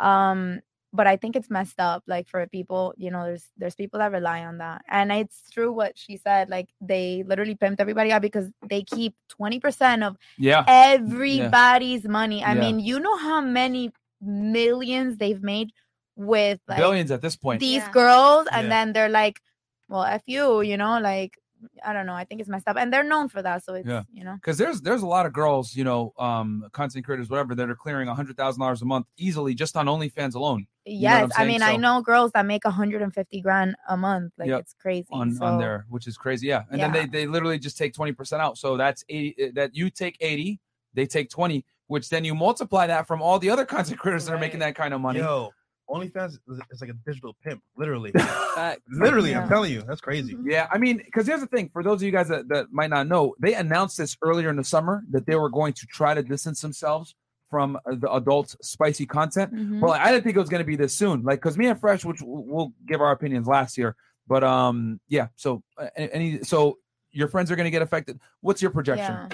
um 0.00 0.60
but 0.98 1.06
I 1.06 1.16
think 1.16 1.36
it's 1.36 1.48
messed 1.58 1.78
up. 1.78 2.02
Like 2.14 2.26
for 2.28 2.44
people, 2.48 2.92
you 2.98 3.10
know, 3.14 3.22
there's 3.28 3.46
there's 3.60 3.76
people 3.82 3.98
that 4.00 4.10
rely 4.12 4.38
on 4.44 4.58
that, 4.58 4.82
and 4.90 5.12
it's 5.12 5.38
true 5.54 5.70
what 5.80 5.92
she 6.02 6.16
said. 6.26 6.50
Like 6.50 6.68
they 6.80 7.22
literally 7.30 7.54
pimped 7.54 7.80
everybody 7.84 8.10
out 8.12 8.22
because 8.28 8.50
they 8.72 8.82
keep 8.82 9.14
twenty 9.36 9.60
percent 9.60 10.02
of 10.02 10.16
Yeah. 10.36 10.64
everybody's 10.66 12.04
money. 12.04 12.44
I 12.44 12.54
Yeah. 12.54 12.60
mean, 12.60 12.80
you 12.80 12.98
know 13.00 13.16
how 13.16 13.40
many 13.40 13.92
millions 14.20 15.16
they've 15.18 15.42
made 15.42 15.70
with 16.16 16.60
like 16.68 16.78
Billions 16.78 17.10
at 17.10 17.22
this 17.22 17.36
point. 17.36 17.60
these 17.60 17.86
girls, 17.88 18.48
and 18.52 18.66
Yeah. 18.66 18.74
then 18.74 18.92
they're 18.92 19.08
like, 19.22 19.40
"Well, 19.88 20.04
f 20.04 20.22
you," 20.26 20.60
you 20.62 20.76
know, 20.76 20.98
like 20.98 21.38
I 21.84 21.92
don't 21.92 22.06
know. 22.06 22.14
I 22.14 22.24
think 22.24 22.40
it's 22.40 22.48
messed 22.50 22.68
up, 22.68 22.76
and 22.76 22.92
they're 22.92 23.02
known 23.04 23.28
for 23.28 23.42
that. 23.42 23.64
So 23.64 23.74
it's 23.74 23.86
Yeah. 23.88 24.02
you 24.12 24.24
know. 24.24 24.34
Because 24.34 24.58
there's 24.58 24.80
there's 24.80 25.02
a 25.02 25.06
lot 25.06 25.26
of 25.26 25.32
girls, 25.32 25.74
you 25.74 25.84
know, 25.84 26.12
um, 26.18 26.66
content 26.72 27.04
creators, 27.04 27.28
whatever, 27.30 27.54
that 27.54 27.68
are 27.68 27.74
clearing 27.74 28.08
a 28.08 28.14
hundred 28.14 28.36
thousand 28.36 28.60
dollars 28.60 28.82
a 28.82 28.84
month 28.84 29.06
easily 29.16 29.54
just 29.54 29.76
on 29.76 29.86
OnlyFans 29.86 30.34
alone. 30.34 30.66
You 30.84 30.94
know 30.94 31.00
Yes, 31.00 31.22
I'm 31.24 31.30
I 31.32 31.34
saying? 31.36 31.48
mean, 31.48 31.62
I 31.62 31.76
know 31.76 32.00
girls 32.00 32.30
that 32.32 32.46
make 32.46 32.64
150 32.64 33.40
grand 33.42 33.76
a 33.88 33.96
month. 33.96 34.32
Like 34.38 34.48
Yep. 34.48 34.60
it's 34.60 34.74
crazy. 34.80 35.06
on 35.10 35.34
so, 35.34 35.44
on 35.44 35.58
there, 35.58 35.84
which 35.88 36.06
is 36.06 36.16
crazy. 36.16 36.46
Yeah, 36.46 36.64
and 36.70 36.80
then 36.80 36.92
they 36.92 37.06
they 37.06 37.26
literally 37.26 37.58
just 37.58 37.76
take 37.76 37.92
twenty 37.94 38.12
percent 38.12 38.40
out. 38.42 38.56
So 38.58 38.76
that's 38.76 39.04
eighty. 39.08 39.50
That 39.54 39.74
you 39.74 39.90
take 39.90 40.16
eighty, 40.20 40.60
they 40.94 41.06
take 41.06 41.28
twenty, 41.30 41.64
which 41.88 42.08
then 42.08 42.24
you 42.24 42.34
multiply 42.34 42.86
that 42.86 43.06
from 43.06 43.20
all 43.20 43.38
the 43.38 43.50
other 43.50 43.64
content 43.66 43.98
creators 43.98 44.24
that 44.26 44.32
are 44.34 44.38
making 44.38 44.60
that 44.60 44.74
kind 44.74 44.94
of 44.94 45.00
money. 45.00 45.18
Yo, 45.20 45.50
OnlyFans 45.88 46.38
is, 46.48 46.60
is 46.70 46.80
like 46.80 46.90
a 46.90 46.96
digital 47.06 47.34
pimp, 47.42 47.62
literally. 47.76 48.12
literally, 48.90 49.34
I'm 49.34 49.48
telling 49.48 49.72
you, 49.72 49.82
that's 49.82 50.00
crazy. 50.00 50.36
Yeah, 50.44 50.66
I 50.70 50.78
mean, 50.78 50.98
because 50.98 51.26
here's 51.26 51.40
the 51.40 51.46
thing: 51.46 51.70
for 51.72 51.82
those 51.82 52.00
of 52.00 52.02
you 52.02 52.12
guys 52.12 52.28
that, 52.28 52.48
that 52.48 52.66
might 52.72 52.90
not 52.90 53.06
know, 53.06 53.34
they 53.40 53.54
announced 53.54 53.96
this 53.98 54.16
earlier 54.22 54.50
in 54.50 54.56
the 54.56 54.64
summer 54.64 55.02
that 55.10 55.26
they 55.26 55.36
were 55.36 55.48
going 55.50 55.72
to 55.74 55.86
try 55.86 56.14
to 56.14 56.22
distance 56.22 56.60
themselves 56.60 57.14
from 57.48 57.76
uh, 57.86 57.94
the 57.94 58.12
adult 58.12 58.54
spicy 58.62 59.06
content. 59.06 59.52
Mhm. 59.54 59.80
But 59.80 60.00
I 60.00 60.12
didn't 60.12 60.24
think 60.24 60.36
it 60.36 60.40
was 60.40 60.50
going 60.50 60.62
to 60.62 60.66
be 60.66 60.76
this 60.76 60.94
soon. 60.94 61.22
Like, 61.22 61.40
because 61.40 61.56
me 61.56 61.66
and 61.66 61.80
Fresh, 61.80 62.04
which 62.04 62.18
we'll 62.22 62.72
give 62.86 63.00
our 63.00 63.12
opinions 63.12 63.46
last 63.46 63.78
year, 63.78 63.96
but 64.26 64.44
um, 64.44 65.00
yeah. 65.08 65.28
So 65.36 65.62
uh, 65.78 65.86
any, 65.96 66.42
so 66.42 66.78
your 67.10 67.28
friends 67.28 67.50
are 67.50 67.56
going 67.56 67.64
to 67.64 67.70
get 67.70 67.80
affected. 67.82 68.20
What's 68.42 68.60
your 68.60 68.70
projection? 68.70 69.14
Yeah. 69.14 69.28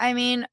I 0.00 0.14
mean, 0.14 0.40
hon- 0.40 0.48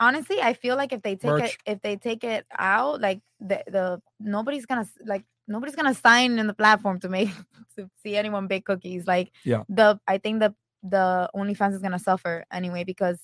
honestly, 0.00 0.40
I 0.40 0.52
feel 0.54 0.76
like 0.76 0.92
if 0.92 1.02
they 1.02 1.16
take 1.16 1.40
it, 1.40 1.56
if 1.66 1.80
they 1.82 1.96
take 1.96 2.24
it 2.24 2.46
out, 2.58 3.00
like 3.00 3.20
the 3.40 3.62
the 3.66 4.00
nobody's 4.20 4.66
gonna 4.66 4.86
like 5.06 5.24
nobody's 5.46 5.76
gonna 5.76 5.94
sign 5.94 6.38
in 6.38 6.46
the 6.46 6.54
platform 6.54 6.98
to 7.00 7.08
make 7.08 7.28
to 7.76 7.88
see 8.02 8.16
anyone 8.16 8.46
bake 8.46 8.64
cookies. 8.64 9.06
Like 9.06 9.32
Yeah. 9.44 9.62
the 9.68 10.00
I 10.06 10.18
think 10.18 10.40
the 10.40 10.54
the 10.82 11.30
OnlyFans 11.34 11.74
is 11.74 11.80
gonna 11.80 11.98
suffer 11.98 12.44
anyway 12.52 12.84
because 12.84 13.18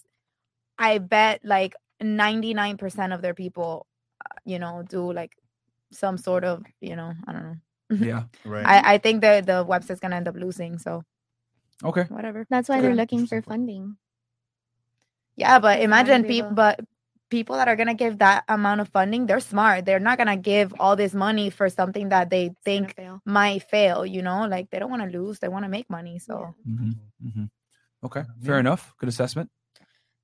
I 0.78 0.98
bet 0.98 1.40
like 1.44 1.74
99% 2.02 3.14
of 3.14 3.20
their 3.22 3.34
people, 3.34 3.86
uh, 4.24 4.34
you 4.44 4.58
know, 4.58 4.82
do 4.88 5.12
like 5.12 5.36
some 5.92 6.16
sort 6.16 6.44
of, 6.44 6.64
you 6.80 6.96
know, 6.96 7.12
I 7.26 7.32
don't 7.32 7.42
know. 7.42 7.56
Yeah, 8.06 8.22
right. 8.44 8.64
I, 8.66 8.94
I 8.94 8.98
think 8.98 9.20
the 9.20 9.42
the 9.44 9.64
website's 9.64 10.00
gonna 10.00 10.16
end 10.16 10.28
up 10.28 10.36
losing. 10.36 10.78
So 10.78 11.04
Okay. 11.84 12.04
whatever. 12.08 12.46
That's 12.50 12.68
why 12.68 12.80
they're 12.80 12.94
looking 12.94 13.26
for 13.26 13.42
funding. 13.42 13.96
Yeah, 15.40 15.58
but 15.58 15.80
imagine 15.80 16.24
people, 16.24 16.50
but 16.52 16.80
people 17.30 17.56
that 17.56 17.68
are 17.68 17.76
gonna 17.76 17.94
give 17.94 18.18
that 18.18 18.44
amount 18.48 18.80
of 18.82 18.88
funding, 18.88 19.26
they're 19.26 19.40
smart. 19.40 19.86
They're 19.86 19.98
not 19.98 20.18
gonna 20.18 20.36
give 20.36 20.74
all 20.78 20.96
this 20.96 21.14
money 21.14 21.48
for 21.50 21.68
something 21.70 22.10
that 22.10 22.28
they 22.30 22.52
think 22.64 22.94
might 23.24 23.62
fail. 23.64 24.04
You 24.04 24.22
know, 24.22 24.46
like 24.46 24.70
they 24.70 24.78
don't 24.78 24.90
want 24.90 25.02
to 25.10 25.18
lose. 25.18 25.38
They 25.38 25.48
want 25.48 25.64
to 25.64 25.68
make 25.70 25.88
money. 25.88 26.18
So 26.18 26.54
hmm 26.64 26.92
hmm 27.22 27.44
Okay, 28.04 28.24
fair 28.42 28.58
enough. 28.58 28.94
Good 28.98 29.08
assessment. 29.08 29.50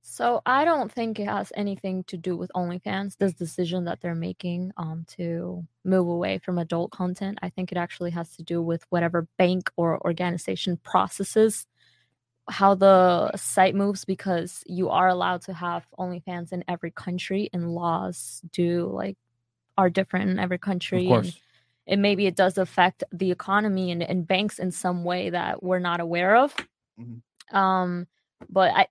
So 0.01 0.41
I 0.45 0.65
don't 0.65 0.91
think 0.91 1.19
it 1.19 1.27
has 1.27 1.51
anything 1.55 2.03
to 2.05 2.17
do 2.17 2.37
with 2.37 2.49
OnlyFans. 2.55 3.17
This 3.17 3.33
decision 3.33 3.85
that 3.85 4.01
they're 4.01 4.15
making 4.15 4.71
um 4.77 5.05
to 5.17 5.65
move 5.83 6.07
away 6.07 6.37
from 6.39 6.57
adult 6.59 6.91
content. 6.91 7.39
I 7.41 7.49
think 7.49 7.71
it 7.71 7.77
actually 7.77 8.11
has 8.11 8.35
to 8.37 8.43
do 8.43 8.61
with 8.61 8.85
whatever 8.89 9.27
bank 9.37 9.71
or 9.77 9.99
organization 10.05 10.77
processes 10.77 11.67
how 12.49 12.75
the 12.75 13.35
site 13.35 13.75
moves 13.75 14.05
because 14.05 14.63
you 14.65 14.89
are 14.89 15.07
allowed 15.07 15.41
to 15.41 15.53
have 15.53 15.85
OnlyFans 15.99 16.53
in 16.53 16.63
every 16.67 16.91
country 16.91 17.49
and 17.51 17.73
laws 17.73 18.41
do 18.51 18.89
like 18.93 19.17
are 19.77 19.89
different 19.89 20.29
in 20.29 20.39
every 20.39 20.57
country. 20.57 21.07
and 21.07 21.23
course. 21.23 21.39
it 21.85 21.99
maybe 21.99 22.25
it 22.25 22.35
does 22.35 22.57
affect 22.57 23.03
the 23.11 23.31
economy 23.31 23.91
and, 23.91 24.01
and 24.01 24.27
banks 24.27 24.59
in 24.59 24.71
some 24.71 25.03
way 25.03 25.29
that 25.29 25.61
we're 25.61 25.79
not 25.79 25.99
aware 25.99 26.37
of. 26.37 26.55
Um 27.51 28.07
but 28.49 28.71
I 28.73 28.87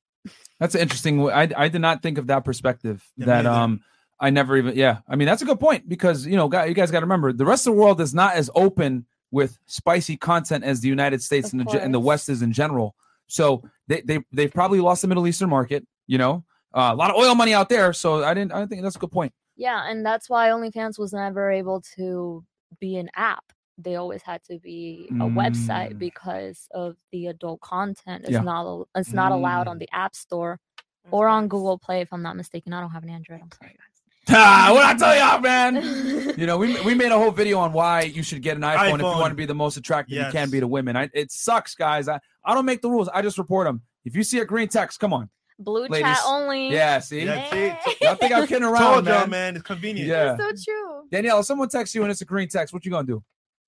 That's 0.58 0.74
an 0.74 0.80
interesting. 0.82 1.28
I 1.30 1.68
did 1.68 1.80
not 1.80 2.02
think 2.02 2.18
of 2.18 2.26
that 2.28 2.44
perspective. 2.44 3.04
Yeah, 3.16 3.26
that 3.26 3.46
um, 3.46 3.80
I 4.18 4.30
never 4.30 4.56
even. 4.56 4.76
Yeah, 4.76 4.98
I 5.08 5.16
mean 5.16 5.26
that's 5.26 5.42
a 5.42 5.44
good 5.44 5.60
point 5.60 5.88
because 5.88 6.26
you 6.26 6.36
know, 6.36 6.48
guy, 6.48 6.66
you 6.66 6.74
guys 6.74 6.90
got 6.90 7.00
to 7.00 7.06
remember 7.06 7.32
the 7.32 7.44
rest 7.44 7.66
of 7.66 7.74
the 7.74 7.80
world 7.80 8.00
is 8.00 8.14
not 8.14 8.34
as 8.34 8.50
open 8.54 9.06
with 9.30 9.58
spicy 9.66 10.16
content 10.16 10.64
as 10.64 10.80
the 10.80 10.88
United 10.88 11.22
States 11.22 11.52
and 11.52 11.66
the, 11.66 11.82
and 11.82 11.92
the 11.92 12.00
West 12.00 12.28
is 12.28 12.42
in 12.42 12.52
general. 12.52 12.94
So 13.26 13.62
they 13.88 14.00
they 14.02 14.20
they've 14.32 14.52
probably 14.52 14.80
lost 14.80 15.02
the 15.02 15.08
Middle 15.08 15.26
Eastern 15.26 15.48
market. 15.50 15.86
You 16.06 16.18
know, 16.18 16.44
uh, 16.74 16.90
a 16.92 16.96
lot 16.96 17.10
of 17.10 17.16
oil 17.16 17.34
money 17.34 17.52
out 17.54 17.68
there. 17.68 17.92
So 17.92 18.22
I 18.24 18.34
didn't. 18.34 18.52
I 18.52 18.66
think 18.66 18.82
that's 18.82 18.96
a 18.96 18.98
good 18.98 19.10
point. 19.12 19.32
Yeah, 19.56 19.88
and 19.88 20.04
that's 20.04 20.28
why 20.28 20.48
OnlyFans 20.50 20.98
was 20.98 21.12
never 21.12 21.50
able 21.50 21.80
to 21.96 22.44
be 22.78 22.96
an 22.96 23.08
app. 23.16 23.44
They 23.78 23.96
always 23.96 24.22
had 24.22 24.42
to 24.44 24.58
be 24.58 25.06
a 25.10 25.24
website 25.24 25.92
Mm. 25.94 25.98
because 25.98 26.68
of 26.72 26.96
the 27.12 27.26
adult 27.26 27.60
content. 27.60 28.24
It's 28.24 28.32
Yeah. 28.32 28.40
not 28.42 28.86
it's 28.94 29.12
not 29.12 29.32
allowed 29.32 29.66
on 29.68 29.76
Mm. 29.76 29.80
the 29.80 29.88
App 29.92 30.14
Store 30.14 30.58
or 31.10 31.28
on 31.28 31.48
Google 31.48 31.78
Play 31.78 32.00
if 32.00 32.12
I'm 32.12 32.22
not 32.22 32.36
mistaken. 32.36 32.72
I 32.72 32.80
don't 32.80 32.90
have 32.90 33.02
an 33.02 33.10
Android. 33.10 33.40
I'm 33.42 33.50
sorry. 33.52 33.76
Ah, 34.28 34.70
what 34.72 34.84
I 34.84 34.94
tell 34.94 35.16
y'all, 35.16 35.40
man? 35.40 36.34
you 36.38 36.46
know, 36.46 36.58
we 36.58 36.80
we 36.82 36.94
made 36.94 37.12
a 37.12 37.18
whole 37.18 37.30
video 37.30 37.58
on 37.58 37.72
why 37.72 38.02
you 38.02 38.22
should 38.22 38.42
get 38.42 38.56
an 38.56 38.62
iPhone, 38.62 38.94
if 38.94 39.00
you 39.00 39.04
want 39.04 39.30
to 39.30 39.36
be 39.36 39.46
the 39.46 39.54
most 39.54 39.76
attractive 39.76 40.16
you 40.16 40.24
can 40.32 40.50
be 40.50 40.60
to 40.60 40.66
women. 40.66 40.96
I, 40.96 41.08
it 41.14 41.30
sucks, 41.30 41.74
guys. 41.74 42.08
I, 42.08 42.20
I 42.44 42.54
don't 42.54 42.64
make 42.66 42.82
the 42.82 42.90
rules. 42.90 43.08
I 43.08 43.22
just 43.22 43.38
report 43.38 43.66
them. 43.66 43.82
If 44.04 44.16
you 44.16 44.22
see 44.22 44.38
a 44.40 44.44
green 44.44 44.68
text, 44.68 44.98
come 44.98 45.12
on. 45.12 45.30
Blue 45.58 45.86
Ladies. 45.86 46.00
chat 46.00 46.18
only. 46.26 46.70
Yeah, 46.70 46.98
see? 46.98 47.24
Yeah, 47.24 47.50
see? 47.50 47.94
Y'all 48.02 48.14
think 48.16 48.32
I'm 48.32 48.46
kidding 48.46 48.64
around, 48.64 49.04
Told 49.04 49.06
y'all, 49.06 49.20
man. 49.20 49.30
man. 49.30 49.56
It's 49.56 49.64
convenient. 49.64 50.08
Yeah. 50.08 50.36
so 50.36 50.50
true. 50.50 51.02
Danielle, 51.10 51.40
if 51.40 51.46
someone 51.46 51.68
texts 51.68 51.94
you 51.94 52.02
and 52.02 52.10
it's 52.10 52.20
a 52.20 52.26
green 52.26 52.48
text, 52.48 52.74
what 52.74 52.84
you 52.84 52.90
gonna 52.90 53.06
do? 53.06 53.22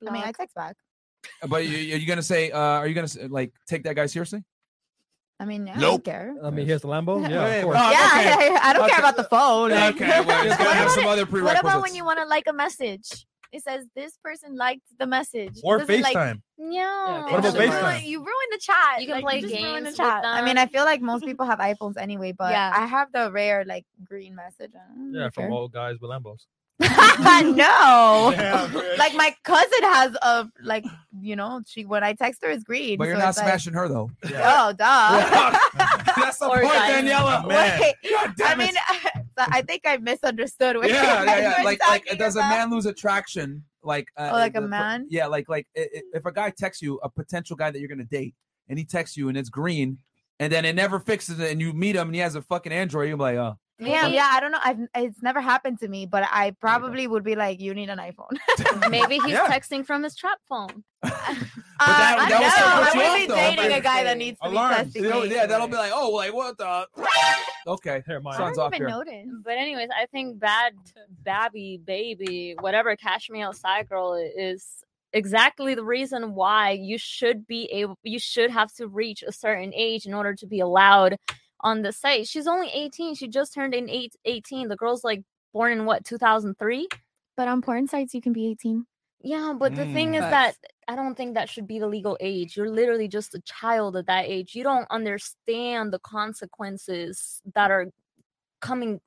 I 0.06 0.10
mean, 0.10 0.22
I 0.22 0.32
text 0.32 0.54
back. 0.54 0.76
But 1.48 1.66
you, 1.66 1.94
are 1.94 1.98
you 1.98 2.06
gonna 2.06 2.22
say, 2.22 2.50
uh, 2.50 2.58
are 2.58 2.86
you 2.86 2.94
gonna 2.94 3.08
like 3.28 3.52
take 3.66 3.84
that 3.84 3.96
guy 3.96 4.06
seriously? 4.06 4.44
I 5.40 5.44
mean, 5.44 5.66
yeah, 5.66 5.74
I 5.74 5.78
Nope. 5.80 5.90
don't 5.90 6.04
care. 6.04 6.34
I 6.42 6.50
mean, 6.50 6.66
here's 6.66 6.82
the 6.82 6.88
Lambo. 6.88 7.20
Yeah, 7.30 7.44
Wait, 7.44 7.58
of 7.58 7.64
course. 7.64 7.78
oh, 7.80 7.90
yeah, 7.90 8.34
okay. 8.34 8.56
I 8.60 8.72
don't 8.72 8.82
Okay. 8.84 8.90
care 8.90 8.98
about 9.00 9.16
the 9.16 9.24
phone. 9.24 9.70
like- 9.70 9.94
Okay, 10.00 10.20
well, 10.26 10.46
it's 10.46 10.56
gotta 10.58 10.74
have 10.74 10.90
some 10.90 11.06
other 11.06 11.24
What 11.26 11.58
about 11.60 11.82
when 11.82 11.94
you 11.94 12.04
want 12.04 12.18
to 12.18 12.24
like 12.26 12.46
a 12.48 12.52
message? 12.52 13.26
It 13.50 13.62
says 13.62 13.86
this 13.96 14.18
person 14.22 14.56
liked 14.56 14.82
the 14.98 15.06
message. 15.06 15.56
It 15.58 15.62
Or 15.64 15.78
doesn't, 15.78 16.02
like- 16.02 16.14
FaceTime. 16.16 16.42
Yeah. 16.58 17.22
What 17.30 17.38
about 17.38 17.54
you 17.54 17.60
ruin- 17.60 17.70
FaceTime? 17.72 18.04
You 18.04 18.18
ruin 18.18 18.48
the 18.50 18.58
chat. 18.58 19.00
You 19.00 19.06
can 19.06 19.14
Like, 19.16 19.24
play 19.24 19.40
just 19.40 19.54
ruin 19.54 19.64
games 19.64 19.84
the 19.84 19.90
with 19.90 19.96
chat. 19.96 20.24
I 20.26 20.42
mean, 20.44 20.58
I 20.58 20.66
feel 20.66 20.84
like 20.84 21.00
most 21.00 21.24
people 21.24 21.46
have 21.46 21.58
iPhones 21.60 21.96
anyway, 21.96 22.32
but 22.32 22.50
Yeah. 22.50 22.72
I 22.74 22.84
have 22.86 23.10
the 23.12 23.30
rare 23.32 23.64
like 23.64 23.86
green 24.04 24.34
message. 24.34 24.72
Yeah, 25.12 25.30
from 25.30 25.44
care. 25.44 25.50
old 25.52 25.72
guys 25.72 25.96
with 26.00 26.10
Lambos. 26.10 26.46
no, 26.80 28.32
Damn, 28.36 28.72
man. 28.72 28.98
like 28.98 29.14
my 29.14 29.34
cousin 29.44 29.82
has 29.82 30.14
a 30.22 30.48
like 30.62 30.84
you 31.20 31.34
know, 31.36 31.60
she 31.66 31.84
when 31.84 32.04
I 32.04 32.12
text 32.12 32.42
her, 32.44 32.50
it's 32.50 32.62
green. 32.62 32.98
But 32.98 33.06
you're 33.08 33.16
so 33.16 33.20
not 33.22 33.28
it's 33.30 33.38
like- 33.38 33.46
smashing 33.48 33.72
her 33.74 33.88
though. 33.88 34.10
Oh, 34.24 34.72
duh. 34.72 34.74
That's 36.16 36.38
the 36.38 36.46
Or 36.46 36.60
point, 36.60 36.72
guys. 36.72 37.04
Daniela. 37.04 37.46
Wait, 37.48 37.94
God 38.10 38.28
I 38.30 38.32
damn 38.36 38.60
it. 38.60 38.64
mean, 39.14 39.24
I 39.38 39.62
think 39.62 39.82
I 39.86 39.96
misunderstood. 39.96 40.76
What 40.76 40.88
yeah, 40.88 40.94
you 41.02 41.02
yeah, 41.02 41.24
guys 41.26 41.42
yeah. 41.42 41.58
were 41.58 41.64
Like, 41.64 41.80
like, 41.88 42.04
talking 42.04 42.18
does 42.18 42.36
a 42.36 42.40
man 42.40 42.70
lose 42.70 42.86
attraction? 42.86 43.64
Like, 43.82 44.08
uh, 44.16 44.30
Oh, 44.32 44.36
like 44.36 44.56
a 44.56 44.60
man? 44.60 45.06
Yeah, 45.10 45.26
like, 45.26 45.48
like 45.48 45.66
i- 45.76 45.80
i- 45.80 46.02
if 46.14 46.26
a 46.26 46.32
guy 46.32 46.50
texts 46.56 46.82
you, 46.82 46.98
a 47.02 47.08
potential 47.08 47.56
guy 47.56 47.70
that 47.70 47.78
you're 47.80 47.88
gonna 47.88 48.04
date, 48.04 48.34
and 48.68 48.78
he 48.78 48.84
texts 48.84 49.16
you 49.16 49.28
and 49.28 49.36
it's 49.38 49.48
green, 49.48 49.98
and 50.40 50.52
then 50.52 50.64
it 50.64 50.74
never 50.76 50.98
fixes 51.00 51.38
it, 51.40 51.50
and 51.50 51.60
you 51.60 51.72
meet 51.72 51.96
him 51.96 52.08
and 52.08 52.14
he 52.14 52.20
has 52.20 52.34
a 52.36 52.42
fucking 52.42 52.72
Android, 52.72 53.08
you're 53.08 53.16
like, 53.16 53.36
oh, 53.36 53.56
Yeah, 53.80 54.06
yeah. 54.08 54.28
I 54.32 54.40
don't 54.40 54.50
know. 54.52 54.58
I've 54.62 54.78
it's 54.96 55.22
never 55.22 55.40
happened 55.40 55.78
to 55.80 55.88
me, 55.88 56.04
but 56.06 56.24
I 56.30 56.50
probably 56.60 57.06
would 57.06 57.22
be 57.22 57.36
like, 57.36 57.60
you 57.60 57.74
need 57.74 57.90
an 57.90 57.98
iPhone. 57.98 58.36
Maybe 58.90 59.14
he's 59.20 59.28
Yeah. 59.30 59.46
texting 59.46 59.86
from 59.86 60.02
his 60.02 60.14
trap 60.16 60.38
phone. 60.48 60.82
Uh, 61.80 61.86
that- 61.86 62.18
I 62.18 62.28
that 62.28 62.40
will 62.40 62.48
know. 62.48 63.02
I 63.04 63.06
off, 63.06 63.12
would 63.12 63.20
be 63.20 63.26
though. 63.28 63.34
dating 63.36 63.78
a 63.78 63.80
guy 63.80 64.02
that 64.02 64.18
needs 64.18 64.36
to 64.40 64.48
alarms. 64.48 64.92
be 64.92 64.98
You 64.98 65.08
know, 65.08 65.20
testing 65.20 65.36
yeah, 65.36 65.46
that'll 65.46 65.68
be 65.68 65.76
like, 65.76 65.92
oh, 65.94 66.10
like 66.10 66.34
what 66.34 66.58
the? 66.58 66.88
Okay, 67.68 68.02
sounds 68.08 68.58
off 68.58 68.74
here. 68.74 68.88
But 69.44 69.52
anyways, 69.58 69.88
I 69.96 70.06
think 70.06 70.40
bad 70.40 70.72
babby 71.22 71.80
baby, 71.84 72.56
whatever 72.58 72.96
cash 72.96 73.30
me 73.30 73.42
outside 73.42 73.88
girl 73.88 74.14
is 74.14 74.66
exactly 75.12 75.76
the 75.76 75.84
reason 75.84 76.34
why 76.34 76.72
you 76.72 76.98
should 76.98 77.46
be 77.46 77.66
able 77.66 77.96
you 78.02 78.18
should 78.18 78.50
have 78.50 78.72
to 78.74 78.88
reach 78.88 79.22
a 79.22 79.30
certain 79.30 79.72
age 79.74 80.04
in 80.04 80.14
order 80.14 80.34
to 80.34 80.46
be 80.48 80.58
allowed 80.58 81.16
on 81.60 81.82
the 81.82 81.92
site. 81.92 82.26
She's 82.28 82.46
only 82.46 82.68
18. 82.68 83.14
She 83.14 83.28
just 83.28 83.52
turned 83.54 83.74
in 83.74 83.88
eight, 83.90 84.14
18. 84.24 84.68
The 84.68 84.76
girl's 84.76 85.04
like 85.04 85.22
born 85.52 85.72
in 85.72 85.84
what 85.86 86.04
2003? 86.04 86.88
But 87.36 87.48
on 87.48 87.62
porn 87.62 87.86
sites 87.86 88.14
you 88.14 88.20
can 88.20 88.32
be 88.32 88.48
18. 88.48 88.84
Yeah, 89.20 89.52
but 89.58 89.74
the 89.74 89.84
thing 89.92 90.14
is 90.14 90.22
Mm. 90.22 90.30
that 90.30 90.56
I 90.86 90.94
don't 90.94 91.16
think 91.16 91.34
that 91.34 91.48
should 91.48 91.66
be 91.66 91.78
the 91.80 91.88
legal 91.88 92.16
age. 92.20 92.56
You're 92.56 92.70
literally 92.70 93.08
just 93.08 93.34
a 93.34 93.40
child 93.40 93.96
at 93.96 94.06
that 94.06 94.26
age. 94.26 94.54
You 94.54 94.62
don't 94.62 94.86
understand 94.90 95.92
the 95.92 95.98
consequences 95.98 97.42
that 97.54 97.70
are 97.70 97.86
coming 98.60 99.00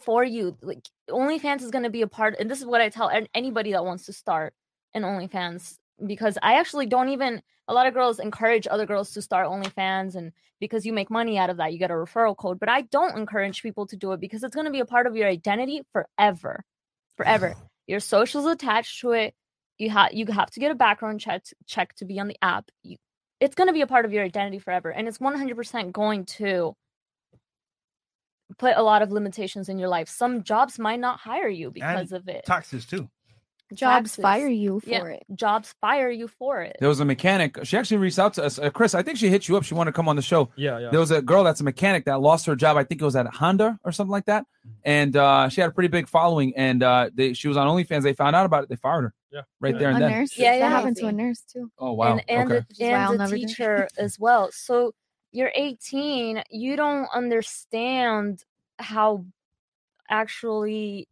for 0.00 0.24
you. 0.24 0.56
Like 0.62 0.84
OnlyFans 1.08 1.62
is 1.62 1.70
going 1.70 1.84
to 1.84 1.90
be 1.90 2.02
a 2.02 2.06
part, 2.08 2.36
and 2.38 2.50
this 2.50 2.58
is 2.58 2.66
what 2.66 2.80
I 2.80 2.88
tell 2.88 3.10
anybody 3.34 3.72
that 3.72 3.84
wants 3.84 4.06
to 4.06 4.12
start 4.12 4.52
an 4.94 5.02
OnlyFans 5.02 5.78
because 6.06 6.38
I 6.42 6.58
actually 6.58 6.86
don't 6.86 7.10
even. 7.10 7.42
A 7.68 7.74
lot 7.74 7.86
of 7.86 7.94
girls 7.94 8.18
encourage 8.18 8.66
other 8.68 8.86
girls 8.86 9.12
to 9.12 9.22
start 9.22 9.46
OnlyFans, 9.46 10.16
and 10.16 10.32
because 10.60 10.84
you 10.84 10.92
make 10.92 11.10
money 11.10 11.38
out 11.38 11.48
of 11.48 11.58
that, 11.58 11.72
you 11.72 11.78
get 11.78 11.90
a 11.90 11.94
referral 11.94 12.36
code. 12.36 12.58
But 12.58 12.68
I 12.68 12.82
don't 12.82 13.16
encourage 13.16 13.62
people 13.62 13.86
to 13.86 13.96
do 13.96 14.12
it 14.12 14.20
because 14.20 14.42
it's 14.42 14.54
going 14.54 14.66
to 14.66 14.72
be 14.72 14.80
a 14.80 14.84
part 14.84 15.06
of 15.06 15.16
your 15.16 15.28
identity 15.28 15.82
forever, 15.92 16.64
forever. 17.16 17.54
your 17.86 18.00
socials 18.00 18.46
attached 18.46 19.00
to 19.00 19.12
it. 19.12 19.34
You 19.78 19.90
have 19.90 20.12
you 20.12 20.26
have 20.26 20.50
to 20.50 20.60
get 20.60 20.70
a 20.70 20.74
background 20.74 21.20
check 21.20 21.44
to, 21.44 21.54
check 21.66 21.94
to 21.96 22.04
be 22.04 22.18
on 22.18 22.28
the 22.28 22.36
app. 22.42 22.68
You, 22.82 22.96
it's 23.40 23.54
going 23.54 23.68
to 23.68 23.72
be 23.72 23.80
a 23.80 23.86
part 23.86 24.04
of 24.04 24.12
your 24.12 24.24
identity 24.24 24.58
forever, 24.58 24.90
and 24.90 25.06
it's 25.08 25.20
one 25.20 25.36
hundred 25.36 25.56
percent 25.56 25.92
going 25.92 26.24
to 26.36 26.74
put 28.58 28.76
a 28.76 28.82
lot 28.82 29.02
of 29.02 29.10
limitations 29.10 29.68
in 29.68 29.78
your 29.78 29.88
life. 29.88 30.08
Some 30.08 30.42
jobs 30.42 30.78
might 30.78 31.00
not 31.00 31.20
hire 31.20 31.48
you 31.48 31.70
because 31.70 32.12
of 32.12 32.28
it. 32.28 32.44
Taxes 32.44 32.84
too. 32.84 33.08
Jobs 33.72 34.10
Taxes. 34.10 34.22
fire 34.22 34.48
you 34.48 34.80
for 34.80 34.88
Yeah, 34.88 35.04
it. 35.06 35.24
Jobs 35.34 35.74
fire 35.80 36.10
you 36.10 36.28
for 36.28 36.60
it. 36.62 36.76
There 36.80 36.88
was 36.88 37.00
a 37.00 37.04
mechanic. 37.04 37.58
She 37.64 37.76
actually 37.76 37.96
reached 37.98 38.18
out 38.18 38.34
to 38.34 38.44
us. 38.44 38.58
Uh, 38.58 38.70
Chris, 38.70 38.94
I 38.94 39.02
think 39.02 39.18
she 39.18 39.28
hit 39.28 39.48
you 39.48 39.56
up. 39.56 39.64
She 39.64 39.74
wanted 39.74 39.92
to 39.92 39.96
come 39.96 40.08
on 40.08 40.16
the 40.16 40.22
show. 40.22 40.50
Yeah, 40.56 40.78
yeah. 40.78 40.90
There 40.90 41.00
was 41.00 41.10
a 41.10 41.22
girl 41.22 41.44
that's 41.44 41.60
a 41.60 41.64
mechanic 41.64 42.04
that 42.04 42.20
lost 42.20 42.46
her 42.46 42.56
job. 42.56 42.76
I 42.76 42.84
think 42.84 43.00
it 43.00 43.04
was 43.04 43.16
at 43.16 43.26
Honda 43.26 43.78
or 43.84 43.92
something 43.92 44.10
like 44.10 44.26
that. 44.26 44.46
And 44.84 45.16
uh, 45.16 45.48
she 45.48 45.60
had 45.60 45.70
a 45.70 45.72
pretty 45.72 45.88
big 45.88 46.08
following. 46.08 46.52
And 46.56 46.82
uh, 46.82 47.10
they, 47.14 47.32
she 47.32 47.48
was 47.48 47.56
on 47.56 47.66
OnlyFans. 47.66 48.02
They 48.02 48.12
found 48.12 48.36
out 48.36 48.46
about 48.46 48.64
it. 48.64 48.68
They 48.68 48.76
fired 48.76 49.02
her. 49.02 49.14
Yeah. 49.32 49.42
Right 49.60 49.78
there 49.78 49.90
a 49.90 49.94
and 49.94 50.02
then. 50.02 50.10
nurse. 50.10 50.36
Yeah, 50.36 50.52
that 50.52 50.58
yeah. 50.58 50.68
happened 50.68 50.96
to 50.98 51.06
a 51.06 51.12
nurse 51.12 51.40
too. 51.40 51.70
Oh 51.78 51.92
wow. 51.92 52.12
and 52.12 52.22
and, 52.28 52.52
okay. 52.52 52.66
the, 52.68 52.84
is 52.84 52.90
why 52.90 52.98
I'll 52.98 53.10
and 53.12 53.20
the 53.20 53.24
never 53.24 53.36
do 53.36 53.42
it. 53.42 53.48
teacher 53.48 53.88
as 53.96 54.18
well. 54.18 54.50
So 54.52 54.92
you're 55.30 55.52
18, 55.54 56.42
you 56.50 56.76
don't 56.76 57.08
understand 57.14 58.44
how 58.78 59.24
actually 60.10 61.08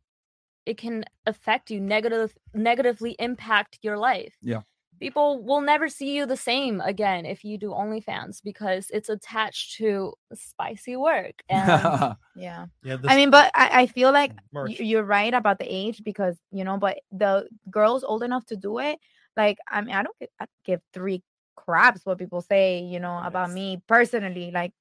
it 0.67 0.77
can 0.79 1.05
affect 1.27 1.71
you 1.71 1.81
negative 1.81 2.37
negatively 2.55 3.17
impact 3.19 3.79
your 3.83 3.99
life. 3.99 4.35
Yeah. 4.43 4.63
People 5.01 5.43
will 5.43 5.63
never 5.63 5.89
see 5.89 6.15
you 6.15 6.27
the 6.27 6.37
same 6.37 6.83
again 6.83 7.25
if 7.25 7.43
you 7.43 7.57
do 7.57 7.71
OnlyFans 7.71 8.43
because 8.45 8.91
it's 8.93 9.09
attached 9.09 9.77
to 9.79 10.13
spicy 10.35 10.97
work. 10.97 11.43
And 11.49 11.67
Yeah. 12.37 12.67
Yeah. 12.83 12.97
I 13.09 13.17
mean, 13.17 13.31
but 13.31 13.51
I, 13.55 13.83
I 13.83 13.87
feel 13.87 14.13
like 14.13 14.33
Merch. 14.53 14.79
y- 14.79 14.85
you're 14.85 15.05
right 15.05 15.33
about 15.33 15.59
the 15.59 15.65
age 15.67 16.03
because 16.05 16.37
you 16.51 16.65
know, 16.65 16.77
but 16.77 16.99
the 17.11 17.49
girls 17.71 18.05
old 18.05 18.23
enough 18.23 18.45
to 18.47 18.57
do 18.57 18.79
it, 18.79 18.99
like 19.37 19.59
I 19.69 19.81
mean, 19.81 19.95
I 19.95 20.03
don't 20.03 20.17
give, 20.21 20.29
I 20.39 20.47
give 20.67 20.81
three 20.93 21.23
craps 21.57 22.05
what 22.05 22.19
people 22.19 22.41
say, 22.43 22.81
you 22.81 23.01
know, 23.01 23.21
about 23.25 23.51
me 23.53 23.83
personally. 23.87 24.51
Like, 24.53 24.73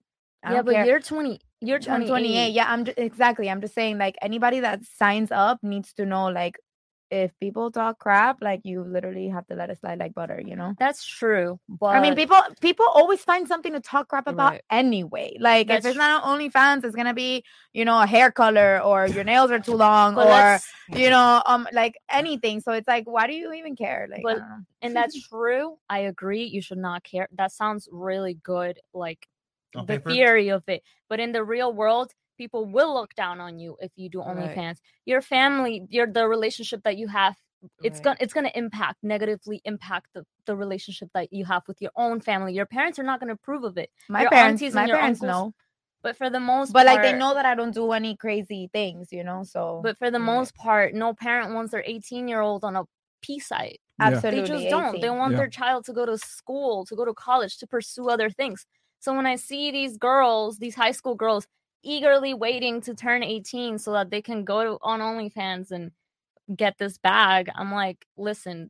I 0.44 0.54
yeah, 0.54 0.62
but 0.62 0.74
care. 0.74 0.86
you're 0.86 1.00
20. 1.00 1.40
You're 1.62 1.78
I'm 1.78 2.06
28. 2.06 2.08
28. 2.08 2.50
Yeah, 2.54 2.66
I'm 2.68 2.86
exactly. 2.98 3.50
I'm 3.50 3.62
just 3.62 3.74
saying, 3.74 3.98
like 3.98 4.16
anybody 4.22 4.62
that 4.62 4.86
signs 4.86 5.32
up 5.32 5.60
needs 5.62 5.94
to 5.94 6.06
know, 6.06 6.28
like, 6.28 6.58
if 7.12 7.32
people 7.40 7.72
talk 7.72 8.00
crap, 8.00 8.38
like 8.42 8.62
you 8.64 8.84
literally 8.84 9.28
have 9.30 9.46
to 9.48 9.56
let 9.56 9.70
it 9.70 9.80
slide 9.80 10.00
like 10.00 10.14
butter, 10.14 10.42
you 10.46 10.56
know. 10.56 10.76
That's 10.80 11.04
true. 11.06 11.60
But 11.68 11.96
I 11.96 12.02
mean, 12.02 12.16
people 12.16 12.38
people 12.62 12.86
always 12.94 13.22
find 13.22 13.48
something 13.48 13.74
to 13.74 13.80
talk 13.80 14.08
crap 14.10 14.28
about 14.28 14.54
Right. 14.54 14.62
anyway. 14.70 15.36
Like 15.40 15.68
That's 15.68 15.86
if 15.86 15.92
it's 15.92 15.98
not 15.98 16.24
on 16.24 16.40
OnlyFans, 16.40 16.84
it's 16.84 16.96
gonna 16.96 17.14
be 17.14 17.44
you 17.74 17.84
know 17.84 18.00
a 18.00 18.06
hair 18.06 18.32
color 18.32 18.80
or 18.84 19.08
your 19.08 19.24
nails 19.32 19.52
are 19.52 19.60
too 19.60 19.74
long 19.76 20.16
or 20.16 20.26
let's- 20.26 20.68
you 20.88 21.10
know 21.10 21.42
um 21.46 21.68
like 21.74 21.98
anything. 22.10 22.62
So 22.62 22.72
it's 22.74 22.88
like, 22.88 23.06
why 23.06 23.28
do 23.28 23.34
you 23.34 23.54
even 23.54 23.76
care? 23.76 24.08
Like, 24.10 24.24
but 24.24 24.42
and 24.82 24.96
that's 24.96 25.20
true. 25.28 25.78
I 25.90 26.00
agree. 26.00 26.44
You 26.44 26.62
should 26.62 26.78
not 26.78 27.04
care. 27.04 27.28
That 27.36 27.52
sounds 27.52 27.90
really 27.92 28.36
good, 28.36 28.80
like 28.94 29.28
On 29.76 29.86
the 29.86 29.94
paper? 29.98 30.10
theory 30.10 30.50
of 30.50 30.64
it. 30.68 30.84
But 31.10 31.20
in 31.20 31.32
the 31.32 31.44
real 31.44 31.72
world, 31.74 32.12
people 32.38 32.66
will 32.66 32.94
look 32.94 33.14
down 33.16 33.40
on 33.42 33.60
you 33.60 33.78
if 33.82 33.92
you 33.96 34.10
do 34.10 34.20
Right. 34.20 34.56
OnlyFans. 34.56 34.78
Your 35.06 35.22
family, 35.22 35.86
your 35.90 36.08
the 36.08 36.28
relationship 36.28 36.82
that 36.84 36.98
you 36.98 37.08
have, 37.08 37.36
it's 37.84 37.98
Right. 38.00 38.04
gonna 38.04 38.18
it's 38.22 38.34
gonna 38.34 38.52
impact 38.56 38.98
negatively 39.04 39.62
impact 39.66 40.08
the, 40.14 40.26
the 40.46 40.56
relationship 40.56 41.10
that 41.14 41.32
you 41.34 41.46
have 41.46 41.64
with 41.68 41.82
your 41.82 41.92
own 41.96 42.22
family. 42.22 42.54
Your 42.54 42.66
parents 42.66 42.98
are 43.00 43.04
not 43.04 43.20
gonna 43.20 43.34
approve 43.34 43.64
of 43.64 43.78
it. 43.78 43.90
my 44.08 44.22
your 44.22 44.30
parents, 44.32 44.62
aunties 44.62 44.74
my 44.74 44.86
your 44.88 44.96
parents 44.98 45.22
uncles- 45.22 45.28
know, 45.46 45.54
But 46.02 46.16
for 46.16 46.30
the 46.30 46.40
most 46.40 46.72
but 46.72 46.86
like 46.86 47.02
they 47.02 47.12
know 47.14 47.34
that 47.34 47.46
I 47.46 47.56
don't 47.56 47.74
do 47.74 47.92
any 47.92 48.16
crazy 48.16 48.70
things, 48.72 49.12
you 49.12 49.24
know. 49.24 49.44
So 49.44 49.82
But 49.84 49.98
for 49.98 50.10
the 50.10 50.20
most 50.20 50.56
part, 50.56 50.94
no 50.94 51.14
parent 51.14 51.54
wants 51.54 51.72
their 51.72 51.84
18 51.86 52.28
year 52.30 52.40
old 52.42 52.64
on 52.64 52.76
a 52.78 52.84
P 53.22 53.40
site. 53.40 53.82
absolutely, 54.00 54.42
They 54.42 54.48
just 54.48 54.70
don't. 54.70 55.02
They 55.02 55.10
want 55.10 55.34
Yeah. 55.34 55.40
their 55.40 55.50
child 55.50 55.84
to 55.88 55.94
go 55.94 56.06
to 56.06 56.18
school, 56.18 56.86
to 56.86 56.96
go 56.96 57.04
to 57.04 57.14
college, 57.14 57.58
to 57.58 57.68
pursue 57.68 58.08
other 58.10 58.30
things. 58.30 58.66
So 59.00 59.16
when 59.16 59.26
I 59.26 59.36
see 59.36 59.72
these 59.72 59.98
girls, 59.98 60.58
these 60.58 60.76
high 60.76 60.92
school 60.92 61.16
girls, 61.16 61.48
eagerly 61.84 62.34
waiting 62.34 62.82
to 62.82 62.94
turn 62.94 63.24
18 63.24 63.78
so 63.80 63.94
that 63.94 64.10
they 64.10 64.22
can 64.22 64.44
go 64.44 64.64
to, 64.64 64.78
on 64.82 65.00
OnlyFans 65.00 65.72
and 65.72 65.92
get 66.56 66.78
this 66.78 66.98
bag, 66.98 67.50
I'm 67.56 67.72
like, 67.72 68.06
listen, 68.18 68.70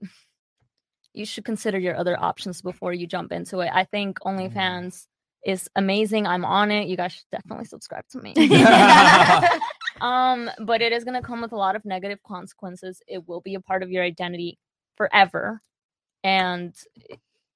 you 1.14 1.26
should 1.26 1.46
consider 1.46 1.80
your 1.80 1.96
other 1.96 2.20
options 2.20 2.62
before 2.62 2.94
you 2.94 3.08
jump 3.08 3.32
into 3.32 3.60
it. 3.60 3.72
I 3.74 3.84
think 3.84 4.20
OnlyFans 4.20 5.08
is 5.46 5.70
amazing. 5.76 6.28
I'm 6.28 6.46
on 6.46 6.70
it. 6.72 6.88
You 6.88 6.98
guys 6.98 7.14
should 7.14 7.30
definitely 7.32 7.66
subscribe 7.66 8.06
to 8.12 8.20
me. 8.20 8.34
um, 10.02 10.52
but 10.60 10.82
it 10.82 10.92
is 10.92 11.04
going 11.04 11.20
to 11.20 11.26
come 11.26 11.42
with 11.42 11.54
a 11.54 11.58
lot 11.58 11.76
of 11.76 11.86
negative 11.86 12.22
consequences. 12.24 13.02
It 13.08 13.28
will 13.28 13.42
be 13.42 13.56
a 13.56 13.62
part 13.62 13.82
of 13.82 13.90
your 13.90 14.04
identity 14.04 14.60
forever, 14.96 15.62
and 16.24 16.76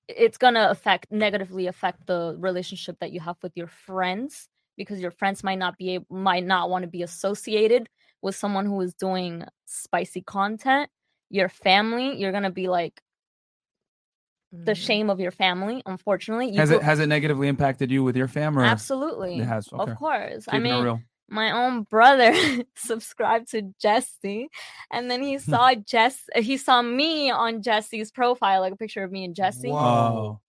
it's 0.07 0.37
going 0.37 0.55
to 0.55 0.69
affect 0.69 1.11
negatively 1.11 1.67
affect 1.67 2.05
the 2.07 2.35
relationship 2.37 2.97
that 2.99 3.11
you 3.11 3.19
have 3.19 3.37
with 3.41 3.53
your 3.55 3.67
friends 3.67 4.47
because 4.77 4.99
your 4.99 5.11
friends 5.11 5.43
might 5.43 5.59
not 5.59 5.77
be 5.77 5.95
able, 5.95 6.05
might 6.09 6.43
not 6.43 6.69
want 6.69 6.83
to 6.83 6.89
be 6.89 7.03
associated 7.03 7.87
with 8.21 8.35
someone 8.35 8.65
who 8.65 8.79
is 8.81 8.93
doing 8.93 9.43
spicy 9.65 10.21
content. 10.21 10.89
Your 11.29 11.49
family, 11.49 12.17
you're 12.17 12.31
going 12.31 12.43
to 12.43 12.51
be 12.51 12.67
like 12.67 13.01
the 14.51 14.73
mm-hmm. 14.73 14.81
shame 14.81 15.09
of 15.09 15.19
your 15.19 15.31
family. 15.31 15.81
Unfortunately, 15.85 16.49
you 16.49 16.59
Has 16.59 16.69
go- 16.69 16.77
it 16.77 16.83
has 16.83 16.99
it 16.99 17.07
negatively 17.07 17.47
impacted 17.47 17.91
you 17.91 18.03
with 18.03 18.15
your 18.15 18.27
family 18.27 18.63
Or? 18.63 18.67
Absolutely. 18.67 19.39
It 19.39 19.45
has. 19.45 19.67
Okay. 19.71 19.91
Of 19.91 19.97
course. 19.97 20.45
I 20.47 20.57
Keeping 20.57 20.71
it 20.71 20.75
mean, 20.75 20.83
real. 20.83 21.01
My 21.33 21.51
own 21.51 21.83
brother 21.83 22.33
subscribed 22.75 23.51
to 23.51 23.73
Jesse, 23.81 24.49
and 24.91 25.09
then 25.11 25.21
he 25.23 25.37
saw 25.39 25.73
Jess. 25.75 26.23
He 26.35 26.57
saw 26.57 26.81
me 26.81 27.29
on 27.31 27.61
Jesse's 27.61 28.11
profile, 28.11 28.61
like 28.61 28.73
a 28.73 28.77
picture 28.77 29.03
of 29.03 29.11
me 29.11 29.23
and 29.25 29.35
Jesse, 29.35 29.69
Oh. 29.71 30.39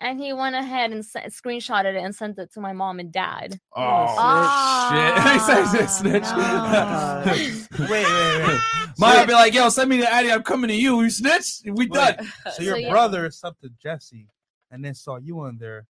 and 0.00 0.18
he 0.20 0.32
went 0.32 0.54
ahead 0.56 0.92
and 0.92 1.04
se- 1.04 1.28
screenshotted 1.30 1.94
it 1.96 2.02
and 2.02 2.14
sent 2.14 2.38
it 2.38 2.52
to 2.54 2.60
my 2.60 2.72
mom 2.72 3.00
and 3.00 3.12
dad. 3.12 3.58
Oh, 3.74 3.82
oh 3.82 4.06
shit. 4.08 4.18
Ah, 4.18 5.32
he 5.32 5.38
says 5.40 5.74
it, 5.82 5.88
snitch. 5.88 7.88
wait, 7.88 7.90
wait, 7.90 8.48
wait. 8.48 8.60
Mine 8.98 9.26
be 9.26 9.32
like, 9.32 9.54
yo, 9.54 9.68
send 9.70 9.90
me 9.90 9.98
the 9.98 10.10
Addy. 10.12 10.30
I'm 10.30 10.42
coming 10.42 10.68
to 10.68 10.74
you. 10.74 11.02
You 11.02 11.10
snitch? 11.10 11.60
We 11.66 11.86
done. 11.86 12.16
So 12.54 12.62
your 12.62 12.74
So, 12.74 12.78
yeah. 12.78 12.90
brother 12.90 13.28
subbed 13.28 13.60
to 13.62 13.70
Jesse 13.82 14.28
and 14.70 14.84
then 14.84 14.94
saw 14.94 15.16
you 15.18 15.40
on 15.40 15.58
there. 15.58 15.86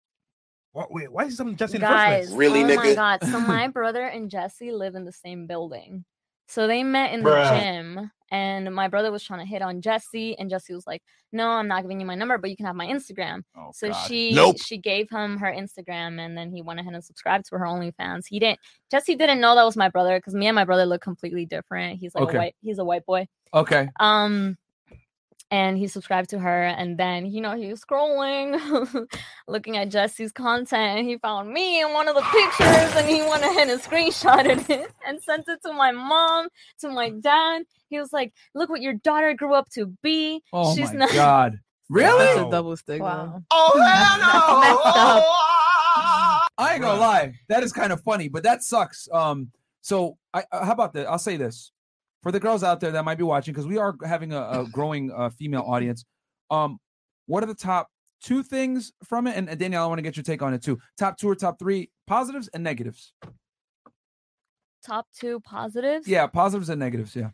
What, 0.73 0.91
wait, 0.91 1.11
why 1.11 1.23
is 1.25 1.37
he 1.37 1.43
subbing 1.43 1.55
Jesse 1.55 1.75
in 1.75 1.81
the 1.81 1.87
Guys, 1.87 2.25
first 2.25 2.35
place? 2.37 2.39
oh 2.63 2.75
my 2.75 2.95
god! 2.95 3.23
So 3.23 3.39
my 3.39 3.67
brother 3.79 4.03
and 4.05 4.29
Jesse 4.29 4.71
live 4.71 4.95
in 4.95 5.05
the 5.05 5.11
same 5.11 5.47
building. 5.47 6.03
So 6.47 6.67
they 6.67 6.83
met 6.83 7.13
in 7.13 7.23
the 7.23 7.29
gym, 7.61 8.11
and 8.31 8.73
my 8.75 8.87
brother 8.87 9.11
was 9.11 9.23
trying 9.23 9.39
to 9.39 9.45
hit 9.45 9.61
on 9.61 9.81
Jesse, 9.81 10.37
and 10.37 10.49
Jesse 10.49 10.73
was 10.73 10.85
like, 10.85 11.01
"No, 11.31 11.47
I'm 11.47 11.67
not 11.67 11.83
giving 11.83 11.99
you 11.99 12.05
my 12.05 12.15
number, 12.15 12.37
but 12.37 12.49
you 12.49 12.57
can 12.57 12.65
have 12.65 12.75
my 12.75 12.87
Instagram." 12.87 13.43
so 13.73 13.87
Oh, 13.87 13.91
God. 13.91 14.07
she 14.07 14.33
Nope. 14.33 14.57
she 14.59 14.77
gave 14.77 15.09
him 15.09 15.37
her 15.37 15.51
Instagram, 15.51 16.19
and 16.19 16.35
then 16.37 16.51
he 16.51 16.61
went 16.61 16.79
ahead 16.79 16.93
and 16.93 17.03
subscribed 17.03 17.45
to 17.49 17.57
her 17.57 17.65
OnlyFans. 17.65 18.23
He 18.27 18.39
didn't. 18.39 18.59
Jesse 18.91 19.15
didn't 19.15 19.39
know 19.41 19.55
that 19.55 19.63
was 19.63 19.77
my 19.77 19.89
brother 19.89 20.17
because 20.17 20.33
me 20.33 20.47
and 20.47 20.55
my 20.55 20.65
brother 20.65 20.85
look 20.87 21.01
completely 21.01 21.45
different. 21.45 21.99
He's 21.99 22.13
like 22.15 22.23
Okay. 22.25 22.37
a 22.37 22.39
white. 22.39 22.55
He's 22.61 22.79
a 22.79 22.85
white 22.85 23.05
boy. 23.05 23.27
Okay. 23.53 23.89
Um, 23.99 24.57
and 25.53 25.77
he 25.77 25.87
subscribed 25.87 26.31
to 26.31 26.39
her, 26.39 26.63
and 26.63 26.97
then 26.97 27.27
you 27.27 27.39
know 27.39 27.55
he 27.55 27.67
was 27.67 27.79
scrolling, 27.79 29.07
looking 29.47 29.77
at 29.77 29.89
Jesse's 29.89 30.31
content, 30.31 30.97
and 30.97 31.07
he 31.07 31.19
found 31.19 31.53
me 31.53 31.79
in 31.79 31.93
one 31.93 32.07
of 32.07 32.15
the 32.15 32.23
pictures, 32.23 32.95
and 32.95 33.07
he 33.07 33.21
went 33.21 33.43
ahead 33.43 33.69
and 33.69 33.79
screenshotted 33.79 34.67
it 34.71 34.91
and 35.07 35.21
sent 35.21 35.47
it 35.47 35.59
to 35.63 35.71
my 35.71 35.91
mom, 35.91 36.47
to 36.79 36.89
my 36.89 37.11
dad. 37.11 37.65
He 37.89 37.99
was 37.99 38.11
like, 38.11 38.33
"Look 38.55 38.71
what 38.71 38.81
your 38.81 38.95
daughter 38.95 39.35
grew 39.35 39.53
up 39.53 39.69
to 39.75 39.95
be. 40.01 40.41
Oh 40.51 40.75
She's 40.75 40.91
my 40.91 41.05
not." 41.05 41.11
god. 41.13 41.59
Really? 41.87 42.17
That's 42.17 42.39
a 42.39 42.49
double 42.49 42.75
stigma. 42.75 43.43
Oh 43.51 43.79
hell 43.79 44.59
Messed 44.59 44.97
up. 44.97 45.23
I 46.57 46.73
ain't 46.73 46.81
gonna 46.81 46.99
lie, 46.99 47.33
that 47.49 47.61
is 47.61 47.71
kind 47.71 47.91
of 47.91 48.01
funny, 48.01 48.27
but 48.27 48.41
that 48.41 48.63
sucks. 48.63 49.07
Um, 49.11 49.51
so 49.81 50.17
I 50.33 50.45
uh, 50.51 50.65
how 50.65 50.71
about 50.71 50.93
that? 50.93 51.07
I'll 51.07 51.19
say 51.19 51.37
this 51.37 51.71
for 52.23 52.31
the 52.31 52.39
girls 52.39 52.63
out 52.63 52.79
there 52.79 52.91
that 52.91 53.05
might 53.05 53.17
be 53.17 53.23
watching 53.23 53.53
because 53.53 53.67
we 53.67 53.77
are 53.77 53.95
having 54.03 54.31
a, 54.33 54.41
a 54.41 54.65
growing 54.71 55.11
uh, 55.11 55.29
female 55.29 55.63
audience. 55.67 56.03
Um, 56.49 56.79
what 57.27 57.43
are 57.43 57.47
the 57.47 57.53
top 57.53 57.89
two 58.21 58.41
things 58.41 58.91
from 59.03 59.27
it? 59.27 59.37
And, 59.37 59.49
and 59.49 59.59
Danielle, 59.59 59.83
I 59.83 59.87
want 59.87 59.99
to 59.99 60.03
get 60.03 60.15
your 60.15 60.23
take 60.23 60.41
on 60.41 60.53
it 60.53 60.63
too. 60.63 60.79
Top 60.97 61.17
two 61.17 61.29
or 61.29 61.35
top 61.35 61.59
three 61.59 61.91
positives 62.07 62.47
and 62.53 62.63
negatives. 62.63 63.13
Top 64.85 65.07
two 65.17 65.39
positives. 65.41 66.07
Yeah, 66.07 66.27
positives 66.27 66.69
and 66.69 66.79
negatives. 66.79 67.15
Yeah, 67.15 67.29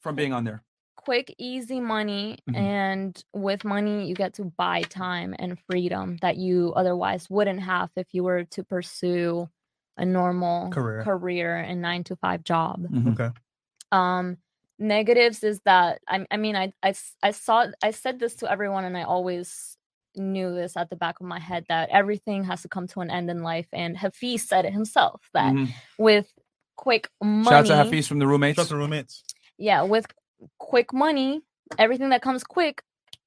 from 0.00 0.14
being 0.16 0.32
on 0.32 0.44
there. 0.44 0.62
quick, 0.96 1.34
easy 1.38 1.80
money, 1.80 2.36
Mhm. 2.50 2.56
and 2.56 3.24
with 3.32 3.64
money, 3.64 4.06
you 4.08 4.14
get 4.14 4.34
to 4.34 4.44
buy 4.58 4.82
time 4.82 5.34
and 5.38 5.58
freedom 5.60 6.18
that 6.20 6.36
you 6.36 6.72
otherwise 6.76 7.30
wouldn't 7.30 7.60
have 7.60 7.88
if 7.96 8.08
you 8.12 8.22
were 8.24 8.44
to 8.44 8.62
pursue 8.64 9.48
a 9.96 10.04
normal 10.04 10.68
Career. 10.70 11.02
career 11.04 11.56
and 11.56 11.80
nine 11.80 12.04
to 12.04 12.16
five 12.16 12.44
job. 12.44 12.80
Mm-hmm. 12.82 13.08
Okay. 13.12 13.30
Um, 13.92 14.36
negatives 14.78 15.42
is 15.42 15.60
that 15.64 16.00
I, 16.06 16.36
mean 16.36 16.54
I 16.56 16.64
I 16.64 16.64
I, 16.64 16.72
I, 16.82 16.88
s- 16.90 17.16
I 17.22 17.30
saw, 17.32 17.66
I 17.82 17.90
said 17.90 18.20
this 18.20 18.36
to 18.36 18.50
everyone, 18.50 18.84
and 18.84 18.96
I 18.96 19.02
always 19.02 19.76
knew 20.16 20.54
this 20.54 20.76
at 20.76 20.90
the 20.90 20.96
back 20.96 21.20
of 21.20 21.26
my 21.26 21.38
head 21.38 21.64
that 21.68 21.88
everything 21.90 22.44
has 22.44 22.62
to 22.62 22.68
come 22.68 22.86
to 22.88 23.00
an 23.00 23.10
end 23.10 23.30
in 23.30 23.42
life. 23.42 23.66
And 23.72 23.96
Hafiz 23.96 24.46
said 24.48 24.64
it 24.64 24.72
himself 24.72 25.28
that 25.34 25.52
Mhm. 25.52 25.68
with 25.98 26.26
quick 26.76 27.08
money, 27.22 27.44
Shout 27.44 27.52
out 27.54 27.66
to 27.66 27.76
Hafiz 27.76 28.06
from 28.08 28.18
the 28.18 28.26
roommates. 28.26 28.56
Shout 28.56 28.66
out 28.66 28.68
to 28.70 28.76
roommates. 28.76 29.22
yeah, 29.58 29.82
with 29.82 30.06
quick 30.58 30.92
money, 30.92 31.40
everything 31.78 32.10
that 32.10 32.22
comes 32.22 32.44
quick 32.44 32.82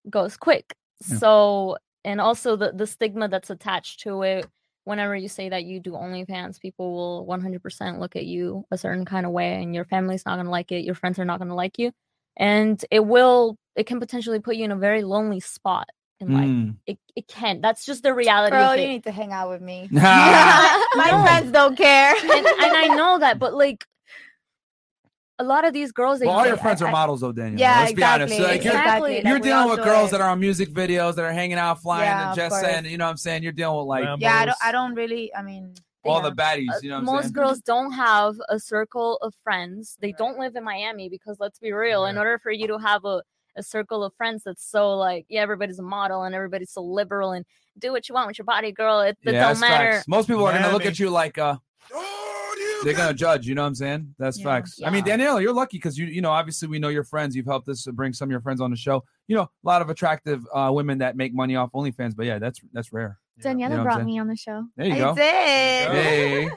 goes 0.09 0.37
quick. 0.37 0.75
Yeah. 1.07 1.17
So, 1.17 1.77
and 2.05 2.19
also 2.21 2.55
the 2.55 2.71
the 2.71 2.87
stigma 2.87 3.27
that's 3.27 3.49
attached 3.49 4.01
to 4.01 4.21
it. 4.23 4.47
Whenever 4.83 5.15
you 5.15 5.27
say 5.27 5.49
that 5.49 5.63
you 5.63 5.79
do 5.79 5.91
OnlyFans, 5.91 6.59
people 6.59 6.93
will 6.93 7.25
100% 7.27 7.99
look 7.99 8.15
at 8.15 8.25
you 8.25 8.65
a 8.71 8.77
certain 8.77 9.05
kind 9.05 9.25
of 9.25 9.31
way, 9.31 9.61
and 9.61 9.75
your 9.75 9.85
family's 9.85 10.25
not 10.25 10.37
gonna 10.37 10.49
like 10.49 10.71
it. 10.71 10.83
Your 10.83 10.95
friends 10.95 11.19
are 11.19 11.25
not 11.25 11.39
gonna 11.39 11.55
like 11.55 11.77
you, 11.77 11.91
and 12.37 12.83
it 12.89 13.05
will. 13.05 13.57
It 13.75 13.85
can 13.85 13.99
potentially 13.99 14.39
put 14.39 14.55
you 14.55 14.65
in 14.65 14.71
a 14.71 14.75
very 14.75 15.03
lonely 15.03 15.39
spot 15.39 15.87
in 16.19 16.33
life. 16.33 16.49
Mm. 16.49 16.75
It 16.87 16.99
it 17.15 17.27
can. 17.27 17.61
That's 17.61 17.85
just 17.85 18.03
the 18.03 18.13
reality. 18.13 18.55
Bro, 18.55 18.73
of 18.73 18.79
you 18.79 18.87
need 18.87 19.03
to 19.03 19.11
hang 19.11 19.31
out 19.31 19.49
with 19.49 19.61
me. 19.61 19.87
My 19.91 21.11
No. 21.11 21.23
friends 21.23 21.51
don't 21.51 21.75
care. 21.77 22.15
and, 22.15 22.45
and 22.45 22.75
I 22.75 22.93
know 22.95 23.19
that, 23.19 23.39
but 23.39 23.53
like 23.53 23.85
a 25.41 25.43
lot 25.43 25.65
of 25.65 25.73
these 25.73 25.91
girls, 25.91 26.19
they 26.19 26.27
Well, 26.27 26.37
all 26.39 26.45
your 26.45 26.55
I- 26.57 26.61
friends 26.61 26.81
are 26.81 26.91
models, 26.91 27.21
though, 27.21 27.31
Daniel. 27.31 27.59
Yeah, 27.59 27.79
Let's 27.81 27.93
be 27.93 28.03
honest. 28.03 28.33
exactly, 28.33 28.55
Like, 28.57 28.63
you're, 28.63 28.73
exactly. 28.73 29.21
you're 29.25 29.39
dealing 29.39 29.69
with 29.69 29.83
girls 29.83 30.09
it. 30.09 30.11
that 30.13 30.21
are 30.21 30.29
on 30.29 30.39
music 30.39 30.69
videos, 30.69 31.15
that 31.15 31.25
are 31.25 31.33
hanging 31.33 31.57
out, 31.57 31.81
flying 31.81 32.03
Yeah, 32.09 32.23
to 32.25 32.29
of 32.31 32.35
Just 32.35 32.61
saying, 32.61 32.85
you 32.85 32.97
know 32.97 33.05
what 33.05 33.11
I'm 33.11 33.17
saying? 33.17 33.43
You're 33.43 33.51
dealing 33.51 33.77
with 33.79 33.87
like 33.87 34.05
Yeah, 34.19 34.35
I 34.35 34.45
don't. 34.45 34.57
I 34.63 34.71
don't 34.71 34.93
really. 34.93 35.33
I 35.35 35.41
mean, 35.41 35.73
all 36.03 36.21
yeah. 36.21 36.29
the 36.29 36.35
baddies, 36.35 36.69
Uh, 36.73 36.79
you 36.83 36.89
know 36.89 36.95
what 36.95 36.99
I'm 36.99 37.05
most 37.05 37.21
saying? 37.23 37.33
girls 37.33 37.59
don't 37.61 37.91
have 37.93 38.35
a 38.49 38.59
circle 38.59 39.17
of 39.21 39.33
friends. 39.43 39.97
They 39.99 40.13
don't 40.13 40.37
live 40.39 40.55
in 40.55 40.63
Miami 40.63 41.09
because 41.09 41.37
let's 41.39 41.59
be 41.59 41.71
real, 41.73 42.05
in 42.05 42.17
order 42.17 42.39
for 42.39 42.51
you 42.51 42.67
to 42.67 42.77
have 42.79 43.03
a, 43.05 43.21
a 43.55 43.63
circle 43.63 44.03
of 44.03 44.13
friends 44.15 44.43
that's 44.43 44.65
so 44.65 44.93
like, 44.95 45.25
yeah, 45.29 45.41
everybody's 45.41 45.79
a 45.79 45.83
model 45.83 46.23
and 46.23 46.33
everybody's 46.33 46.71
so 46.71 46.81
liberal 46.81 47.31
and 47.33 47.45
do 47.77 47.91
what 47.91 48.07
you 48.09 48.15
want 48.15 48.27
with 48.27 48.37
your 48.37 48.45
body, 48.45 48.71
girl. 48.71 49.01
It, 49.01 49.17
it 49.23 49.33
yeah, 49.33 49.47
don't 49.47 49.59
matter. 49.59 49.91
facts. 49.93 50.07
Most 50.07 50.27
people 50.27 50.45
are 50.45 50.53
gonna 50.53 50.71
look 50.73 50.85
at 50.85 50.97
you 50.99 51.09
like 51.09 51.37
uh 51.37 51.57
they're 52.83 52.93
gonna 52.93 53.13
judge, 53.13 53.47
you 53.47 53.55
know 53.55 53.61
what 53.63 53.67
I'm 53.69 53.75
saying? 53.75 54.15
That's 54.19 54.37
Yeah. 54.39 54.43
facts. 54.45 54.79
I 54.85 54.89
mean, 54.89 55.03
Danielle, 55.03 55.39
you're 55.41 55.53
lucky 55.53 55.77
because 55.77 55.97
you 55.97 56.05
you 56.07 56.21
know, 56.21 56.31
obviously 56.31 56.67
we 56.67 56.79
know 56.79 56.89
your 56.89 57.03
friends. 57.03 57.35
You've 57.35 57.45
helped 57.45 57.67
us 57.69 57.85
bring 57.93 58.13
some 58.13 58.27
of 58.29 58.31
your 58.31 58.41
friends 58.41 58.61
on 58.61 58.71
the 58.71 58.77
show. 58.77 59.03
You 59.27 59.35
know, 59.37 59.43
a 59.43 59.49
lot 59.63 59.81
of 59.81 59.89
attractive 59.89 60.45
uh 60.53 60.71
women 60.73 60.97
that 60.99 61.15
make 61.15 61.33
money 61.33 61.55
off 61.55 61.71
OnlyFans, 61.73 62.15
but 62.15 62.25
yeah, 62.25 62.39
that's 62.39 62.59
that's 62.73 62.91
rare. 62.93 63.17
Daniela 63.41 63.69
You 63.71 63.77
know 63.77 63.83
brought 63.83 63.95
saying? 63.95 64.05
me 64.07 64.19
on 64.19 64.27
the 64.27 64.35
show. 64.35 64.65
There 64.77 64.85
you 64.87 64.93
I 64.95 64.99
go. 64.99 65.15
did. 65.15 65.91
Hey. 65.91 66.49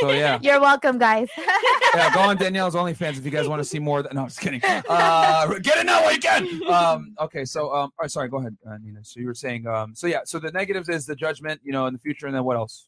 So 0.00 0.12
yeah. 0.12 0.38
You're 0.42 0.60
welcome, 0.60 0.98
guys. 0.98 1.28
yeah, 1.94 2.14
go 2.14 2.20
on 2.20 2.36
Danielle's 2.36 2.74
OnlyFans 2.74 3.18
if 3.18 3.24
you 3.24 3.30
guys 3.30 3.48
want 3.48 3.60
to 3.60 3.64
see 3.64 3.78
more. 3.80 3.98
Of 3.98 4.04
that. 4.04 4.14
No, 4.14 4.22
I'm 4.22 4.28
just 4.28 4.40
kidding. 4.40 4.60
Uh, 4.64 5.46
get 5.58 5.76
it 5.78 5.84
now 5.86 6.02
while 6.02 6.12
you 6.12 6.18
can. 6.20 6.62
Um, 6.68 7.14
okay, 7.20 7.44
so 7.44 7.66
um, 7.74 7.74
all 7.74 7.92
right, 8.00 8.10
sorry, 8.10 8.28
go 8.28 8.38
ahead, 8.38 8.56
uh, 8.66 8.78
Nina. 8.80 9.04
So 9.04 9.20
you 9.20 9.26
were 9.26 9.34
saying, 9.34 9.66
um, 9.66 9.94
so 9.94 10.06
yeah, 10.06 10.20
so 10.24 10.38
the 10.38 10.52
negatives 10.52 10.88
is 10.88 11.04
the 11.06 11.16
judgment, 11.16 11.60
you 11.64 11.72
know, 11.72 11.86
in 11.86 11.92
the 11.92 11.98
future, 11.98 12.26
and 12.26 12.34
then 12.34 12.44
what 12.44 12.56
else? 12.56 12.86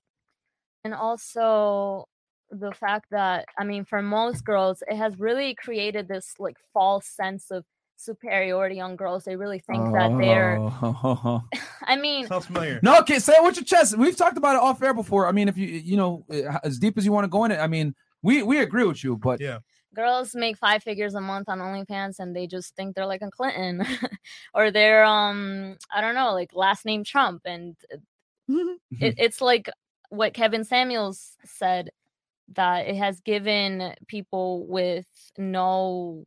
and 0.85 0.95
also 0.95 2.07
the 2.51 2.73
fact 2.73 3.07
that 3.11 3.47
I 3.59 3.65
mean, 3.65 3.85
for 3.85 4.03
most 4.03 4.45
girls, 4.45 4.83
it 4.89 4.97
has 4.97 5.19
really 5.19 5.55
created 5.55 6.09
this 6.09 6.35
like 6.39 6.57
false 6.73 7.07
sense 7.07 7.51
of 7.51 7.65
superiority 7.97 8.79
on 8.81 8.95
girls. 8.97 9.25
They 9.25 9.37
really 9.37 9.59
think 9.59 9.93
that 9.95 10.17
they're. 10.19 10.59
Oh. 10.61 11.43
I 11.83 11.97
mean, 11.97 12.27
Sounds 12.27 12.47
familiar. 12.47 12.81
no, 12.83 12.99
okay, 13.01 13.19
say 13.19 13.35
it 13.35 13.43
with 13.43 13.57
your 13.57 13.65
chest. 13.65 13.97
We've 13.97 14.17
talked 14.17 14.37
about 14.39 14.57
it 14.57 14.63
off 14.63 14.83
air 14.83 14.95
before. 14.95 15.27
I 15.27 15.33
mean, 15.33 15.49
if 15.49 15.57
you 15.57 15.67
you 15.67 15.97
know 15.97 16.25
uh, 16.31 16.59
as 16.63 16.79
deep 16.79 16.99
as 16.99 17.05
you 17.05 17.13
want 17.13 17.25
to 17.25 17.29
go 17.29 17.45
in 17.45 17.53
it, 17.53 17.59
I 17.59 17.67
mean, 17.67 17.95
we 18.23 18.43
we 18.43 18.61
agree 18.61 18.85
with 18.85 19.03
you, 19.03 19.17
but 19.17 19.41
Yeah. 19.41 19.59
girls 19.95 20.35
make 20.35 20.59
five 20.59 20.83
figures 20.83 21.15
a 21.15 21.21
month 21.21 21.49
on 21.49 21.59
OnlyFans 21.59 22.19
and 22.19 22.37
they 22.37 22.47
just 22.47 22.75
think 22.77 22.95
they're 22.95 23.07
like 23.07 23.23
a 23.23 23.31
Clinton 23.31 23.83
or 24.55 24.71
they're 24.71 25.05
um 25.05 25.77
I 25.95 26.01
don't 26.01 26.15
know 26.15 26.33
like 26.35 26.51
last 26.53 26.85
name 26.85 27.03
Trump 27.03 27.43
and 27.45 27.77
it, 28.49 29.15
it's 29.19 29.41
like 29.41 29.71
what 30.11 30.35
Kevin 30.35 30.65
Samuels 30.65 31.37
said 31.45 31.91
that 32.55 32.87
it 32.87 32.97
has 32.97 33.21
given 33.21 33.95
people 34.07 34.67
with 34.67 35.07
no 35.39 36.25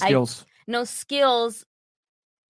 I- 0.00 0.06
skills. 0.06 0.46
no 0.66 0.84
skills 0.84 1.64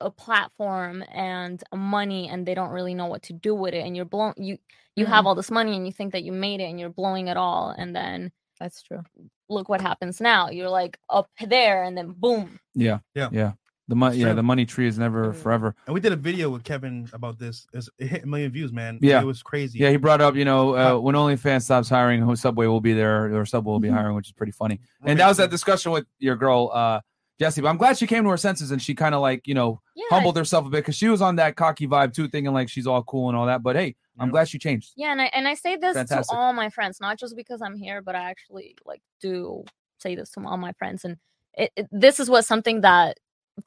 a 0.02 0.10
platform 0.10 1.04
and 1.12 1.62
money 1.74 2.28
and 2.28 2.46
they 2.46 2.54
don't 2.54 2.70
really 2.70 2.94
know 2.94 3.06
what 3.06 3.22
to 3.24 3.32
do 3.34 3.54
with 3.54 3.74
it 3.74 3.84
and 3.84 3.94
you're 3.96 4.04
blown 4.06 4.32
you 4.38 4.56
you 4.96 5.04
have 5.06 5.24
Mhm. 5.24 5.28
all 5.28 5.34
this 5.34 5.50
money 5.50 5.76
and 5.76 5.86
you 5.86 5.92
think 5.92 6.12
that 6.12 6.22
you 6.24 6.32
made 6.32 6.60
it 6.60 6.64
and 6.64 6.80
you're 6.80 6.88
blowing 6.90 7.28
it 7.28 7.36
all 7.36 7.70
and 7.70 7.94
then 7.94 8.32
That's 8.58 8.82
true. 8.82 9.02
look 9.48 9.68
what 9.68 9.80
happens 9.80 10.20
now 10.20 10.48
you're 10.50 10.70
like 10.70 10.98
up 11.10 11.28
there 11.46 11.82
and 11.84 11.96
then 11.98 12.12
boom 12.12 12.60
yeah, 12.74 13.00
Yeah. 13.14 13.28
yeah. 13.32 13.52
The 13.90 13.96
money, 13.96 14.18
yeah, 14.18 14.32
the 14.34 14.42
money 14.42 14.64
tree 14.64 14.86
is 14.86 14.98
never 14.98 15.32
forever. 15.32 15.74
And 15.86 15.92
we 15.94 16.00
did 16.00 16.12
a 16.12 16.16
video 16.16 16.48
with 16.48 16.62
Kevin 16.64 17.08
about 17.12 17.38
this. 17.40 17.66
It's, 17.72 17.90
it 17.98 18.06
hit 18.06 18.22
a 18.22 18.26
million 18.26 18.52
views, 18.52 18.72
man. 18.72 19.00
Yeah. 19.02 19.20
It 19.20 19.24
was 19.26 19.42
crazy. 19.42 19.80
Yeah, 19.80 19.90
he 19.90 19.96
brought 19.96 20.20
up, 20.20 20.36
you 20.36 20.44
know, 20.44 20.76
uh, 20.76 20.98
when 21.00 21.16
OnlyFans 21.16 21.62
stops 21.62 21.88
hiring, 21.88 22.22
who 22.22 22.36
Subway 22.36 22.66
will 22.66 22.80
be 22.80 22.92
there, 22.92 23.34
or 23.36 23.44
Subway 23.44 23.72
will 23.72 23.80
be 23.80 23.88
Mhm. 23.88 23.94
hiring, 23.94 24.14
which 24.14 24.28
is 24.28 24.32
pretty 24.32 24.52
funny. 24.52 24.78
And 25.04 25.18
that 25.18 25.26
was 25.26 25.38
that 25.38 25.50
discussion 25.50 25.90
with 25.92 26.06
your 26.20 26.36
girl, 26.36 26.70
uh, 26.72 27.00
Jessie. 27.40 27.60
But 27.62 27.68
I'm 27.68 27.78
glad 27.78 27.98
she 27.98 28.06
came 28.06 28.22
to 28.24 28.30
her 28.30 28.36
senses 28.36 28.70
and 28.70 28.80
she 28.80 28.94
kind 28.94 29.14
of 29.14 29.22
like, 29.22 29.46
you 29.48 29.54
know, 29.54 29.80
yeah 29.96 30.04
humbled 30.10 30.36
herself 30.36 30.66
a 30.66 30.70
bit 30.70 30.78
because 30.78 30.94
she 30.96 31.08
was 31.08 31.20
on 31.20 31.36
that 31.36 31.56
cocky 31.56 31.86
vibe 31.88 32.12
too, 32.14 32.28
thinking 32.28 32.52
like 32.54 32.68
she's 32.68 32.86
all 32.86 33.02
cool 33.02 33.28
and 33.28 33.36
all 33.36 33.46
that. 33.46 33.62
But 33.62 33.74
hey, 33.76 33.96
I'm 34.20 34.28
Yeah. 34.28 34.32
glad 34.32 34.48
she 34.48 34.58
changed. 34.60 34.92
yeah 34.96 35.10
and 35.12 35.20
I, 35.22 35.26
and 35.34 35.48
I 35.48 35.54
say 35.54 35.76
this 35.76 35.94
Fantastic. 35.96 36.30
to 36.32 36.36
all 36.40 36.52
my 36.52 36.68
friends 36.70 37.00
not 37.00 37.18
just 37.18 37.34
because 37.36 37.60
I'm 37.62 37.74
here 37.76 38.02
but 38.02 38.14
I 38.14 38.28
actually 38.30 38.76
like 38.84 39.00
do 39.20 39.64
say 39.98 40.14
this 40.14 40.30
to 40.32 40.40
all 40.46 40.56
my 40.58 40.72
friends 40.74 41.04
and 41.04 41.16
it, 41.56 41.70
it 41.76 41.86
this 41.90 42.20
is 42.20 42.28
what 42.30 42.44
something 42.44 42.82
that 42.82 43.18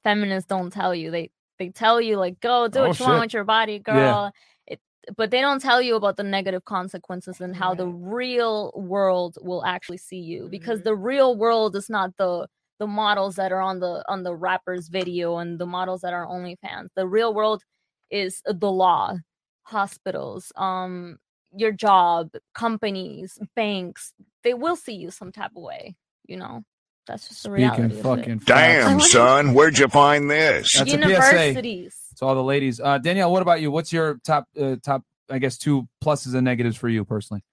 feminists 0.04 0.48
don't 0.48 0.72
tell 0.72 0.94
you 0.96 1.12
they 1.12 1.32
they 1.60 1.70
tell 1.70 2.02
you 2.02 2.18
like 2.18 2.40
go 2.42 2.68
do 2.68 2.80
Oh, 2.80 2.82
what 2.82 3.00
you 3.00 3.06
want 3.06 3.20
with 3.22 3.34
your 3.34 3.44
body 3.44 3.80
girl 3.80 4.26
Yeah. 4.26 4.32
it, 4.68 4.80
but 5.18 5.32
they 5.32 5.42
don't 5.42 5.62
tell 5.62 5.82
you 5.82 5.96
about 5.96 6.18
the 6.18 6.24
negative 6.24 6.66
consequences 6.66 7.42
and 7.42 7.56
how 7.56 7.74
the 7.76 7.88
real 7.88 8.72
world 8.76 9.38
will 9.42 9.64
actually 9.66 9.98
see 9.98 10.20
you 10.20 10.48
because 10.50 10.80
Mm-hmm. 10.80 10.84
the 10.84 10.96
real 10.96 11.36
world 11.38 11.76
is 11.76 11.90
not 11.90 12.16
the 12.18 12.48
the 12.80 12.88
models 12.88 13.36
that 13.36 13.52
are 13.52 13.62
on 13.62 13.80
the 13.80 14.04
on 14.08 14.24
the 14.24 14.36
rappers 14.36 14.88
video 14.90 15.38
and 15.38 15.60
the 15.60 15.66
models 15.66 16.02
that 16.02 16.14
are 16.14 16.26
OnlyFans. 16.28 16.90
The 16.96 17.08
real 17.08 17.34
world 17.34 17.64
is 18.12 18.42
the 18.46 18.72
law, 18.72 19.16
hospitals, 19.64 20.52
um, 20.56 21.18
your 21.56 21.72
job, 21.72 22.32
companies, 22.54 23.38
banks. 23.56 24.14
They 24.44 24.54
will 24.54 24.76
see 24.76 24.94
you 24.96 25.12
some 25.12 25.32
type 25.32 25.52
of 25.56 25.64
way. 25.64 25.96
You 26.26 26.38
know, 26.38 26.64
that's 27.08 27.28
just 27.28 27.44
the 27.44 27.52
reality. 27.52 27.84
Speaking 27.90 28.02
fucking. 28.04 28.38
Damn, 28.46 29.00
son, 29.00 29.54
where'd 29.54 29.78
you 29.78 29.88
find 29.88 30.30
this? 30.30 30.74
That's 30.78 30.92
a 30.94 30.98
PSA. 30.98 31.10
Universities. 31.10 31.98
To 32.18 32.26
all 32.26 32.36
the 32.36 32.44
ladies. 32.44 32.80
Uh, 32.80 32.98
Danielle, 33.00 33.32
what 33.32 33.42
about 33.42 33.60
you? 33.62 33.72
What's 33.72 33.92
your 33.92 34.20
top, 34.24 34.48
uh, 34.60 34.76
top, 34.84 35.04
I 35.30 35.40
guess, 35.40 35.58
two 35.58 35.88
pluses 36.04 36.36
and 36.36 36.46
negatives 36.46 36.78
for 36.78 36.88
you 36.88 37.04
personally? 37.06 37.44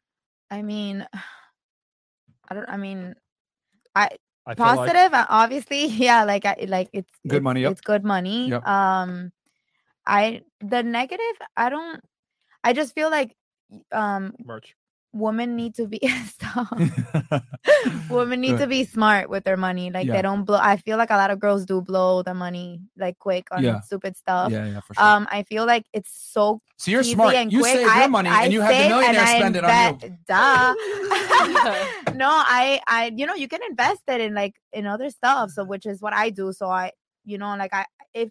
I 0.51 0.63
mean, 0.63 1.07
I 2.49 2.55
don't. 2.55 2.69
I 2.69 2.77
mean, 2.77 3.15
I, 3.95 4.11
I 4.47 4.55
feel 4.55 4.67
like- 4.67 4.77
positive, 4.77 5.15
uh, 5.15 5.27
obviously, 5.29 5.87
yeah, 6.07 6.25
like 6.25 6.45
I 6.45 6.57
like 6.69 6.91
it's 6.93 7.11
Good 7.27 7.37
it's- 7.37 7.43
money, 7.43 7.63
yep. 7.63 7.73
It's 7.73 7.81
good 7.81 8.05
money. 8.05 8.49
Yep. 8.51 8.67
Um, 8.67 9.33
I 10.07 10.43
the 10.61 10.83
negative, 10.83 11.37
I 11.57 11.69
don't. 11.71 12.01
I 12.63 12.73
just 12.73 12.95
feel 12.95 13.11
like 13.11 13.35
um 13.93 14.35
merch. 14.45 14.75
Women 15.13 15.57
need 15.57 15.75
to 15.75 15.87
be 15.87 15.99
stop. 16.27 16.79
women 18.11 18.41
need 18.41 18.59
to 18.59 18.67
be 18.67 18.85
smart 18.85 19.29
with 19.29 19.43
their 19.45 19.57
money. 19.57 19.91
Like 19.91 20.07
Yeah. 20.07 20.15
they 20.15 20.23
don't 20.23 20.45
blow. 20.45 20.59
I 20.61 20.77
feel 20.77 20.97
like 20.99 21.11
a 21.11 21.17
lot 21.17 21.31
of 21.31 21.41
girls 21.41 21.67
do 21.67 21.81
blow 21.81 22.23
the 22.23 22.35
money 22.35 22.81
like 22.97 23.19
quick 23.19 23.49
on 23.51 23.63
Yeah. 23.65 23.81
stupid 23.81 24.17
stuff. 24.17 24.53
Yeah, 24.53 24.67
yeah, 24.67 24.81
for 24.81 24.95
sure. 24.95 25.05
Um, 25.05 25.27
I 25.31 25.43
feel 25.43 25.67
like 25.67 25.87
it's 25.93 26.11
so. 26.13 26.61
So 26.79 26.91
you're 26.91 27.03
smart. 27.03 27.35
and 27.35 27.53
You 27.53 27.61
quick. 27.61 27.75
save 27.75 27.97
your 27.97 28.09
money 28.09 28.29
I 28.31 28.45
and 28.45 28.53
you 28.53 28.61
have 28.61 28.71
the 28.77 28.89
millionaire 28.89 29.27
spend 29.27 29.57
it 29.57 29.65
on 29.65 29.99
you. 30.03 30.17
Duh. 30.27 30.75
no, 32.15 32.29
I, 32.31 32.81
I, 32.87 33.13
you 33.15 33.27
know, 33.27 33.35
you 33.35 33.49
can 33.49 33.61
invest 33.69 34.03
it 34.09 34.21
in 34.21 34.35
like 34.35 34.55
in 34.73 34.87
other 34.87 35.11
stuff. 35.11 35.51
So 35.51 35.65
which 35.65 35.87
is 35.87 36.01
what 36.01 36.13
I 36.15 36.31
do. 36.31 36.53
So 36.53 36.67
I, 36.69 36.93
you 37.25 37.37
know, 37.37 37.55
like 37.57 37.75
I, 37.75 37.85
if 38.15 38.31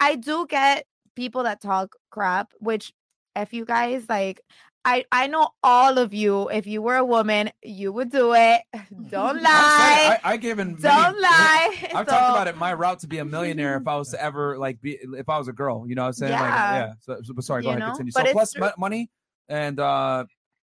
I 0.00 0.16
do 0.16 0.46
get 0.48 0.84
people 1.14 1.44
that 1.44 1.60
talk 1.62 1.94
crap, 2.10 2.52
which 2.58 2.92
if 3.36 3.52
you 3.52 3.64
guys 3.64 4.04
like 4.08 4.40
I 4.86 5.04
I 5.10 5.26
know 5.28 5.48
all 5.62 5.96
of 5.98 6.12
you, 6.12 6.48
if 6.50 6.66
you 6.66 6.82
were 6.82 6.96
a 6.96 7.04
woman, 7.04 7.50
you 7.62 7.92
would 7.92 8.10
do 8.10 8.34
it. 8.34 8.60
Don't 9.10 9.40
lie. 9.42 10.18
I, 10.24 10.32
I 10.32 10.36
given 10.36 10.74
Don't 10.74 11.20
lie. 11.20 11.76
I've 11.94 12.06
So- 12.06 12.12
talked 12.12 12.30
about 12.36 12.48
it. 12.48 12.56
My 12.58 12.74
route 12.74 12.98
to 13.00 13.06
be 13.06 13.18
a 13.18 13.24
millionaire, 13.24 13.76
if 13.78 13.88
I 13.88 13.96
was 13.96 14.10
to 14.10 14.22
ever 14.28 14.58
like 14.58 14.80
be, 14.82 14.98
if 15.02 15.28
I 15.28 15.38
was 15.38 15.48
a 15.48 15.52
girl, 15.52 15.86
you 15.88 15.94
know, 15.94 16.02
what 16.02 16.08
I'm 16.08 16.12
saying, 16.14 16.32
like, 16.32 16.40
Yeah. 16.42 16.74
yeah. 16.76 16.92
So, 17.00 17.20
so- 17.22 17.34
sorry, 17.40 17.62
go 17.62 17.68
You 17.70 17.76
ahead, 17.76 17.80
know? 17.80 17.86
continue. 17.92 18.12
But 18.14 18.26
So 18.26 18.32
plus 18.32 18.52
true. 18.52 18.70
money 18.78 19.10
and 19.48 19.80
uh, 19.80 20.24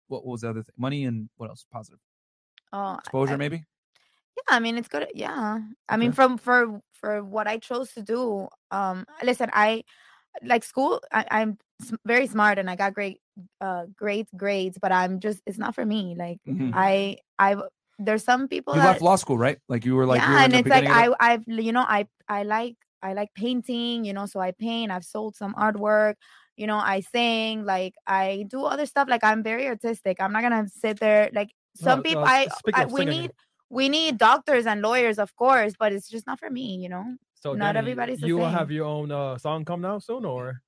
what, 0.08 0.26
what 0.26 0.32
was 0.32 0.40
the 0.42 0.50
other 0.50 0.62
thing? 0.62 0.74
Money 0.76 1.04
and 1.04 1.28
what 1.36 1.48
else? 1.50 1.64
Positive 1.72 1.98
Oh, 2.74 2.94
exposure, 2.96 3.36
maybe. 3.36 3.56
yeah 4.36 4.56
i 4.56 4.58
mean 4.58 4.78
it's 4.78 4.88
good 4.88 5.06
yeah 5.14 5.58
i 5.90 5.96
mean 5.98 6.10
from 6.10 6.38
for 6.38 6.80
for 6.94 7.22
what 7.22 7.46
i 7.46 7.58
chose 7.58 7.92
to 7.92 8.00
do 8.02 8.48
um 8.70 9.04
listen 9.22 9.50
i 9.52 9.84
like 10.42 10.64
school 10.64 11.00
I, 11.12 11.26
i'm 11.30 11.58
very 12.06 12.26
smart 12.26 12.58
and 12.58 12.70
i 12.70 12.76
got 12.76 12.94
great 12.94 13.20
uh 13.60 13.86
great 13.96 14.28
grades 14.36 14.78
but 14.80 14.92
i'm 14.92 15.20
just 15.20 15.42
it's 15.46 15.58
not 15.58 15.74
for 15.74 15.84
me 15.84 16.14
like 16.16 16.38
Mhm. 16.46 16.72
i 16.74 17.16
i 17.38 17.56
there's 17.98 18.24
some 18.24 18.48
people 18.48 18.74
You 18.74 18.80
that 18.80 18.86
left 18.88 19.02
law 19.02 19.16
school, 19.16 19.38
right? 19.38 19.58
Like 19.68 19.84
you 19.84 19.94
were 19.94 20.06
like, 20.06 20.22
yeah 20.22 20.44
and 20.44 20.54
it's 20.54 20.68
like 20.68 20.84
i 20.90 21.08
it? 21.08 21.16
i've 21.20 21.44
you 21.46 21.72
know 21.72 21.84
i 21.86 22.06
i 22.28 22.42
like 22.42 22.76
i 23.02 23.12
like 23.12 23.28
painting 23.34 24.04
you 24.04 24.12
know 24.12 24.26
so 24.26 24.40
i 24.40 24.50
paint 24.52 24.90
i've 24.90 25.04
sold 25.04 25.36
some 25.36 25.54
artwork 25.54 26.14
you 26.56 26.66
know 26.66 26.76
i 26.78 27.00
sing 27.00 27.64
like 27.64 27.94
i 28.06 28.44
do 28.48 28.64
other 28.64 28.86
stuff 28.86 29.08
like 29.08 29.24
i'm 29.24 29.42
very 29.42 29.66
artistic 29.68 30.16
i'm 30.20 30.32
not 30.32 30.42
gonna 30.42 30.66
sit 30.68 30.98
there 31.00 31.30
like 31.32 31.50
some 31.76 31.98
No, 31.98 32.02
people 32.02 32.24
i, 32.26 32.48
I 32.72 32.86
we 32.86 33.04
need 33.06 33.30
we 33.70 33.88
need 33.88 34.18
doctors 34.18 34.66
and 34.66 34.82
lawyers 34.82 35.18
of 35.18 35.34
course 35.36 35.74
but 35.78 35.92
it's 35.92 36.08
just 36.08 36.26
not 36.26 36.38
for 36.38 36.50
me 36.50 36.76
you 36.76 36.88
know 36.88 37.04
So 37.42 37.54
not 37.54 37.72
Danny, 37.72 37.78
everybody's 37.78 38.20
the 38.20 38.28
You 38.28 38.36
will 38.36 38.48
have 38.48 38.70
your 38.70 38.86
own 38.86 39.10
uh, 39.10 39.36
song 39.36 39.64
come 39.64 39.84
out 39.84 40.02
soon, 40.04 40.24
or 40.24 40.62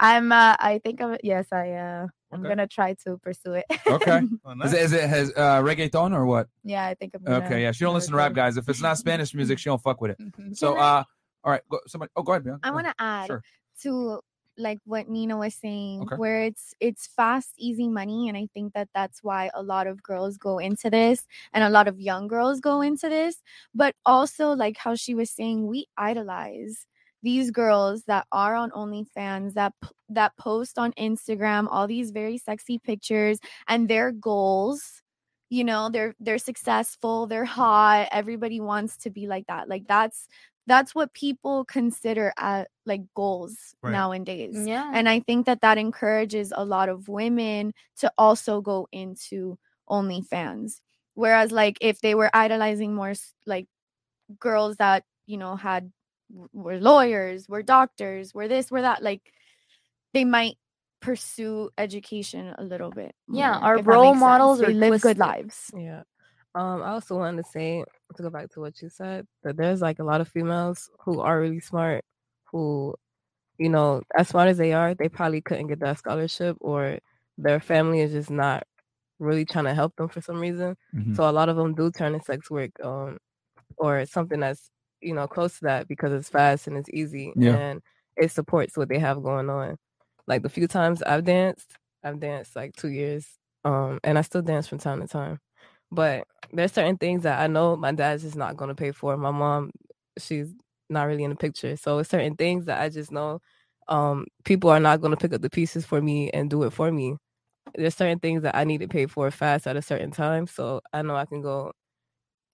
i'm 0.00 0.32
uh 0.32 0.56
i 0.60 0.80
think 0.82 1.00
of 1.00 1.10
it 1.12 1.20
yes 1.22 1.46
i 1.52 1.72
uh 1.72 2.06
i'm 2.32 2.40
Okay. 2.40 2.48
gonna 2.48 2.66
try 2.66 2.94
to 3.04 3.18
pursue 3.18 3.52
it 3.54 3.66
Okay. 3.86 4.22
Oh, 4.44 4.52
Is 4.64 4.72
it, 4.72 4.80
is 4.80 4.92
it 4.92 5.08
has 5.08 5.30
uh, 5.36 5.60
reggaeton 5.62 6.14
or 6.14 6.24
what? 6.26 6.48
yeah 6.64 6.86
i 6.86 6.94
think 6.94 7.14
i'm 7.14 7.22
gonna 7.24 7.44
Okay, 7.44 7.62
yeah. 7.62 7.72
She 7.72 7.84
don't 7.84 7.94
listen 7.94 8.12
to 8.12 8.16
rap, 8.16 8.32
guys. 8.34 8.56
If 8.56 8.68
it's 8.68 8.80
not 8.80 8.96
Spanish 8.98 9.34
music, 9.34 9.58
she 9.62 9.68
don't 9.70 9.82
fuck 9.82 10.00
with 10.00 10.12
it. 10.12 10.18
So, 10.54 10.72
Can 10.74 10.80
I- 10.82 10.98
uh, 10.98 11.04
all 11.44 11.52
right, 11.52 11.62
go, 11.70 11.78
somebody. 11.86 12.10
Oh, 12.16 12.22
go 12.22 12.32
ahead, 12.32 12.44
man. 12.46 12.58
I 12.62 12.70
want 12.70 12.86
to 12.86 12.94
add 12.98 13.26
Sure. 13.26 13.42
to 13.82 14.20
like 14.58 14.78
what 14.84 15.08
Nina 15.08 15.36
was 15.36 15.54
saying, 15.54 16.02
Okay. 16.02 16.16
where 16.16 16.42
it's 16.42 16.74
it's 16.80 17.06
fast, 17.06 17.54
easy 17.58 17.88
money, 17.88 18.28
and 18.28 18.36
I 18.36 18.48
think 18.54 18.74
that 18.74 18.88
that's 18.94 19.22
why 19.22 19.50
a 19.54 19.62
lot 19.62 19.86
of 19.86 20.02
girls 20.02 20.36
go 20.36 20.58
into 20.58 20.90
this, 20.90 21.26
and 21.52 21.64
a 21.64 21.70
lot 21.70 21.88
of 21.88 22.00
young 22.00 22.28
girls 22.28 22.60
go 22.60 22.80
into 22.82 23.08
this. 23.08 23.42
But 23.74 23.94
also, 24.04 24.52
like 24.52 24.76
how 24.76 24.94
she 24.96 25.14
was 25.14 25.30
saying, 25.30 25.66
we 25.66 25.86
idolize 25.96 26.86
these 27.22 27.50
girls 27.50 28.04
that 28.04 28.26
are 28.32 28.54
on 28.54 28.70
OnlyFans 28.72 29.54
that 29.54 29.72
that 30.08 30.36
post 30.36 30.78
on 30.78 30.92
Instagram 30.92 31.66
all 31.70 31.86
these 31.86 32.10
very 32.12 32.38
sexy 32.38 32.78
pictures 32.78 33.38
and 33.66 33.88
their 33.88 34.12
goals 34.12 35.02
you 35.50 35.64
know 35.64 35.88
they're 35.90 36.14
they're 36.20 36.38
successful 36.38 37.26
they're 37.26 37.44
hot 37.44 38.08
everybody 38.12 38.60
wants 38.60 38.96
to 38.98 39.10
be 39.10 39.26
like 39.26 39.46
that 39.48 39.68
like 39.68 39.86
that's 39.88 40.28
that's 40.68 40.94
what 40.94 41.12
people 41.14 41.64
consider 41.64 42.32
at 42.38 42.68
like 42.86 43.02
goals 43.16 43.74
Right. 43.82 43.92
nowadays 43.92 44.54
Yeah. 44.66 44.90
and 44.94 45.08
i 45.08 45.20
think 45.20 45.46
that 45.46 45.60
that 45.62 45.78
encourages 45.78 46.52
a 46.54 46.64
lot 46.64 46.88
of 46.88 47.08
women 47.08 47.72
to 47.98 48.12
also 48.18 48.60
go 48.60 48.86
into 48.92 49.58
onlyfans 49.88 50.80
whereas 51.14 51.50
like 51.50 51.78
if 51.80 52.00
they 52.00 52.14
were 52.14 52.30
idolizing 52.34 52.94
more 52.94 53.14
like 53.46 53.66
girls 54.38 54.76
that 54.76 55.04
you 55.26 55.38
know 55.38 55.56
had 55.56 55.90
were 56.52 56.78
lawyers 56.78 57.48
were 57.48 57.62
doctors 57.62 58.34
were 58.34 58.48
this 58.48 58.70
were 58.70 58.82
that 58.82 59.02
like 59.02 59.32
they 60.12 60.24
might 60.24 60.56
pursue 61.00 61.70
education 61.78 62.54
a 62.58 62.62
little 62.64 62.90
bit 62.90 63.14
Yeah, 63.28 63.56
our 63.58 63.78
role 63.82 64.12
makes 64.12 64.18
sense. 64.18 64.20
models 64.20 64.60
they 64.60 64.66
are 64.66 64.72
live 64.74 65.00
good 65.00 65.18
lives 65.18 65.70
Yeah. 65.74 66.02
Um, 66.58 66.82
I 66.82 66.90
also 66.90 67.16
wanted 67.18 67.44
to 67.44 67.50
say 67.50 67.84
to 68.16 68.24
go 68.24 68.30
back 68.30 68.50
to 68.52 68.60
what 68.60 68.82
you 68.82 68.90
said 68.90 69.26
that 69.44 69.56
there's 69.58 69.82
like 69.82 70.00
a 70.00 70.04
lot 70.04 70.20
of 70.22 70.28
females 70.28 70.90
who 71.04 71.20
are 71.20 71.40
really 71.40 71.60
smart, 71.60 72.04
who, 72.52 72.96
you 73.58 73.68
know, 73.70 74.02
as 74.18 74.28
smart 74.28 74.48
as 74.48 74.58
they 74.58 74.72
are, 74.74 74.94
they 74.94 75.08
probably 75.08 75.42
couldn't 75.42 75.68
get 75.68 75.80
that 75.80 75.98
scholarship 75.98 76.56
or 76.60 77.00
their 77.38 77.60
family 77.60 78.00
is 78.00 78.12
just 78.12 78.30
not 78.30 78.64
really 79.20 79.44
trying 79.46 79.66
to 79.66 79.74
help 79.74 79.96
them 79.96 80.08
for 80.08 80.20
some 80.22 80.40
reason. 80.40 80.76
Mhm. 80.92 81.16
So 81.16 81.28
a 81.28 81.32
lot 81.32 81.48
of 81.50 81.56
them 81.56 81.74
do 81.74 81.90
turn 81.92 82.12
to 82.14 82.20
sex 82.22 82.50
work, 82.50 82.72
um, 82.84 83.18
or 83.78 84.06
something 84.06 84.40
that's 84.40 84.70
you 85.02 85.14
know 85.14 85.26
close 85.28 85.58
to 85.60 85.64
that 85.66 85.88
because 85.88 86.12
it's 86.12 86.30
fast 86.30 86.66
and 86.68 86.76
it's 86.78 86.90
easy 86.92 87.34
Yeah. 87.34 87.60
and 87.60 87.82
it 88.16 88.30
supports 88.32 88.76
what 88.76 88.88
they 88.90 88.98
have 89.00 89.22
going 89.22 89.50
on. 89.50 89.76
Like 90.28 90.42
the 90.42 90.48
few 90.50 90.68
times 90.68 91.02
I've 91.02 91.24
danced, 91.24 91.76
I've 92.04 92.20
danced 92.20 92.56
like 92.56 92.74
two 92.76 92.90
years, 92.90 93.38
um, 93.64 94.00
and 94.04 94.18
I 94.18 94.22
still 94.22 94.42
dance 94.42 94.68
from 94.68 94.78
time 94.78 95.00
to 95.02 95.08
time. 95.08 95.40
But 95.90 96.24
there's 96.52 96.72
certain 96.72 96.98
things 96.98 97.22
that 97.24 97.40
I 97.40 97.46
know 97.46 97.76
my 97.76 97.92
dad's 97.92 98.22
just 98.22 98.36
not 98.36 98.56
gonna 98.56 98.74
pay 98.74 98.92
for. 98.92 99.16
My 99.16 99.30
mom, 99.30 99.70
she's 100.18 100.52
not 100.90 101.04
really 101.04 101.24
in 101.24 101.30
the 101.30 101.36
picture. 101.36 101.76
So 101.76 101.98
it's 101.98 102.10
certain 102.10 102.36
things 102.36 102.66
that 102.66 102.80
I 102.80 102.88
just 102.88 103.12
know 103.12 103.40
um 103.88 104.26
people 104.44 104.70
are 104.70 104.80
not 104.80 105.00
gonna 105.00 105.16
pick 105.16 105.32
up 105.32 105.40
the 105.42 105.50
pieces 105.50 105.86
for 105.86 106.00
me 106.02 106.30
and 106.30 106.50
do 106.50 106.62
it 106.64 106.72
for 106.72 106.90
me. 106.92 107.16
There's 107.74 107.94
certain 107.96 108.18
things 108.18 108.42
that 108.42 108.56
I 108.56 108.64
need 108.64 108.80
to 108.80 108.88
pay 108.88 109.06
for 109.06 109.30
fast 109.30 109.66
at 109.66 109.76
a 109.76 109.82
certain 109.82 110.10
time. 110.10 110.46
So 110.46 110.80
I 110.92 111.02
know 111.02 111.16
I 111.16 111.26
can 111.26 111.42
go 111.42 111.72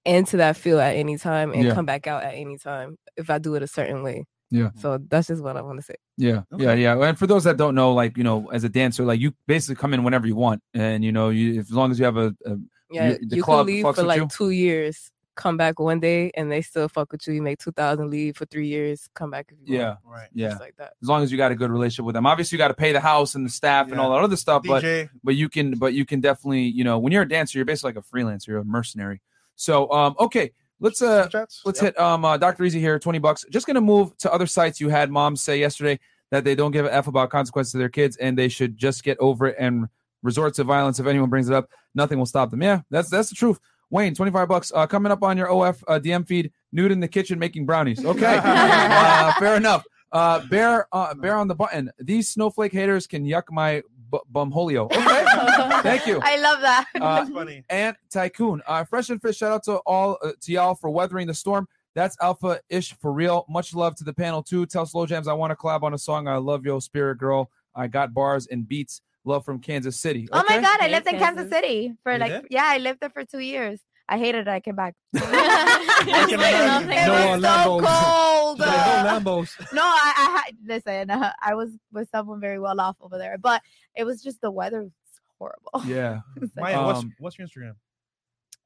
into 0.04 0.36
that 0.38 0.56
field 0.56 0.80
at 0.80 0.96
any 0.96 1.16
time 1.16 1.52
and 1.52 1.64
Yeah. 1.64 1.74
come 1.74 1.86
back 1.86 2.06
out 2.06 2.22
at 2.24 2.34
any 2.34 2.58
time 2.58 2.96
if 3.16 3.30
I 3.30 3.38
do 3.38 3.54
it 3.54 3.62
a 3.62 3.66
certain 3.66 4.02
way. 4.02 4.24
Yeah. 4.50 4.70
So 4.76 4.98
that's 5.08 5.28
just 5.28 5.42
what 5.42 5.56
I 5.56 5.62
want 5.62 5.78
to 5.78 5.82
say. 5.84 5.94
Yeah, 6.16 6.42
yeah, 6.56 6.74
yeah. 6.74 6.96
And 7.02 7.18
for 7.18 7.26
those 7.26 7.44
that 7.44 7.56
don't 7.56 7.74
know, 7.74 7.92
like 7.92 8.16
you 8.16 8.22
know, 8.22 8.48
as 8.50 8.62
a 8.64 8.68
dancer, 8.68 9.04
like 9.04 9.18
you 9.20 9.32
basically 9.48 9.74
come 9.76 9.94
in 9.94 10.04
whenever 10.04 10.26
you 10.26 10.36
want, 10.36 10.62
and 10.72 11.04
you 11.04 11.10
know, 11.10 11.30
you 11.30 11.58
as 11.58 11.72
long 11.72 11.90
as 11.90 11.98
you 11.98 12.04
have 12.04 12.16
a, 12.16 12.34
a 12.46 12.56
Yeah, 12.90 13.10
you, 13.10 13.18
the 13.28 13.36
you 13.36 13.42
club 13.42 13.66
can 13.66 13.74
leave 13.74 13.94
for 13.94 14.02
like 14.02 14.20
you. 14.20 14.28
two 14.28 14.50
years, 14.50 15.10
come 15.34 15.56
back 15.56 15.78
one 15.78 16.00
day, 16.00 16.30
and 16.36 16.50
they 16.50 16.62
still 16.62 16.88
fuck 16.88 17.10
with 17.12 17.26
you. 17.26 17.34
You 17.34 17.42
make 17.42 17.58
two 17.58 17.72
thousand, 17.72 18.10
leave 18.10 18.36
for 18.36 18.44
three 18.46 18.68
years, 18.68 19.08
come 19.14 19.30
back 19.30 19.46
if 19.50 19.58
you 19.66 19.76
Yeah, 19.76 19.86
want. 19.86 19.98
right, 20.04 20.28
yeah. 20.34 20.50
Just 20.50 20.60
like 20.60 20.76
that. 20.76 20.92
As 21.02 21.08
long 21.08 21.22
as 21.22 21.32
you 21.32 21.38
got 21.38 21.50
a 21.52 21.54
good 21.54 21.70
relationship 21.70 22.04
with 22.04 22.14
them, 22.14 22.26
obviously 22.26 22.56
you 22.56 22.58
got 22.58 22.68
to 22.68 22.74
pay 22.74 22.92
the 22.92 23.00
house 23.00 23.34
and 23.34 23.44
the 23.44 23.50
staff 23.50 23.90
and 23.90 23.98
all 24.00 24.10
that 24.12 24.22
other 24.22 24.36
stuff. 24.36 24.62
DJ. 24.62 25.04
But 25.12 25.20
but 25.24 25.34
you 25.36 25.48
can 25.48 25.72
but 25.78 25.94
you 25.94 26.04
can 26.04 26.20
definitely 26.20 26.62
you 26.62 26.84
know 26.84 26.98
when 26.98 27.12
you're 27.12 27.22
a 27.22 27.28
dancer, 27.28 27.58
you're 27.58 27.64
basically 27.64 27.94
like 27.94 28.04
a 28.04 28.16
freelancer, 28.16 28.48
you're 28.48 28.58
a 28.58 28.64
mercenary. 28.64 29.20
So 29.56 29.90
um 29.90 30.14
okay, 30.20 30.52
let's 30.80 31.00
uh 31.02 31.28
let's 31.64 31.80
hit 31.80 31.98
um 31.98 32.24
uh, 32.24 32.36
Dr. 32.36 32.64
Easy 32.64 32.80
here, 32.80 32.98
twenty 32.98 33.18
bucks. 33.18 33.44
Just 33.50 33.66
gonna 33.66 33.80
move 33.80 34.16
to 34.18 34.32
other 34.32 34.46
sites. 34.46 34.80
You 34.80 34.88
had 34.88 35.10
moms 35.10 35.42
say 35.42 35.58
yesterday 35.58 35.98
that 36.30 36.44
they 36.44 36.54
don't 36.54 36.72
give 36.72 36.86
a 36.86 36.92
f 36.94 37.06
about 37.06 37.30
consequences 37.30 37.72
to 37.72 37.78
their 37.78 37.88
kids 37.88 38.16
and 38.18 38.36
they 38.36 38.48
should 38.48 38.76
just 38.76 39.04
get 39.04 39.16
over 39.20 39.46
it 39.48 39.56
and 39.58 39.88
resort 40.24 40.54
to 40.54 40.64
violence 40.64 40.98
if 40.98 41.06
anyone 41.06 41.30
brings 41.30 41.48
it 41.48 41.54
up. 41.54 41.68
Nothing 41.94 42.18
will 42.18 42.26
stop 42.26 42.50
them. 42.50 42.62
Yeah, 42.62 42.80
that's 42.90 43.08
that's 43.08 43.28
the 43.28 43.36
truth. 43.36 43.60
Wayne, 43.90 44.14
twenty 44.16 44.32
five 44.32 44.48
bucks 44.48 44.72
uh, 44.74 44.88
coming 44.88 45.12
up 45.12 45.22
on 45.22 45.36
your 45.38 45.48
OF 45.48 45.84
uh, 45.86 46.00
DM 46.00 46.26
feed. 46.26 46.50
Nude 46.72 46.90
in 46.90 46.98
the 46.98 47.06
kitchen 47.06 47.38
making 47.38 47.66
brownies. 47.66 48.04
Okay, 48.04 48.40
uh, 48.42 49.32
fair 49.38 49.56
enough. 49.56 49.84
Uh, 50.10 50.40
bear, 50.46 50.86
uh, 50.92 51.12
bear 51.14 51.36
on 51.36 51.48
the 51.48 51.54
button. 51.54 51.90
These 51.98 52.28
snowflake 52.28 52.72
haters 52.72 53.06
can 53.06 53.24
yuck 53.24 53.44
my 53.50 53.82
bu- 54.10 54.20
bumholio. 54.32 54.84
Okay, 54.86 55.80
thank 55.82 56.06
you. 56.06 56.20
I 56.22 56.36
love 56.40 56.60
that. 56.60 56.86
Uh, 56.94 57.26
funny. 57.26 57.64
And 57.68 57.96
Tycoon. 58.10 58.62
Uh, 58.66 58.84
Fresh 58.84 59.10
and 59.10 59.20
Fit, 59.20 59.34
shout 59.34 59.52
out 59.52 59.64
to 59.64 59.76
all 59.78 60.18
uh, 60.22 60.32
to 60.42 60.52
y'all 60.52 60.74
for 60.76 60.88
weathering 60.90 61.26
the 61.26 61.34
storm. 61.34 61.66
That's 61.94 62.16
Alpha 62.20 62.60
Ish 62.68 62.94
for 62.94 63.12
real. 63.12 63.44
Much 63.48 63.74
love 63.74 63.94
to 63.96 64.04
the 64.04 64.12
panel 64.14 64.42
too. 64.42 64.66
Tell 64.66 64.86
Slow 64.86 65.06
Jams 65.06 65.28
I 65.28 65.32
want 65.32 65.50
to 65.50 65.56
collab 65.56 65.82
on 65.82 65.94
a 65.94 65.98
song. 65.98 66.26
I 66.28 66.36
love 66.36 66.64
yo, 66.64 66.78
Spirit 66.80 67.18
Girl. 67.18 67.50
I 67.74 67.86
got 67.88 68.14
bars 68.14 68.46
and 68.46 68.68
beats. 68.68 69.00
Love 69.24 69.44
from 69.44 69.58
Kansas 69.60 69.98
City. 69.98 70.28
Oh 70.32 70.44
my 70.48 70.60
god, 70.60 70.80
I 70.80 70.88
lived 70.88 71.06
in 71.06 71.18
Kansas 71.18 71.48
City 71.50 71.94
for 72.02 72.12
You 72.12 72.18
like 72.18 72.32
did? 72.32 72.46
yeah, 72.50 72.64
I 72.66 72.78
lived 72.78 73.00
there 73.00 73.10
for 73.10 73.24
two 73.24 73.38
years. 73.38 73.80
I 74.06 74.18
hated 74.18 74.46
it. 74.46 74.48
I 74.48 74.60
came 74.60 74.76
back. 74.76 74.94
no 75.14 75.20
It 75.22 76.38
was 76.38 77.42
Lambos. 77.42 77.64
so 77.64 77.80
cold. 77.80 78.58
No 78.58 78.64
Lambos. 78.66 79.72
No, 79.72 79.82
I, 79.82 80.12
I 80.16 80.42
had 80.44 80.56
listen. 80.66 81.10
Uh, 81.10 81.32
I 81.40 81.54
was 81.54 81.70
with 81.92 82.08
someone 82.10 82.40
very 82.40 82.58
well 82.58 82.78
off 82.80 82.96
over 83.00 83.16
there, 83.16 83.38
but 83.38 83.62
it 83.96 84.04
was 84.04 84.22
just 84.22 84.40
the 84.42 84.50
weather 84.50 84.82
was 84.82 84.92
horrible. 85.38 85.88
Yeah. 85.90 86.20
Maya, 86.56 86.84
what's 86.84 86.98
Um, 87.00 87.12
what's 87.18 87.38
your 87.38 87.48
Instagram? 87.48 87.74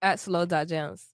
At 0.03 0.19
slow 0.21 0.45
jams. 0.47 1.07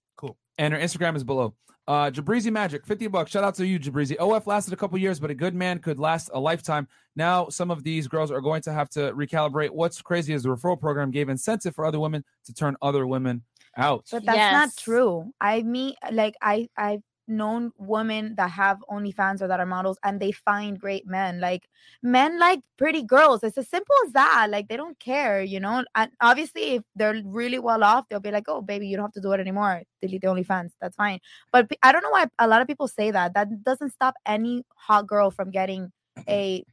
And 0.57 0.73
her 0.73 0.79
Instagram 0.79 1.15
is 1.15 1.23
below. 1.23 1.53
Uh, 1.87 2.09
Jabrizi 2.09 2.51
Magic, 2.51 2.83
50 2.85 3.07
bucks. 3.07 3.31
Shout 3.31 3.43
out 3.43 3.53
to 3.55 3.65
you, 3.65 3.79
Jabrizi. 3.79 4.15
OF 4.17 4.47
lasted 4.47 4.73
a 4.73 4.75
couple 4.75 4.97
years, 4.97 5.19
but 5.19 5.29
a 5.29 5.35
good 5.35 5.53
man 5.53 5.77
could 5.77 5.99
last 5.99 6.31
a 6.33 6.39
lifetime. 6.39 6.87
Now, 7.15 7.47
some 7.49 7.69
of 7.69 7.83
these 7.83 8.07
girls 8.07 8.31
are 8.31 8.41
going 8.41 8.63
to 8.63 8.73
have 8.73 8.89
to 8.91 9.13
recalibrate. 9.13 9.69
What's 9.69 10.01
crazy 10.01 10.33
is 10.33 10.43
the 10.43 10.49
referral 10.49 10.79
program 10.79 11.11
gave 11.11 11.29
incentive 11.29 11.75
for 11.75 11.85
other 11.85 11.99
women 11.99 12.23
to 12.45 12.53
turn 12.53 12.75
other 12.81 13.05
women 13.05 13.43
out. 13.77 14.07
But 14.11 14.25
that's 14.25 14.53
not 14.53 14.83
true. 14.83 15.31
I 15.39 15.61
mean, 15.61 15.93
like 16.11 16.33
I 16.41 16.67
I've 16.75 17.03
known 17.27 17.71
women 17.77 18.35
that 18.35 18.51
have 18.51 18.83
OnlyFans 18.89 19.41
or 19.41 19.47
that 19.47 19.59
are 19.59 19.65
models, 19.65 19.97
and 20.03 20.19
they 20.19 20.31
find 20.31 20.79
great 20.79 21.07
men. 21.07 21.39
Like 21.39 21.67
men 22.03 22.39
like 22.39 22.61
pretty 22.77 23.03
girls. 23.03 23.43
It's 23.43 23.57
as 23.57 23.69
simple 23.69 23.95
as 24.05 24.13
that. 24.13 24.47
Like 24.49 24.67
they 24.67 24.77
don't 24.77 24.99
care, 24.99 25.41
you 25.41 25.59
know. 25.59 25.83
And 25.95 26.11
obviously, 26.21 26.75
if 26.75 26.83
they're 26.95 27.21
really 27.25 27.59
well 27.59 27.83
off, 27.83 28.05
they'll 28.09 28.19
be 28.19 28.31
like, 28.31 28.45
"Oh, 28.47 28.61
baby, 28.61 28.87
you 28.87 28.95
don't 28.97 29.05
have 29.05 29.13
to 29.13 29.21
do 29.21 29.31
it 29.31 29.39
anymore. 29.39 29.81
Delete 30.01 30.21
the 30.21 30.27
OnlyFans. 30.27 30.71
That's 30.81 30.95
fine." 30.95 31.19
But 31.51 31.69
I 31.83 31.91
don't 31.91 32.03
know 32.03 32.11
why 32.11 32.27
a 32.39 32.47
lot 32.47 32.61
of 32.61 32.67
people 32.67 32.87
say 32.87 33.11
that. 33.11 33.33
That 33.33 33.63
doesn't 33.63 33.91
stop 33.91 34.15
any 34.25 34.63
hot 34.75 35.07
girl 35.07 35.31
from 35.31 35.51
getting 35.51 35.91
a 36.27 36.63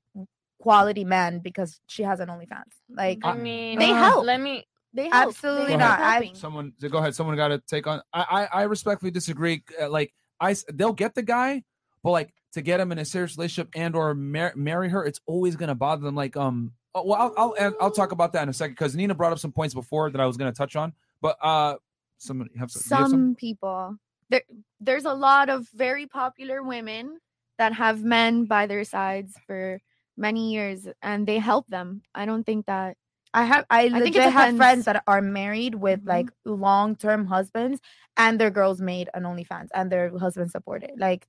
quality 0.63 1.05
man 1.05 1.41
because 1.41 1.81
she 1.87 2.03
has 2.05 2.21
an 2.21 2.29
OnlyFans. 2.29 2.73
Like 2.89 3.19
I 3.25 3.35
mean, 3.35 3.79
they 3.79 3.89
help. 3.89 4.25
Let 4.25 4.41
me. 4.41 4.65
They 4.95 5.09
help. 5.09 5.29
Absolutely 5.29 5.73
Go 5.73 5.79
not. 5.79 6.01
ahead. 6.01 6.23
I, 6.23 6.33
Someone, 6.35 6.73
go 6.91 6.99
ahead. 6.99 7.15
Someone 7.15 7.35
got 7.37 7.49
to 7.49 7.59
take 7.67 7.87
on. 7.87 8.03
I, 8.13 8.49
I, 8.53 8.61
I 8.61 8.63
respectfully 8.65 9.11
disagree. 9.11 9.65
Uh, 9.81 9.89
like, 9.89 10.13
I, 10.43 10.57
they'll 10.73 10.93
get 10.93 11.15
the 11.15 11.23
guy, 11.23 11.63
but 12.03 12.11
like 12.11 12.35
to 12.53 12.63
get 12.63 12.81
him 12.81 12.93
in 12.93 12.99
a 12.99 13.05
serious 13.05 13.37
relationship 13.37 13.71
and 13.75 13.97
or 13.97 14.15
mar- 14.15 14.53
marry 14.57 14.89
her, 14.91 15.05
it's 15.05 15.21
always 15.27 15.57
gonna 15.57 15.75
bother 15.75 16.03
them. 16.03 16.15
Like, 16.15 16.37
um, 16.37 16.73
oh, 16.95 17.05
well, 17.07 17.21
I'll, 17.21 17.35
I'll, 17.37 17.55
and 17.59 17.75
I'll 17.81 17.91
talk 17.91 18.13
about 18.13 18.33
that 18.35 18.43
in 18.43 18.49
a 18.49 18.53
second 18.53 18.75
because 18.75 18.95
Nina 18.95 19.15
brought 19.15 19.33
up 19.33 19.39
some 19.39 19.53
points 19.53 19.73
before 19.75 20.11
that 20.11 20.21
I 20.21 20.27
was 20.27 20.37
gonna 20.37 20.53
touch 20.53 20.77
on. 20.77 20.93
But 21.21 21.39
uh, 21.41 21.77
have 21.77 21.79
some. 22.19 22.39
you 22.39 22.57
have 22.59 22.71
some 23.09 23.35
people 23.35 23.97
there 24.33 24.43
there's 24.81 25.05
a 25.05 25.15
lot 25.15 25.49
of 25.49 25.69
very 25.75 26.07
popular 26.07 26.63
women 26.63 27.19
that 27.59 27.73
have 27.75 28.03
men 28.03 28.47
by 28.47 28.67
their 28.67 28.83
sides 28.83 29.35
for 29.47 29.79
many 30.17 30.53
years 30.53 30.89
and 31.03 31.27
they 31.27 31.39
help 31.39 31.67
them 31.69 32.03
i 32.15 32.25
don't 32.25 32.45
think 32.45 32.67
that 32.67 32.97
I 33.35 33.45
have 33.45 33.65
I, 33.71 33.89
think 33.89 34.15
it 34.15 34.19
legit 34.19 34.33
have 34.33 34.57
friends 34.57 34.85
that 34.85 35.03
are 35.07 35.23
married 35.23 35.75
with 35.75 36.01
mm-hmm. 36.01 36.09
like 36.09 36.31
long 36.45 36.97
term 36.97 37.27
husbands 37.27 37.81
and 38.17 38.39
their 38.39 38.51
girls 38.51 38.81
made 38.81 39.09
an 39.15 39.23
OnlyFans 39.23 39.69
and 39.75 39.91
their 39.91 40.17
husband 40.19 40.51
supported. 40.51 40.93
Like, 40.99 41.27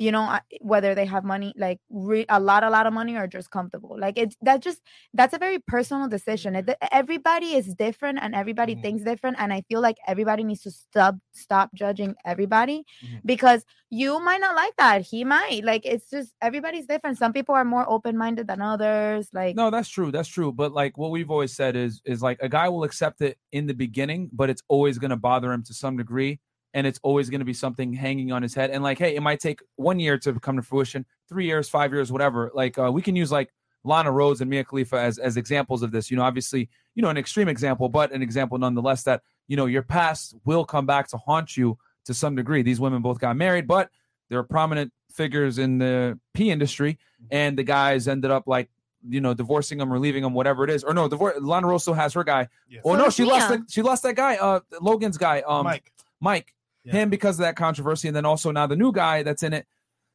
you 0.00 0.10
know, 0.10 0.38
whether 0.62 0.94
they 0.94 1.04
have 1.04 1.24
money, 1.24 1.52
like 1.58 1.78
re- 1.90 2.24
a 2.30 2.40
lot, 2.40 2.64
a 2.64 2.70
lot 2.70 2.86
of 2.86 2.92
money, 2.94 3.16
or 3.16 3.26
just 3.26 3.50
comfortable. 3.50 3.96
Like 3.98 4.16
it 4.16 4.34
that 4.40 4.62
just 4.62 4.80
that's 5.12 5.34
a 5.34 5.38
very 5.38 5.58
personal 5.58 6.08
decision. 6.08 6.56
It, 6.56 6.66
mm-hmm. 6.66 6.86
everybody 6.90 7.54
is 7.54 7.74
different 7.74 8.18
and 8.22 8.34
everybody 8.34 8.72
mm-hmm. 8.72 8.82
thinks 8.82 9.04
different. 9.04 9.36
And 9.38 9.52
I 9.52 9.62
feel 9.68 9.82
like 9.82 9.98
everybody 10.06 10.42
needs 10.42 10.62
to 10.62 10.70
stop 10.70 11.16
stop 11.32 11.74
judging 11.74 12.14
everybody 12.24 12.84
mm-hmm. 13.04 13.18
because 13.26 13.66
you 13.90 14.18
might 14.20 14.40
not 14.40 14.56
like 14.56 14.74
that. 14.78 15.02
He 15.02 15.22
might. 15.22 15.64
Like 15.64 15.84
it's 15.84 16.08
just 16.08 16.32
everybody's 16.40 16.86
different. 16.86 17.18
Some 17.18 17.34
people 17.34 17.54
are 17.54 17.64
more 17.64 17.84
open 17.86 18.16
minded 18.16 18.46
than 18.46 18.62
others. 18.62 19.28
Like 19.34 19.54
No, 19.54 19.68
that's 19.68 19.90
true. 19.90 20.10
That's 20.10 20.28
true. 20.28 20.50
But 20.50 20.72
like 20.72 20.96
what 20.96 21.10
we've 21.10 21.30
always 21.30 21.54
said 21.54 21.76
is 21.76 22.00
is 22.06 22.22
like 22.22 22.38
a 22.40 22.48
guy 22.48 22.70
will 22.70 22.84
accept 22.84 23.20
it 23.20 23.36
in 23.52 23.66
the 23.66 23.74
beginning, 23.74 24.30
but 24.32 24.48
it's 24.48 24.62
always 24.68 24.98
going 24.98 25.10
to 25.10 25.16
bother 25.16 25.52
him 25.52 25.62
to 25.64 25.74
some 25.74 25.98
degree, 25.98 26.40
and 26.74 26.86
it's 26.86 27.00
always 27.02 27.30
going 27.30 27.40
to 27.40 27.44
be 27.44 27.52
something 27.52 27.92
hanging 27.92 28.32
on 28.32 28.42
his 28.42 28.54
head. 28.54 28.70
And 28.70 28.82
like, 28.82 28.98
hey, 28.98 29.16
it 29.16 29.20
might 29.20 29.40
take 29.40 29.60
one 29.76 29.98
year 29.98 30.18
to 30.18 30.38
come 30.40 30.56
to 30.56 30.62
fruition, 30.62 31.04
three 31.28 31.46
years, 31.46 31.68
five 31.68 31.92
years, 31.92 32.12
whatever. 32.12 32.50
Like 32.54 32.78
uh, 32.78 32.90
we 32.92 33.02
can 33.02 33.16
use 33.16 33.32
like 33.32 33.52
Lana 33.84 34.10
Rhoades 34.10 34.40
and 34.40 34.50
Mia 34.50 34.64
Khalifa 34.64 34.98
as 34.98 35.18
as 35.18 35.36
examples 35.36 35.82
of 35.82 35.90
this. 35.90 36.10
You 36.10 36.16
know, 36.16 36.22
obviously, 36.22 36.68
you 36.94 37.02
know, 37.02 37.08
an 37.08 37.16
extreme 37.16 37.48
example, 37.48 37.88
but 37.88 38.12
an 38.12 38.22
example 38.22 38.58
nonetheless 38.58 39.04
that 39.04 39.22
you 39.48 39.56
know 39.56 39.66
your 39.66 39.82
past 39.82 40.34
will 40.44 40.64
come 40.64 40.86
back 40.86 41.08
to 41.08 41.16
haunt 41.16 41.56
you 41.56 41.78
to 42.04 42.14
some 42.14 42.34
degree. 42.34 42.62
These 42.62 42.80
women 42.80 43.02
both 43.02 43.18
got 43.18 43.36
married, 43.36 43.66
but 43.66 43.90
they're 44.28 44.42
prominent 44.42 44.92
figures 45.12 45.58
in 45.58 45.78
the 45.78 46.18
P 46.34 46.50
industry, 46.50 46.98
and 47.30 47.58
the 47.58 47.64
guys 47.64 48.06
ended 48.06 48.30
up 48.30 48.46
like 48.46 48.70
you 49.08 49.20
know 49.20 49.34
divorcing 49.34 49.78
them 49.78 49.92
or 49.92 49.98
leaving 49.98 50.22
them, 50.22 50.34
whatever 50.34 50.62
it 50.64 50.70
is. 50.70 50.84
Or 50.84 50.94
no, 50.94 51.08
divorce. 51.08 51.36
Lana 51.40 51.66
Rhoades 51.66 51.82
still 51.82 51.94
has 51.94 52.14
her 52.14 52.24
guy. 52.24 52.48
Oh 52.84 52.92
So 52.92 52.96
no, 52.96 53.04
does 53.04 53.14
she 53.14 53.24
lost. 53.24 53.48
The, 53.48 53.64
she 53.68 53.82
lost 53.82 54.02
that 54.02 54.14
guy. 54.14 54.36
Uh, 54.36 54.60
Logan's 54.80 55.18
guy. 55.18 55.40
Um, 55.40 55.64
Mike. 55.64 55.92
Mike. 56.20 56.54
Him 56.84 57.10
because 57.10 57.38
of 57.38 57.44
that 57.44 57.56
controversy, 57.56 58.08
and 58.08 58.16
then 58.16 58.24
also 58.24 58.50
now 58.50 58.66
the 58.66 58.76
new 58.76 58.92
guy 58.92 59.22
that's 59.22 59.42
in 59.42 59.52
it. 59.52 59.66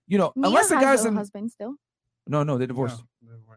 You 0.08 0.18
know, 0.18 0.34
Mia 0.36 0.48
unless 0.48 0.70
the 0.70 0.76
has 0.76 0.84
guy's 0.84 1.06
a 1.06 1.08
in. 1.10 1.16
husband 1.16 1.52
still 1.52 1.76
No, 2.28 2.44
no, 2.44 2.58
they 2.58 2.66
divorced. 2.66 3.02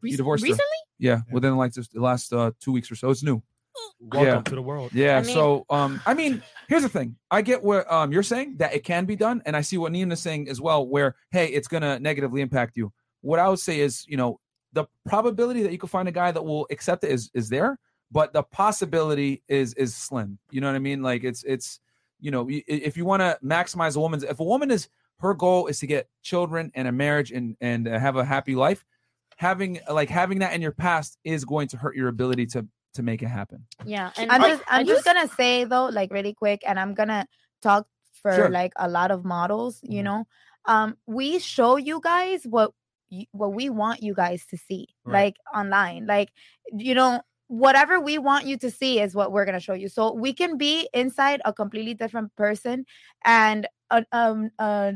he 0.03 0.11
Rec- 0.11 0.17
divorced 0.17 0.43
recently? 0.45 0.65
Yeah, 0.99 1.21
within 1.33 1.57
like 1.57 1.73
just 1.73 1.93
the 1.93 2.01
last 2.01 2.33
uh, 2.33 2.51
two 2.61 2.73
weeks 2.73 2.91
or 2.91 2.97
so. 2.97 3.11
It's 3.11 3.23
new. 3.23 3.43
Welcome 4.01 4.27
yeah. 4.29 4.41
to 4.43 4.55
the 4.55 4.63
world. 4.63 4.91
Yeah. 4.93 5.19
I 5.19 5.23
mean- 5.23 5.35
so, 5.35 5.65
um, 5.71 6.01
I 6.07 6.15
mean, 6.15 6.43
here's 6.69 6.83
the 6.83 6.89
thing. 6.89 7.17
I 7.31 7.43
get 7.43 7.63
what 7.63 7.91
um 7.93 8.13
you're 8.13 8.23
saying 8.23 8.57
that 8.59 8.75
it 8.75 8.85
can 8.85 9.05
be 9.05 9.17
done, 9.17 9.43
and 9.47 9.57
I 9.57 9.61
see 9.63 9.79
what 9.79 9.93
Nina's 9.93 10.21
saying 10.21 10.49
as 10.49 10.61
well. 10.61 10.87
Where 10.87 11.15
hey, 11.31 11.47
it's 11.49 11.69
gonna 11.69 11.99
negatively 11.99 12.41
impact 12.41 12.77
you. 12.77 12.93
What 13.21 13.39
I 13.39 13.49
would 13.49 13.59
say 13.59 13.81
is, 13.81 14.05
you 14.07 14.17
know, 14.17 14.41
the 14.73 14.85
probability 15.07 15.63
that 15.63 15.73
you 15.73 15.79
can 15.79 15.89
find 15.89 16.09
a 16.09 16.13
guy 16.13 16.31
that 16.31 16.43
will 16.45 16.67
accept 16.71 17.05
it 17.05 17.11
is 17.11 17.31
is 17.35 17.49
there, 17.49 17.79
but 18.13 18.33
the 18.33 18.43
possibility 18.43 19.43
is 19.49 19.75
is 19.75 19.95
slim. 19.95 20.39
You 20.51 20.61
know 20.61 20.67
what 20.69 20.77
I 20.77 20.81
mean? 20.81 21.03
Like 21.03 21.25
it's 21.25 21.43
it's 21.45 21.81
you 22.21 22.31
know 22.31 22.47
if 22.49 22.97
you 22.97 23.05
want 23.05 23.21
to 23.21 23.39
maximize 23.45 23.97
a 23.97 24.01
woman's 24.01 24.23
if 24.25 24.41
a 24.41 24.45
woman 24.45 24.71
is 24.71 24.89
her 25.21 25.35
goal 25.35 25.67
is 25.67 25.79
to 25.81 25.87
get 25.87 26.09
children 26.23 26.71
and 26.75 26.87
a 26.89 26.93
marriage 26.93 27.33
and 27.33 27.57
and 27.61 27.89
uh, 27.89 27.99
have 27.99 28.17
a 28.17 28.25
happy 28.25 28.55
life 28.55 28.85
having 29.37 29.79
like 29.91 30.09
having 30.09 30.39
that 30.41 30.53
in 30.53 30.61
your 30.63 30.73
past 30.73 31.17
is 31.25 31.45
going 31.45 31.69
to 31.69 31.77
hurt 31.77 31.95
your 31.97 32.09
ability 32.09 32.47
to 32.47 32.67
to 32.95 33.03
make 33.03 33.23
it 33.23 33.29
happen 33.29 33.65
Yeah, 33.85 34.11
and 34.17 34.31
I'm 34.33 34.43
I- 34.43 34.49
just 34.49 34.63
I'm 34.69 34.81
I 34.81 34.85
just 34.85 35.05
gonna 35.05 35.29
say 35.29 35.65
though, 35.65 35.87
like 35.87 36.11
really 36.13 36.35
quick, 36.35 36.63
and 36.67 36.79
I'm 36.81 36.95
gonna 36.95 37.27
talk 37.63 37.87
for 38.23 38.33
Sure. 38.35 38.51
like 38.51 38.73
a 38.77 38.89
lot 38.89 39.11
of 39.13 39.25
models. 39.25 39.79
You 39.83 40.03
know, 40.03 40.27
um, 40.65 40.97
we 41.07 41.39
show 41.39 41.77
you 41.77 42.01
guys 42.03 42.43
what 42.45 42.73
what 43.33 43.53
we 43.55 43.71
want 43.71 44.03
you 44.03 44.15
guys 44.15 44.45
to 44.47 44.57
see, 44.57 44.89
Right. 45.05 45.15
like 45.27 45.37
online, 45.55 46.07
like 46.07 46.31
you 46.73 46.95
know. 46.95 47.21
Whatever 47.49 47.99
we 48.01 48.19
want 48.19 48.47
you 48.47 48.57
to 48.59 48.71
see 48.71 49.01
is 49.01 49.15
what 49.15 49.33
we're 49.33 49.45
gonna 49.45 49.61
show 49.61 49.75
you. 49.75 49.89
So 49.89 50.13
we 50.13 50.33
can 50.33 50.57
be 50.57 50.89
inside 50.95 51.41
a 51.45 51.53
completely 51.53 51.95
different 51.95 52.35
person, 52.37 52.87
and 53.25 53.67
a 53.91 54.05
um 54.13 54.51
a 54.59 54.95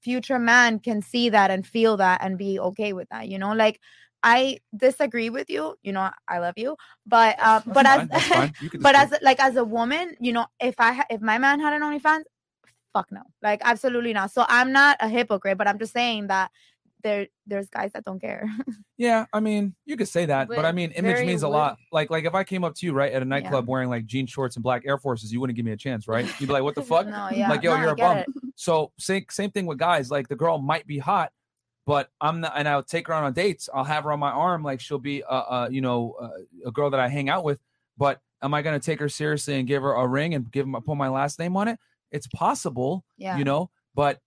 future 0.00 0.38
man 0.38 0.78
can 0.78 1.02
see 1.02 1.28
that 1.30 1.50
and 1.50 1.66
feel 1.66 1.96
that 1.98 2.22
and 2.22 2.38
be 2.38 2.58
okay 2.58 2.92
with 2.92 3.08
that. 3.10 3.28
You 3.28 3.38
know, 3.38 3.52
like 3.52 3.80
I 4.22 4.58
disagree 4.76 5.30
with 5.30 5.50
you. 5.50 5.76
You 5.82 5.92
know, 5.92 6.10
I 6.28 6.38
love 6.38 6.54
you, 6.56 6.76
but 7.06 7.38
um, 7.40 7.62
but 7.66 7.86
fine, 7.86 8.00
as 8.00 8.08
that's 8.08 8.26
fine. 8.26 8.52
You 8.60 8.70
can 8.70 8.80
but 8.86 8.94
as 8.94 9.14
like 9.22 9.40
as 9.40 9.56
a 9.56 9.64
woman, 9.64 10.16
you 10.20 10.32
know, 10.32 10.46
if 10.60 10.74
I 10.78 11.04
if 11.10 11.20
my 11.20 11.38
man 11.38 11.60
had 11.60 11.72
an 11.72 11.82
OnlyFans, 11.82 12.24
fuck 12.92 13.10
no, 13.12 13.22
like 13.42 13.60
absolutely 13.64 14.12
not. 14.12 14.30
So 14.32 14.44
I'm 14.48 14.72
not 14.72 14.96
a 15.00 15.08
hypocrite, 15.08 15.58
but 15.58 15.68
I'm 15.68 15.78
just 15.78 15.92
saying 15.92 16.28
that 16.28 16.50
there 17.02 17.26
there's 17.46 17.68
guys 17.68 17.92
that 17.92 18.04
don't 18.04 18.20
care. 18.20 18.48
Yeah, 18.98 19.26
I 19.30 19.40
mean, 19.40 19.74
you 19.84 19.94
could 19.98 20.08
say 20.08 20.24
that, 20.24 20.48
but, 20.48 20.64
I 20.64 20.72
mean, 20.72 20.90
image 20.92 21.20
means 21.26 21.42
a 21.42 21.48
lot. 21.48 21.76
Like, 21.92 22.08
like 22.08 22.24
if 22.24 22.34
I 22.34 22.44
came 22.44 22.64
up 22.64 22.74
to 22.76 22.86
you 22.86 22.94
right 22.94 23.12
at 23.12 23.20
a 23.20 23.26
nightclub 23.26 23.68
wearing 23.68 23.90
like 23.90 24.06
jean 24.06 24.24
shorts 24.24 24.56
and 24.56 24.62
black 24.62 24.84
Air 24.86 24.96
Forces, 24.96 25.30
you 25.30 25.38
wouldn't 25.38 25.54
give 25.54 25.66
me 25.66 25.72
a 25.72 25.76
chance, 25.76 26.08
right? 26.08 26.24
You'd 26.40 26.46
be 26.46 26.52
like, 26.54 26.62
"What 26.62 26.74
the 26.74 26.82
fuck?" 26.94 27.06
No, 27.06 27.28
yeah. 27.30 27.50
Like, 27.50 27.62
yo, 27.62 27.74
No, 27.76 27.82
you're 27.82 27.90
a 27.90 27.94
bum. 27.96 28.16
it. 28.16 28.26
So 28.54 28.92
same 28.98 29.26
same 29.28 29.50
thing 29.50 29.66
with 29.66 29.76
guys. 29.76 30.10
Like 30.10 30.28
the 30.28 30.34
girl 30.34 30.56
might 30.56 30.86
be 30.86 30.96
hot, 30.96 31.30
but 31.84 32.08
I'm 32.22 32.40
not, 32.40 32.54
and 32.56 32.66
I'll 32.66 32.82
take 32.82 33.08
her 33.08 33.12
on, 33.12 33.24
on 33.24 33.34
dates. 33.34 33.68
I'll 33.74 33.84
have 33.84 34.04
her 34.04 34.12
on 34.12 34.18
my 34.18 34.30
arm, 34.30 34.62
like 34.62 34.80
she'll 34.80 34.98
be, 34.98 35.22
uh, 35.22 35.28
uh 35.28 35.68
you 35.70 35.82
know, 35.82 36.16
uh, 36.18 36.68
a 36.68 36.72
girl 36.72 36.88
that 36.88 36.98
I 36.98 37.08
hang 37.08 37.28
out 37.28 37.44
with. 37.44 37.60
But 37.98 38.22
am 38.42 38.54
I 38.54 38.62
gonna 38.62 38.80
take 38.80 39.00
her 39.00 39.10
seriously 39.10 39.58
and 39.58 39.68
give 39.68 39.82
her 39.82 39.92
a 39.92 40.06
ring 40.08 40.32
and 40.32 40.50
give 40.50 40.66
my 40.66 40.80
put 40.80 40.96
my 40.96 41.08
last 41.08 41.38
name 41.38 41.54
on 41.58 41.68
it? 41.68 41.78
It's 42.10 42.28
possible, 42.28 43.04
Yeah. 43.18 43.36
you 43.36 43.44
know, 43.44 43.68
but 43.94 44.20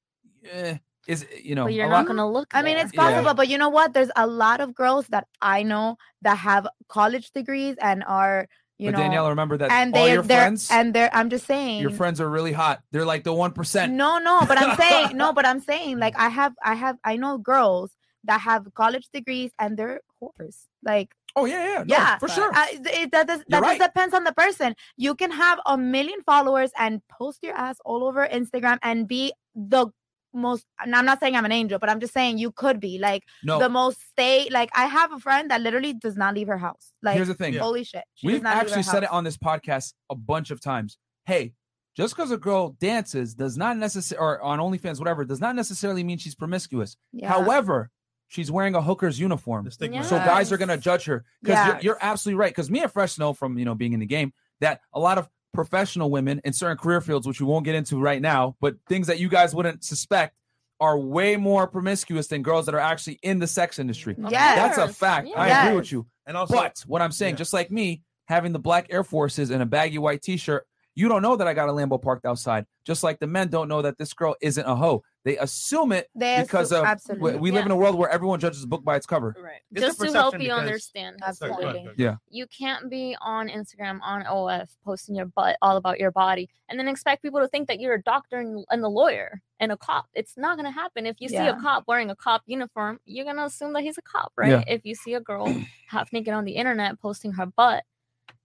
eh, 0.47 0.77
is 1.13 1.25
you 1.43 1.55
know, 1.55 1.65
But 1.65 1.73
you're 1.73 1.85
a 1.87 1.89
not 1.89 1.95
lot- 2.05 2.07
gonna 2.07 2.29
look. 2.37 2.47
I 2.53 2.61
mean, 2.61 2.77
it's 2.77 2.91
possible, 3.03 3.33
but 3.33 3.47
you 3.51 3.57
know 3.57 3.69
what? 3.77 3.93
There's 3.95 4.11
a 4.15 4.27
lot 4.27 4.59
of 4.61 4.67
girls 4.83 5.07
that 5.13 5.25
I 5.41 5.63
know 5.63 5.97
that 6.21 6.37
have 6.49 6.63
college 6.87 7.31
degrees 7.39 7.75
and 7.89 8.03
are 8.05 8.47
you 8.77 8.87
But 8.91 8.97
know 8.97 9.03
Danielle, 9.03 9.29
remember 9.35 9.57
that 9.57 9.69
and 9.71 9.93
all 9.93 9.99
they 10.05 10.13
your 10.13 10.23
they're 10.23 10.41
friends- 10.47 10.69
and 10.71 10.93
they're 10.93 11.09
I'm 11.13 11.29
just 11.29 11.45
saying 11.53 11.81
Your 11.81 11.91
friends 12.01 12.21
are 12.21 12.29
really 12.37 12.53
hot. 12.63 12.81
They're 12.91 13.09
like 13.13 13.23
the 13.29 13.33
one 13.33 13.51
percent. 13.59 13.91
No, 13.93 14.11
no, 14.19 14.45
but 14.47 14.57
I'm 14.57 14.77
saying 14.77 15.17
no, 15.23 15.33
but 15.33 15.45
I'm 15.45 15.59
saying 15.71 15.99
like 15.99 16.15
I 16.17 16.29
have 16.29 16.53
I 16.63 16.75
have 16.75 16.97
I 17.03 17.13
know 17.17 17.37
girls 17.37 17.91
that 18.29 18.39
have 18.41 18.61
college 18.75 19.07
degrees 19.13 19.51
and 19.59 19.75
they're 19.77 19.99
whores. 20.21 20.57
Like 20.91 21.09
oh 21.35 21.45
yeah, 21.45 21.63
yeah, 21.73 21.77
no, 21.79 21.95
yeah, 21.95 22.17
for 22.19 22.27
sure. 22.29 22.51
Uh, 22.55 22.65
it, 23.01 23.11
that 23.11 23.27
does, 23.27 23.39
You're 23.39 23.45
that 23.49 23.61
right. 23.61 23.77
just 23.79 23.89
depends 23.93 24.13
on 24.15 24.23
the 24.23 24.33
person. 24.33 24.75
You 24.97 25.13
can 25.15 25.31
have 25.31 25.59
a 25.65 25.77
million 25.77 26.19
followers 26.25 26.71
and 26.77 27.01
post 27.19 27.39
your 27.43 27.55
ass 27.55 27.77
all 27.85 28.03
over 28.07 28.27
Instagram 28.39 28.77
and 28.81 29.07
be 29.07 29.33
the 29.55 29.87
most. 30.33 30.65
And 30.79 30.95
I'm 30.95 31.05
not 31.05 31.19
saying 31.19 31.35
I'm 31.35 31.45
an 31.45 31.51
angel, 31.51 31.79
but 31.79 31.89
I'm 31.89 31.99
just 31.99 32.13
saying 32.13 32.37
you 32.37 32.51
could 32.51 32.79
be 32.79 32.99
like 32.99 33.23
No. 33.43 33.59
the 33.59 33.69
most 33.69 33.99
stay. 34.11 34.47
Like 34.51 34.69
I 34.75 34.85
have 34.85 35.11
a 35.11 35.19
friend 35.19 35.49
that 35.51 35.61
literally 35.61 35.93
does 35.93 36.15
not 36.15 36.35
leave 36.35 36.47
her 36.47 36.57
house. 36.57 36.93
Like 37.01 37.15
Here's 37.15 37.27
the 37.27 37.33
thing. 37.33 37.53
holy 37.55 37.83
shit, 37.83 38.03
she 38.15 38.27
We've 38.27 38.41
not 38.43 38.49
leave 38.51 38.57
her 38.57 38.65
actually 38.67 38.83
said 38.83 39.03
it 39.03 39.11
on 39.11 39.23
this 39.23 39.37
podcast 39.37 39.93
a 40.09 40.15
bunch 40.15 40.51
of 40.51 40.61
times. 40.61 40.97
Hey, 41.25 41.53
just 41.95 42.15
because 42.15 42.31
a 42.31 42.37
girl 42.37 42.69
dances 42.79 43.33
does 43.33 43.57
not 43.57 43.75
necessarily, 43.77 44.23
or 44.25 44.41
on 44.41 44.59
OnlyFans, 44.59 44.99
whatever, 44.99 45.25
does 45.25 45.41
not 45.41 45.55
necessarily 45.55 46.03
mean 46.03 46.17
she's 46.17 46.35
promiscuous. 46.35 46.95
Yeah. 47.11 47.27
However, 47.29 47.89
she's 48.29 48.51
wearing 48.51 48.75
a 48.75 48.81
hooker's 48.81 49.19
uniform, 49.19 49.69
stigma. 49.71 50.03
so 50.03 50.17
guys 50.17 50.51
are 50.51 50.57
gonna 50.57 50.77
judge 50.77 51.05
her 51.05 51.25
because 51.41 51.55
Yes. 51.55 51.67
you're, 51.67 51.93
you're 51.95 51.97
absolutely 52.01 52.39
right. 52.39 52.51
Because 52.51 52.69
me 52.69 52.81
and 52.81 52.91
Fresh 52.91 53.17
know 53.17 53.33
from 53.33 53.57
you 53.57 53.65
know 53.65 53.75
being 53.75 53.93
in 53.93 53.99
the 53.99 54.05
game 54.05 54.31
that 54.61 54.81
a 54.93 54.99
lot 54.99 55.17
of 55.17 55.27
professional 55.53 56.09
women 56.09 56.41
in 56.43 56.53
certain 56.53 56.77
career 56.77 57.01
fields, 57.01 57.27
which 57.27 57.39
we 57.39 57.45
won't 57.45 57.65
get 57.65 57.75
into 57.75 57.99
right 57.99 58.21
now, 58.21 58.55
but 58.61 58.75
things 58.87 59.07
that 59.07 59.19
you 59.19 59.29
guys 59.29 59.53
wouldn't 59.53 59.83
suspect 59.83 60.35
are 60.79 60.97
way 60.97 61.35
more 61.35 61.67
promiscuous 61.67 62.27
than 62.27 62.41
girls 62.41 62.65
that 62.65 62.73
are 62.73 62.79
actually 62.79 63.19
in 63.23 63.39
the 63.39 63.47
sex 63.47 63.79
industry. 63.79 64.15
Yes. 64.29 64.75
That's 64.75 64.91
a 64.91 64.93
fact. 64.93 65.27
I 65.35 65.67
agree 65.67 65.77
with 65.77 65.91
you. 65.91 66.07
And 66.25 66.37
also, 66.37 66.55
but 66.55 66.83
what 66.87 67.01
I'm 67.01 67.11
saying, 67.11 67.35
just 67.35 67.51
like 67.51 67.71
me, 67.71 68.01
having 68.27 68.53
the 68.53 68.59
black 68.59 68.87
Air 68.89 69.03
Forces 69.03 69.49
and 69.49 69.61
a 69.61 69.65
baggy 69.65 69.97
white 69.97 70.21
T-shirt, 70.21 70.65
you 70.95 71.09
don't 71.09 71.21
know 71.21 71.35
that 71.35 71.47
I 71.47 71.53
got 71.53 71.69
a 71.69 71.71
Lambo 71.71 72.01
parked 72.01 72.25
outside. 72.25 72.65
Just 72.85 73.03
like 73.03 73.19
the 73.19 73.27
men 73.27 73.49
don't 73.49 73.67
know 73.67 73.81
that 73.81 73.97
this 73.97 74.13
girl 74.13 74.35
isn't 74.41 74.65
a 74.65 74.75
hoe. 74.75 75.03
They 75.25 75.37
assume 75.37 75.91
it 75.91 76.07
They 76.15 76.41
because 76.41 76.71
assume- 76.71 76.79
of 76.79 76.83
we, 76.83 76.89
absolutely. 76.91 77.39
we 77.39 77.51
live 77.51 77.65
in 77.65 77.71
a 77.71 77.75
world 77.75 77.95
where 77.97 78.09
everyone 78.09 78.39
judges 78.39 78.63
a 78.63 78.67
book 78.67 78.83
by 78.85 78.95
its 78.95 79.05
cover. 79.05 79.35
Right. 79.41 79.59
It's 79.71 79.81
Just 79.81 79.99
to 79.99 80.11
help 80.13 80.33
you 80.35 80.39
because- 80.39 80.59
understand 80.59 81.17
his 81.25 81.37
Sorry, 81.37 81.51
go 81.51 81.57
ahead, 81.59 81.73
go 81.73 81.79
ahead. 81.81 81.93
Yeah. 81.97 82.15
You 82.29 82.47
can't 82.47 82.89
be 82.89 83.17
on 83.21 83.49
Instagram 83.49 83.99
on 84.01 84.25
OF 84.25 84.69
posting 84.85 85.15
your 85.15 85.25
butt 85.25 85.57
all 85.61 85.75
about 85.75 85.99
your 85.99 86.11
body 86.11 86.49
and 86.69 86.79
then 86.79 86.87
expect 86.87 87.21
people 87.21 87.41
to 87.41 87.47
think 87.49 87.67
that 87.67 87.79
you're 87.81 87.95
a 87.95 88.01
doctor 88.01 88.37
and, 88.37 88.63
and 88.69 88.83
a 88.83 88.87
lawyer 88.87 89.41
and 89.59 89.71
a 89.73 89.77
cop. 89.77 90.05
It's 90.13 90.37
not 90.37 90.55
gonna 90.55 90.71
happen. 90.71 91.05
If 91.05 91.17
you 91.19 91.27
see 91.27 91.35
a 91.35 91.55
cop 91.59 91.83
wearing 91.85 92.09
a 92.09 92.15
cop 92.15 92.43
uniform, 92.45 92.99
you're 93.05 93.25
gonna 93.25 93.43
assume 93.45 93.73
that 93.73 93.83
he's 93.83 93.97
a 93.97 94.01
cop, 94.01 94.31
right? 94.37 94.49
Yeah. 94.51 94.63
If 94.67 94.85
you 94.85 94.95
see 94.95 95.15
a 95.15 95.19
girl 95.19 95.53
half 95.89 96.13
naked 96.13 96.33
on 96.33 96.45
the 96.45 96.53
internet 96.53 96.99
posting 97.01 97.33
her 97.33 97.45
butt, 97.45 97.83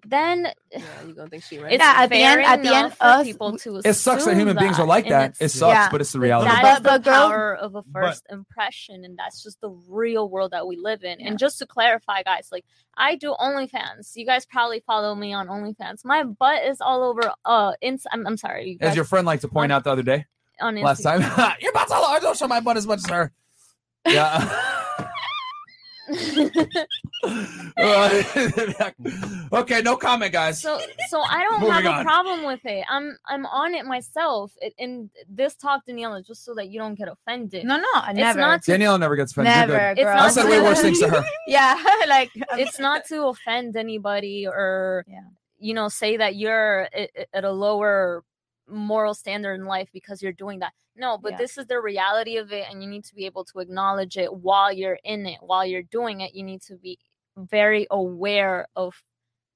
then 0.06 0.48
Yeah, 0.72 0.80
you 1.06 1.14
gonna 1.14 1.28
think 1.28 1.42
she 1.44 1.58
right? 1.58 1.72
Yeah, 1.72 1.94
at 1.98 2.10
the 2.10 2.16
end- 2.16 2.40
fair 2.40 2.46
at 2.52 2.62
the 2.62 2.68
end, 2.68 2.78
enough 2.86 2.96
for 2.98 3.04
us- 3.04 3.26
people 3.26 3.58
to 3.58 3.76
It 3.84 3.94
sucks 3.94 4.24
that 4.24 4.30
assume 4.32 4.38
human 4.38 4.56
beings 4.56 4.78
are 4.78 4.86
like 4.86 5.08
that. 5.08 5.36
It 5.40 5.48
sucks, 5.50 5.72
Yeah. 5.72 5.88
but 5.90 6.00
it's 6.00 6.12
the 6.12 6.20
reality. 6.20 6.50
That 6.50 6.62
But- 6.62 6.72
is 6.72 6.76
the 6.78 6.82
but 6.82 7.02
girls- 7.04 7.30
power 7.30 7.54
of 7.56 7.74
a 7.74 7.82
but- 7.82 8.00
first 8.02 8.26
impression, 8.30 9.04
and 9.04 9.16
that's 9.18 9.42
just 9.42 9.60
the 9.60 9.70
real 9.88 10.28
world 10.28 10.50
that 10.52 10.66
we 10.66 10.76
live 10.76 11.04
in. 11.04 11.20
And 11.20 11.38
just 11.38 11.58
to 11.58 11.66
clarify, 11.66 12.22
guys, 12.22 12.48
like 12.52 12.64
I 12.96 13.16
do 13.16 13.34
OnlyFans. 13.40 14.12
You 14.14 14.24
guys 14.26 14.46
probably 14.46 14.80
follow 14.86 15.14
me 15.14 15.32
on 15.34 15.48
OnlyFans. 15.48 16.04
My 16.04 16.22
butt 16.22 16.62
is 16.64 16.80
all 16.80 17.02
over. 17.02 17.32
Uh, 17.44 17.72
ins- 17.80 18.06
I'm, 18.12 18.26
I'm 18.26 18.36
sorry, 18.36 18.70
you 18.70 18.78
As 18.80 18.94
your 18.96 19.04
friend 19.04 19.26
liked 19.26 19.42
to 19.42 19.48
point 19.48 19.72
out 19.72 19.84
the 19.84 19.90
other 19.90 20.02
day, 20.02 20.26
on 20.60 20.76
last 20.76 21.02
time. 21.02 21.20
Instagram. 21.22 21.54
Your 21.60 21.72
butt's 21.72 21.90
all 21.90 22.04
over. 22.04 22.20
Don't 22.20 22.36
show 22.36 22.46
my 22.46 22.60
butt 22.60 22.76
as 22.76 22.86
much 22.86 22.98
as 23.00 23.06
her. 23.10 23.32
Yeah. 24.06 24.80
okay, 29.52 29.82
no 29.82 29.96
comment, 29.96 30.32
guys. 30.32 30.60
so, 30.60 30.78
so 31.08 31.20
I 31.22 31.42
don't 31.42 31.60
Moving 31.60 31.74
have 31.74 31.84
a 31.84 31.88
on. 31.90 32.04
problem 32.04 32.44
with 32.44 32.60
it. 32.64 32.84
I'm, 32.88 33.16
I'm 33.26 33.46
on 33.46 33.74
it 33.74 33.84
myself. 33.86 34.52
It, 34.60 34.74
in 34.78 35.10
this 35.28 35.54
talk, 35.54 35.82
Daniela, 35.88 36.24
just 36.26 36.44
so 36.44 36.54
that 36.54 36.68
you 36.68 36.78
don't 36.78 36.94
get 36.94 37.08
offended. 37.08 37.64
No, 37.64 37.76
no, 37.76 37.88
I 37.94 38.10
It's 38.10 38.18
never. 38.18 38.40
not 38.40 38.62
to 38.64 38.70
Danielle 38.72 38.98
never 38.98 39.16
gets 39.16 39.32
offended. 39.32 39.52
Never. 39.54 39.90
It's 39.92 40.00
girl. 40.02 40.16
not 40.16 40.24
I 40.26 40.30
said 40.30 40.48
way 40.48 40.60
worse 40.60 40.80
things 40.82 40.98
to 41.00 41.08
her. 41.08 41.24
yeah, 41.46 41.82
like 42.08 42.30
um, 42.50 42.58
it's 42.58 42.78
not 42.78 43.04
to 43.06 43.26
offend 43.26 43.76
anybody 43.76 44.46
or 44.46 45.04
Yeah. 45.08 45.20
you 45.58 45.74
know 45.74 45.88
say 45.88 46.16
that 46.16 46.36
you're 46.36 46.88
at, 46.94 47.10
at 47.32 47.44
a 47.44 47.50
lower 47.52 48.24
moral 48.68 49.14
standard 49.14 49.54
in 49.54 49.66
life 49.66 49.88
because 49.92 50.22
you're 50.22 50.32
doing 50.32 50.58
that 50.60 50.72
no 50.96 51.18
but 51.18 51.32
Yeah. 51.32 51.38
this 51.38 51.58
is 51.58 51.66
the 51.66 51.80
reality 51.80 52.36
of 52.36 52.52
it 52.52 52.66
and 52.70 52.82
you 52.82 52.88
need 52.88 53.04
to 53.04 53.14
be 53.14 53.26
able 53.26 53.44
to 53.46 53.58
acknowledge 53.60 54.16
it 54.16 54.32
while 54.32 54.72
you're 54.72 54.98
in 55.04 55.26
it 55.26 55.38
while 55.40 55.64
you're 55.66 55.82
doing 55.82 56.20
it 56.20 56.34
you 56.34 56.42
need 56.42 56.62
to 56.62 56.76
be 56.76 56.98
very 57.36 57.86
aware 57.90 58.66
of 58.76 59.02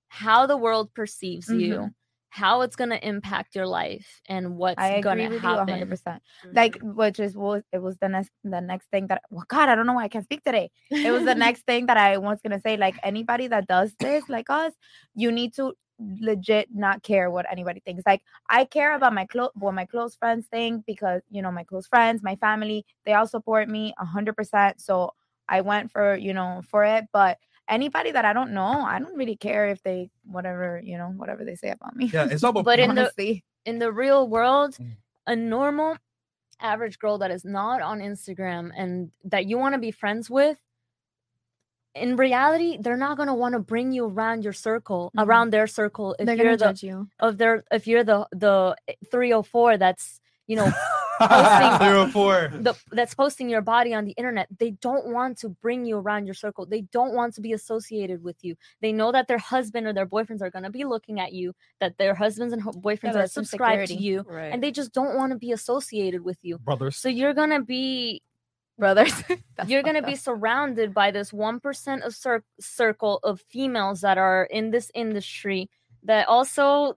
how 0.09 0.47
the 0.47 0.57
world 0.57 0.93
perceives 0.95 1.49
you 1.49 1.79
Mhm. 1.79 1.95
how 2.31 2.61
it's 2.61 2.77
going 2.77 2.91
to 2.91 3.09
impact 3.09 3.55
your 3.57 3.67
life 3.67 4.21
and 4.29 4.57
what's 4.57 4.77
going 5.01 5.17
to 5.19 5.25
you 5.25 5.39
happen 5.39 5.57
100. 5.67 5.89
percent 5.89 6.23
Like, 6.53 6.79
which 6.83 7.19
is 7.19 7.37
was 7.37 7.63
it 7.73 7.79
was 7.79 7.97
the 7.99 8.09
next 8.09 8.31
the 8.45 8.61
next 8.61 8.91
thing 8.91 9.07
that 9.09 9.23
well, 9.31 9.45
God, 9.49 9.69
I 9.71 9.75
don't 9.75 9.87
know 9.87 9.95
why 9.95 10.05
I 10.05 10.09
can't 10.09 10.25
speak 10.25 10.45
today. 10.45 10.71
It 10.91 11.11
was 11.11 11.25
the 11.25 11.35
next 11.47 11.63
thing 11.67 11.87
that 11.87 11.97
I 11.97 12.19
was 12.19 12.41
gonna 12.43 12.61
say. 12.61 12.77
Like 12.77 12.99
anybody 13.03 13.47
that 13.49 13.67
does 13.67 13.95
this, 13.99 14.29
like 14.29 14.51
us, 14.51 14.75
you 15.15 15.33
need 15.33 15.55
to 15.55 15.75
legit 15.99 16.69
not 16.75 17.03
care 17.03 17.31
what 17.31 17.47
anybody 17.51 17.81
thinks. 17.81 18.05
Like 18.07 18.23
I 18.49 18.65
care 18.65 18.95
about 18.95 19.12
my 19.15 19.27
close 19.27 19.51
what 19.55 19.75
my 19.75 19.85
close 19.85 20.15
friends 20.15 20.47
think 20.51 20.87
because 20.87 21.23
you 21.31 21.43
know 21.43 21.51
my 21.51 21.65
close 21.65 21.87
friends, 21.87 22.23
my 22.23 22.37
family, 22.37 22.85
they 23.05 23.15
all 23.15 23.27
support 23.27 23.69
me 23.69 23.95
hundred 23.99 24.37
percent. 24.37 24.81
So 24.81 25.15
I 25.49 25.61
went 25.61 25.91
for 25.91 26.16
you 26.16 26.33
know 26.35 26.62
for 26.69 26.85
it, 26.85 27.07
but 27.12 27.39
anybody 27.69 28.11
that 28.12 28.25
I 28.25 28.33
don't 28.33 28.53
know, 28.53 28.62
I 28.95 28.99
don't 28.99 29.16
really 29.16 29.37
care 29.37 29.69
if 29.69 29.83
they 29.83 30.11
whatever 30.25 30.81
you 30.85 30.97
know 30.99 31.09
whatever 31.16 31.45
they 31.45 31.55
say 31.57 31.70
about 31.70 31.97
me. 31.97 32.07
Yeah, 32.12 32.29
it's 32.31 32.45
all 32.45 32.51
about 32.57 32.65
But 32.65 32.79
in 32.79 32.95
the- 32.95 33.43
in 33.65 33.79
the 33.79 33.93
real 33.93 34.29
world, 34.29 34.77
Mm. 34.81 34.97
a 35.27 35.37
normal 35.37 35.97
average 36.61 36.99
girl 36.99 37.19
that 37.19 37.31
is 37.31 37.45
not 37.45 37.81
on 37.83 38.01
Instagram 38.01 38.70
and 38.77 39.11
that 39.25 39.47
you 39.47 39.59
want 39.59 39.75
to 39.75 39.79
be 39.79 39.91
friends 39.91 40.29
with, 40.31 40.59
in 41.94 42.16
reality, 42.16 42.78
they're 42.81 42.97
not 42.97 43.16
gonna 43.16 43.35
want 43.35 43.55
to 43.55 43.59
bring 43.59 43.93
you 43.93 44.06
around 44.06 44.44
your 44.44 44.52
circle, 44.52 45.10
Mhm. 45.16 45.24
around 45.27 45.51
their 45.51 45.66
circle. 45.66 46.15
If 46.19 46.27
They're 46.27 46.36
you're 46.36 46.44
gonna 46.44 46.56
the 46.56 46.65
judge 46.66 46.82
you. 46.82 47.09
of 47.20 47.39
their, 47.39 47.65
if 47.73 47.86
you're 47.86 48.05
the 48.05 48.27
the 48.32 48.77
304 49.10 49.77
that's 49.78 50.20
you 50.47 50.56
know 50.56 50.70
posting 51.19 51.78
Zero 51.82 52.06
four. 52.06 52.48
the 52.55 52.74
that's 52.93 53.15
posting 53.15 53.48
your 53.51 53.60
body 53.60 53.93
on 53.93 54.05
the 54.05 54.12
internet 54.12 54.47
they 54.59 54.70
don't 54.70 55.06
want 55.12 55.36
to 55.39 55.48
bring 55.48 55.85
you 55.85 55.97
around 55.98 56.27
your 56.27 56.35
circle 56.35 56.65
they 56.65 56.82
don't 56.82 57.12
want 57.12 57.35
to 57.35 57.40
be 57.40 57.52
associated 57.52 58.23
with 58.23 58.36
you 58.43 58.55
they 58.81 58.93
know 58.93 59.10
that 59.12 59.27
their 59.28 59.36
husband 59.39 59.86
or 59.86 59.93
their 59.93 60.06
boyfriends 60.06 60.40
are 60.40 60.48
going 60.51 60.62
to 60.62 60.70
be 60.70 60.85
looking 60.85 61.19
at 61.20 61.32
you 61.32 61.52
that 61.81 61.98
their 61.98 62.15
husbands 62.15 62.52
and 62.55 62.62
boyfriends 62.62 63.02
Yeah, 63.02 63.10
are 63.10 63.12
that's 63.24 63.32
subscribed 63.35 63.89
to 63.89 63.94
you 63.94 64.24
Right. 64.28 64.52
and 64.52 64.62
they 64.62 64.70
just 64.70 64.93
don't 64.93 65.16
want 65.16 65.32
to 65.32 65.39
be 65.39 65.51
associated 65.52 66.23
with 66.24 66.39
you 66.43 66.59
Brothers. 66.59 66.97
so 66.97 67.09
you're 67.09 67.35
going 67.35 67.51
to 67.51 67.62
be 67.62 68.23
brothers. 68.79 69.13
you're 69.67 69.83
going 69.83 69.97
to 69.97 70.03
be 70.03 70.15
surrounded 70.15 70.95
by 70.95 71.11
this 71.11 71.31
1% 71.33 72.07
of 72.07 72.15
cir- 72.15 72.45
circle 72.61 73.19
of 73.23 73.41
females 73.51 74.01
that 74.03 74.19
are 74.19 74.45
in 74.45 74.71
this 74.71 74.91
industry 74.95 75.69
that 76.05 76.29
also 76.29 76.97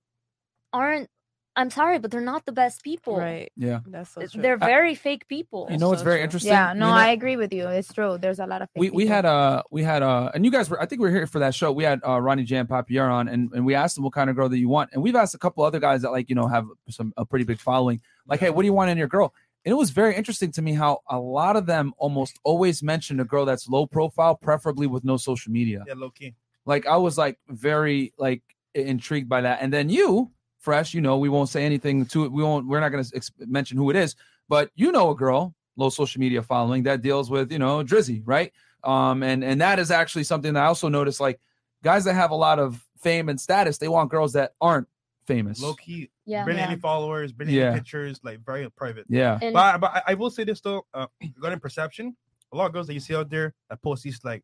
aren't 0.73 1.09
i'm 1.57 1.69
sorry 1.69 1.99
but 1.99 2.09
they're 2.11 2.21
not 2.21 2.45
the 2.45 2.51
best 2.53 2.81
people 2.81 3.17
Right. 3.17 3.51
Yeah. 3.57 3.81
That's 3.85 4.11
so 4.11 4.25
true. 4.25 4.41
they're 4.41 4.55
very 4.55 4.95
fake 4.95 5.27
people 5.27 5.67
You 5.69 5.77
know 5.77 5.89
what's 5.89 5.99
so 5.99 6.05
very 6.05 6.19
true. 6.19 6.23
interesting? 6.23 6.53
Yeah, 6.53 6.71
no, 6.71 6.85
You 6.87 6.91
know- 6.93 6.97
I 6.97 7.09
agree 7.09 7.35
with 7.35 7.51
you. 7.51 7.67
It's 7.67 7.91
true. 7.91 8.17
There's 8.17 8.39
a 8.39 8.45
lot 8.45 8.61
of 8.61 8.69
we 8.73 8.87
fake 8.87 8.93
we 8.95 9.03
people. 9.03 9.15
had 9.15 9.25
uh 9.25 9.63
we 9.69 9.83
had 9.83 10.01
uh 10.01 10.31
and 10.33 10.45
you 10.45 10.51
guys 10.51 10.69
were 10.69 10.81
I 10.81 10.85
think 10.85 11.01
we 11.01 11.09
were 11.09 11.13
here 11.13 11.27
for 11.27 11.39
that 11.39 11.53
show. 11.53 11.73
We 11.73 11.83
had 11.83 11.99
uh 12.07 12.21
Ronnie 12.21 12.45
Jan 12.45 12.67
Papier 12.67 13.05
on 13.11 13.27
and, 13.27 13.51
and 13.53 13.65
we 13.65 13.75
asked 13.75 13.97
him 13.97 14.05
what 14.05 14.13
kind 14.13 14.29
of 14.29 14.37
girl 14.37 14.47
that 14.47 14.57
you 14.59 14.69
want. 14.69 14.91
And 14.93 15.03
we've 15.03 15.15
asked 15.17 15.35
a 15.35 15.37
couple 15.37 15.65
other 15.65 15.81
guys 15.81 16.03
that 16.03 16.11
like, 16.11 16.29
you 16.29 16.35
know, 16.35 16.47
have 16.47 16.67
some 16.89 17.11
a 17.17 17.25
pretty 17.25 17.43
big 17.43 17.59
following. 17.59 17.99
Like, 18.27 18.39
hey, 18.39 18.49
what 18.49 18.61
do 18.61 18.67
you 18.67 18.73
want 18.73 18.89
in 18.91 18.97
your 18.97 19.09
girl? 19.09 19.33
And 19.63 19.71
it 19.71 19.75
was 19.75 19.91
very 19.91 20.15
interesting 20.15 20.51
to 20.53 20.61
me 20.61 20.73
how 20.73 21.01
a 21.09 21.19
lot 21.19 21.55
of 21.55 21.65
them 21.65 21.93
almost 21.97 22.39
always 22.43 22.81
mention 22.81 23.19
a 23.19 23.25
girl 23.25 23.45
that's 23.45 23.69
low 23.69 23.85
profile, 23.85 24.35
preferably 24.35 24.87
with 24.87 25.03
no 25.03 25.17
social 25.17 25.51
media. 25.51 25.83
Yeah, 25.87 25.93
low 25.95 26.09
key. 26.09 26.33
Like 26.65 26.85
I 26.87 26.97
was 26.97 27.17
like 27.17 27.37
very 27.47 28.13
like 28.17 28.41
intrigued 28.73 29.29
by 29.29 29.41
that. 29.41 29.59
And 29.61 29.71
then 29.71 29.89
you, 29.89 30.31
fresh, 30.59 30.93
you 30.93 31.01
know, 31.01 31.17
we 31.17 31.29
won't 31.29 31.49
say 31.49 31.63
anything 31.63 32.05
to 32.07 32.25
it. 32.25 32.31
We 32.31 32.43
won't. 32.43 32.67
We're 32.67 32.79
not 32.79 32.89
going 32.89 33.03
to 33.03 33.15
ex- 33.15 33.31
mention 33.39 33.77
who 33.77 33.89
it 33.89 33.95
is, 33.95 34.15
but 34.49 34.71
you 34.75 34.91
know, 34.91 35.11
a 35.11 35.15
girl 35.15 35.55
low 35.77 35.89
social 35.89 36.19
media 36.19 36.41
following 36.41 36.83
that 36.83 37.01
deals 37.01 37.29
with 37.29 37.51
you 37.51 37.59
know 37.59 37.83
Drizzy, 37.83 38.21
right? 38.25 38.51
Um, 38.83 39.23
and 39.23 39.43
and 39.43 39.61
that 39.61 39.79
is 39.79 39.91
actually 39.91 40.23
something 40.23 40.53
that 40.53 40.63
I 40.63 40.67
also 40.67 40.89
noticed. 40.89 41.19
Like 41.19 41.39
guys 41.83 42.05
that 42.05 42.13
have 42.13 42.31
a 42.31 42.35
lot 42.35 42.59
of 42.59 42.83
fame 42.99 43.29
and 43.29 43.39
status, 43.39 43.77
they 43.77 43.87
want 43.87 44.09
girls 44.09 44.33
that 44.33 44.53
aren't 44.61 44.87
famous. 45.25 45.61
Low 45.61 45.73
key. 45.73 46.09
Yeah. 46.31 46.45
Barely 46.45 46.59
Yeah. 46.61 46.67
any 46.71 46.79
followers, 46.79 47.31
barely 47.33 47.57
Yeah. 47.57 47.67
any 47.71 47.79
pictures, 47.79 48.19
like 48.23 48.39
very 48.45 48.69
private. 48.71 49.05
Yeah. 49.09 49.37
And- 49.41 49.53
But, 49.53 49.75
I- 49.75 49.77
but 49.77 49.91
I, 49.97 50.01
I 50.11 50.13
will 50.15 50.31
say 50.31 50.43
this 50.43 50.61
though, 50.61 50.85
uh, 50.93 51.07
regarding 51.35 51.59
perception, 51.59 52.15
a 52.53 52.55
lot 52.57 52.65
of 52.67 52.73
girls 52.73 52.87
that 52.87 52.93
you 52.93 52.99
see 52.99 53.15
out 53.15 53.29
there 53.29 53.53
that 53.69 53.81
post 53.81 54.03
these 54.03 54.19
like 54.23 54.43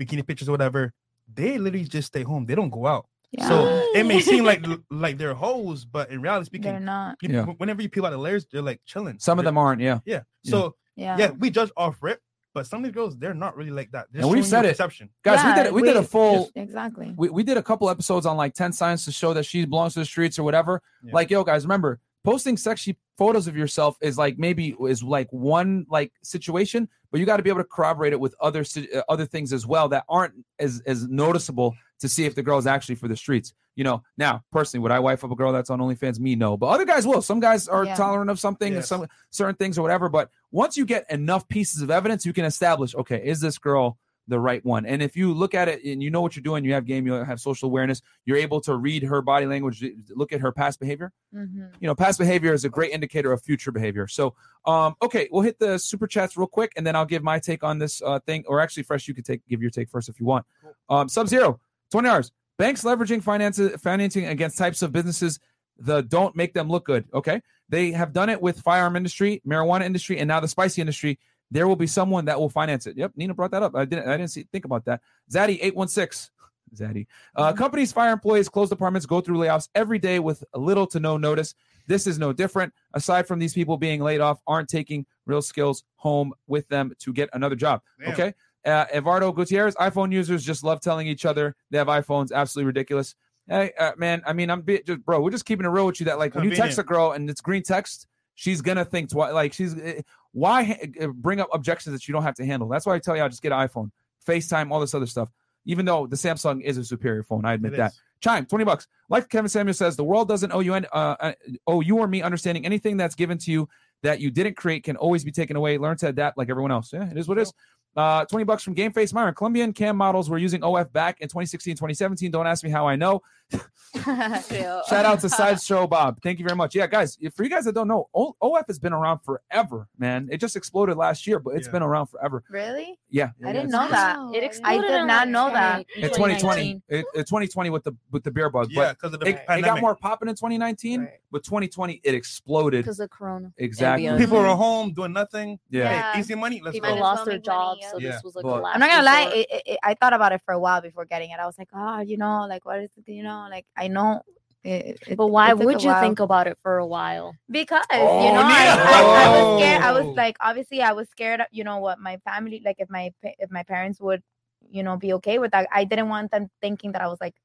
bikini 0.00 0.26
pictures 0.26 0.48
or 0.48 0.52
whatever, 0.52 0.92
they 1.32 1.58
literally 1.58 1.84
just 1.86 2.08
stay 2.08 2.22
home. 2.22 2.46
They 2.46 2.54
don't 2.54 2.70
go 2.70 2.86
out. 2.86 3.06
So 3.46 3.54
it 3.94 4.04
may 4.06 4.20
seem 4.20 4.44
like 4.44 4.64
like 4.90 5.16
they're 5.18 5.34
hoes, 5.34 5.84
but 5.84 6.10
in 6.10 6.20
reality 6.20 6.46
speaking, 6.46 6.72
They're 6.72 6.80
not. 6.80 7.16
you- 7.22 7.28
Yeah. 7.34 7.44
whenever 7.60 7.80
you 7.82 7.88
peel 7.88 8.04
out 8.06 8.10
the 8.10 8.18
layers, 8.18 8.44
they're 8.50 8.62
like 8.70 8.80
chilling. 8.84 9.18
Some 9.20 9.38
of 9.38 9.44
They're- 9.44 9.50
them 9.50 9.58
aren't. 9.58 9.80
Yeah. 9.80 10.00
Yeah. 10.04 10.22
Yeah. 10.42 10.50
So 10.50 10.74
Yeah. 10.96 11.16
yeah, 11.18 11.30
we 11.30 11.50
judge 11.50 11.70
off 11.76 12.02
rip, 12.02 12.20
but 12.52 12.66
some 12.66 12.80
of 12.80 12.84
these 12.84 12.94
girls, 12.94 13.16
they're 13.18 13.34
not 13.34 13.56
really 13.56 13.70
like 13.70 13.90
that. 13.92 14.06
They're 14.10 14.22
And 14.22 14.30
we've 14.30 14.40
showing 14.42 14.50
said 14.50 14.64
a 14.64 14.68
it. 14.68 14.72
Perception. 14.72 15.10
Guys, 15.22 15.42
we 15.44 15.50
Yeah, 15.50 15.62
did 15.64 15.72
we, 15.72 15.82
did 15.82 15.96
a 15.96 16.00
we- 16.00 16.06
full 16.06 16.50
Exactly. 16.56 17.14
we, 17.16 17.28
we 17.30 17.42
did 17.42 17.56
a 17.56 17.62
couple 17.62 17.88
episodes 17.88 18.26
on 18.26 18.36
like 18.36 18.54
10 18.54 18.72
signs 18.72 19.04
to 19.04 19.12
show 19.12 19.32
that 19.34 19.44
she 19.44 19.64
belongs 19.64 19.94
to 19.94 20.00
the 20.00 20.04
streets 20.04 20.38
or 20.38 20.42
whatever. 20.42 20.82
Yeah. 21.02 21.12
Like, 21.14 21.30
yo, 21.30 21.44
guys, 21.44 21.64
remember 21.64 22.00
posting 22.24 22.56
sexy 22.56 22.96
photos 23.16 23.46
of 23.46 23.56
yourself 23.56 23.96
is 24.02 24.18
like 24.18 24.38
maybe 24.38 24.76
is 24.88 25.02
like 25.02 25.28
one 25.32 25.86
like 25.88 26.12
situation, 26.22 26.88
but 27.10 27.20
you 27.20 27.26
got 27.26 27.36
to 27.38 27.42
be 27.42 27.50
able 27.50 27.60
to 27.60 27.68
corroborate 27.68 28.12
it 28.12 28.20
with 28.20 28.34
other 28.40 28.64
uh, 28.94 29.00
other 29.08 29.26
things 29.26 29.52
as 29.52 29.66
well 29.66 29.88
that 29.88 30.04
aren't 30.08 30.34
as 30.58 30.82
as 30.86 31.06
noticeable 31.08 31.74
to 32.00 32.08
see 32.08 32.24
if 32.24 32.34
the 32.34 32.42
girl 32.42 32.58
is 32.58 32.66
actually 32.66 32.94
for 32.96 33.08
the 33.08 33.16
streets. 33.16 33.52
You 33.76 33.84
know, 33.84 34.02
now 34.18 34.42
personally, 34.52 34.82
would 34.82 34.90
I 34.92 34.98
wife 34.98 35.22
up 35.24 35.30
a 35.30 35.36
girl 35.36 35.52
that's 35.52 35.70
on 35.70 35.78
OnlyFans? 35.78 36.18
Me, 36.18 36.34
no, 36.34 36.56
but 36.56 36.66
other 36.66 36.84
guys 36.84 37.06
will. 37.06 37.22
Some 37.22 37.40
guys 37.40 37.68
are 37.68 37.84
Yeah. 37.84 37.94
tolerant 37.94 38.30
of 38.30 38.38
something 38.40 38.68
and 38.68 38.76
Yes. 38.76 38.88
some 38.88 39.06
certain 39.30 39.54
things 39.54 39.78
or 39.78 39.82
whatever. 39.82 40.08
But 40.08 40.30
once 40.50 40.76
you 40.76 40.84
get 40.84 41.10
enough 41.10 41.46
pieces 41.48 41.80
of 41.82 41.90
evidence, 41.90 42.26
you 42.26 42.32
can 42.32 42.44
establish, 42.44 42.94
okay, 42.94 43.22
is 43.24 43.40
this 43.40 43.58
girl 43.58 43.96
the 44.28 44.38
right 44.38 44.64
one? 44.64 44.86
And 44.86 45.02
if 45.02 45.16
you 45.16 45.32
look 45.32 45.54
at 45.54 45.68
it 45.68 45.82
and 45.84 46.02
you 46.02 46.10
know 46.10 46.20
what 46.20 46.36
you're 46.36 46.42
doing, 46.42 46.64
you 46.64 46.72
have 46.74 46.84
game, 46.84 47.06
you 47.06 47.12
have 47.14 47.40
social 47.40 47.68
awareness, 47.68 48.00
you're 48.26 48.36
able 48.36 48.60
to 48.62 48.76
read 48.76 49.02
her 49.02 49.22
body 49.22 49.46
language, 49.46 49.84
look 50.10 50.32
at 50.32 50.40
her 50.40 50.52
past 50.52 50.78
behavior. 50.78 51.12
Mhm. 51.34 51.70
You 51.80 51.86
know, 51.86 51.94
past 51.94 52.18
behavior 52.18 52.52
is 52.52 52.64
a 52.64 52.68
great 52.68 52.92
indicator 52.92 53.32
of 53.32 53.42
future 53.42 53.72
behavior. 53.72 54.06
So, 54.06 54.34
um, 54.66 54.94
okay, 55.02 55.28
we'll 55.32 55.42
hit 55.42 55.58
the 55.58 55.78
super 55.78 56.06
chats 56.06 56.36
real 56.36 56.46
quick, 56.48 56.72
and 56.76 56.86
then 56.86 56.94
I'll 56.96 57.06
give 57.06 57.22
my 57.22 57.38
take 57.38 57.64
on 57.64 57.78
this 57.78 58.02
uh, 58.02 58.18
thing. 58.20 58.44
Or 58.46 58.60
actually, 58.60 58.82
fresh, 58.82 59.08
you 59.08 59.14
could 59.14 59.24
take 59.24 59.46
give 59.48 59.62
your 59.62 59.70
take 59.70 59.88
first 59.88 60.08
if 60.08 60.20
you 60.20 60.26
want. 60.26 60.44
Um, 60.88 61.08
Sub 61.08 61.26
Zero, 61.28 61.58
twenty 61.90 62.08
hours. 62.08 62.32
banks 62.58 62.82
leveraging 62.84 63.22
finance, 63.22 63.60
financing 63.80 64.26
against 64.26 64.58
types 64.58 64.82
of 64.82 64.92
businesses 64.92 65.40
the 65.80 66.02
don't 66.02 66.36
make 66.36 66.54
them 66.54 66.68
look 66.68 66.84
good. 66.84 67.06
Okay, 67.12 67.40
they 67.68 67.90
have 67.92 68.12
done 68.12 68.28
it 68.28 68.40
with 68.40 68.60
firearm 68.60 68.96
industry, 68.96 69.42
marijuana 69.46 69.84
industry, 69.84 70.18
and 70.18 70.28
now 70.28 70.40
the 70.40 70.48
spicy 70.48 70.80
industry. 70.80 71.18
There 71.52 71.66
will 71.66 71.76
be 71.76 71.88
someone 71.88 72.26
that 72.26 72.38
will 72.38 72.48
finance 72.48 72.86
it. 72.86 72.96
Yep, 72.96 73.12
Nina 73.16 73.34
brought 73.34 73.50
that 73.50 73.62
up. 73.62 73.74
I 73.74 73.84
didn't. 73.84 74.08
I 74.08 74.16
didn't 74.16 74.30
see, 74.30 74.46
think 74.52 74.64
about 74.64 74.84
that. 74.84 75.00
Zaddy 75.32 75.58
eight 75.60 75.74
one 75.74 75.88
six. 75.88 76.30
Zaddy. 76.76 77.06
Uh, 77.34 77.52
companies 77.52 77.92
fire 77.92 78.12
employees, 78.12 78.48
close 78.48 78.68
departments, 78.68 79.04
go 79.04 79.20
through 79.20 79.38
layoffs 79.38 79.68
every 79.74 79.98
day 79.98 80.20
with 80.20 80.44
little 80.54 80.86
to 80.88 81.00
no 81.00 81.16
notice. 81.16 81.54
This 81.88 82.06
is 82.06 82.20
no 82.20 82.32
different. 82.32 82.72
Aside 82.94 83.26
from 83.26 83.40
these 83.40 83.52
people 83.52 83.76
being 83.76 84.00
laid 84.00 84.20
off, 84.20 84.40
aren't 84.46 84.68
taking 84.68 85.04
real 85.26 85.42
skills 85.42 85.82
home 85.96 86.32
with 86.46 86.68
them 86.68 86.92
to 87.00 87.12
get 87.12 87.28
another 87.32 87.56
job. 87.56 87.82
Damn. 87.98 88.12
Okay. 88.12 88.34
Uh, 88.64 88.84
Eduardo 88.92 89.32
Gutierrez, 89.32 89.74
iPhone 89.76 90.12
users 90.12 90.44
just 90.44 90.62
love 90.62 90.80
telling 90.80 91.06
each 91.06 91.24
other 91.24 91.56
they 91.70 91.78
have 91.78 91.86
iPhones. 91.86 92.32
Absolutely 92.32 92.66
ridiculous. 92.66 93.14
Hey, 93.48 93.72
uh, 93.78 93.92
man, 93.96 94.22
I 94.26 94.32
mean, 94.32 94.50
I'm 94.50 94.60
be- 94.60 94.82
just, 94.86 95.04
bro, 95.04 95.20
we're 95.20 95.30
just 95.30 95.44
keeping 95.44 95.66
it 95.66 95.70
real 95.70 95.86
with 95.86 95.98
you 95.98 96.06
that, 96.06 96.18
like, 96.18 96.34
when 96.34 96.44
you 96.44 96.54
text 96.54 96.78
a 96.78 96.82
girl 96.82 97.12
and 97.12 97.28
it's 97.28 97.40
green 97.40 97.62
text, 97.62 98.06
she's 98.34 98.60
gonna 98.60 98.84
think 98.84 99.10
twice. 99.10 99.32
Like, 99.32 99.52
she's 99.52 99.74
uh, 99.76 100.02
why 100.32 100.62
ha- 100.62 100.76
uh, 101.00 101.08
bring 101.08 101.40
up 101.40 101.48
objections 101.52 101.94
that 101.94 102.06
you 102.06 102.12
don't 102.12 102.22
have 102.22 102.36
to 102.36 102.46
handle? 102.46 102.68
That's 102.68 102.86
why 102.86 102.94
I 102.94 102.98
tell 102.98 103.16
you, 103.16 103.24
I 103.24 103.28
just 103.28 103.42
get 103.42 103.52
an 103.52 103.66
iPhone, 103.66 103.90
FaceTime, 104.26 104.70
all 104.70 104.78
this 104.80 104.94
other 104.94 105.06
stuff. 105.06 105.30
Even 105.64 105.84
though 105.84 106.06
the 106.06 106.16
Samsung 106.16 106.62
is 106.62 106.78
a 106.78 106.84
superior 106.84 107.22
phone, 107.22 107.44
I 107.44 107.54
admit 107.54 107.74
It 107.74 107.78
that. 107.78 107.92
is. 107.92 108.00
Chime, 108.20 108.46
20 108.46 108.64
bucks. 108.64 108.86
Like 109.08 109.28
Kevin 109.28 109.48
Samuel 109.48 109.74
says, 109.74 109.96
the 109.96 110.04
world 110.04 110.28
doesn't 110.28 110.52
owe 110.52 110.60
you 110.60 110.74
any, 110.74 110.86
uh, 110.92 111.16
uh, 111.18 111.32
owe 111.66 111.80
you 111.80 111.98
or 111.98 112.06
me 112.06 112.22
understanding 112.22 112.66
anything 112.66 112.98
that's 112.98 113.14
given 113.14 113.38
to 113.38 113.50
you 113.50 113.68
that 114.02 114.20
you 114.20 114.30
didn't 114.30 114.56
create 114.56 114.84
can 114.84 114.96
always 114.96 115.24
be 115.24 115.32
taken 115.32 115.56
away. 115.56 115.78
Learn 115.78 115.96
to 115.98 116.08
adapt 116.08 116.38
like 116.38 116.48
everyone 116.50 116.70
else. 116.70 116.92
Yeah, 116.92 117.10
it 117.10 117.16
is 117.16 117.28
what 117.28 117.38
it 117.38 117.42
is. 117.42 117.52
Uh, 117.96 118.24
20 118.24 118.44
bucks 118.44 118.62
from 118.62 118.74
Game 118.74 118.92
Face 118.92 119.12
Myron. 119.12 119.34
Colombian 119.34 119.72
cam 119.72 119.96
models 119.96 120.30
were 120.30 120.38
using 120.38 120.62
OF 120.62 120.92
back 120.92 121.20
in 121.20 121.28
2016, 121.28 121.74
2017. 121.74 122.30
Don't 122.30 122.46
ask 122.46 122.62
me 122.62 122.70
how 122.70 122.86
I 122.86 122.96
know. 122.96 123.20
Shout 124.04 124.92
out 125.04 125.20
to 125.20 125.28
Sideshow 125.28 125.86
Bob. 125.86 126.20
Thank 126.22 126.38
you 126.38 126.44
very 126.44 126.56
much. 126.56 126.74
Yeah, 126.74 126.86
guys, 126.86 127.18
for 127.34 127.42
you 127.42 127.50
guys 127.50 127.64
that 127.64 127.74
don't 127.74 127.88
know, 127.88 128.08
O- 128.14 128.36
OF 128.40 128.64
has 128.68 128.78
been 128.78 128.92
around 128.92 129.20
forever, 129.24 129.88
man. 129.98 130.28
It 130.30 130.38
just 130.38 130.54
exploded 130.56 130.96
last 130.96 131.26
year, 131.26 131.38
but 131.40 131.54
it's 131.56 131.66
been 131.68 131.82
around 131.82 132.06
forever. 132.06 132.44
Really? 132.48 132.98
Yeah. 133.08 133.30
I 133.44 133.52
didn't 133.52 133.70
know 133.70 133.86
it's- 133.86 133.90
that. 133.90 134.18
It 134.34 134.44
exploded. 134.44 134.84
I 134.84 134.88
did 135.00 135.06
not 135.06 135.28
know 135.28 135.50
that. 135.50 135.86
in 135.96 136.02
2020, 136.10 136.82
it, 136.88 137.04
it 137.14 137.26
2020 137.26 137.70
with 137.70 137.84
the 137.84 137.92
with 138.12 138.22
the 138.22 138.30
beer 138.30 138.48
bug, 138.50 138.68
Yeah, 138.70 138.80
but 138.90 138.98
'cause 139.00 139.14
of 139.14 139.20
the 139.20 139.26
it, 139.26 139.42
it 139.48 139.62
got 139.62 139.80
more 139.80 139.96
popping 139.96 140.28
in 140.28 140.34
2019. 140.36 141.08
But 141.32 141.42
2020, 141.44 142.00
it 142.04 142.14
exploded 142.14 142.84
because 142.84 143.00
of 143.00 143.10
Corona. 143.10 143.52
Exactly. 143.58 144.16
People 144.18 144.38
are 144.38 144.56
home 144.56 144.92
doing 144.92 145.12
nothing. 145.12 145.58
Yeah. 145.70 146.12
Hey, 146.12 146.20
easy 146.20 146.34
money. 146.34 146.60
Let's 146.62 146.76
People 146.76 146.94
go. 146.94 147.00
lost 147.00 147.24
their 147.24 147.38
jobs, 147.38 147.79
so 147.90 147.98
Yeah. 147.98 148.12
this 148.12 148.22
was 148.24 148.36
a 148.36 148.42
But- 148.42 148.58
collapse. 148.58 148.74
I'm 148.74 148.80
not 148.80 148.90
gonna 148.90 149.02
lie. 149.04 149.32
It, 149.34 149.46
it, 149.50 149.62
it- 149.66 149.78
I 149.82 149.94
thought 149.94 150.12
about 150.12 150.32
it 150.32 150.40
for 150.44 150.52
a 150.52 150.58
while 150.58 150.80
before 150.80 151.04
getting 151.04 151.30
it. 151.30 151.38
I 151.40 151.46
was 151.46 151.58
like, 151.58 151.68
oh, 151.72 152.00
you 152.00 152.16
know, 152.16 152.46
like 152.48 152.64
what 152.64 152.80
is 152.80 152.90
it? 152.96 153.10
You 153.10 153.22
know, 153.22 153.46
like 153.50 153.66
I 153.76 153.88
know. 153.88 154.22
It, 154.62 154.98
it, 155.06 155.16
But 155.16 155.28
why 155.28 155.54
would 155.54 155.82
you 155.82 155.94
think 156.00 156.20
about 156.20 156.46
it 156.46 156.58
for 156.62 156.76
a 156.78 156.86
while? 156.86 157.34
Because 157.50 157.82
Oh, 157.90 158.26
you 158.26 158.32
know, 158.34 158.42
I, 158.42 158.66
I, 158.68 159.24
I 159.24 159.28
was 159.42 159.58
scared. 159.62 159.82
I 159.82 159.90
Oh. 159.90 159.94
was 160.06 160.16
like, 160.16 160.36
obviously, 160.38 160.82
I 160.82 160.92
was 160.92 161.08
scared. 161.08 161.40
You 161.50 161.64
know 161.64 161.78
what, 161.78 161.98
my 161.98 162.18
family, 162.28 162.60
like, 162.62 162.76
if 162.78 162.90
my 162.90 163.10
if 163.22 163.50
my 163.50 163.62
parents 163.62 163.98
would, 164.02 164.22
you 164.68 164.82
know, 164.82 164.98
be 164.98 165.14
okay 165.14 165.38
with 165.38 165.52
that. 165.52 165.66
I 165.72 165.84
didn't 165.84 166.10
want 166.10 166.30
them 166.30 166.50
thinking 166.60 166.92
that 166.92 167.00
I 167.00 167.06
was 167.08 167.18
like, 167.22 167.36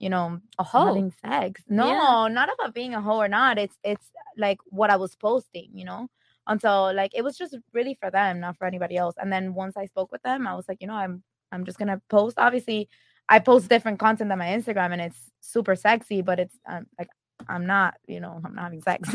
you 0.00 0.08
know, 0.10 0.40
a 0.58 0.64
hoe. 0.64 0.86
having 0.86 1.12
sex. 1.24 1.62
No, 1.68 1.86
Yeah. 1.86 2.26
not 2.34 2.48
about 2.52 2.74
being 2.74 2.92
a 2.94 3.00
hoe 3.00 3.18
or 3.18 3.28
not. 3.28 3.56
It's 3.56 3.78
it's 3.84 4.10
like 4.36 4.58
what 4.66 4.90
I 4.90 4.96
was 4.96 5.14
posting. 5.14 5.70
You 5.74 5.84
know. 5.84 6.08
Until 6.46 6.94
like 6.94 7.12
it 7.14 7.22
was 7.22 7.36
just 7.36 7.56
really 7.72 7.96
for 8.00 8.10
them, 8.10 8.40
not 8.40 8.56
for 8.58 8.66
anybody 8.66 8.96
else. 8.96 9.14
And 9.18 9.32
then 9.32 9.54
once 9.54 9.76
I 9.76 9.86
spoke 9.86 10.12
with 10.12 10.22
them, 10.22 10.46
I 10.46 10.54
was 10.54 10.66
like, 10.68 10.78
you 10.80 10.86
know, 10.86 10.94
I'm 10.94 11.22
I'm 11.52 11.64
just 11.64 11.78
gonna 11.78 12.00
post. 12.10 12.38
Obviously, 12.38 12.88
I 13.28 13.38
post 13.38 13.68
different 13.68 13.98
content 13.98 14.30
on 14.30 14.38
my 14.38 14.48
Instagram, 14.48 14.92
and 14.92 15.00
it's 15.00 15.30
super 15.40 15.74
sexy, 15.74 16.20
but 16.22 16.38
it's 16.38 16.58
um, 16.68 16.86
like 16.98 17.08
I'm 17.48 17.66
not, 17.66 17.94
you 18.06 18.20
know, 18.20 18.40
I'm 18.44 18.54
not 18.54 18.64
having 18.64 18.82
sex. 18.82 19.08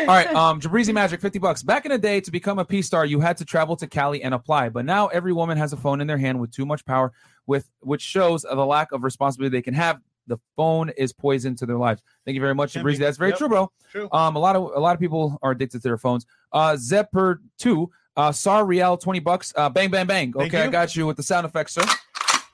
All 0.00 0.06
right, 0.06 0.28
um, 0.34 0.60
Jabrizi 0.62 0.92
Magic, 0.92 1.20
50 1.20 1.38
bucks. 1.38 1.62
Back 1.62 1.86
in 1.86 1.92
the 1.92 1.98
day, 1.98 2.20
to 2.20 2.30
become 2.30 2.58
a 2.58 2.64
P 2.64 2.82
star, 2.82 3.06
you 3.06 3.20
had 3.20 3.36
to 3.38 3.44
travel 3.44 3.76
to 3.76 3.86
Cali 3.86 4.22
and 4.22 4.34
apply. 4.34 4.68
But 4.68 4.84
now 4.84 5.06
every 5.08 5.32
woman 5.32 5.56
has 5.58 5.72
a 5.72 5.76
phone 5.76 6.00
in 6.00 6.06
their 6.06 6.18
hand 6.18 6.40
with 6.40 6.50
too 6.50 6.66
much 6.66 6.84
power, 6.84 7.12
with 7.46 7.68
which 7.80 8.02
shows 8.02 8.42
the 8.42 8.54
lack 8.54 8.92
of 8.92 9.04
responsibility 9.04 9.56
they 9.56 9.62
can 9.62 9.74
have. 9.74 10.00
The 10.26 10.38
phone 10.56 10.90
is 10.90 11.12
poison 11.12 11.54
to 11.56 11.66
their 11.66 11.76
lives. 11.78 12.02
Thank 12.24 12.34
you 12.34 12.40
very 12.40 12.54
much. 12.54 12.74
Jabrizi. 12.74 12.98
That's 12.98 13.16
very 13.18 13.30
Yep. 13.30 13.38
true, 13.38 13.48
bro. 13.48 13.72
True. 13.90 14.08
Um, 14.12 14.36
a 14.36 14.38
lot 14.38 14.56
of 14.56 14.62
a 14.74 14.80
lot 14.80 14.94
of 14.94 15.00
people 15.00 15.38
are 15.42 15.52
addicted 15.52 15.82
to 15.82 15.88
their 15.88 15.98
phones. 15.98 16.26
Uh, 16.52 16.76
Zepper 16.76 17.40
two, 17.58 17.90
uh, 18.16 18.32
Sar 18.32 18.64
Riel, 18.64 18.96
20 18.96 19.20
bucks. 19.20 19.52
Uh, 19.56 19.68
bang, 19.68 19.90
bang, 19.90 20.06
bang. 20.06 20.32
Okay, 20.36 20.62
I 20.62 20.68
got 20.68 20.96
you 20.96 21.06
with 21.06 21.16
the 21.16 21.22
sound 21.22 21.46
effects, 21.46 21.74
sir. 21.74 21.82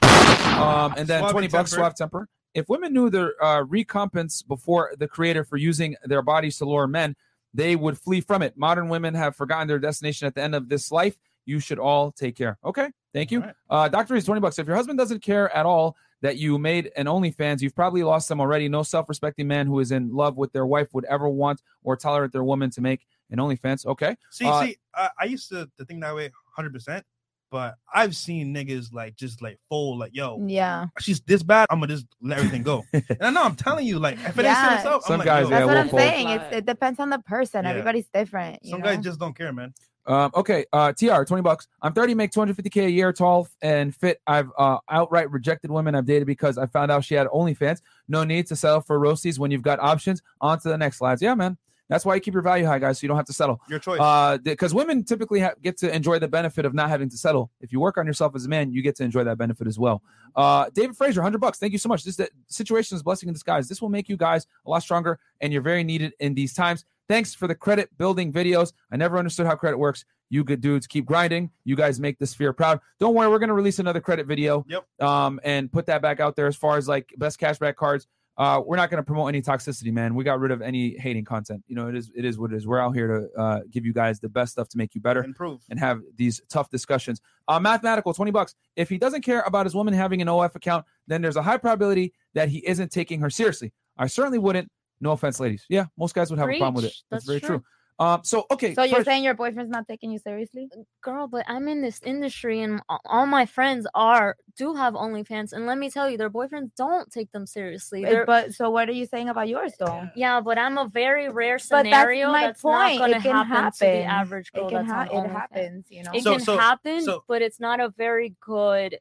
Um, 0.02 0.94
and 0.96 1.08
then 1.08 1.20
Suave 1.20 1.32
20 1.32 1.48
bucks, 1.48 1.70
temper. 1.70 1.82
suave 1.82 1.94
temper. 1.96 2.28
If 2.54 2.68
women 2.68 2.92
knew 2.92 3.08
their 3.10 3.42
uh, 3.42 3.62
recompense 3.62 4.42
before 4.42 4.92
the 4.98 5.08
creator 5.08 5.42
for 5.44 5.56
using 5.56 5.96
their 6.04 6.22
bodies 6.22 6.58
to 6.58 6.66
lure 6.66 6.86
men, 6.86 7.16
they 7.54 7.76
would 7.76 7.98
flee 7.98 8.20
from 8.20 8.42
it. 8.42 8.56
Modern 8.56 8.88
women 8.88 9.14
have 9.14 9.34
forgotten 9.34 9.66
their 9.68 9.78
destination 9.78 10.26
at 10.26 10.34
the 10.34 10.42
end 10.42 10.54
of 10.54 10.68
this 10.68 10.92
life. 10.92 11.16
You 11.46 11.58
should 11.60 11.78
all 11.78 12.12
take 12.12 12.36
care. 12.36 12.58
Okay, 12.64 12.90
thank 13.12 13.30
you. 13.32 13.42
Uh, 13.70 13.88
Doctor 13.88 14.14
is 14.14 14.24
20 14.24 14.40
bucks. 14.40 14.58
If 14.58 14.66
your 14.66 14.76
husband 14.76 14.98
doesn't 14.98 15.20
care 15.22 15.54
at 15.56 15.66
all 15.66 15.96
that 16.22 16.38
you 16.38 16.58
made 16.58 16.90
an 16.96 17.06
OnlyFans, 17.06 17.60
you've 17.60 17.74
probably 17.74 18.02
lost 18.02 18.28
them 18.28 18.40
already. 18.40 18.68
No 18.68 18.82
self 18.82 19.08
respecting 19.08 19.46
man 19.46 19.66
who 19.66 19.78
is 19.80 19.92
in 19.92 20.14
love 20.14 20.36
with 20.36 20.52
their 20.52 20.66
wife 20.66 20.88
would 20.94 21.04
ever 21.04 21.28
want 21.28 21.62
or 21.82 21.96
tolerate 21.96 22.32
their 22.32 22.44
woman 22.44 22.70
to 22.70 22.80
make 22.80 23.06
an 23.30 23.38
OnlyFans. 23.38 23.84
Okay. 23.86 24.16
See, 24.30 24.46
Uh, 24.46 24.64
see, 24.64 24.76
I, 24.94 25.10
I 25.20 25.24
used 25.24 25.48
to, 25.50 25.68
to 25.78 25.84
think 25.84 26.00
that 26.02 26.14
way 26.14 26.30
100%, 26.58 27.02
but 27.50 27.74
I've 27.92 28.16
seen 28.16 28.54
niggas 28.54 28.92
like 28.92 29.16
just 29.16 29.42
like 29.42 29.58
fold, 29.68 29.98
like, 29.98 30.14
yo, 30.14 30.42
yeah. 30.46 30.86
she's 31.00 31.20
this 31.20 31.42
bad, 31.42 31.66
I'm 31.70 31.80
gonna 31.80 31.92
just 31.92 32.06
let 32.22 32.38
everything 32.38 32.62
go. 32.62 32.82
and 32.92 33.04
I 33.20 33.30
know 33.30 33.42
I'm 33.42 33.56
telling 33.56 33.86
you, 33.86 33.98
like, 33.98 34.14
if 34.14 34.38
it 34.38 34.46
ain't 34.46 34.56
set 34.56 34.86
up, 34.86 35.02
Some 35.02 35.14
I'm 35.14 35.18
like, 35.18 35.26
guys, 35.26 35.42
yo, 35.44 35.50
yeah, 35.50 35.58
That's 35.58 35.66
what 35.66 35.74
will 35.74 35.80
I'm 35.80 35.88
fold. 35.88 36.00
saying. 36.00 36.28
It's, 36.28 36.56
it 36.56 36.66
depends 36.66 37.00
on 37.00 37.10
the 37.10 37.18
person. 37.18 37.64
Yeah. 37.64 37.70
Everybody's 37.70 38.08
different. 38.08 38.60
You 38.62 38.70
some 38.70 38.80
know? 38.80 38.86
guys 38.86 39.04
just 39.04 39.18
don't 39.18 39.36
care, 39.36 39.52
man. 39.52 39.74
Um, 40.06 40.30
okay, 40.34 40.64
uh, 40.72 40.92
TR, 40.92 41.22
20 41.22 41.42
bucks. 41.42 41.68
I'm 41.80 41.92
30, 41.92 42.14
make 42.14 42.32
250k 42.32 42.86
a 42.86 42.90
year, 42.90 43.12
tall 43.12 43.48
and 43.60 43.94
fit. 43.94 44.20
I've 44.26 44.50
uh, 44.58 44.78
outright 44.90 45.30
rejected 45.30 45.70
women 45.70 45.94
I've 45.94 46.06
dated 46.06 46.26
because 46.26 46.58
I 46.58 46.66
found 46.66 46.90
out 46.90 47.04
she 47.04 47.14
had 47.14 47.26
OnlyFans. 47.28 47.80
No 48.08 48.24
need 48.24 48.46
to 48.48 48.56
settle 48.56 48.80
for 48.80 48.98
roasties 48.98 49.38
when 49.38 49.50
you've 49.50 49.62
got 49.62 49.78
options. 49.80 50.22
On 50.40 50.58
to 50.60 50.68
the 50.68 50.78
next 50.78 50.98
slides. 50.98 51.22
Yeah, 51.22 51.34
man. 51.34 51.56
That's 51.92 52.06
why 52.06 52.14
you 52.14 52.22
keep 52.22 52.32
your 52.32 52.42
value 52.42 52.64
high, 52.64 52.78
guys, 52.78 52.98
so 52.98 53.04
you 53.04 53.08
don't 53.08 53.18
have 53.18 53.26
to 53.26 53.34
settle. 53.34 53.60
Your 53.68 53.78
choice. 53.78 54.00
Uh, 54.00 54.38
because 54.38 54.72
women 54.72 55.04
typically 55.04 55.40
ha- 55.40 55.52
get 55.60 55.76
to 55.78 55.94
enjoy 55.94 56.18
the 56.18 56.28
benefit 56.28 56.64
of 56.64 56.72
not 56.72 56.88
having 56.88 57.10
to 57.10 57.18
settle. 57.18 57.50
If 57.60 57.70
you 57.70 57.80
work 57.80 57.98
on 57.98 58.06
yourself 58.06 58.34
as 58.34 58.46
a 58.46 58.48
man, 58.48 58.72
you 58.72 58.80
get 58.82 58.96
to 58.96 59.04
enjoy 59.04 59.24
that 59.24 59.36
benefit 59.36 59.66
as 59.66 59.78
well. 59.78 60.02
Uh, 60.34 60.70
David 60.72 60.96
Fraser, 60.96 61.20
100 61.20 61.38
bucks. 61.38 61.58
Thank 61.58 61.72
you 61.72 61.78
so 61.78 61.90
much. 61.90 62.02
This 62.04 62.18
situation 62.48 62.96
is 62.96 63.02
blessing 63.02 63.28
in 63.28 63.34
disguise. 63.34 63.68
This 63.68 63.82
will 63.82 63.90
make 63.90 64.08
you 64.08 64.16
guys 64.16 64.46
a 64.64 64.70
lot 64.70 64.82
stronger, 64.82 65.18
and 65.42 65.52
you're 65.52 65.60
very 65.60 65.84
needed 65.84 66.14
in 66.18 66.32
these 66.32 66.54
times. 66.54 66.86
Thanks 67.08 67.34
for 67.34 67.46
the 67.46 67.54
credit 67.54 67.90
building 67.98 68.32
videos. 68.32 68.72
I 68.90 68.96
never 68.96 69.18
understood 69.18 69.46
how 69.46 69.54
credit 69.56 69.78
works. 69.78 70.04
You 70.30 70.44
good 70.44 70.60
dudes, 70.62 70.86
keep 70.86 71.04
grinding. 71.04 71.50
You 71.64 71.76
guys 71.76 72.00
make 72.00 72.18
the 72.18 72.26
sphere 72.26 72.52
proud. 72.54 72.80
Don't 72.98 73.14
worry, 73.14 73.28
we're 73.28 73.38
gonna 73.38 73.52
release 73.54 73.78
another 73.78 74.00
credit 74.00 74.26
video. 74.26 74.64
Yep. 74.68 74.86
Um, 75.00 75.40
and 75.44 75.70
put 75.70 75.86
that 75.86 76.00
back 76.00 76.20
out 76.20 76.36
there 76.36 76.46
as 76.46 76.56
far 76.56 76.78
as 76.78 76.88
like 76.88 77.12
best 77.18 77.38
cashback 77.38 77.76
cards. 77.76 78.06
Uh, 78.38 78.62
we're 78.64 78.76
not 78.76 78.88
going 78.88 78.96
to 78.96 79.02
promote 79.04 79.28
any 79.28 79.42
toxicity, 79.42 79.92
man. 79.92 80.14
We 80.14 80.24
got 80.24 80.40
rid 80.40 80.52
of 80.52 80.62
any 80.62 80.96
hating 80.96 81.26
content. 81.26 81.62
You 81.66 81.76
know, 81.76 81.88
it 81.88 81.94
is 81.94 82.10
it 82.16 82.24
is 82.24 82.38
what 82.38 82.50
it 82.50 82.56
is. 82.56 82.66
We're 82.66 82.80
out 82.80 82.92
here 82.92 83.06
to 83.06 83.38
uh, 83.40 83.60
give 83.70 83.84
you 83.84 83.92
guys 83.92 84.20
the 84.20 84.30
best 84.30 84.52
stuff 84.52 84.70
to 84.70 84.78
make 84.78 84.94
you 84.94 85.02
better, 85.02 85.22
Improve. 85.22 85.60
and 85.68 85.78
have 85.78 86.00
these 86.16 86.40
tough 86.48 86.70
discussions. 86.70 87.20
Uh, 87.46 87.60
mathematical, 87.60 88.14
twenty 88.14 88.30
bucks. 88.30 88.54
If 88.74 88.88
he 88.88 88.96
doesn't 88.96 89.20
care 89.20 89.42
about 89.42 89.66
his 89.66 89.74
woman 89.74 89.92
having 89.92 90.22
an 90.22 90.28
OF 90.30 90.56
account, 90.56 90.86
then 91.06 91.20
there's 91.20 91.36
a 91.36 91.42
high 91.42 91.58
probability 91.58 92.14
that 92.32 92.48
he 92.48 92.66
isn't 92.66 92.90
taking 92.90 93.20
her 93.20 93.28
seriously. 93.28 93.74
I 93.98 94.06
certainly 94.06 94.38
wouldn't. 94.38 94.70
No 95.02 95.12
offense, 95.12 95.38
ladies. 95.40 95.66
Yeah, 95.68 95.86
most 95.98 96.14
guys 96.14 96.30
would 96.30 96.38
have 96.38 96.48
a 96.48 96.56
problem 96.56 96.74
with 96.74 96.84
it. 96.84 96.88
Preach. 96.88 97.02
That's, 97.10 97.24
That's 97.24 97.26
very 97.26 97.40
true. 97.40 97.48
true. 97.58 97.64
Um, 97.98 98.20
so 98.24 98.46
okay, 98.50 98.74
So 98.74 98.82
you're 98.84 99.04
saying 99.04 99.22
your 99.22 99.34
boyfriend's 99.34 99.70
not 99.70 99.86
taking 99.86 100.10
you 100.10 100.18
seriously? 100.18 100.68
girl 101.02 101.28
but 101.28 101.44
i'm 101.46 101.68
in 101.68 101.82
this 101.82 102.00
industry 102.02 102.60
and 102.62 102.80
all 103.04 103.26
my 103.26 103.44
friends 103.44 103.86
are 103.94 104.36
do 104.56 104.74
have 104.74 104.94
onlyfans 104.94 105.52
and 105.52 105.66
let 105.66 105.76
me 105.78 105.90
tell 105.90 106.08
you 106.08 106.16
their 106.16 106.30
boyfriends 106.30 106.70
don't 106.76 107.12
take 107.12 107.30
them 107.32 107.46
seriously 107.46 108.04
Uh, 108.06 108.10
They're- 108.10 108.26
But 108.26 108.54
so 108.54 108.70
what 108.70 108.88
are 108.88 108.92
you 109.00 109.06
saying 109.06 109.28
about 109.28 109.48
yours 109.48 109.72
though? 109.78 110.08
yeah 110.16 110.40
but 110.40 110.56
i'm 110.58 110.78
a 110.78 110.88
very 110.88 111.28
rare 111.28 111.58
But 111.70 111.84
that's 111.84 112.06
my 112.08 112.40
that's, 112.46 112.62
point. 112.62 112.98
not 112.98 112.98
going 112.98 113.14
It 113.14 113.22
can 113.22 113.46
happen, 113.46 113.72
to 113.72 113.78
the 113.80 113.86
happen. 113.86 114.10
average 114.10 114.48
It 114.54 114.58
girl 114.58 114.70
can 114.70 114.86
that's 114.86 115.10
ha- 115.12 115.18
it 115.24 115.28
happens, 115.30 115.86
you 115.90 116.02
know? 116.02 116.12
it 116.14 116.22
So- 116.24 116.32
can 116.32 116.40
so- 116.40 116.56
happen 116.58 117.02
so- 117.02 117.24
but 117.28 117.42
it's 117.42 117.60
not 117.60 117.78
a 117.78 117.90
very 117.90 118.34
good 118.40 118.98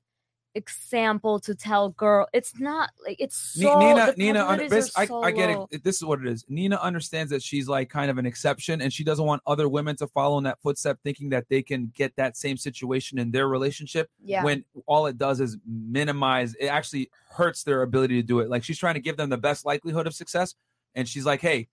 example 0.53 1.39
to 1.39 1.55
tell 1.55 1.89
girl 1.89 2.27
it's 2.33 2.59
not 2.59 2.89
like 3.05 3.15
it's 3.19 3.37
so 3.37 3.79
Nina, 3.79 4.13
Nina, 4.17 4.45
under, 4.45 4.67
I, 4.95 5.05
so 5.05 5.23
I 5.23 5.31
get 5.31 5.49
it. 5.49 5.83
This 5.83 5.97
is 5.97 6.03
what 6.03 6.19
it 6.19 6.27
is. 6.27 6.45
Nina 6.49 6.77
understands 6.77 7.31
that 7.31 7.41
she's 7.41 7.67
like 7.67 7.89
kind 7.89 8.11
of 8.11 8.17
an 8.17 8.25
exception, 8.25 8.81
and 8.81 8.91
she 8.91 9.03
doesn't 9.03 9.25
want 9.25 9.41
other 9.47 9.69
women 9.69 9.95
to 9.97 10.07
follow 10.07 10.37
in 10.37 10.43
that 10.43 10.59
footstep, 10.61 10.99
thinking 11.03 11.29
that 11.29 11.45
they 11.49 11.61
can 11.61 11.91
get 11.95 12.15
that 12.17 12.35
same 12.35 12.57
situation 12.57 13.17
in 13.17 13.31
their 13.31 13.47
relationship. 13.47 14.09
Yeah. 14.23 14.43
When 14.43 14.65
all 14.85 15.05
it 15.07 15.17
does 15.17 15.39
is 15.39 15.57
minimize. 15.65 16.53
It 16.55 16.67
actually 16.67 17.09
hurts 17.29 17.63
their 17.63 17.81
ability 17.81 18.15
to 18.21 18.23
do 18.23 18.39
it. 18.39 18.49
Like 18.49 18.63
she's 18.63 18.77
trying 18.77 18.95
to 18.95 19.01
give 19.01 19.17
them 19.17 19.29
the 19.29 19.37
best 19.37 19.65
likelihood 19.65 20.07
of 20.07 20.13
success, 20.13 20.55
and 20.95 21.07
she's 21.07 21.25
like, 21.25 21.41
"Hey, 21.41 21.69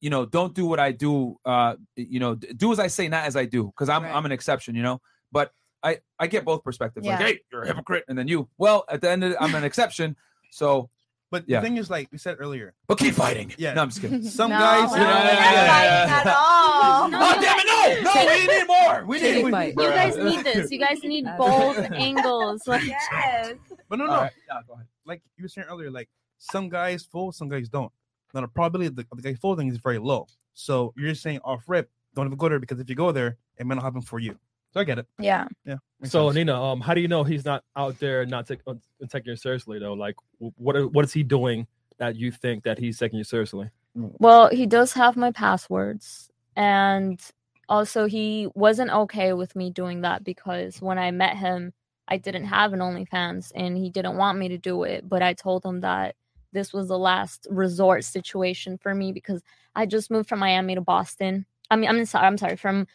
you 0.00 0.10
know, 0.10 0.26
don't 0.26 0.54
do 0.54 0.66
what 0.66 0.78
I 0.78 0.92
do. 0.92 1.38
Uh, 1.44 1.76
you 1.96 2.20
know, 2.20 2.34
do 2.34 2.72
as 2.72 2.78
I 2.78 2.88
say, 2.88 3.08
not 3.08 3.24
as 3.24 3.36
I 3.36 3.46
do, 3.46 3.66
because 3.66 3.88
I'm 3.88 4.04
I'm 4.04 4.26
an 4.26 4.32
exception. 4.32 4.74
You 4.74 4.82
know, 4.82 5.00
but." 5.32 5.52
I, 5.82 5.98
I 6.18 6.26
get 6.26 6.44
both 6.44 6.62
perspectives. 6.62 7.06
Like, 7.06 7.18
Yeah. 7.20 7.26
hey, 7.26 7.40
you're 7.50 7.62
a 7.62 7.66
hypocrite, 7.66 8.04
and 8.08 8.18
then 8.18 8.28
you. 8.28 8.48
Well, 8.58 8.84
at 8.88 9.00
the 9.00 9.10
end, 9.10 9.24
of 9.24 9.32
it, 9.32 9.36
I'm 9.40 9.54
an 9.54 9.64
exception. 9.64 10.16
So, 10.50 10.90
But 11.30 11.44
Yeah. 11.46 11.60
the 11.60 11.66
thing 11.68 11.76
is, 11.76 11.88
like 11.88 12.08
we 12.10 12.18
said 12.18 12.36
earlier, 12.40 12.74
but 12.88 12.98
keep 12.98 13.14
fighting. 13.14 13.54
Yeah. 13.56 13.72
No, 13.74 13.82
I'm 13.82 13.88
just 13.90 14.00
kidding. 14.00 14.20
some 14.40 14.50
No, 14.50 14.58
guys. 14.58 14.90
no, 14.96 14.96
Yeah, 14.96 15.04
we're 15.06 15.30
yeah, 15.30 16.06
yeah, 16.06 16.20
at 16.20 16.26
all. 16.26 17.04
Oh 17.06 17.40
damn 17.40 17.58
it! 17.98 18.02
No, 18.02 18.12
no, 18.12 18.26
we 18.26 18.46
need 18.48 18.66
more. 18.66 19.04
We 19.06 19.20
need. 19.20 19.36
a 19.40 19.44
we- 19.44 19.50
fight. 19.52 19.74
You 19.78 19.88
guys 19.90 20.16
need 20.16 20.44
this. 20.44 20.70
You 20.72 20.78
guys 20.80 20.98
need 21.04 21.24
both 21.38 21.78
angles. 21.92 22.66
Like, 22.66 22.82
Yes. 22.84 23.54
But 23.88 24.00
no, 24.00 24.06
no. 24.06 24.12
All 24.12 24.20
right. 24.22 24.32
Yeah, 24.48 24.60
go 24.66 24.74
ahead. 24.74 24.86
Like 25.06 25.22
you 25.36 25.44
were 25.44 25.48
saying 25.48 25.68
earlier, 25.70 25.90
like 25.90 26.08
some 26.38 26.68
guys 26.68 27.04
fold, 27.04 27.36
some 27.36 27.48
guys 27.48 27.68
don't. 27.68 27.92
Now 28.34 28.40
the 28.40 28.48
probability 28.48 28.88
of 28.88 28.96
the, 28.96 29.06
of 29.12 29.22
the 29.22 29.28
guy 29.30 29.34
folding 29.34 29.68
is 29.68 29.78
very 29.78 29.98
low. 29.98 30.26
So 30.54 30.92
you're 30.96 31.10
just 31.10 31.22
saying 31.22 31.38
off 31.44 31.62
rip, 31.68 31.88
don't 32.16 32.26
even 32.26 32.38
go 32.38 32.48
there 32.48 32.58
because 32.58 32.80
if 32.80 32.88
you 32.90 32.96
go 32.96 33.12
there, 33.12 33.38
it 33.56 33.66
may 33.66 33.76
not 33.76 33.84
happen 33.84 34.02
for 34.02 34.18
you. 34.18 34.36
So 34.72 34.80
I 34.80 34.84
get 34.84 34.98
it. 34.98 35.06
Yeah. 35.18 35.46
Yeah. 35.64 35.76
So 36.04 36.28
sense. 36.28 36.36
Nina, 36.36 36.62
um, 36.62 36.80
how 36.80 36.94
do 36.94 37.00
you 37.00 37.08
know 37.08 37.24
he's 37.24 37.44
not 37.44 37.64
out 37.76 37.98
there 37.98 38.24
not 38.24 38.46
take, 38.46 38.60
uh, 38.66 38.74
taking 39.08 39.30
you 39.30 39.36
seriously 39.36 39.78
though? 39.78 39.94
Like, 39.94 40.14
what 40.38 40.92
what 40.92 41.04
is 41.04 41.12
he 41.12 41.22
doing 41.22 41.66
that 41.98 42.16
you 42.16 42.30
think 42.30 42.64
that 42.64 42.78
he's 42.78 42.98
taking 42.98 43.18
you 43.18 43.24
seriously? 43.24 43.70
well, 43.94 44.48
he 44.48 44.66
does 44.66 44.92
have 44.92 45.16
my 45.16 45.32
passwords, 45.32 46.30
and 46.54 47.20
also 47.68 48.06
he 48.06 48.48
wasn't 48.54 48.90
okay 48.90 49.32
with 49.32 49.56
me 49.56 49.70
doing 49.70 50.02
that 50.02 50.22
because 50.22 50.80
when 50.80 50.98
I 50.98 51.10
met 51.10 51.36
him, 51.36 51.72
I 52.06 52.16
didn't 52.16 52.44
have 52.44 52.72
an 52.72 52.80
OnlyFans, 52.80 53.52
and 53.54 53.76
he 53.76 53.90
didn't 53.90 54.16
want 54.16 54.38
me 54.38 54.48
to 54.48 54.58
do 54.58 54.84
it. 54.84 55.08
But 55.08 55.22
I 55.22 55.34
told 55.34 55.64
him 55.64 55.80
that 55.80 56.14
this 56.52 56.72
was 56.72 56.88
the 56.88 56.98
last 56.98 57.46
resort 57.50 58.04
situation 58.04 58.78
for 58.78 58.94
me 58.94 59.12
because 59.12 59.42
I 59.74 59.86
just 59.86 60.10
moved 60.10 60.28
from 60.28 60.40
Miami 60.40 60.74
to 60.76 60.80
Boston. 60.80 61.46
I 61.70 61.76
mean, 61.76 61.90
I'm 61.90 62.04
sorry, 62.04 62.26
I'm 62.26 62.38
sorry, 62.38 62.56
from 62.56 62.86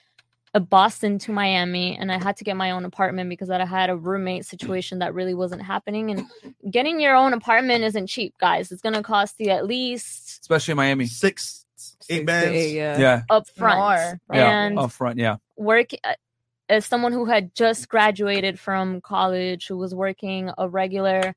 Boston 0.59 1.19
to 1.19 1.31
Miami, 1.31 1.97
and 1.97 2.11
I 2.11 2.21
had 2.21 2.37
to 2.37 2.43
get 2.43 2.55
my 2.55 2.71
own 2.71 2.85
apartment 2.85 3.29
because 3.29 3.49
I 3.49 3.63
had 3.65 3.89
a 3.89 3.95
roommate 3.95 4.45
situation 4.45 4.99
that 4.99 5.13
really 5.13 5.33
wasn't 5.33 5.61
happening. 5.61 6.11
And 6.11 6.25
getting 6.71 6.99
your 6.99 7.15
own 7.15 7.33
apartment 7.33 7.83
isn't 7.83 8.07
cheap, 8.07 8.33
guys. 8.39 8.71
It's 8.71 8.81
gonna 8.81 9.03
cost 9.03 9.35
you 9.39 9.49
at 9.49 9.65
least 9.65 10.39
Especially 10.41 10.71
in 10.71 10.77
Miami. 10.77 11.07
Six, 11.07 11.65
eight 12.09 12.25
bands. 12.25 12.55
eight, 12.55 12.75
yeah. 12.75 12.97
Yeah. 12.97 13.21
up 13.29 13.47
front. 13.49 13.79
More. 13.79 14.19
Yeah. 14.33 14.65
And 14.65 14.79
Up 14.79 14.91
front. 14.91 15.17
Yeah. 15.17 15.37
work 15.57 15.91
uh, 16.03 16.13
as 16.69 16.85
someone 16.85 17.11
who 17.11 17.25
had 17.25 17.53
just 17.53 17.89
graduated 17.89 18.59
from 18.59 19.01
college, 19.01 19.67
who 19.67 19.77
was 19.77 19.93
working 19.93 20.51
a 20.57 20.67
regular 20.67 21.35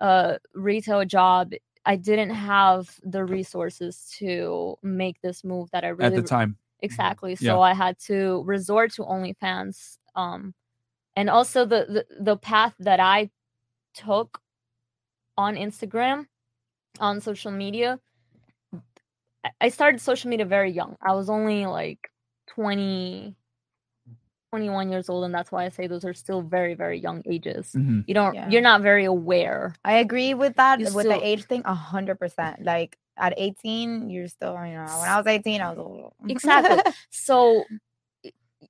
uh, 0.00 0.34
retail 0.54 1.04
job, 1.04 1.52
I 1.84 1.96
didn't 1.96 2.30
have 2.30 2.94
the 3.02 3.24
resources 3.24 4.14
to 4.18 4.76
make 4.82 5.20
this 5.22 5.42
move 5.42 5.70
that 5.72 5.84
I 5.84 5.88
really 5.88 6.16
At 6.16 6.22
the 6.22 6.28
time. 6.28 6.56
Exactly. 6.80 7.34
So 7.36 7.44
Yeah. 7.44 7.58
I 7.58 7.74
had 7.74 7.98
to 8.06 8.42
resort 8.44 8.92
to 8.94 9.02
OnlyFans. 9.02 9.98
Um, 10.14 10.54
and 11.16 11.28
also 11.28 11.64
the, 11.64 11.86
the 11.88 12.22
the 12.24 12.36
path 12.36 12.74
that 12.78 13.00
I 13.00 13.30
took 13.94 14.40
on 15.36 15.56
Instagram, 15.56 16.26
on 17.00 17.20
social 17.20 17.50
media. 17.50 17.98
I- 19.44 19.50
I 19.60 19.68
started 19.68 20.00
social 20.00 20.30
media 20.30 20.46
very 20.46 20.70
young. 20.70 20.96
I 21.00 21.12
was 21.14 21.28
only 21.30 21.66
like 21.66 22.10
20, 22.48 23.34
21 24.50 24.90
years 24.90 25.08
old, 25.08 25.24
and 25.24 25.34
that's 25.34 25.52
why 25.52 25.64
I 25.64 25.68
say 25.68 25.86
those 25.86 26.04
are 26.04 26.14
still 26.14 26.42
very, 26.42 26.74
very 26.74 26.98
young 26.98 27.22
ages. 27.26 27.72
Mhm. 27.76 28.04
You 28.06 28.14
don't, 28.14 28.34
Yeah. 28.34 28.48
you're 28.48 28.62
not 28.62 28.80
very 28.82 29.04
aware. 29.04 29.74
I 29.84 29.94
agree 29.98 30.34
with 30.34 30.56
that 30.56 30.80
You 30.80 30.86
with 30.86 31.06
still- 31.06 31.18
the 31.20 31.26
age 31.26 31.44
thing 31.44 31.62
a 31.64 31.74
hundred 31.74 32.18
percent. 32.18 32.62
Like 32.64 32.96
at 33.18 33.34
18, 33.36 34.08
you're 34.10 34.28
still 34.28 34.54
you 34.64 34.74
know 34.74 34.98
when 35.00 35.08
I 35.08 35.16
was 35.16 35.26
18, 35.26 35.60
I 35.60 35.68
was 35.70 35.78
a 35.78 35.82
little 35.82 36.14
Exactly. 36.28 36.92
so 37.10 37.64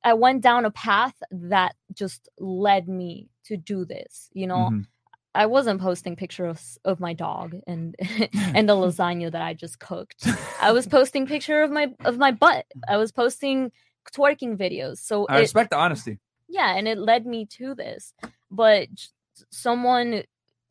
I 0.05 0.15
went 0.15 0.43
down 0.43 0.65
a 0.65 0.71
path 0.71 1.15
that 1.31 1.75
just 1.93 2.29
led 2.39 2.89
me 2.89 3.29
to 3.45 3.57
do 3.57 3.85
this. 3.85 4.29
You 4.33 4.47
know, 4.47 4.69
Mhm. 4.71 4.87
I 5.35 5.47
wasn't 5.47 5.81
posting 5.81 6.17
pictures 6.17 6.79
of 6.85 6.99
my 7.01 7.13
dog 7.13 7.55
and 7.67 7.95
and 8.55 8.69
the 8.69 8.75
lasagna 8.83 9.31
that 9.31 9.43
I 9.43 9.55
just 9.55 9.79
cooked. 9.79 10.27
I 10.61 10.73
was 10.73 10.87
posting 10.87 11.27
picture 11.27 11.63
of 11.63 11.71
my 11.71 11.95
of 12.05 12.19
my 12.19 12.33
butt. 12.33 12.67
I 12.89 12.97
was 12.97 13.13
posting 13.13 13.71
twerking 14.15 14.57
videos. 14.57 14.99
So 14.99 15.27
I 15.29 15.37
it, 15.39 15.41
respect 15.41 15.71
the 15.71 15.77
honesty. 15.77 16.19
yeah, 16.49 16.75
and 16.77 16.89
it 16.89 16.99
led 16.99 17.27
me 17.27 17.47
to 17.59 17.75
this. 17.75 18.13
But 18.51 18.89
someone, 19.51 20.23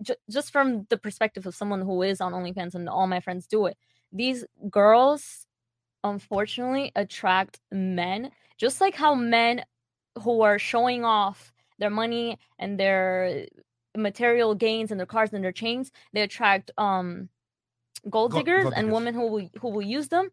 j- 0.02 0.16
just 0.30 0.52
from 0.52 0.86
the 0.90 0.98
perspective 0.98 1.46
of 1.46 1.56
someone 1.56 1.82
who 1.82 2.02
is 2.04 2.22
on 2.22 2.34
OnlyFans 2.34 2.76
and 2.76 2.90
all 2.90 3.08
my 3.08 3.20
friends 3.20 3.48
do 3.48 3.66
it, 3.68 3.78
these 4.12 4.46
girls, 4.70 5.46
unfortunately, 6.04 6.92
attract 6.96 7.60
men, 7.72 8.32
just 8.58 8.82
like 8.82 8.96
how 8.96 9.16
men 9.16 9.64
who 10.24 10.42
are 10.42 10.60
showing 10.60 11.04
off 11.06 11.52
their 11.80 11.90
money 11.90 12.38
and 12.58 12.80
their 12.80 13.46
material 13.96 14.56
gains 14.56 14.92
and 14.92 15.00
their 15.00 15.06
cars 15.08 15.34
and 15.34 15.44
their 15.44 15.52
chains, 15.52 15.92
they 16.14 16.22
attract 16.22 16.72
um 16.78 17.30
gold 18.10 18.32
Gold- 18.32 18.46
diggers 18.46 18.64
gold 18.64 18.74
and 18.76 18.86
diggers. 18.88 18.94
women 18.94 19.14
who 19.16 19.28
will 19.28 19.50
who 19.62 19.70
will 19.70 19.82
use 19.82 20.08
them. 20.10 20.30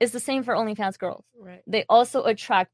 It's 0.00 0.12
the 0.12 0.20
same 0.20 0.42
for 0.42 0.54
OnlyFans 0.54 0.98
girls 0.98 1.24
Right. 1.38 1.62
they 1.66 1.84
also 1.88 2.24
attract 2.24 2.70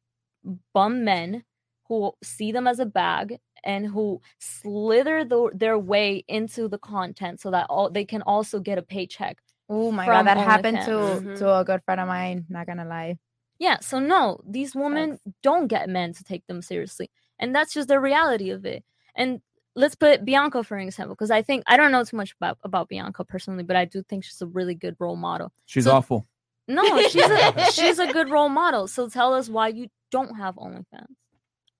bum 0.74 1.04
men 1.04 1.44
who 1.88 2.12
see 2.22 2.50
them 2.52 2.66
as 2.66 2.78
a 2.80 2.86
bag 2.86 3.38
and 3.64 3.86
who 3.86 4.20
slither 4.38 5.24
the, 5.24 5.50
their 5.54 5.78
way 5.78 6.24
into 6.28 6.68
the 6.68 6.78
content 6.78 7.40
so 7.40 7.50
that 7.50 7.66
all 7.68 7.90
they 7.90 8.04
can 8.04 8.22
also 8.22 8.60
get 8.60 8.78
a 8.78 8.82
paycheck. 8.82 9.38
Oh 9.68 9.90
my 9.92 10.04
god, 10.06 10.26
that 10.26 10.36
happened 10.38 10.78
to 10.82 10.90
OnlyFans. 10.90 11.22
Mhm. 11.22 11.38
to 11.38 11.58
a 11.60 11.64
good 11.64 11.82
friend 11.84 12.00
of 12.00 12.08
mine. 12.08 12.46
Not 12.48 12.66
gonna 12.66 12.84
lie. 12.84 13.18
Yeah, 13.58 13.78
so 13.80 13.98
no, 13.98 14.40
these 14.46 14.74
women 14.74 15.18
don't 15.42 15.68
get 15.68 15.88
men 15.88 16.12
to 16.14 16.24
take 16.24 16.46
them 16.46 16.62
seriously. 16.62 17.10
And 17.38 17.54
that's 17.54 17.72
just 17.72 17.88
the 17.88 18.00
reality 18.00 18.50
of 18.50 18.64
it. 18.66 18.84
And 19.14 19.40
let's 19.76 19.94
put 19.94 20.24
Bianca 20.24 20.64
for 20.64 20.76
an 20.76 20.86
example, 20.88 21.14
because 21.14 21.30
I 21.30 21.42
think 21.42 21.62
I 21.66 21.76
don't 21.76 21.92
know 21.92 22.02
too 22.04 22.16
much 22.16 22.34
about, 22.40 22.58
about 22.64 22.88
Bianca 22.88 23.24
personally, 23.24 23.62
but 23.62 23.76
I 23.76 23.84
do 23.84 24.02
think 24.02 24.24
she's 24.24 24.42
a 24.42 24.46
really 24.46 24.74
good 24.74 24.96
role 24.98 25.16
model. 25.16 25.52
She's 25.66 25.84
So- 25.84 25.92
awful. 25.92 26.26
No, 26.68 26.82
she's 27.08 27.22
a 27.24 27.70
she's 27.72 27.98
a 27.98 28.12
good 28.12 28.30
role 28.30 28.48
model. 28.48 28.86
So 28.88 29.08
tell 29.08 29.34
us 29.34 29.48
why 29.48 29.68
you 29.68 29.88
don't 30.10 30.36
have 30.36 30.54
OnlyFans. 30.56 31.14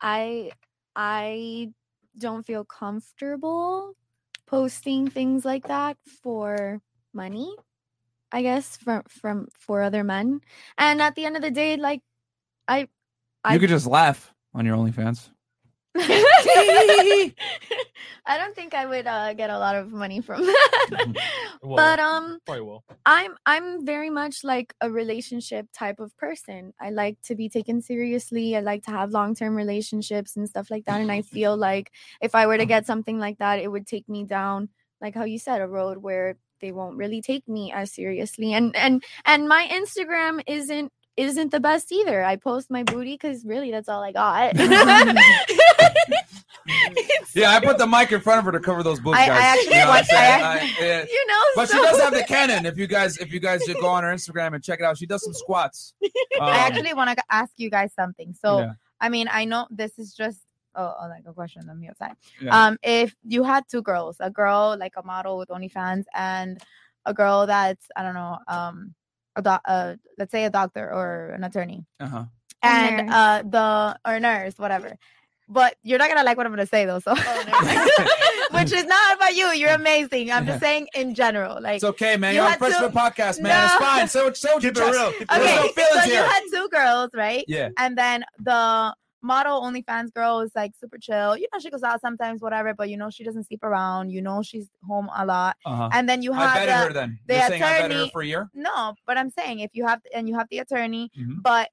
I 0.01 0.51
I 0.97 1.73
don't 2.19 2.45
feel 2.45 2.65
comfortable 2.65 3.95
posting 4.47 5.09
things 5.09 5.45
like 5.45 5.69
that 5.69 5.97
for 6.23 6.81
money. 7.15 7.55
I 8.33 8.43
guess 8.43 8.77
from 8.77 9.03
from 9.09 9.49
for 9.59 9.83
other 9.83 10.05
men. 10.05 10.41
And 10.79 11.01
at 11.03 11.15
the 11.15 11.25
end 11.25 11.37
of 11.37 11.43
the 11.43 11.51
day, 11.51 11.77
like 11.77 12.01
I 12.69 12.89
I 13.45 13.55
You 13.55 13.61
could 13.61 13.69
just 13.69 13.87
laugh 13.87 14.33
on 14.55 14.67
your 14.67 14.77
OnlyFans. 14.77 15.31
I 15.95 17.35
don't 18.39 18.55
think 18.55 18.73
I 18.73 18.87
would 18.87 19.07
uh, 19.07 19.35
get 19.35 19.51
a 19.51 19.59
lot 19.59 19.77
of 19.77 19.93
money 19.93 20.23
from 20.23 20.43
that. 20.47 21.15
Well, 21.63 21.77
but 21.77 22.01
um 22.01 22.39
probably 22.47 22.63
will. 22.63 22.85
I'm 23.05 23.37
I'm 23.45 23.85
very 23.85 24.09
much 24.09 24.43
like 24.43 24.75
a 24.81 24.91
relationship 24.91 25.67
type 25.75 26.01
of 26.01 26.17
person. 26.17 26.73
I 26.81 26.91
like 26.91 27.21
to 27.25 27.35
be 27.35 27.51
taken 27.51 27.83
seriously. 27.83 28.57
I 28.57 28.61
like 28.61 28.85
to 28.85 28.91
have 28.91 29.11
long-term 29.11 29.55
relationships 29.55 30.37
and 30.37 30.49
stuff 30.49 30.71
like 30.71 30.87
that. 30.87 31.01
And 31.01 31.13
I 31.13 31.21
feel 31.23 31.57
like 31.57 31.93
if 32.23 32.35
I 32.35 32.47
were 32.47 32.57
to 32.57 32.67
get 32.67 32.87
something 32.87 33.19
like 33.19 33.39
that, 33.39 33.59
it 33.59 33.71
would 33.71 33.87
take 33.87 34.09
me 34.09 34.25
down, 34.25 34.71
like 35.03 35.15
how 35.15 35.25
you 35.25 35.39
said, 35.39 35.61
a 35.61 35.69
road 35.69 35.99
where 35.99 36.37
they 36.63 36.73
won't 36.73 36.97
really 36.97 37.21
take 37.21 37.47
me 37.47 37.71
as 37.71 37.93
seriously. 37.93 38.55
And 38.55 38.75
and 38.77 39.05
and 39.27 39.47
my 39.47 39.69
Instagram 39.71 40.43
isn't 40.47 40.91
isn't 41.17 41.51
the 41.51 41.61
best 41.61 41.93
either. 41.93 42.25
I 42.25 42.37
post 42.37 42.71
my 42.71 42.83
booty 42.83 43.15
because 43.15 43.45
really 43.45 43.71
that's 43.71 43.89
all 43.89 44.03
I 44.03 44.13
got. 44.13 44.57
Yeah, 47.35 47.51
I 47.53 47.61
put 47.61 47.79
the 47.79 47.87
mic 47.87 48.13
in 48.13 48.21
front 48.21 48.39
of 48.41 48.45
her 48.45 48.53
to 48.53 48.61
cover 48.61 48.83
those 48.83 49.01
boobs, 49.01 49.17
I- 49.19 49.25
I 49.25 49.29
actually 49.29 49.65
You 49.75 49.81
know 49.81 49.87
what 49.89 49.89
I'm 49.89 49.97
watched- 49.97 50.13
I 50.13 50.59
I- 50.59 50.85
yeah. 50.85 51.05
you 51.11 51.27
know, 51.27 51.41
But 51.57 51.69
she 51.71 51.79
does 51.79 52.01
have 52.01 52.13
the 52.13 52.25
cannon. 52.25 52.67
If 52.67 52.77
you 52.77 52.87
guys, 52.87 53.17
if 53.19 53.33
you 53.33 53.41
guys 53.41 53.63
should 53.65 53.79
go 53.81 53.89
on 53.89 54.05
her 54.05 54.13
Instagram 54.13 54.55
and 54.55 54.63
check 54.63 54.79
it 54.81 54.85
out, 54.85 54.99
she 54.99 55.07
does 55.07 55.25
some 55.25 55.33
squats. 55.33 55.95
Um, 56.05 56.11
I 56.41 56.59
actually 56.59 56.93
want 56.95 57.17
to 57.17 57.25
ask 57.31 57.53
you 57.57 57.71
guys 57.71 57.93
something. 57.95 58.35
So, 58.35 58.61
Yeah. 58.61 58.73
I 59.01 59.09
mean, 59.09 59.29
I 59.33 59.45
know 59.47 59.67
this 59.71 59.99
is 59.99 60.15
just 60.15 60.41
oh, 60.75 60.95
oh, 61.01 61.09
like 61.09 61.25
a 61.27 61.33
question 61.33 61.69
on 61.69 61.81
mute 61.81 61.97
side. 61.97 62.15
Yeah. 62.41 62.67
Um, 62.67 62.79
if 62.83 63.15
you 63.27 63.43
had 63.45 63.65
two 63.69 63.83
girls, 63.83 64.17
a 64.21 64.31
girl 64.31 64.77
like 64.79 64.93
a 64.97 65.03
model 65.03 65.39
with 65.39 65.49
OnlyFans, 65.49 66.05
and 66.15 66.61
a 67.07 67.15
girl 67.15 67.47
that's 67.47 67.87
I 67.97 68.03
don't 68.03 68.15
know, 68.15 68.39
um, 68.47 68.95
a 69.37 69.43
doc, 69.43 69.63
uh, 69.65 69.95
let's 70.19 70.33
say 70.33 70.45
a 70.45 70.51
doctor 70.51 70.93
or 70.93 71.31
an 71.35 71.45
attorney, 71.45 71.85
uh-huh. 72.01 72.25
and 72.63 73.07
nurse. 73.07 73.15
uh, 73.15 73.43
the 73.45 74.11
or 74.11 74.21
nurse, 74.21 74.59
whatever. 74.59 74.97
But 75.49 75.77
you're 75.83 75.99
not 75.99 76.09
gonna 76.09 76.25
like 76.25 76.37
what 76.37 76.47
I'm 76.47 76.53
gonna 76.53 76.67
say 76.67 76.87
though, 76.87 77.01
so 77.01 77.15
which 78.53 78.73
is 78.73 78.85
not 78.85 79.17
about 79.17 79.35
you. 79.35 79.49
You're 79.49 79.75
amazing. 79.75 80.31
I'm 80.31 80.47
just 80.47 80.61
saying 80.67 80.89
in 80.95 81.15
general, 81.15 81.61
like 81.61 81.77
It's 81.77 81.85
okay, 81.85 82.17
man. 82.17 82.33
you 82.33 82.37
You're 82.37 82.45
on 82.45 82.51
had 82.53 82.59
Freshman 82.59 82.93
Podcast, 82.93 83.41
man. 83.41 83.65
It's 83.65 83.75
fine. 83.75 84.09
So, 84.09 84.33
so 84.33 84.59
Keep 84.59 84.77
it 84.77 84.81
real. 84.81 85.13
Keep 85.13 85.31
Okay, 85.31 85.45
There's 85.45 85.57
no 85.57 85.69
feelings 85.69 86.05
so 86.05 86.11
you 86.11 86.23
had 86.23 86.43
two 86.53 86.69
girls, 86.71 87.11
right? 87.15 87.45
Yeah. 87.49 87.69
And 87.77 87.99
then 87.99 88.25
the 88.39 88.95
model 89.23 89.63
OnlyFans 89.63 90.13
girl 90.13 90.41
is 90.41 90.51
like 90.55 90.73
super 90.79 90.99
chill. 90.99 91.37
You 91.37 91.47
know, 91.53 91.59
she 91.61 91.71
goes 91.71 91.83
out 91.83 92.01
sometimes, 92.01 92.41
whatever, 92.43 92.75
but 92.75 92.89
you 92.91 92.97
know, 92.97 93.09
she 93.11 93.25
doesn't 93.25 93.45
sleep 93.45 93.63
around. 93.63 94.11
You 94.11 94.21
know, 94.23 94.43
she's 94.43 94.69
home 94.87 95.09
a 95.17 95.25
lot. 95.25 95.57
Uh-huh. 95.65 95.89
And 95.93 96.09
then 96.09 96.23
you 96.23 96.33
have 96.33 96.51
vetted 96.57 96.67
the, 96.67 96.73
her 96.89 96.93
then. 96.93 97.19
the 97.27 97.35
You're 97.35 97.47
saying 97.49 97.63
I 97.63 97.67
vetted 97.67 97.81
her 97.81 97.87
attorney- 97.87 98.11
for 98.13 98.23
a 98.23 98.27
year? 98.27 98.51
No, 98.55 98.95
but 99.07 99.17
I'm 99.19 99.31
saying 99.31 99.61
if 99.61 99.71
you 99.75 99.87
have 99.87 100.01
and 100.15 100.29
you 100.29 100.35
have 100.37 100.49
the 100.51 100.59
attorney, 100.59 101.11
Mhm. 101.19 101.43
but 101.43 101.71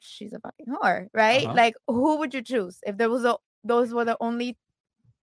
she's 0.00 0.32
a 0.32 0.40
fucking 0.40 0.66
whore, 0.66 1.08
right? 1.14 1.44
Uh-huh. 1.46 1.54
Like, 1.54 1.74
who 1.86 2.16
would 2.18 2.34
you 2.34 2.42
choose 2.42 2.78
if 2.86 2.96
there 2.96 3.10
was 3.10 3.24
a 3.24 3.36
those 3.62 3.92
were 3.92 4.04
the 4.06 4.16
only 4.20 4.56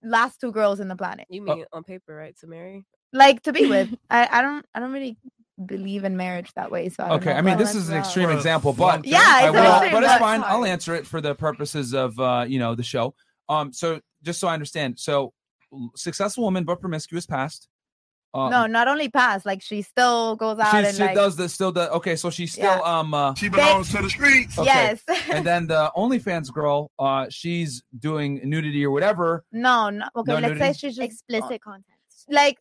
last 0.03 0.39
two 0.39 0.51
girls 0.51 0.79
in 0.79 0.87
the 0.87 0.95
planet? 0.95 1.25
You 1.29 1.41
Oh. 1.47 1.55
mean 1.55 1.65
on 1.73 1.83
paper, 1.83 2.15
right? 2.15 2.37
To 2.39 2.47
marry? 2.47 2.85
like 3.13 3.41
to 3.43 3.53
be 3.53 3.65
with. 3.67 3.89
I, 4.09 4.27
I 4.31 4.41
don't 4.41 4.65
I 4.75 4.79
don't 4.79 4.91
really 4.91 5.17
believe 5.65 6.03
in 6.03 6.15
marriage 6.17 6.51
that 6.55 6.69
way. 6.71 6.89
So 6.89 7.03
I 7.03 7.09
don't 7.09 7.17
Okay, 7.21 7.31
know, 7.31 7.37
I 7.37 7.41
mean 7.41 7.57
but- 7.57 7.63
this 7.63 7.75
is 7.75 7.89
an 7.89 7.97
extreme 7.97 8.29
example, 8.29 8.73
but 8.73 9.05
Yeah, 9.05 9.19
I 9.23 9.47
it's 9.47 9.55
an 9.57 9.63
will- 9.63 9.71
extreme, 9.71 9.91
but 9.93 10.03
it's 10.03 10.13
but- 10.13 10.19
fine. 10.19 10.43
I'll 10.43 10.65
answer 10.65 10.93
it 10.95 11.07
for 11.07 11.19
the 11.21 11.33
purposes 11.35 11.93
of 11.93 12.19
uh, 12.19 12.45
you 12.47 12.59
know 12.59 12.75
the 12.75 12.83
show. 12.83 13.15
Um, 13.49 13.73
so 13.73 13.99
just 14.23 14.39
so 14.39 14.47
I 14.47 14.53
understand, 14.53 14.99
so 14.99 15.33
successful 15.95 16.43
woman 16.43 16.63
but 16.63 16.79
promiscuous 16.79 17.25
past. 17.25 17.67
Um, 18.33 18.51
no, 18.51 18.67
not 18.67 18.87
only 18.87 19.09
past, 19.09 19.45
like 19.45 19.61
she 19.63 19.81
still 19.81 20.35
goes 20.35 20.59
out 20.59 20.71
she, 20.71 20.77
and 20.85 20.95
she 20.95 21.01
like 21.01 21.15
does 21.15 21.37
the 21.37 21.47
still 21.49 21.71
the 21.71 21.89
okay, 21.93 22.15
so 22.15 22.29
she's 22.29 22.51
still 22.51 22.65
Yeah. 22.65 22.99
um 22.99 23.13
uh, 23.13 23.33
She 23.35 23.49
belongs 23.49 23.89
to 23.91 24.01
the 24.01 24.09
streets. 24.09 24.57
Yes. 24.61 25.01
and 25.29 25.45
then 25.45 25.67
the 25.67 25.91
OnlyFans 25.95 26.51
girl, 26.51 26.91
uh, 26.99 27.27
she's 27.29 27.81
doing 27.97 28.41
nudity 28.43 28.85
or 28.85 28.91
whatever. 28.91 29.43
no, 29.51 29.89
no 29.89 30.05
okay, 30.17 30.33
No 30.39 30.47
let's 30.49 30.59
say 30.59 30.73
she's 30.73 30.97
just 30.97 31.05
explicit 31.09 31.61
content. 31.63 31.85
like 32.29 32.59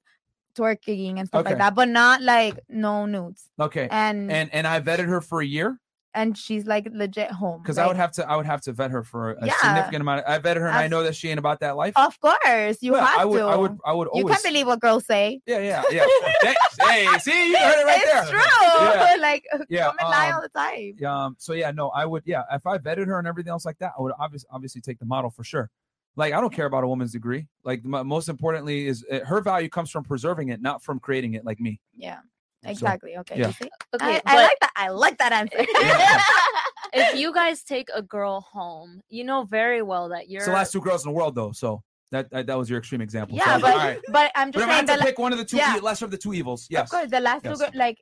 twerking 0.56 1.18
and 1.18 1.28
stuff 1.28 1.40
Okay. 1.42 1.50
like 1.50 1.58
that, 1.58 1.74
but 1.74 1.88
not 1.88 2.22
like 2.22 2.58
no 2.68 3.06
nudes. 3.06 3.48
Okay, 3.60 3.88
And 3.90 4.30
and 4.30 4.52
and 4.52 4.66
I 4.66 4.80
vetted 4.80 5.06
her 5.08 5.20
for 5.20 5.40
a 5.40 5.46
year 5.46 5.78
and 6.14 6.36
she's 6.36 6.64
like 6.64 6.88
legit 6.92 7.30
home. 7.30 7.60
because 7.62 7.76
I 7.76 7.86
would 7.86 7.96
have 7.96 8.10
to 8.12 8.26
I 8.26 8.36
would 8.36 8.46
have 8.46 8.62
to 8.62 8.72
vet 8.72 8.90
her 8.90 9.02
for 9.02 9.32
a 9.32 9.46
Yeah. 9.46 9.52
significant 9.60 10.00
amount. 10.00 10.20
Of, 10.24 10.32
I 10.32 10.38
vetted 10.38 10.60
her, 10.62 10.66
and 10.68 10.76
I 10.78 10.88
know 10.88 11.02
that 11.02 11.14
she 11.14 11.28
ain't 11.28 11.38
about 11.38 11.60
that 11.60 11.76
life. 11.76 11.92
Of 11.94 12.18
course, 12.20 12.78
you 12.80 12.92
Well, 12.92 13.04
have 13.04 13.20
I 13.20 13.24
would, 13.26 13.38
to. 13.40 13.44
I 13.44 13.56
would, 13.56 13.76
I 13.84 13.92
would 13.92 14.04
you 14.14 14.20
always. 14.22 14.32
can't 14.36 14.44
believe 14.44 14.66
what 14.66 14.80
girls 14.80 15.04
say. 15.04 15.40
Yeah, 15.46 15.58
yeah, 15.58 15.82
yeah. 15.90 16.06
hey, 16.40 16.54
hey, 16.80 17.18
see, 17.18 17.50
you 17.50 17.58
heard 17.58 17.80
it 17.82 17.84
right 17.84 18.00
it's 18.02 18.12
there. 18.12 18.24
true. 18.30 18.40
Yeah. 18.40 19.16
like 19.20 19.44
Yeah, 19.68 19.88
women 19.88 20.10
lie 20.10 20.28
um, 20.30 20.34
all 20.36 20.40
the 20.42 20.48
time. 20.48 21.04
Um. 21.04 21.36
So 21.38 21.52
yeah, 21.52 21.70
no, 21.70 21.90
I 21.90 22.06
would. 22.06 22.22
Yeah, 22.24 22.44
if 22.50 22.66
I 22.66 22.78
vetted 22.78 23.06
her 23.08 23.18
and 23.18 23.28
everything 23.28 23.50
else 23.50 23.66
like 23.66 23.76
that, 23.80 23.92
I 23.98 24.00
would 24.00 24.12
obviously 24.18 24.48
obviously 24.50 24.80
take 24.80 24.98
the 24.98 25.04
model 25.06 25.28
for 25.30 25.44
sure. 25.44 25.68
Like 26.16 26.32
I 26.32 26.40
don't 26.40 26.52
care 26.52 26.66
about 26.66 26.82
a 26.84 26.88
woman's 26.88 27.12
degree. 27.12 27.46
Like 27.64 27.82
the 27.82 27.88
mo- 27.88 28.04
most 28.04 28.28
importantly 28.28 28.86
is 28.86 29.04
uh, 29.12 29.20
her 29.24 29.40
value 29.40 29.68
comes 29.68 29.90
from 29.90 30.02
preserving 30.04 30.48
it, 30.48 30.62
not 30.62 30.82
from 30.82 30.98
creating 30.98 31.34
it. 31.34 31.44
Like 31.44 31.60
me. 31.60 31.78
Yeah, 31.96 32.18
exactly. 32.64 33.16
Okay, 33.18 33.38
yeah. 33.38 33.52
Okay, 33.94 34.20
I, 34.24 34.34
I 34.34 34.36
like 34.42 34.58
that. 34.60 34.72
I 34.76 34.88
like 34.88 35.18
that 35.18 35.32
answer. 35.32 35.58
if 36.92 37.18
you 37.18 37.32
guys 37.34 37.62
take 37.62 37.88
a 37.94 38.02
girl 38.02 38.40
home, 38.40 39.00
you 39.08 39.24
know 39.24 39.44
very 39.44 39.82
well 39.82 40.08
that 40.10 40.28
you're 40.28 40.38
It's 40.40 40.46
the 40.46 40.52
last 40.54 40.72
two 40.72 40.80
girls 40.80 41.04
in 41.04 41.10
the 41.12 41.16
world 41.16 41.34
though. 41.34 41.52
So 41.52 41.82
that 42.12 42.30
that, 42.30 42.46
that 42.46 42.56
was 42.58 42.70
your 42.70 42.78
extreme 42.78 43.00
example. 43.00 43.36
Yeah, 43.36 43.44
I 43.46 43.54
was 43.56 43.62
like, 43.62 43.72
but 43.74 43.78
all 43.80 43.86
right. 43.86 44.00
but 44.12 44.32
I'm 44.34 44.50
But 44.50 44.60
just 44.60 44.64
if 44.64 44.70
I 44.70 44.72
saying 44.76 44.88
had 44.88 44.94
to 44.94 44.98
that 45.00 45.06
pick 45.06 45.18
one 45.18 45.32
of 45.32 45.38
the 45.38 45.44
two, 45.44 45.56
yeah. 45.58 45.76
e- 45.76 45.80
lesser 45.80 46.04
of 46.06 46.10
the 46.10 46.16
two 46.18 46.32
evils, 46.34 46.66
yes. 46.70 46.84
Of 46.84 46.90
course, 46.90 47.10
the 47.10 47.20
last 47.20 47.44
Yes. 47.44 47.58
two 47.58 47.64
girls, 47.64 47.74
like 47.74 47.98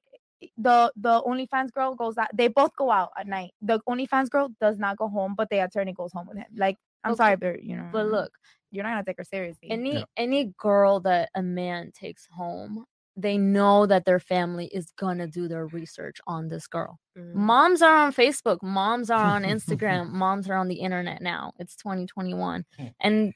the 0.58 0.92
the 0.96 1.22
OnlyFans 1.22 1.72
girl 1.72 1.94
goes 1.94 2.16
out. 2.18 2.28
They 2.34 2.48
both 2.48 2.76
go 2.76 2.90
out 2.90 3.10
at 3.18 3.26
night. 3.26 3.52
The 3.62 3.80
OnlyFans 3.88 4.30
girl 4.30 4.50
does 4.60 4.78
not 4.78 4.98
go 4.98 5.08
home, 5.08 5.34
but 5.36 5.48
the 5.50 5.58
attorney 5.64 5.94
goes 5.94 6.12
home 6.12 6.26
with 6.28 6.36
him. 6.36 6.46
Like, 6.56 6.76
I'm 7.04 7.12
Okay. 7.12 7.18
sorry, 7.18 7.36
but 7.36 7.62
you 7.62 7.76
know. 7.76 7.88
But 7.92 8.06
look, 8.06 8.32
you're 8.70 8.84
not 8.84 8.90
gonna 8.90 9.04
take 9.04 9.18
her 9.18 9.24
seriously. 9.24 9.70
any 9.70 10.04
any 10.16 10.52
girl 10.58 11.00
that 11.00 11.30
a 11.34 11.42
man 11.42 11.92
takes 11.92 12.26
home 12.26 12.84
they 13.16 13.38
know 13.38 13.86
that 13.86 14.04
their 14.04 14.18
family 14.18 14.66
is 14.66 14.90
gonna 14.98 15.26
do 15.26 15.46
their 15.46 15.66
research 15.66 16.20
on 16.26 16.48
this 16.48 16.66
girl. 16.66 16.98
Mm. 17.16 17.34
Moms 17.34 17.82
are 17.82 17.94
on 17.94 18.12
facebook 18.12 18.58
moms 18.62 19.10
are 19.10 19.24
on 19.24 19.42
instagram 19.44 20.10
moms 20.10 20.48
are 20.50 20.56
on 20.56 20.68
the 20.68 20.74
internet 20.74 21.22
now. 21.22 21.52
It's 21.58 21.76
2021 21.76 22.64
hmm. 22.76 22.86
and 23.00 23.32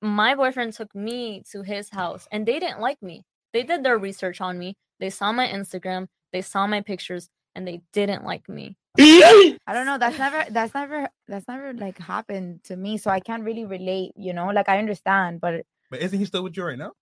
my 0.00 0.34
boyfriend 0.34 0.72
took 0.72 0.94
me 0.94 1.42
to 1.50 1.62
his 1.62 1.90
house 1.90 2.26
and 2.30 2.46
they 2.46 2.58
didn't 2.58 2.80
like 2.80 3.02
me. 3.02 3.22
They 3.52 3.62
did 3.62 3.84
their 3.84 3.98
research 3.98 4.40
on 4.40 4.58
me. 4.58 4.76
They 5.00 5.10
saw 5.10 5.32
my 5.32 5.46
instagram 5.46 6.08
they 6.32 6.42
saw 6.42 6.66
my 6.66 6.80
pictures 6.80 7.28
and 7.54 7.66
they 7.66 7.80
didn't 7.92 8.24
like 8.24 8.48
me 8.48 8.76
I 8.98 9.72
don't 9.72 9.86
know. 9.86 9.98
That's 9.98 10.18
never. 10.18 10.44
That's 10.50 10.74
never. 10.74 11.08
That's 11.26 11.46
never 11.48 11.72
like 11.74 11.98
happened 11.98 12.64
to 12.64 12.76
me. 12.76 12.98
So 12.98 13.10
I 13.10 13.20
can't 13.20 13.44
really 13.44 13.64
relate. 13.64 14.12
You 14.16 14.32
know, 14.32 14.48
like 14.48 14.68
I 14.68 14.78
understand, 14.78 15.40
but 15.40 15.64
But 15.90 16.00
isn't 16.00 16.18
he 16.18 16.24
still 16.24 16.42
with 16.42 16.56
you 16.56 16.64
right 16.64 16.78
now? 16.78 16.92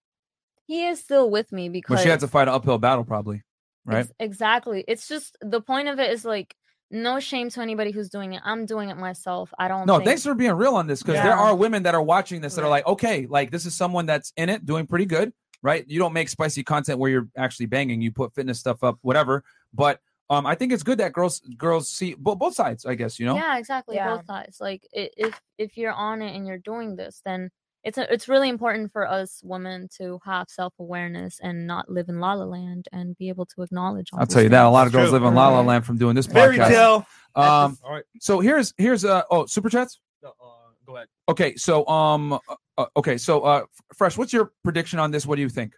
he 0.69 0.87
is 0.87 0.99
still 0.99 1.31
with 1.31 1.53
me 1.53 1.69
because 1.69 1.97
But 1.97 2.03
she 2.03 2.09
had 2.09 2.19
to 2.21 2.29
fight 2.29 2.49
an 2.49 2.55
uphill 2.55 2.79
battle, 2.79 3.05
probably, 3.05 3.45
right? 3.85 4.01
Ex- 4.01 4.13
exactly. 4.19 4.85
It's 4.89 5.07
just 5.07 5.37
the 5.41 5.61
point 5.61 5.87
of 5.87 6.01
it 6.01 6.11
is 6.11 6.25
like 6.25 6.57
no 6.91 7.21
shame 7.21 7.51
to 7.51 7.61
anybody 7.61 7.93
who's 7.93 8.09
doing 8.09 8.33
it. 8.33 8.43
I'm 8.45 8.67
doing 8.67 8.91
it 8.91 8.97
myself. 8.97 9.53
I 9.59 9.69
don't. 9.69 9.87
No, 9.87 9.99
think- 9.99 10.09
thanks 10.09 10.25
for 10.25 10.35
being 10.35 10.53
real 10.53 10.75
on 10.75 10.87
this 10.89 11.03
because 11.03 11.23
there 11.23 11.37
are 11.37 11.55
women 11.55 11.85
that 11.85 11.95
are 11.95 12.03
watching 12.03 12.41
this 12.41 12.57
that 12.57 12.65
are 12.65 12.69
like, 12.71 12.87
okay, 12.87 13.27
like 13.27 13.51
this 13.51 13.65
is 13.65 13.75
someone 13.75 14.07
that's 14.07 14.33
in 14.37 14.49
it, 14.49 14.67
doing 14.67 14.87
pretty 14.87 15.07
good, 15.07 15.33
right? 15.63 15.85
You 15.87 15.99
don't 16.01 16.13
make 16.13 16.29
spicy 16.29 16.65
content 16.65 16.99
where 16.99 17.11
you're 17.11 17.29
actually 17.37 17.67
banging. 17.67 18.01
You 18.03 18.11
put 18.11 18.35
fitness 18.35 18.59
stuff 18.59 18.83
up, 18.83 18.99
whatever. 19.03 19.45
But 19.73 20.01
um, 20.31 20.47
I 20.47 20.55
think 20.55 20.73
it's 20.73 20.83
good 20.83 20.99
that 20.99 21.13
girls 21.13 21.41
girls 21.57 21.89
see 21.89 22.15
bo- 22.19 22.35
both 22.35 22.55
sides. 22.55 22.85
I 22.87 22.95
guess 22.95 23.19
you 23.19 23.27
know. 23.27 23.37
Yeah, 23.37 23.59
exactly. 23.59 23.97
Yeah. 23.97 24.17
Both 24.17 24.27
sides. 24.27 24.61
Like 24.61 24.83
i- 24.97 25.11
if 25.17 25.41
if 25.59 25.77
you're 25.77 25.93
on 25.93 26.23
it 26.23 26.35
and 26.35 26.47
you're 26.47 26.59
doing 26.59 26.97
this, 26.97 27.23
then 27.25 27.51
it's 27.85 27.99
a, 27.99 28.13
it's 28.13 28.29
really 28.29 28.49
important 28.49 28.91
for 28.93 29.09
us 29.09 29.41
women 29.45 29.89
to 29.99 30.19
have 30.25 30.49
self 30.49 30.75
awareness 30.81 31.39
and 31.41 31.67
not 31.69 31.89
live 31.89 32.09
in 32.09 32.19
la 32.19 32.33
la 32.35 32.45
land 32.45 32.89
and 32.93 33.17
be 33.17 33.29
able 33.29 33.47
to 33.47 33.63
acknowledge. 33.63 34.09
All 34.13 34.19
I'll 34.21 34.27
tell 34.27 34.43
you 34.43 34.49
that 34.49 34.65
a 34.65 34.69
lot 34.71 34.87
of 34.89 34.93
girls 34.93 35.13
live 35.13 35.23
in 35.23 35.35
La 35.35 35.49
La 35.51 35.61
Land 35.61 35.87
from 35.87 35.97
doing 35.97 36.17
this 36.17 36.27
Fairy 36.27 36.57
podcast. 36.59 36.69
tale. 36.69 37.07
Um, 37.37 37.79
All 37.85 37.93
right. 37.93 38.05
so 38.21 38.41
here's 38.41 38.75
here's 38.77 39.05
uh 39.05 39.23
oh 39.31 39.47
super 39.47 39.69
chats. 39.71 40.01
No, 40.23 40.31
uh, 40.31 40.45
go 40.87 40.97
ahead. 40.97 41.07
Okay, 41.29 41.55
so 41.57 41.87
um, 41.87 42.33
uh, 42.33 42.39
uh, 42.79 42.87
okay, 42.97 43.17
so 43.19 43.43
uh, 43.43 43.63
fresh. 43.95 44.17
What's 44.19 44.33
your 44.33 44.51
prediction 44.65 44.99
on 44.99 45.11
this? 45.13 45.25
What 45.27 45.37
do 45.37 45.43
you 45.43 45.49
think? 45.49 45.75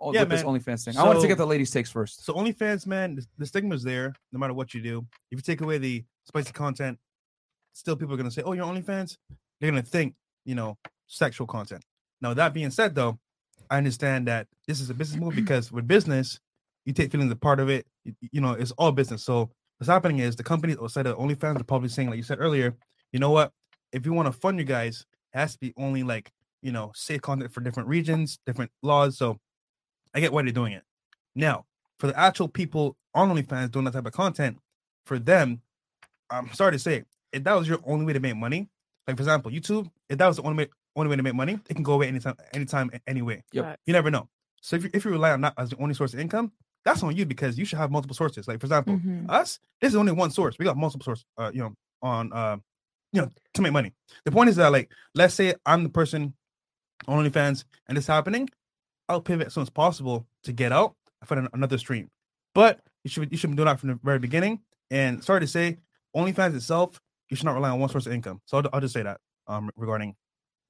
Oh, 0.00 0.12
Yeah, 0.12 0.24
this. 0.24 0.42
OnlyFans 0.42 0.84
thing. 0.84 0.96
I 0.96 1.04
wanted 1.04 1.22
to 1.22 1.28
get 1.28 1.38
the 1.38 1.46
ladies' 1.46 1.70
takes 1.70 1.90
first. 1.90 2.24
So 2.24 2.34
OnlyFans, 2.34 2.86
man, 2.86 3.14
the, 3.14 3.26
the 3.38 3.46
stigma's 3.46 3.84
there 3.84 4.14
no 4.32 4.38
matter 4.38 4.52
what 4.52 4.74
you 4.74 4.82
do. 4.82 5.06
If 5.30 5.38
you 5.38 5.42
take 5.42 5.60
away 5.60 5.78
the 5.78 6.04
spicy 6.24 6.52
content, 6.52 6.98
still 7.72 7.96
people 7.96 8.14
are 8.14 8.16
gonna 8.16 8.30
say, 8.30 8.42
"Oh, 8.42 8.52
you're 8.52 8.66
OnlyFans." 8.66 9.16
They're 9.60 9.70
gonna 9.70 9.82
think, 9.82 10.14
you 10.44 10.54
know, 10.54 10.76
sexual 11.06 11.46
content. 11.46 11.84
Now 12.20 12.34
that 12.34 12.52
being 12.52 12.70
said, 12.70 12.94
though, 12.94 13.18
I 13.70 13.78
understand 13.78 14.26
that 14.28 14.48
this 14.66 14.80
is 14.80 14.90
a 14.90 14.94
business 14.94 15.20
move 15.20 15.34
because 15.36 15.70
with 15.70 15.86
business, 15.86 16.40
you 16.84 16.92
take 16.92 17.12
feelings 17.12 17.30
a 17.32 17.36
part 17.36 17.60
of 17.60 17.70
it. 17.70 17.86
You, 18.04 18.14
you 18.32 18.40
know, 18.40 18.52
it's 18.52 18.72
all 18.72 18.92
business. 18.92 19.22
So 19.22 19.50
what's 19.78 19.88
happening 19.88 20.18
is 20.18 20.36
the 20.36 20.42
companies 20.42 20.78
outside 20.82 21.06
of 21.06 21.16
OnlyFans 21.16 21.60
are 21.60 21.64
probably 21.64 21.88
saying, 21.88 22.08
like 22.08 22.16
you 22.16 22.22
said 22.22 22.38
earlier, 22.40 22.74
you 23.12 23.20
know 23.20 23.30
what? 23.30 23.52
If 23.92 24.04
you 24.04 24.12
want 24.12 24.26
to 24.26 24.32
fund 24.32 24.58
you 24.58 24.64
guys, 24.64 25.06
it 25.32 25.38
has 25.38 25.52
to 25.52 25.58
be 25.60 25.72
only 25.76 26.02
like 26.02 26.30
you 26.60 26.72
know 26.72 26.92
safe 26.94 27.22
content 27.22 27.52
for 27.52 27.60
different 27.60 27.88
regions, 27.88 28.38
different 28.46 28.70
laws. 28.82 29.16
So 29.18 29.38
I 30.14 30.20
get 30.20 30.32
why 30.32 30.42
they're 30.42 30.52
doing 30.52 30.72
it. 30.72 30.82
Now, 31.34 31.66
for 31.98 32.06
the 32.08 32.18
actual 32.18 32.48
people 32.48 32.96
on 33.14 33.30
OnlyFans 33.30 33.70
doing 33.70 33.84
that 33.86 33.92
type 33.92 34.06
of 34.06 34.12
content, 34.12 34.58
for 35.06 35.18
them, 35.18 35.62
I'm 36.30 36.52
sorry 36.52 36.72
to 36.72 36.78
say, 36.78 37.04
if 37.32 37.44
that 37.44 37.54
was 37.54 37.68
your 37.68 37.78
only 37.84 38.04
way 38.04 38.12
to 38.12 38.20
make 38.20 38.36
money, 38.36 38.68
like 39.06 39.16
for 39.16 39.22
example, 39.22 39.50
YouTube, 39.50 39.90
if 40.08 40.18
that 40.18 40.26
was 40.26 40.36
the 40.36 40.42
only 40.42 40.64
way, 40.64 40.70
only 40.96 41.10
way 41.10 41.16
to 41.16 41.22
make 41.22 41.34
money, 41.34 41.58
it 41.68 41.74
can 41.74 41.82
go 41.82 41.94
away 41.94 42.08
anytime, 42.08 42.36
anytime, 42.52 42.90
anyway. 43.06 43.42
Yep. 43.52 43.80
You 43.86 43.92
never 43.92 44.10
know. 44.10 44.28
So 44.60 44.76
if 44.76 44.84
you, 44.84 44.90
if 44.92 45.04
you 45.04 45.10
rely 45.10 45.30
on 45.32 45.40
that 45.40 45.54
as 45.56 45.70
the 45.70 45.76
only 45.78 45.94
source 45.94 46.12
of 46.14 46.20
income, 46.20 46.52
that's 46.84 47.02
on 47.02 47.16
you 47.16 47.24
because 47.26 47.58
you 47.58 47.64
should 47.64 47.78
have 47.78 47.90
multiple 47.90 48.14
sources. 48.14 48.46
Like 48.48 48.60
for 48.60 48.66
example, 48.66 48.96
Mhm. 48.98 49.30
us, 49.30 49.58
this 49.80 49.90
is 49.90 49.96
only 49.96 50.12
one 50.12 50.30
source. 50.30 50.58
We 50.58 50.64
got 50.64 50.76
multiple 50.76 51.04
sources. 51.04 51.24
Uh, 51.38 51.50
you 51.54 51.60
know, 51.60 51.74
on 52.02 52.32
uh, 52.32 52.56
you 53.12 53.20
know, 53.22 53.28
to 53.54 53.62
make 53.62 53.72
money. 53.72 53.92
The 54.24 54.32
point 54.32 54.50
is 54.50 54.56
that 54.56 54.72
like, 54.72 54.90
let's 55.14 55.34
say 55.34 55.54
I'm 55.66 55.82
the 55.84 55.88
person 55.90 56.34
on 57.06 57.24
OnlyFans 57.24 57.64
and 57.88 57.96
it's 57.98 58.06
happening, 58.06 58.48
I'll 59.12 59.20
pivot 59.20 59.46
as 59.48 59.54
soon 59.54 59.62
as 59.62 59.70
possible 59.70 60.26
to 60.44 60.52
get 60.52 60.72
out 60.72 60.96
find 61.24 61.48
another 61.52 61.78
stream. 61.78 62.10
But 62.54 62.80
you 63.04 63.10
should 63.10 63.30
you 63.30 63.38
should 63.38 63.50
be 63.50 63.56
doing 63.56 63.66
that 63.66 63.80
from 63.80 63.90
the 63.90 63.98
very 64.02 64.18
beginning. 64.18 64.60
And 64.90 65.22
sorry 65.24 65.40
to 65.40 65.46
say, 65.46 65.78
OnlyFans 66.14 66.54
itself, 66.54 67.00
you 67.30 67.36
should 67.36 67.46
not 67.46 67.54
rely 67.54 67.70
on 67.70 67.80
one 67.80 67.88
source 67.88 68.06
of 68.06 68.12
income. 68.12 68.40
So 68.44 68.58
I'll, 68.58 68.64
I'll 68.72 68.80
just 68.80 68.94
say 68.94 69.02
that 69.02 69.20
um 69.46 69.70
regarding 69.76 70.14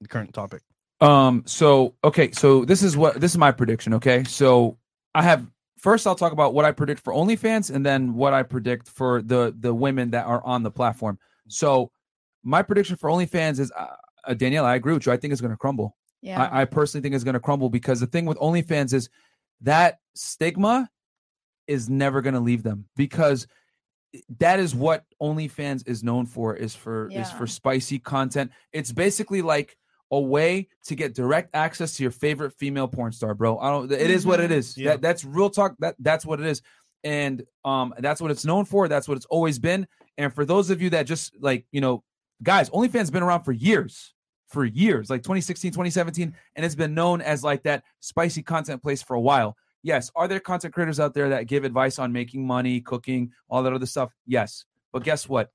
the 0.01 0.07
current 0.07 0.33
topic. 0.33 0.61
Um. 1.01 1.43
So 1.45 1.95
okay. 2.03 2.31
So 2.31 2.65
this 2.65 2.83
is 2.83 2.95
what 2.95 3.19
this 3.19 3.31
is 3.31 3.37
my 3.37 3.51
prediction. 3.51 3.93
Okay. 3.95 4.23
So 4.23 4.77
I 5.13 5.23
have 5.23 5.45
first. 5.79 6.07
I'll 6.07 6.15
talk 6.15 6.31
about 6.31 6.53
what 6.53 6.65
I 6.65 6.71
predict 6.71 7.01
for 7.03 7.13
OnlyFans, 7.13 7.73
and 7.73 7.85
then 7.85 8.13
what 8.13 8.33
I 8.33 8.43
predict 8.43 8.87
for 8.87 9.21
the 9.21 9.53
the 9.59 9.73
women 9.73 10.11
that 10.11 10.25
are 10.25 10.43
on 10.45 10.63
the 10.63 10.71
platform. 10.71 11.19
So 11.49 11.91
my 12.43 12.61
prediction 12.61 12.95
for 12.95 13.09
OnlyFans 13.09 13.59
is 13.59 13.71
uh, 13.77 13.87
uh, 14.25 14.33
Danielle. 14.33 14.65
I 14.65 14.75
agree 14.75 14.93
with 14.93 15.05
you. 15.05 15.11
I 15.11 15.17
think 15.17 15.33
it's 15.33 15.41
going 15.41 15.51
to 15.51 15.57
crumble. 15.57 15.95
Yeah. 16.23 16.41
I, 16.41 16.61
I 16.61 16.65
personally 16.65 17.01
think 17.03 17.13
it's 17.15 17.23
going 17.23 17.33
to 17.33 17.39
crumble 17.39 17.69
because 17.69 17.99
the 17.99 18.07
thing 18.07 18.25
with 18.25 18.37
OnlyFans 18.39 18.93
is 18.93 19.09
that 19.61 19.99
stigma 20.15 20.89
is 21.67 21.89
never 21.89 22.21
going 22.21 22.33
to 22.33 22.39
leave 22.39 22.63
them 22.63 22.85
because 22.95 23.45
that 24.39 24.59
is 24.59 24.73
what 24.75 25.03
OnlyFans 25.21 25.87
is 25.87 26.03
known 26.03 26.25
for 26.25 26.55
is 26.55 26.75
for 26.75 27.09
is 27.21 27.31
for 27.31 27.47
spicy 27.47 27.99
content. 27.99 28.51
It's 28.71 28.91
basically 28.91 29.41
like 29.41 29.77
a 30.11 30.19
way 30.19 30.67
to 30.85 30.95
get 30.95 31.15
direct 31.15 31.49
access 31.55 31.97
to 31.97 32.03
your 32.03 32.11
favorite 32.11 32.53
female 32.53 32.87
porn 32.87 33.11
star, 33.11 33.33
bro. 33.33 33.57
I 33.59 33.69
don't 33.71 33.91
it 33.91 34.11
is 34.11 34.25
what 34.25 34.39
it 34.39 34.51
Mhm. 34.51 34.55
is. 34.55 34.77
Yeah. 34.77 34.91
That 34.91 35.01
that's 35.01 35.25
real 35.25 35.49
talk. 35.49 35.75
That 35.79 35.95
that's 35.99 36.25
what 36.25 36.39
it 36.39 36.45
is. 36.45 36.61
And 37.03 37.43
um 37.65 37.93
that's 37.99 38.21
what 38.21 38.29
it's 38.31 38.45
known 38.45 38.65
for. 38.65 38.87
That's 38.87 39.07
what 39.07 39.17
it's 39.17 39.25
always 39.25 39.57
been. 39.59 39.87
And 40.17 40.31
for 40.33 40.45
those 40.45 40.69
of 40.69 40.81
you 40.81 40.91
that 40.91 41.03
just 41.07 41.33
like, 41.41 41.65
you 41.71 41.81
know, 41.81 42.03
guys, 42.43 42.69
OnlyFans 42.69 43.11
been 43.11 43.23
around 43.23 43.43
for 43.43 43.51
years. 43.51 44.13
For 44.53 44.63
years, 44.65 45.09
like 45.09 45.21
2016, 45.23 45.71
2017, 45.71 46.33
and 46.55 46.65
it's 46.65 46.75
been 46.75 46.93
known 46.93 47.21
as 47.21 47.43
like 47.43 47.63
that 47.63 47.83
spicy 47.99 48.41
content 48.43 48.81
place 48.81 49.01
for 49.03 49.15
a 49.15 49.21
while. 49.21 49.57
Yes, 49.81 50.09
are 50.15 50.27
there 50.29 50.39
content 50.39 50.73
creators 50.73 50.99
out 50.99 51.13
there 51.13 51.27
that 51.29 51.47
give 51.47 51.65
advice 51.65 51.99
on 51.99 52.13
making 52.13 52.47
money, 52.47 52.79
cooking, 52.79 53.31
all 53.49 53.63
that 53.63 53.73
other 53.73 53.85
stuff? 53.85 54.11
Yes. 54.25 54.63
But 54.93 55.03
guess 55.03 55.27
what? 55.27 55.49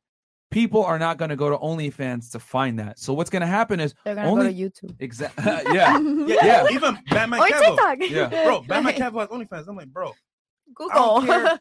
people 0.51 0.83
are 0.83 0.99
not 0.99 1.19
going 1.19 1.29
to 1.29 1.37
go 1.37 1.51
to 1.51 1.59
OnlyFans 1.59 2.31
to 2.33 2.39
find 2.39 2.79
that. 2.79 2.99
So 2.99 3.13
what's 3.13 3.29
going 3.29 3.43
to 3.43 3.47
happen 3.47 3.81
is 3.81 3.95
They're 4.05 4.15
gonna 4.15 4.31
only 4.31 4.47
go 4.47 4.69
to 4.71 4.87
YouTube. 4.87 4.97
Exactly. 4.99 5.45
yeah. 5.75 5.99
Yeah, 5.99 6.37
yeah. 6.43 6.67
Even 6.71 6.99
Bandman 7.11 7.41
Or 7.41 7.47
Kevo. 7.49 7.77
TikTok. 7.77 7.99
Yeah. 8.11 8.29
Bro, 8.47 8.63
Bandman 8.63 8.95
Like- 8.99 9.13
Kevo 9.13 9.21
has 9.21 9.29
OnlyFans. 9.29 9.69
I'm 9.69 9.77
like, 9.77 9.89
bro, 9.89 10.09
I 10.09 10.13
Google. 10.75 10.95
don't 10.95 11.27
care. 11.27 11.59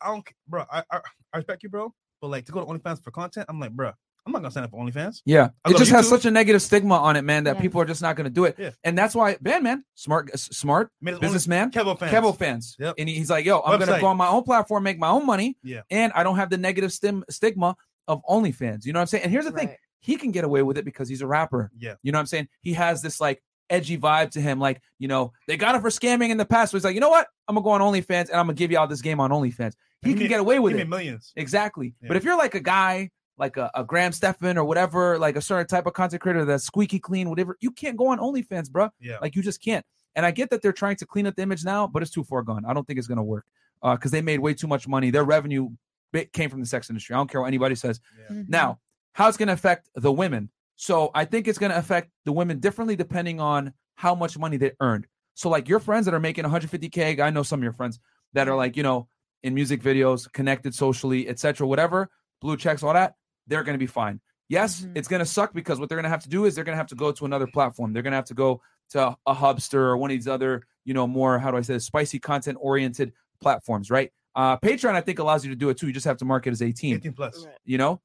I 0.00 0.06
don't, 0.08 0.28
c- 0.28 0.34
bro. 0.48 0.64
I, 0.70 0.82
I 0.90 1.00
I 1.32 1.36
respect 1.36 1.62
you, 1.62 1.68
bro. 1.68 1.94
But 2.20 2.26
like 2.28 2.44
to 2.46 2.52
go 2.52 2.58
to 2.58 2.66
OnlyFans 2.66 3.02
for 3.04 3.12
content, 3.12 3.46
I'm 3.48 3.60
like, 3.60 3.70
bro, 3.70 3.92
I'm 4.26 4.32
not 4.32 4.40
gonna 4.40 4.50
sign 4.50 4.64
up 4.64 4.70
for 4.70 4.82
OnlyFans. 4.82 5.20
Yeah, 5.26 5.50
I'll 5.64 5.72
it 5.72 5.74
go 5.74 5.78
to 5.78 5.78
just 5.78 5.90
has 5.92 6.08
such 6.08 6.24
a 6.24 6.30
negative 6.30 6.62
stigma 6.62 6.94
on 6.96 7.16
it, 7.16 7.22
man, 7.22 7.44
that 7.44 7.56
Yes. 7.56 7.62
people 7.62 7.80
are 7.80 7.84
just 7.84 8.00
not 8.00 8.16
going 8.16 8.24
to 8.24 8.30
do 8.30 8.44
it. 8.46 8.56
Yeah. 8.58 8.70
And 8.82 8.96
that's 8.96 9.14
why 9.14 9.36
Bandman, 9.40 9.84
smart, 9.94 10.30
s- 10.32 10.44
smart 10.56 10.90
Made 11.02 11.10
his 11.12 11.16
own 11.16 11.20
businessman, 11.20 11.70
Kevo 11.70 11.98
fans. 11.98 12.12
Kevo 12.12 12.38
fans, 12.38 12.76
Yep. 12.78 12.94
and 12.98 13.08
he- 13.08 13.16
he's 13.16 13.28
like, 13.28 13.44
"Yo, 13.44 13.60
I'm 13.60 13.78
going 13.78 13.92
to 13.92 14.00
go 14.00 14.06
on 14.06 14.16
my 14.16 14.28
own 14.28 14.42
platform, 14.42 14.82
make 14.82 14.98
my 14.98 15.08
own 15.08 15.26
money, 15.26 15.58
Yeah. 15.62 15.82
and 15.90 16.10
I 16.14 16.22
don't 16.22 16.36
have 16.36 16.48
the 16.48 16.56
negative 16.56 16.92
stim- 16.92 17.24
stigma 17.28 17.76
of 18.08 18.22
OnlyFans." 18.28 18.86
You 18.86 18.92
know 18.94 18.98
what 18.98 19.02
I'm 19.02 19.06
saying? 19.08 19.24
And 19.24 19.32
here's 19.32 19.44
the 19.44 19.50
thing: 19.52 19.68
Right. 19.68 19.78
he 20.00 20.16
can 20.16 20.30
get 20.30 20.44
away 20.44 20.62
with 20.62 20.78
it 20.78 20.84
because 20.86 21.08
he's 21.08 21.20
a 21.20 21.26
rapper. 21.26 21.70
Yeah. 21.78 21.94
You 22.02 22.10
know 22.12 22.16
what 22.16 22.20
I'm 22.20 22.26
saying? 22.26 22.48
He 22.62 22.72
has 22.74 23.02
this 23.02 23.20
like 23.20 23.42
edgy 23.70 23.98
vibe 23.98 24.30
to 24.30 24.40
him, 24.40 24.58
like 24.58 24.80
you 24.98 25.08
know 25.08 25.32
they 25.48 25.56
got 25.58 25.74
him 25.74 25.80
for 25.82 25.90
scamming 25.90 26.30
in 26.30 26.38
the 26.38 26.44
past. 26.46 26.70
So 26.72 26.78
he's 26.78 26.84
like, 26.84 26.94
you 26.94 27.00
know 27.00 27.10
what? 27.10 27.26
I'm 27.46 27.54
gonna 27.56 27.64
go 27.64 27.70
on 27.70 27.80
OnlyFans 27.82 28.30
and 28.30 28.38
I'm 28.40 28.46
gonna 28.46 28.54
give 28.54 28.70
you 28.70 28.78
all 28.78 28.86
this 28.86 29.02
game 29.02 29.20
on 29.20 29.30
OnlyFans. 29.30 29.74
He 30.02 30.10
And 30.10 30.14
can 30.14 30.24
made- 30.24 30.28
get 30.28 30.40
away 30.40 30.58
with 30.60 30.72
he 30.74 30.80
it. 30.80 30.84
made 30.84 30.90
millions. 30.90 31.32
Exactly. 31.36 31.94
Yeah. 32.00 32.08
But 32.08 32.16
if 32.16 32.24
you're 32.24 32.38
like 32.38 32.54
a 32.54 32.60
guy, 32.60 33.10
like 33.36 33.56
a, 33.56 33.70
a 33.74 33.84
Graham 33.84 34.12
Stephan 34.12 34.56
or 34.56 34.64
whatever, 34.64 35.18
like 35.18 35.36
a 35.36 35.40
certain 35.40 35.66
type 35.66 35.86
of 35.86 35.92
content 35.92 36.22
creator 36.22 36.44
that's 36.44 36.64
squeaky 36.64 36.98
clean, 36.98 37.28
whatever, 37.28 37.56
you 37.60 37.70
can't 37.70 37.96
go 37.96 38.08
on 38.08 38.18
OnlyFans, 38.18 38.70
bro. 38.70 38.90
Yeah. 39.00 39.18
Like 39.20 39.34
you 39.34 39.42
just 39.42 39.62
can't. 39.62 39.84
And 40.14 40.24
I 40.24 40.30
get 40.30 40.50
that 40.50 40.62
they're 40.62 40.72
trying 40.72 40.96
to 40.96 41.06
clean 41.06 41.26
up 41.26 41.34
the 41.34 41.42
image 41.42 41.64
now, 41.64 41.86
but 41.86 42.02
it's 42.02 42.12
too 42.12 42.22
far 42.24 42.42
gone. 42.42 42.64
I 42.64 42.72
don't 42.72 42.86
think 42.86 42.98
it's 42.98 43.08
gonna 43.08 43.24
work 43.24 43.44
uh, 43.82 43.94
because 43.94 44.10
they 44.10 44.22
made 44.22 44.40
way 44.40 44.54
too 44.54 44.66
much 44.66 44.88
money. 44.88 45.10
Their 45.10 45.24
revenue 45.24 45.70
bit 46.12 46.32
came 46.32 46.48
from 46.48 46.60
the 46.60 46.66
sex 46.66 46.88
industry. 46.88 47.14
I 47.14 47.18
don't 47.18 47.30
care 47.30 47.42
what 47.42 47.48
anybody 47.48 47.74
says. 47.74 48.00
Yeah. 48.18 48.36
Mm-hmm. 48.36 48.50
Now, 48.50 48.78
how 49.12 49.28
it's 49.28 49.36
going 49.36 49.48
to 49.48 49.52
affect 49.52 49.90
the 49.94 50.10
women? 50.10 50.50
So 50.76 51.10
I 51.14 51.24
think 51.24 51.46
it's 51.46 51.58
going 51.58 51.70
to 51.70 51.78
affect 51.78 52.10
the 52.24 52.32
women 52.32 52.58
differently 52.60 52.96
depending 52.96 53.40
on 53.40 53.72
how 53.94 54.14
much 54.14 54.38
money 54.38 54.56
they 54.56 54.72
earned. 54.80 55.06
So 55.34 55.48
like 55.48 55.68
your 55.68 55.80
friends 55.80 56.06
that 56.06 56.14
are 56.14 56.20
making 56.20 56.44
150k, 56.44 57.20
I 57.20 57.30
know 57.30 57.42
some 57.42 57.60
of 57.60 57.64
your 57.64 57.72
friends 57.72 58.00
that 58.32 58.48
are 58.48 58.56
like 58.56 58.76
you 58.76 58.82
know 58.82 59.08
in 59.42 59.54
music 59.54 59.82
videos, 59.82 60.32
connected 60.32 60.74
socially, 60.74 61.28
etc., 61.28 61.66
whatever, 61.66 62.08
blue 62.40 62.56
checks, 62.56 62.82
all 62.82 62.94
that, 62.94 63.14
they're 63.46 63.62
going 63.62 63.74
to 63.74 63.78
be 63.78 63.86
fine. 63.86 64.20
Yes, 64.48 64.82
Mhm. 64.82 64.92
it's 64.96 65.08
going 65.08 65.20
to 65.20 65.26
suck 65.26 65.52
because 65.54 65.80
what 65.80 65.88
they're 65.88 65.96
going 65.96 66.04
to 66.04 66.10
have 66.10 66.22
to 66.24 66.28
do 66.28 66.44
is 66.44 66.54
they're 66.54 66.64
going 66.64 66.74
to 66.74 66.78
have 66.78 66.88
to 66.88 66.94
go 66.94 67.12
to 67.12 67.24
another 67.24 67.46
platform. 67.46 67.92
They're 67.92 68.02
going 68.02 68.12
to 68.12 68.16
have 68.16 68.26
to 68.26 68.34
go 68.34 68.60
to 68.90 69.16
a 69.26 69.34
Hubster 69.34 69.74
or 69.74 69.96
one 69.96 70.10
of 70.10 70.16
these 70.16 70.28
other, 70.28 70.62
you 70.84 70.92
know, 70.94 71.06
more 71.06 71.38
how 71.38 71.50
do 71.50 71.56
I 71.56 71.62
say, 71.62 71.72
this, 71.74 71.86
spicy 71.86 72.18
content 72.18 72.58
oriented 72.60 73.12
platforms, 73.40 73.90
right? 73.90 74.12
Uh, 74.36 74.56
Patreon, 74.58 74.94
I 74.94 75.00
think, 75.00 75.18
allows 75.18 75.44
you 75.44 75.50
to 75.50 75.56
do 75.56 75.70
it 75.70 75.78
too. 75.78 75.86
You 75.86 75.92
just 75.92 76.04
have 76.06 76.18
to 76.18 76.24
mark 76.24 76.46
it 76.46 76.50
as 76.50 76.60
18 76.60 76.96
18 76.96 77.12
plus. 77.14 77.46
you 77.64 77.78
know 77.78 78.00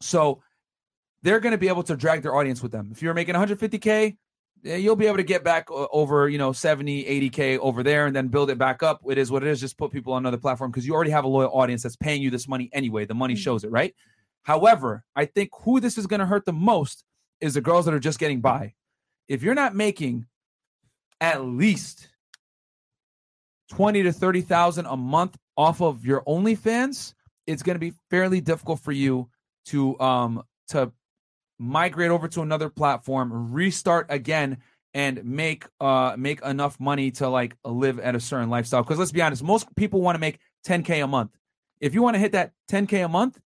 so 0.00 0.42
they're 1.22 1.40
going 1.40 1.52
to 1.52 1.58
be 1.58 1.68
able 1.68 1.82
to 1.84 1.96
drag 1.96 2.20
their 2.22 2.34
audience 2.34 2.62
with 2.62 2.72
them 2.72 2.88
if 2.92 3.00
you're 3.00 3.14
making 3.14 3.34
150k 3.34 4.16
eh, 4.66 4.76
you'll 4.76 4.96
be 4.96 5.06
able 5.06 5.16
to 5.16 5.22
get 5.22 5.44
back 5.44 5.70
over 5.70 6.28
you 6.28 6.36
know 6.36 6.52
70 6.52 7.04
80k 7.30 7.58
over 7.58 7.82
there 7.82 8.06
and 8.06 8.14
then 8.14 8.28
build 8.28 8.50
it 8.50 8.58
back 8.58 8.82
up 8.82 9.00
it 9.08 9.16
is 9.18 9.30
what 9.30 9.42
it 9.44 9.48
is 9.48 9.60
just 9.60 9.78
put 9.78 9.92
people 9.92 10.12
on 10.12 10.22
another 10.22 10.36
platform 10.36 10.70
because 10.70 10.86
you 10.86 10.92
already 10.94 11.12
have 11.12 11.24
a 11.24 11.28
loyal 11.28 11.50
audience 11.56 11.82
that's 11.84 11.96
paying 11.96 12.20
you 12.22 12.30
this 12.30 12.48
money 12.48 12.68
anyway 12.72 13.04
the 13.06 13.14
money 13.14 13.36
shows 13.36 13.62
it 13.64 13.70
right 13.70 13.94
however 14.44 15.04
i 15.14 15.24
think 15.24 15.50
who 15.62 15.80
this 15.80 15.98
is 15.98 16.06
going 16.06 16.20
to 16.20 16.26
hurt 16.26 16.44
the 16.44 16.52
most 16.52 17.04
is 17.40 17.54
the 17.54 17.60
girls 17.60 17.84
that 17.84 17.92
are 17.92 18.00
just 18.00 18.18
getting 18.18 18.40
by 18.40 18.72
if 19.28 19.42
you're 19.42 19.54
not 19.54 19.74
making 19.74 20.26
at 21.20 21.44
least 21.44 22.08
20 23.70 24.02
to 24.02 24.12
30,000 24.12 24.86
a 24.86 24.96
month 24.96 25.36
off 25.56 25.80
of 25.80 26.04
your 26.04 26.22
OnlyFans, 26.22 27.14
it's 27.46 27.62
going 27.62 27.74
to 27.74 27.80
be 27.80 27.94
fairly 28.10 28.40
difficult 28.40 28.80
for 28.80 28.92
you 28.92 29.28
to 29.66 29.98
um 30.00 30.42
to 30.68 30.92
migrate 31.58 32.10
over 32.10 32.28
to 32.28 32.42
another 32.42 32.68
platform, 32.68 33.52
restart 33.52 34.06
again 34.10 34.58
and 34.92 35.24
make 35.24 35.64
uh 35.80 36.14
make 36.18 36.42
enough 36.42 36.78
money 36.78 37.10
to 37.10 37.28
like 37.28 37.56
live 37.64 37.98
at 37.98 38.14
a 38.14 38.20
certain 38.20 38.50
lifestyle 38.50 38.84
cuz 38.84 38.98
let's 38.98 39.12
be 39.12 39.22
honest, 39.22 39.42
most 39.42 39.74
people 39.76 40.00
want 40.00 40.14
to 40.16 40.20
make 40.20 40.38
10k 40.66 41.02
a 41.02 41.06
month. 41.06 41.30
If 41.80 41.94
you 41.94 42.02
want 42.02 42.14
to 42.14 42.20
hit 42.20 42.32
that 42.32 42.52
10k 42.70 43.04
a 43.04 43.08
month, 43.08 43.40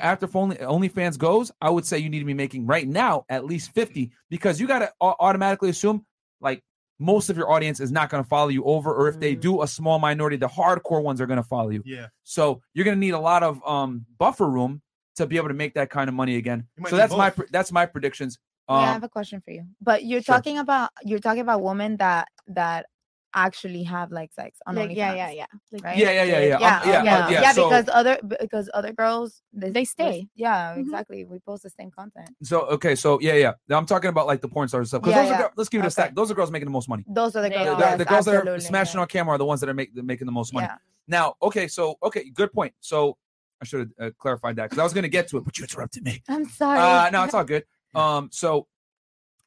after 0.00 0.28
only 0.34 0.56
OnlyFans 0.56 1.18
goes, 1.18 1.50
I 1.60 1.70
would 1.70 1.84
say 1.86 1.98
you 1.98 2.08
need 2.08 2.20
to 2.20 2.24
be 2.24 2.34
making 2.34 2.66
right 2.66 2.86
now 2.86 3.24
at 3.28 3.44
least 3.44 3.72
50 3.74 4.10
because 4.30 4.60
you 4.60 4.66
got 4.66 4.80
to 4.80 4.92
automatically 5.00 5.70
assume 5.70 6.04
like 6.40 6.62
most 6.98 7.30
of 7.30 7.36
your 7.36 7.50
audience 7.50 7.80
is 7.80 7.90
not 7.90 8.10
going 8.10 8.22
to 8.22 8.28
follow 8.28 8.48
you 8.48 8.64
over 8.64 8.94
or 8.94 9.08
if 9.08 9.18
they 9.18 9.34
do 9.34 9.62
a 9.62 9.66
small 9.66 9.98
minority 9.98 10.36
the 10.36 10.48
hardcore 10.48 11.02
ones 11.02 11.20
are 11.20 11.26
going 11.26 11.38
to 11.38 11.42
follow 11.42 11.70
you 11.70 11.82
Yeah. 11.84 12.06
so 12.22 12.62
you're 12.74 12.84
going 12.84 12.96
to 12.96 13.00
need 13.00 13.14
a 13.14 13.18
lot 13.18 13.42
of 13.42 13.60
um 13.66 14.06
buffer 14.18 14.48
room 14.48 14.82
to 15.16 15.26
be 15.26 15.36
able 15.36 15.48
to 15.48 15.54
make 15.54 15.74
that 15.74 15.90
kind 15.90 16.08
of 16.08 16.14
money 16.14 16.36
again 16.36 16.68
so 16.88 16.96
that's 16.96 17.12
my 17.14 17.30
both. 17.30 17.36
pre- 17.36 17.46
that's 17.50 17.72
my 17.72 17.86
predictions 17.86 18.38
yeah, 18.68 18.76
I 18.76 18.86
um 18.86 18.92
have 18.92 19.02
a 19.04 19.08
question 19.08 19.42
for 19.44 19.50
you. 19.50 19.64
But 19.80 20.04
you're 20.04 20.22
sure. 20.22 20.36
talking 20.36 20.56
about 20.58 20.90
you're 21.04 21.18
talking 21.18 21.40
about 21.42 21.62
women 21.62 21.96
that 21.96 22.28
that 22.46 22.86
actually 23.34 23.82
have 23.82 24.10
like 24.12 24.32
sex 24.32 24.58
on 24.66 24.74
Like, 24.76 24.90
yeah, 24.96 25.12
OnlyFans, 25.12 25.16
yeah, 25.16 25.30
yeah. 25.30 25.46
Like, 25.72 25.84
Right? 25.84 25.96
yeah 25.96 26.10
yeah 26.10 26.24
yeah 26.24 26.38
yeah 26.40 26.46
yeah, 26.46 26.54
Um, 26.54 26.60
yeah, 26.60 27.00
uh, 27.00 27.04
yeah, 27.04 27.28
yeah, 27.30 27.40
yeah, 27.40 27.52
so, 27.52 27.68
because 27.68 27.88
other 27.92 28.18
because 28.40 28.70
other 28.74 28.92
girls 28.92 29.42
they, 29.52 29.66
They 29.68 29.72
they- 29.72 29.84
stay. 29.84 30.28
Yeah, 30.34 30.74
Mhm. 30.74 30.80
exactly. 30.80 31.24
We 31.24 31.38
post 31.40 31.62
the 31.62 31.70
same 31.70 31.90
content. 31.90 32.30
so 32.42 32.60
okay 32.76 32.94
so 32.94 33.18
yeah 33.20 33.34
yeah 33.34 33.52
Now 33.68 33.78
i'm 33.78 33.86
talking 33.86 34.08
about 34.10 34.26
like 34.26 34.40
the 34.40 34.48
porn 34.48 34.68
stars 34.68 34.88
stuff 34.88 35.02
because 35.02 35.14
Yeah, 35.16 35.22
those 35.22 35.30
yeah. 35.30 35.38
girl- 35.38 35.50
let's 35.56 35.68
give 35.70 35.80
it 35.80 35.84
a 35.84 35.86
Okay. 35.86 35.92
stack 35.92 36.14
those 36.14 36.30
are 36.30 36.34
girls 36.34 36.50
making 36.50 36.66
the 36.66 36.72
most 36.78 36.88
money 36.88 37.04
Those 37.08 37.34
are 37.36 37.42
the 37.42 37.50
girls. 37.50 37.68
are. 37.68 37.74
the, 37.76 37.80
yes, 37.80 37.98
the 37.98 38.04
girls 38.04 38.24
that 38.26 38.48
are 38.48 38.60
smashing 38.60 38.96
yeah. 38.98 39.02
on 39.02 39.08
camera 39.08 39.34
are 39.34 39.38
the 39.38 39.44
ones 39.44 39.60
that 39.60 39.68
are 39.68 39.74
make, 39.74 39.94
making 39.94 40.26
the 40.26 40.32
most 40.32 40.52
money 40.52 40.66
Yeah. 40.70 40.76
now 41.08 41.34
okay 41.42 41.68
so 41.68 41.96
okay 42.02 42.28
good 42.30 42.52
point 42.52 42.74
so 42.80 43.16
i 43.60 43.64
should 43.64 43.80
have 43.98 44.08
uh, 44.08 44.10
clarified 44.18 44.56
that 44.56 44.64
because 44.64 44.78
i 44.78 44.84
was 44.84 44.92
going 44.92 45.02
to 45.04 45.08
get 45.18 45.28
to 45.28 45.36
it 45.38 45.44
but 45.44 45.56
you 45.58 45.64
interrupted 45.64 46.02
me 46.04 46.22
I'm 46.28 46.44
sorry. 46.46 46.78
Uh, 46.80 47.10
no, 47.10 47.24
it's 47.24 47.34
all 47.38 47.44
good. 47.44 47.64
Um, 47.94 48.28
so 48.32 48.66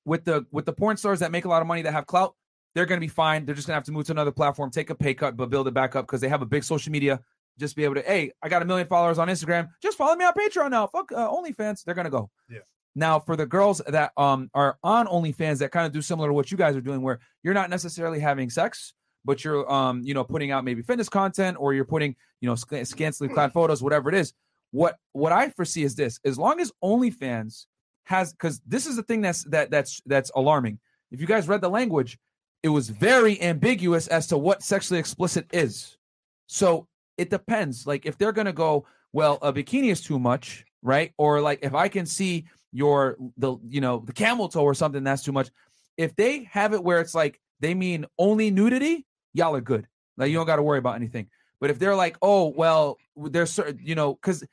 with 0.06 0.24
the 0.26 0.45
with 0.52 0.66
the 0.66 0.74
porn 0.74 0.98
stars 0.98 1.20
that 1.20 1.32
make 1.32 1.45
a 1.45 1.49
lot 1.49 1.62
of 1.62 1.68
money 1.68 1.82
that 1.82 1.91
have 1.94 2.06
clout, 2.06 2.36
they're 2.76 2.86
gonna 2.86 3.02
be 3.02 3.08
fine. 3.08 3.46
They're 3.46 3.56
just 3.56 3.68
gonna 3.68 3.76
have 3.76 3.86
to 3.86 3.92
move 3.92 4.06
to 4.06 4.12
another 4.12 4.32
platform, 4.32 4.70
take 4.70 4.90
a 4.90 4.96
pay 4.96 5.14
cut, 5.14 5.36
but 5.36 5.50
build 5.50 5.68
it 5.68 5.74
back 5.74 5.96
up 5.96 6.06
because 6.06 6.22
they 6.22 6.28
have 6.28 6.42
a 6.42 6.46
big 6.46 6.64
social 6.64 6.92
media. 6.92 7.22
Just 7.58 7.76
be 7.78 7.86
able 7.86 7.96
to, 7.96 8.02
hey, 8.02 8.34
I 8.44 8.50
got 8.50 8.62
a 8.62 8.66
million 8.66 8.86
followers 8.86 9.18
on 9.18 9.30
Instagram. 9.30 9.70
Just 9.82 9.98
follow 9.98 10.16
me 10.16 10.26
on 10.26 10.34
Patreon 10.34 10.70
now. 10.72 10.86
Fuck 10.88 11.14
uh, 11.14 11.30
OnlyFans. 11.30 11.86
They're 11.86 11.96
gonna 11.96 12.10
go. 12.10 12.30
Yeah. 12.50 12.60
Now 12.94 13.20
for 13.20 13.36
the 13.36 13.46
girls 13.46 13.82
that 13.88 14.12
um 14.18 14.50
are 14.54 14.78
on 14.84 15.08
OnlyFans 15.08 15.60
that 15.60 15.72
kind 15.72 15.86
of 15.86 15.94
do 15.94 16.02
similar 16.02 16.30
to 16.30 16.34
what 16.34 16.52
you 16.52 16.58
guys 16.58 16.76
are 16.76 16.82
doing, 16.82 17.02
where 17.02 17.20
you're 17.44 17.54
not 17.54 17.70
necessarily 17.70 18.20
having 18.20 18.50
sex, 18.50 18.94
but 19.24 19.44
you're 19.44 19.72
um 19.72 20.02
you 20.04 20.14
know 20.14 20.26
putting 20.26 20.52
out 20.52 20.66
maybe 20.66 20.82
fitness 20.82 21.08
content 21.10 21.58
or 21.60 21.74
you're 21.74 21.86
putting 21.86 22.16
you 22.42 22.50
know 22.50 22.56
sc- 22.56 22.84
scantily 22.86 23.30
clad 23.30 23.54
photos, 23.54 23.82
whatever 23.82 24.10
it 24.10 24.16
is. 24.16 24.34
What 24.72 24.98
what 25.14 25.32
I 25.32 25.48
foresee 25.50 25.84
is 25.84 25.96
this: 25.96 26.20
as 26.26 26.38
long 26.38 26.60
as 26.60 26.74
OnlyFans 26.84 27.68
has, 28.04 28.34
because 28.34 28.62
this 28.68 28.86
is 28.86 28.98
the 28.98 29.04
thing 29.04 29.22
that's 29.22 29.44
that 29.46 29.72
that's 29.72 30.02
that's 30.06 30.30
alarming. 30.36 30.80
If 31.12 31.22
you 31.22 31.28
guys 31.28 31.48
read 31.48 31.62
the 31.62 31.70
language, 31.70 32.18
it 32.66 32.70
was 32.70 32.90
very 32.90 33.40
ambiguous 33.44 34.08
as 34.08 34.26
to 34.26 34.40
what 34.40 34.64
sexually 34.64 35.00
explicit 35.00 35.46
is. 35.54 36.00
So 36.48 36.88
it 37.16 37.30
depends. 37.30 37.86
Like 37.86 38.08
if 38.08 38.18
they're 38.18 38.32
gonna 38.32 38.54
go, 38.54 38.88
well, 39.14 39.38
a 39.44 39.54
bikini 39.54 39.92
is 39.92 40.02
too 40.02 40.18
much, 40.18 40.66
right? 40.82 41.14
Or 41.20 41.42
like 41.42 41.60
if 41.62 41.76
I 41.76 41.90
can 41.90 42.08
see 42.08 42.46
your 42.72 43.18
the 43.38 43.58
you 43.68 43.82
know 43.82 44.02
the 44.04 44.14
camel 44.14 44.50
toe 44.50 44.64
or 44.64 44.74
something 44.74 45.04
that's 45.04 45.22
too 45.22 45.32
much. 45.32 45.52
If 45.96 46.16
they 46.16 46.46
have 46.46 46.74
it 46.74 46.84
where 46.84 47.02
it's 47.02 47.14
like 47.14 47.40
they 47.60 47.76
mean 47.76 48.08
only 48.18 48.50
nudity, 48.50 49.06
y'all 49.36 49.56
are 49.56 49.62
good. 49.62 49.88
Like 50.18 50.32
you 50.32 50.36
don't 50.36 50.48
got 50.48 50.56
to 50.56 50.64
worry 50.64 50.80
about 50.80 50.96
anything. 50.96 51.28
But 51.62 51.70
if 51.70 51.78
they're 51.78 51.96
like, 51.96 52.18
oh 52.24 52.48
well, 52.48 52.98
there's 53.16 53.52
certain 53.52 53.80
you 53.84 53.94
know 53.94 54.16
because 54.16 54.44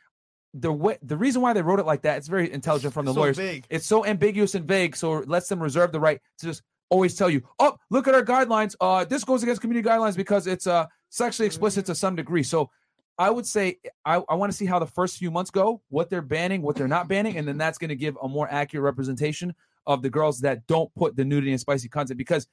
the 0.53 0.71
way 0.71 0.99
the 1.03 1.17
reason 1.17 1.41
why 1.41 1.55
they 1.55 1.63
wrote 1.63 1.81
it 1.81 1.87
like 1.87 2.03
that, 2.03 2.19
it's 2.19 2.29
very 2.29 2.53
intelligent 2.53 2.93
from 2.93 3.07
the 3.07 3.13
It's 3.13 3.19
lawyers. 3.19 3.37
It's 3.71 3.87
so 3.87 4.05
ambiguous 4.05 4.55
and 4.55 4.69
vague, 4.69 4.97
so 4.97 5.17
it 5.17 5.31
lets 5.31 5.49
them 5.49 5.63
reserve 5.63 5.93
the 5.93 6.01
right 6.01 6.21
to 6.41 6.47
just 6.47 6.63
always 6.93 7.15
tell 7.17 7.31
you, 7.31 7.43
"Oh, 7.59 7.77
look 7.91 8.07
at 8.07 8.15
our 8.15 8.25
guidelines. 8.25 8.77
Uh, 8.81 9.05
this 9.05 9.25
goes 9.25 9.43
against 9.43 9.61
community 9.63 9.89
guidelines 9.89 10.17
because 10.17 10.47
it's 10.47 10.67
uh 10.67 10.87
sexually 11.09 11.47
explicit 11.47 11.87
to 11.87 11.95
some 11.95 12.15
degree." 12.15 12.43
So, 12.43 12.71
I 13.19 13.31
would 13.31 13.47
say 13.47 13.79
I, 14.05 14.23
I 14.29 14.35
want 14.35 14.53
to 14.53 14.57
see 14.57 14.67
how 14.67 14.79
the 14.79 14.87
first 14.87 15.17
few 15.19 15.31
months 15.31 15.51
go, 15.51 15.81
what 15.89 16.11
they're 16.11 16.23
banning, 16.23 16.61
what 16.63 16.77
they're 16.77 16.89
not 16.89 17.09
banning, 17.09 17.37
and 17.39 17.49
then 17.49 17.57
that's 17.59 17.79
going 17.79 17.89
to 17.89 17.97
give 17.97 18.17
a 18.23 18.29
more 18.29 18.47
accurate 18.51 18.85
representation 18.85 19.55
of 19.87 20.03
the 20.03 20.11
girls 20.11 20.41
that 20.41 20.67
don't 20.67 20.95
put 20.95 21.17
the 21.17 21.25
nudity 21.25 21.51
and 21.51 21.61
spicy 21.61 21.89
content 21.89 22.19
because 22.19 22.47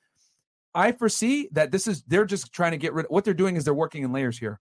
I 0.74 0.92
foresee 0.94 1.50
that 1.52 1.72
this 1.72 1.86
is 1.88 2.04
they're 2.08 2.26
just 2.26 2.54
trying 2.54 2.72
to 2.72 2.78
get 2.78 2.94
rid. 2.94 3.06
Of 3.06 3.12
what 3.12 3.26
they're 3.26 3.34
doing 3.34 3.56
is 3.58 3.66
they're 3.66 3.74
working 3.74 4.04
in 4.04 4.12
layers 4.14 4.38
here. 4.40 4.60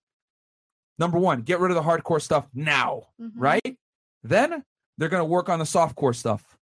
Number 0.99 1.19
one, 1.19 1.43
get 1.43 1.61
rid 1.61 1.71
of 1.71 1.77
the 1.77 1.83
hardcore 1.83 2.21
stuff 2.21 2.49
now, 2.53 3.05
Mhm. 3.21 3.33
right? 3.37 3.79
Then 4.25 4.65
they're 4.97 5.09
going 5.09 5.21
to 5.21 5.25
work 5.25 5.49
on 5.49 5.61
the 5.61 5.65
softcore 5.65 6.15
stuff. 6.15 6.58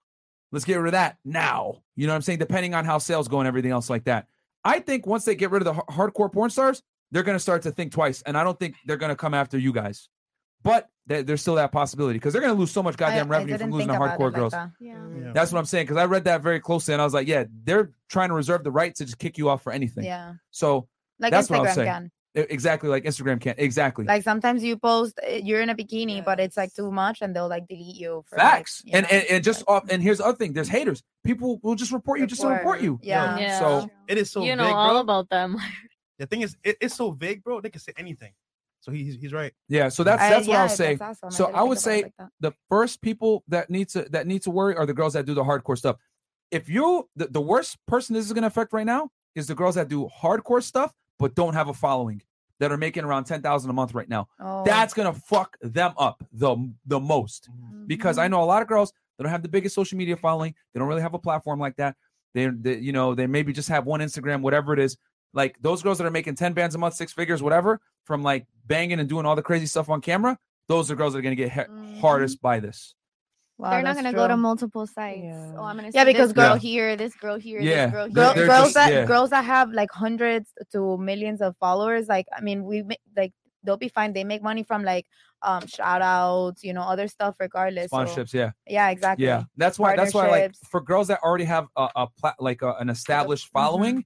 Let's 0.51 0.65
get 0.65 0.75
rid 0.75 0.87
of 0.87 0.91
that 0.93 1.17
now. 1.23 1.81
You 1.95 2.07
know 2.07 2.13
what 2.13 2.17
I'm 2.17 2.21
saying? 2.23 2.39
Depending 2.39 2.73
on 2.73 2.85
how 2.85 2.97
sales 2.97 3.27
go 3.27 3.39
and 3.39 3.47
everything 3.47 3.71
else 3.71 3.89
like 3.89 4.03
that. 4.05 4.27
I 4.63 4.79
think 4.79 5.05
once 5.07 5.25
they 5.25 5.35
get 5.35 5.49
rid 5.51 5.61
of 5.61 5.65
the 5.65 5.73
har- 5.73 6.09
hardcore 6.09 6.31
porn 6.31 6.49
stars, 6.49 6.83
they're 7.11 7.23
going 7.23 7.35
to 7.35 7.39
start 7.39 7.61
to 7.63 7.71
think 7.71 7.91
twice. 7.91 8.21
And 8.23 8.37
I 8.37 8.43
don't 8.43 8.59
think 8.59 8.75
they're 8.85 8.97
going 8.97 9.09
to 9.09 9.15
come 9.15 9.33
after 9.33 9.57
you 9.57 9.71
guys. 9.73 10.09
But 10.63 10.89
there- 11.07 11.23
there's 11.23 11.41
still 11.41 11.55
that 11.55 11.71
possibility 11.71 12.19
because 12.19 12.33
they're 12.33 12.41
going 12.41 12.53
to 12.53 12.59
lose 12.59 12.71
so 12.71 12.83
much 12.83 12.95
goddamn 12.97 13.27
I, 13.27 13.29
revenue 13.29 13.55
I 13.55 13.57
from 13.57 13.71
losing 13.71 13.87
the 13.87 13.95
about 13.95 14.13
it 14.13 14.19
hardcore 14.19 14.25
like 14.25 14.33
girls. 14.35 14.51
that. 14.51 14.71
Yeah. 14.79 14.95
Mm. 14.95 15.23
Yeah. 15.25 15.31
That's 15.33 15.51
what 15.51 15.59
I'm 15.59 15.65
saying 15.65 15.85
because 15.85 15.97
I 15.97 16.05
read 16.05 16.25
that 16.25 16.41
very 16.41 16.59
closely 16.59 16.93
and 16.93 17.01
I 17.01 17.05
was 17.05 17.13
like, 17.13 17.27
yeah, 17.27 17.45
they're 17.63 17.91
trying 18.09 18.29
to 18.29 18.35
reserve 18.35 18.63
the 18.63 18.71
right 18.71 18.93
to 18.95 19.05
just 19.05 19.17
kick 19.17 19.37
you 19.37 19.49
off 19.49 19.63
for 19.63 19.71
anything. 19.71 20.03
Yeah. 20.03 20.33
So 20.51 20.87
Like 21.19 21.31
That's 21.31 21.49
what 21.49 21.59
I'll 21.59 21.65
Instagram 21.65 21.75
say. 21.75 21.85
can. 21.85 22.11
Exactly 22.33 22.87
like 22.87 23.03
Instagram 23.03 23.41
can't. 23.41 23.59
Exactly. 23.59 24.05
Like 24.05 24.23
sometimes 24.23 24.63
you 24.63 24.77
post 24.77 25.19
uh, 25.27 25.31
you're 25.33 25.59
in 25.59 25.69
a 25.69 25.75
bikini, 25.75 26.23
but 26.23 26.39
it's 26.39 26.55
like 26.55 26.73
too 26.73 26.89
much, 26.89 27.21
and 27.21 27.35
they'll 27.35 27.49
like 27.49 27.67
delete 27.67 27.97
you. 27.97 28.23
For, 28.29 28.37
like, 28.37 28.47
Facts. 28.47 28.81
you 28.85 28.93
and, 28.93 29.03
know, 29.03 29.09
and 29.17 29.25
and 29.29 29.43
just 29.43 29.65
off. 29.67 29.89
And 29.89 30.01
here's 30.01 30.19
the 30.19 30.25
other 30.27 30.37
thing. 30.37 30.53
There's 30.53 30.69
haters. 30.69 31.03
People 31.25 31.59
will 31.61 31.75
just 31.75 31.91
report 31.91 32.19
you 32.21 32.27
just 32.27 32.41
to 32.41 32.47
report 32.47 32.79
you. 32.79 32.99
Yeah. 33.03 33.37
Yeah. 33.37 33.59
So 33.59 33.89
It 34.07 34.17
is 34.17 34.31
so 34.31 34.43
you 34.43 34.55
know 34.55 34.63
vague, 34.63 34.73
all 34.73 34.91
bro. 34.91 34.99
about 35.01 35.29
them. 35.29 35.57
The 36.19 36.27
thing 36.27 36.41
is, 36.41 36.55
it, 36.63 36.77
it's 36.79 36.95
so 36.95 37.09
vague, 37.09 37.43
bro. 37.43 37.61
They 37.61 37.71
can 37.71 37.81
say 37.81 37.93
anything. 37.97 38.31
So 38.81 38.91
he, 38.91 39.03
he's 39.03 39.15
he's 39.15 39.33
right. 39.33 39.51
yeah. 39.67 39.89
So 39.89 40.03
that's 40.03 40.21
I- 40.21 40.29
that's 40.29 40.47
what 40.47 40.53
yeah, 40.53 40.61
I'll 40.61 40.69
say. 40.69 40.97
awesome. 41.01 41.31
So 41.31 41.45
didn't 41.47 41.57
I 41.57 41.63
would 41.63 41.79
say 41.79 42.03
like 42.03 42.13
the 42.39 42.51
first 42.69 43.01
people 43.01 43.43
that 43.47 43.69
need 43.71 43.89
to 43.89 44.03
that 44.11 44.25
need 44.27 44.43
to 44.43 44.51
worry 44.51 44.75
are 44.75 44.85
the 44.85 44.93
girls 44.93 45.13
that 45.13 45.25
do 45.25 45.33
the 45.33 45.43
hardcore 45.43 45.77
stuff. 45.77 45.97
If 46.51 46.69
you 46.69 47.09
the, 47.15 47.27
the 47.27 47.41
worst 47.41 47.77
person 47.87 48.13
this 48.15 48.25
is 48.25 48.31
going 48.33 48.43
to 48.43 48.47
affect 48.47 48.71
right 48.71 48.85
now 48.85 49.09
is 49.35 49.47
the 49.47 49.55
girls 49.55 49.75
that 49.75 49.87
do 49.87 50.09
hardcore 50.21 50.61
stuff 50.63 50.93
but 51.21 51.35
don't 51.35 51.53
have 51.53 51.69
a 51.69 51.73
following 51.73 52.21
that 52.59 52.71
are 52.71 52.77
making 52.77 53.03
around 53.03 53.23
10,000 53.23 53.69
a 53.69 53.73
month 53.73 53.93
right 53.93 54.09
now. 54.09 54.27
Oh. 54.39 54.63
That's 54.65 54.93
going 54.93 55.11
to 55.11 55.19
fuck 55.19 55.57
them 55.61 55.93
up 55.97 56.23
the 56.33 56.55
the 56.85 56.99
most 56.99 57.49
because 57.87 58.17
Mm-hmm. 58.17 58.23
I 58.25 58.27
know 58.27 58.43
a 58.43 58.45
lot 58.45 58.61
of 58.61 58.67
girls 58.67 58.91
that 59.17 59.23
don't 59.23 59.31
have 59.31 59.41
the 59.41 59.49
biggest 59.49 59.73
social 59.75 59.97
media 59.97 60.15
following. 60.17 60.53
They 60.73 60.79
don't 60.79 60.87
really 60.87 61.01
have 61.01 61.13
a 61.13 61.19
platform 61.19 61.59
like 61.59 61.75
that. 61.77 61.95
They, 62.33 62.47
they 62.47 62.77
you 62.77 62.91
know, 62.91 63.15
they 63.15 63.25
maybe 63.27 63.51
just 63.53 63.69
have 63.69 63.85
one 63.85 63.99
Instagram 64.01 64.41
whatever 64.41 64.73
it 64.73 64.79
is. 64.79 64.97
Like 65.33 65.55
those 65.61 65.81
girls 65.81 65.97
that 65.97 66.05
are 66.05 66.11
making 66.11 66.35
10 66.35 66.53
bands 66.53 66.75
a 66.75 66.77
month, 66.77 66.95
six 66.95 67.13
figures, 67.13 67.41
whatever, 67.41 67.79
from 68.05 68.21
like 68.21 68.45
banging 68.67 68.99
and 68.99 69.07
doing 69.09 69.25
all 69.25 69.35
the 69.35 69.41
crazy 69.41 69.65
stuff 69.65 69.89
on 69.89 70.01
camera, 70.01 70.37
those 70.67 70.91
are 70.91 70.95
girls 70.95 71.13
that 71.13 71.19
are 71.19 71.23
going 71.23 71.35
to 71.35 71.41
get 71.41 71.51
hit 71.51 71.69
Mm-hmm. 71.69 71.99
hardest 71.99 72.41
by 72.41 72.59
this. 72.59 72.95
Wow, 73.61 73.69
They're 73.69 73.83
not 73.83 73.95
gonna 73.95 74.11
go 74.11 74.27
to 74.27 74.35
multiple 74.37 74.87
sites. 74.87 75.21
Oh, 75.55 75.63
I'm 75.63 75.75
gonna 75.75 75.91
Yeah, 75.93 76.03
because 76.03 76.29
this 76.29 76.33
girl 76.35 76.55
Yeah. 76.55 76.57
here, 76.57 76.95
this 76.95 77.13
girl 77.15 77.37
here, 77.37 77.61
Yeah, 77.61 77.85
this 77.85 77.93
girl 77.93 78.05
here. 78.07 78.13
Girl, 78.15 78.33
girls 78.33 78.63
just- 78.63 78.73
that 78.73 78.91
yeah. 78.91 79.05
girls 79.05 79.29
that 79.29 79.45
have 79.45 79.71
like 79.71 79.91
hundreds 79.91 80.51
to 80.71 80.97
millions 80.97 81.41
of 81.41 81.55
followers, 81.59 82.07
like 82.07 82.25
I 82.35 82.41
mean, 82.41 82.63
we 82.65 82.81
ma- 82.81 82.95
like 83.15 83.33
they'll 83.63 83.77
be 83.77 83.89
fine. 83.89 84.13
They 84.13 84.23
make 84.23 84.41
money 84.41 84.63
from 84.63 84.83
like 84.83 85.05
um 85.43 85.67
shout 85.67 86.01
outs, 86.01 86.63
you 86.63 86.73
know, 86.73 86.81
other 86.81 87.07
stuff 87.07 87.35
regardless. 87.39 87.91
so- 87.91 87.97
Sponsorships, 87.97 88.33
yeah. 88.33 88.51
yeah, 88.65 88.89
exactly. 88.89 89.25
Yeah, 89.27 89.43
that's 89.57 89.77
why. 89.77 89.95
That's 89.95 90.13
why, 90.15 90.27
like, 90.29 90.55
for 90.71 90.81
girls 90.81 91.07
that 91.09 91.19
already 91.23 91.45
have 91.45 91.67
a, 91.77 91.87
a 91.95 92.07
pla- 92.19 92.33
like 92.39 92.63
a, 92.63 92.73
an 92.79 92.89
established 92.89 93.47
following, 93.49 94.05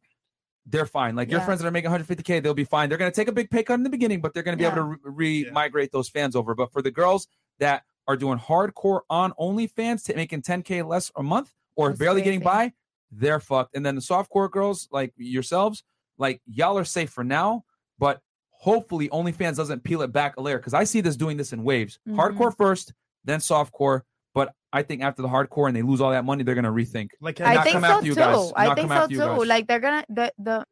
they're 0.65 0.85
fine. 0.85 1.15
Like 1.15 1.29
your 1.31 1.39
Yeah. 1.39 1.45
friends 1.45 1.61
that 1.61 1.67
are 1.67 1.71
making 1.71 1.91
150k, 1.91 2.41
they'll 2.43 2.53
be 2.53 2.65
fine. 2.65 2.89
They're 2.89 2.97
gonna 2.97 3.11
take 3.11 3.29
a 3.29 3.31
big 3.31 3.49
pay 3.49 3.63
cut 3.63 3.75
in 3.75 3.83
the 3.83 3.89
beginning, 3.89 4.19
but 4.19 4.33
they're 4.33 4.43
gonna 4.43 4.57
be 4.57 4.63
Yeah. 4.63 4.73
able 4.73 4.95
to 4.95 4.97
re 5.03 5.49
migrate 5.51 5.91
those 5.93 6.09
fans 6.09 6.35
over. 6.35 6.53
But 6.55 6.73
for 6.73 6.81
the 6.81 6.91
girls 6.91 7.27
that 7.59 7.83
are 8.07 8.15
doing 8.15 8.37
hardcore 8.37 9.01
on 9.09 9.33
OnlyFans, 9.39 10.05
t- 10.05 10.13
making 10.13 10.41
10k 10.41 10.87
less 10.87 11.11
a 11.15 11.23
month 11.23 11.51
or 11.75 11.89
That's 11.89 11.99
barely 11.99 12.21
getting 12.21 12.39
by, 12.39 12.73
they're 13.11 13.39
fucked. 13.39 13.75
And 13.75 13.85
then 13.85 13.95
the 13.95 14.01
softcore 14.01 14.49
girls 14.49 14.87
like 14.91 15.13
yourselves, 15.17 15.83
like 16.17 16.41
y'all 16.45 16.77
are 16.77 16.85
safe 16.85 17.09
for 17.09 17.23
now, 17.23 17.63
but 17.99 18.21
hopefully 18.51 19.09
OnlyFans 19.09 19.57
doesn't 19.57 19.83
peel 19.83 20.01
it 20.01 20.11
back 20.11 20.37
a 20.37 20.41
layer 20.41 20.57
because 20.57 20.73
I 20.73 20.83
see 20.83 21.01
this 21.01 21.15
doing 21.15 21.37
this 21.37 21.53
in 21.53 21.63
waves. 21.63 21.99
Mhm. 22.07 22.15
Hardcore 22.15 22.55
first, 22.55 22.93
then 23.23 23.39
softcore. 23.39 24.01
But 24.33 24.53
I 24.73 24.83
think 24.83 25.01
after 25.01 25.21
the 25.21 25.29
hardcore 25.29 25.67
and 25.67 25.75
they 25.75 25.81
lose 25.81 26.01
all 26.01 26.11
that 26.11 26.25
money, 26.25 26.43
they're 26.43 26.55
gonna 26.55 26.71
rethink. 26.71 27.09
Like 27.21 27.39
I 27.41 27.63
think 27.63 27.83
so 27.83 28.01
too. 28.01 28.15
guys. 28.15 28.51
I 28.55 28.75
think 28.75 28.91
so 28.91 29.07
too. 29.07 29.45
Like 29.45 29.67
they're 29.67 29.79
gonna 29.79 30.03
the 30.09 30.33
the 30.37 30.65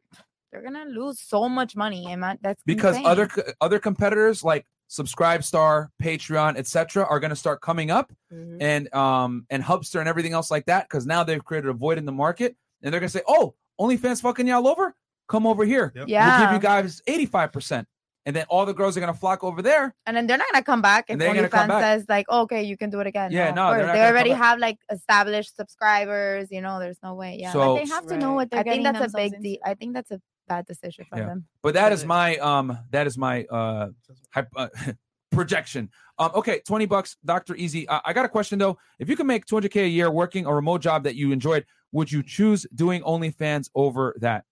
they're 0.51 0.61
gonna 0.61 0.85
lose 0.85 1.19
so 1.19 1.47
much 1.49 1.75
money, 1.75 2.05
and 2.11 2.21
man, 2.21 2.37
that's 2.41 2.61
because 2.63 2.97
insane. 2.97 3.07
other 3.07 3.29
other 3.61 3.79
competitors 3.79 4.43
like 4.43 4.65
Subscribe 4.87 5.43
Star, 5.43 5.89
Patreon, 6.01 6.57
etc., 6.57 7.05
are 7.05 7.19
going 7.19 7.29
to 7.31 7.35
start 7.35 7.61
coming 7.61 7.89
up, 7.91 8.11
Mm-hmm. 8.31 8.61
and 8.61 8.93
um 8.93 9.45
and 9.51 9.63
Hubster 9.63 9.99
and 9.99 10.09
everything 10.09 10.33
else 10.33 10.49
like 10.51 10.65
that 10.65 10.87
because 10.89 11.05
now 11.05 11.23
they've 11.23 11.43
created 11.43 11.69
a 11.69 11.73
void 11.73 11.97
in 11.97 12.05
the 12.05 12.11
market, 12.11 12.55
and 12.81 12.91
they're 12.93 12.99
going 12.99 13.09
to 13.09 13.17
say, 13.17 13.23
"Oh, 13.27 13.53
OnlyFans 13.79 14.21
fucking 14.21 14.47
y'all 14.47 14.67
over? 14.67 14.95
Come 15.27 15.45
over 15.47 15.63
here. 15.65 15.91
We'll 15.95 16.05
give 16.05 16.51
you 16.53 16.59
guys 16.59 17.01
eighty 17.07 17.25
five 17.25 17.51
percent." 17.51 17.87
And 18.25 18.33
then 18.33 18.45
all 18.47 18.65
the 18.65 18.73
girls 18.73 18.95
are 18.95 19.01
going 19.01 19.11
to 19.11 19.19
flock 19.19 19.43
over 19.43 19.61
there. 19.61 19.93
and 20.05 20.15
then 20.15 20.27
they're 20.27 20.37
not 20.37 20.47
gonna 20.53 20.63
come 20.63 20.81
back 20.81 21.05
if 21.09 21.13
And 21.13 21.19
they 21.21 21.25
ain't 21.27 21.35
gonna 21.35 21.49
come 21.49 21.69
OnlyFans 21.69 21.81
says 21.81 22.05
like, 22.07 22.29
okay, 22.29 22.63
you 22.63 22.77
can 22.77 22.89
do 22.89 23.01
it 23.01 23.07
again. 23.07 23.31
Yeah, 23.33 23.49
of 23.49 23.55
no, 23.55 23.69
they're 23.71 23.79
course. 23.79 23.87
not 23.87 23.93
they 23.95 24.05
already 24.07 24.29
have 24.29 24.59
like 24.59 24.77
established 24.89 25.55
subscribers. 25.57 26.47
You 26.49 26.61
know, 26.61 26.79
there's 26.79 26.99
no 27.03 27.15
way. 27.15 27.35
Yeah, 27.39 27.51
So- 27.51 27.75
they 27.75 27.85
have 27.85 28.07
to 28.07 28.17
know 28.17 28.31
what 28.33 28.49
they're 28.49 28.61
I 28.61 28.63
think 28.63 28.83
that's 28.85 29.13
a 29.13 29.17
big. 29.17 29.31
themselves 29.33 29.43
De- 29.43 29.59
I 29.65 29.73
think 29.73 29.93
that's 29.93 30.11
a 30.11 30.21
bad 30.47 30.65
decision 30.65 31.05
for 31.09 31.17
Yeah. 31.19 31.25
them. 31.27 31.45
But 31.61 31.73
that 31.75 31.91
is 31.91 32.05
my 32.05 32.37
um 32.37 32.77
that 32.91 33.07
is 33.07 33.17
my 33.17 33.43
uh, 33.45 33.89
hyp- 34.35 34.47
uh 34.55 34.69
projection. 35.31 35.89
Um 36.19 36.31
okay, 36.35 36.61
20 36.67 36.85
bucks, 36.85 37.17
Dr. 37.25 37.55
Easy. 37.55 37.87
Uh, 37.87 37.99
I 38.05 38.13
got 38.13 38.25
a 38.25 38.29
question 38.29 38.59
though. 38.59 38.77
If 38.99 39.09
you 39.09 39.15
can 39.15 39.27
make 39.27 39.45
200k 39.45 39.83
a 39.85 39.87
year 39.87 40.09
working 40.11 40.45
a 40.45 40.53
remote 40.53 40.81
job 40.81 41.03
that 41.03 41.15
you 41.15 41.31
enjoyed, 41.31 41.65
would 41.91 42.11
you 42.11 42.23
choose 42.23 42.65
doing 42.73 43.01
OnlyFans 43.03 43.69
over 43.75 44.15
that? 44.19 44.45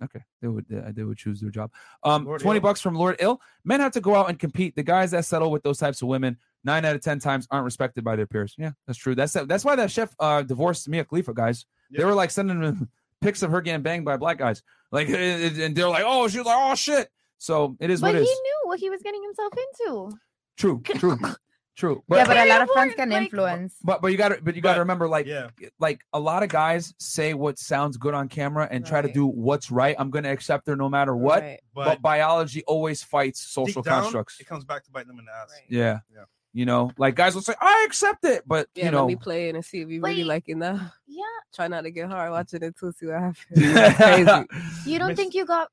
Okay, 0.00 0.20
they 0.40 0.46
would 0.46 0.64
uh, 0.72 0.92
they 0.92 1.02
would 1.02 1.16
choose 1.18 1.40
their 1.40 1.50
job. 1.50 1.72
Um, 2.04 2.24
Lord 2.24 2.40
20 2.40 2.58
Ill. 2.58 2.62
bucks 2.62 2.80
from 2.80 2.94
Lord 2.94 3.16
Ill. 3.18 3.40
Men 3.64 3.80
have 3.80 3.90
to 3.92 4.00
go 4.00 4.14
out 4.14 4.28
and 4.28 4.38
compete. 4.38 4.76
The 4.76 4.84
guys 4.84 5.10
that 5.10 5.24
settle 5.24 5.50
with 5.50 5.64
those 5.64 5.78
types 5.78 6.02
of 6.02 6.06
women, 6.08 6.36
nine 6.62 6.84
out 6.84 6.94
of 6.94 7.00
ten 7.02 7.18
times 7.18 7.48
aren't 7.50 7.64
respected 7.64 8.04
by 8.04 8.14
their 8.14 8.26
peers. 8.26 8.54
Yeah, 8.56 8.70
that's 8.86 8.96
true. 8.98 9.16
That's 9.16 9.32
that's 9.32 9.64
why 9.64 9.74
that 9.74 9.90
chef 9.90 10.14
uh 10.20 10.42
divorced 10.42 10.88
Mia 10.88 11.04
Khalifa, 11.04 11.34
guys. 11.34 11.66
They 11.90 12.04
were 12.04 12.14
like 12.14 12.30
sending 12.30 12.62
him 12.62 12.90
pics 13.20 13.42
of 13.42 13.50
her 13.50 13.60
getting 13.60 13.82
banged 13.82 14.04
by 14.04 14.16
black 14.18 14.38
guys. 14.38 14.62
Like 14.90 15.08
and 15.10 15.76
they're 15.76 15.88
like, 15.88 16.04
oh, 16.06 16.28
she's 16.28 16.44
like, 16.44 16.56
oh 16.58 16.74
shit. 16.74 17.08
So 17.38 17.76
it 17.80 17.90
is 17.90 18.00
But 18.00 18.14
what 18.14 18.22
he 18.22 18.28
knew 18.28 18.60
what 18.64 18.80
he 18.80 18.90
was 18.90 19.02
getting 19.02 19.22
himself 19.22 19.52
into. 19.52 20.18
True, 20.56 20.82
true, 20.84 21.18
true. 21.76 22.02
yeah, 22.10 22.26
but 22.26 22.36
a 22.36 22.48
lot 22.48 22.62
of 22.62 22.70
friends 22.70 22.94
can 22.96 23.10
like- 23.10 23.22
influence. 23.22 23.76
But 23.82 24.02
but 24.02 24.08
you 24.08 24.18
got 24.18 24.30
to 24.30 24.40
but 24.42 24.56
you 24.56 24.62
got 24.62 24.74
to 24.74 24.80
remember 24.80 25.08
like 25.08 25.26
yeah. 25.26 25.48
like 25.78 26.00
a 26.12 26.18
lot 26.18 26.42
of 26.42 26.48
guys 26.48 26.94
say 26.98 27.34
what 27.34 27.58
sounds 27.58 27.96
good 27.96 28.14
on 28.14 28.28
camera 28.28 28.66
and 28.68 28.84
try 28.84 29.00
to 29.00 29.12
do 29.12 29.26
what's 29.26 29.70
right. 29.70 29.94
I'm 29.98 30.10
going 30.10 30.24
to 30.24 30.30
accept 30.30 30.66
her 30.66 30.74
no 30.74 30.88
matter 30.88 31.14
what. 31.14 31.42
Right. 31.42 31.60
But, 31.74 31.84
But 31.84 32.02
biology 32.02 32.64
always 32.66 33.04
fights 33.04 33.40
social 33.40 33.82
down, 33.82 34.02
constructs. 34.02 34.40
It 34.40 34.46
comes 34.46 34.64
back 34.64 34.84
to 34.84 34.90
bite 34.90 35.06
them 35.06 35.20
in 35.20 35.26
the 35.26 35.32
ass. 35.32 35.52
Yeah. 35.68 36.00
Yeah. 36.12 36.24
You 36.58 36.66
know, 36.66 36.90
like 36.98 37.14
guys 37.14 37.36
will 37.36 37.42
say, 37.42 37.54
"I 37.60 37.84
accept 37.86 38.24
it," 38.24 38.42
but 38.44 38.66
Yeah, 38.74 38.86
you 38.86 38.90
let 38.90 38.98
know, 38.98 39.06
me 39.06 39.14
play 39.14 39.48
it 39.48 39.54
and 39.54 39.64
see 39.64 39.80
if 39.82 39.90
you 39.90 40.00
really 40.00 40.22
Wait. 40.22 40.26
like 40.26 40.44
it 40.48 40.56
now. 40.56 40.92
Yeah. 41.06 41.22
Try 41.54 41.68
not 41.68 41.82
to 41.82 41.92
get 41.92 42.08
hard 42.08 42.30
mm. 42.30 42.32
watching 42.32 42.64
it 42.64 42.76
too. 42.76 42.90
See 42.98 43.06
what 43.06 43.20
happens. 43.54 43.96
Crazy. 43.96 44.90
You 44.90 44.98
don't 44.98 45.10
Miss- 45.10 45.16
think 45.16 45.34
you 45.34 45.46
got 45.46 45.68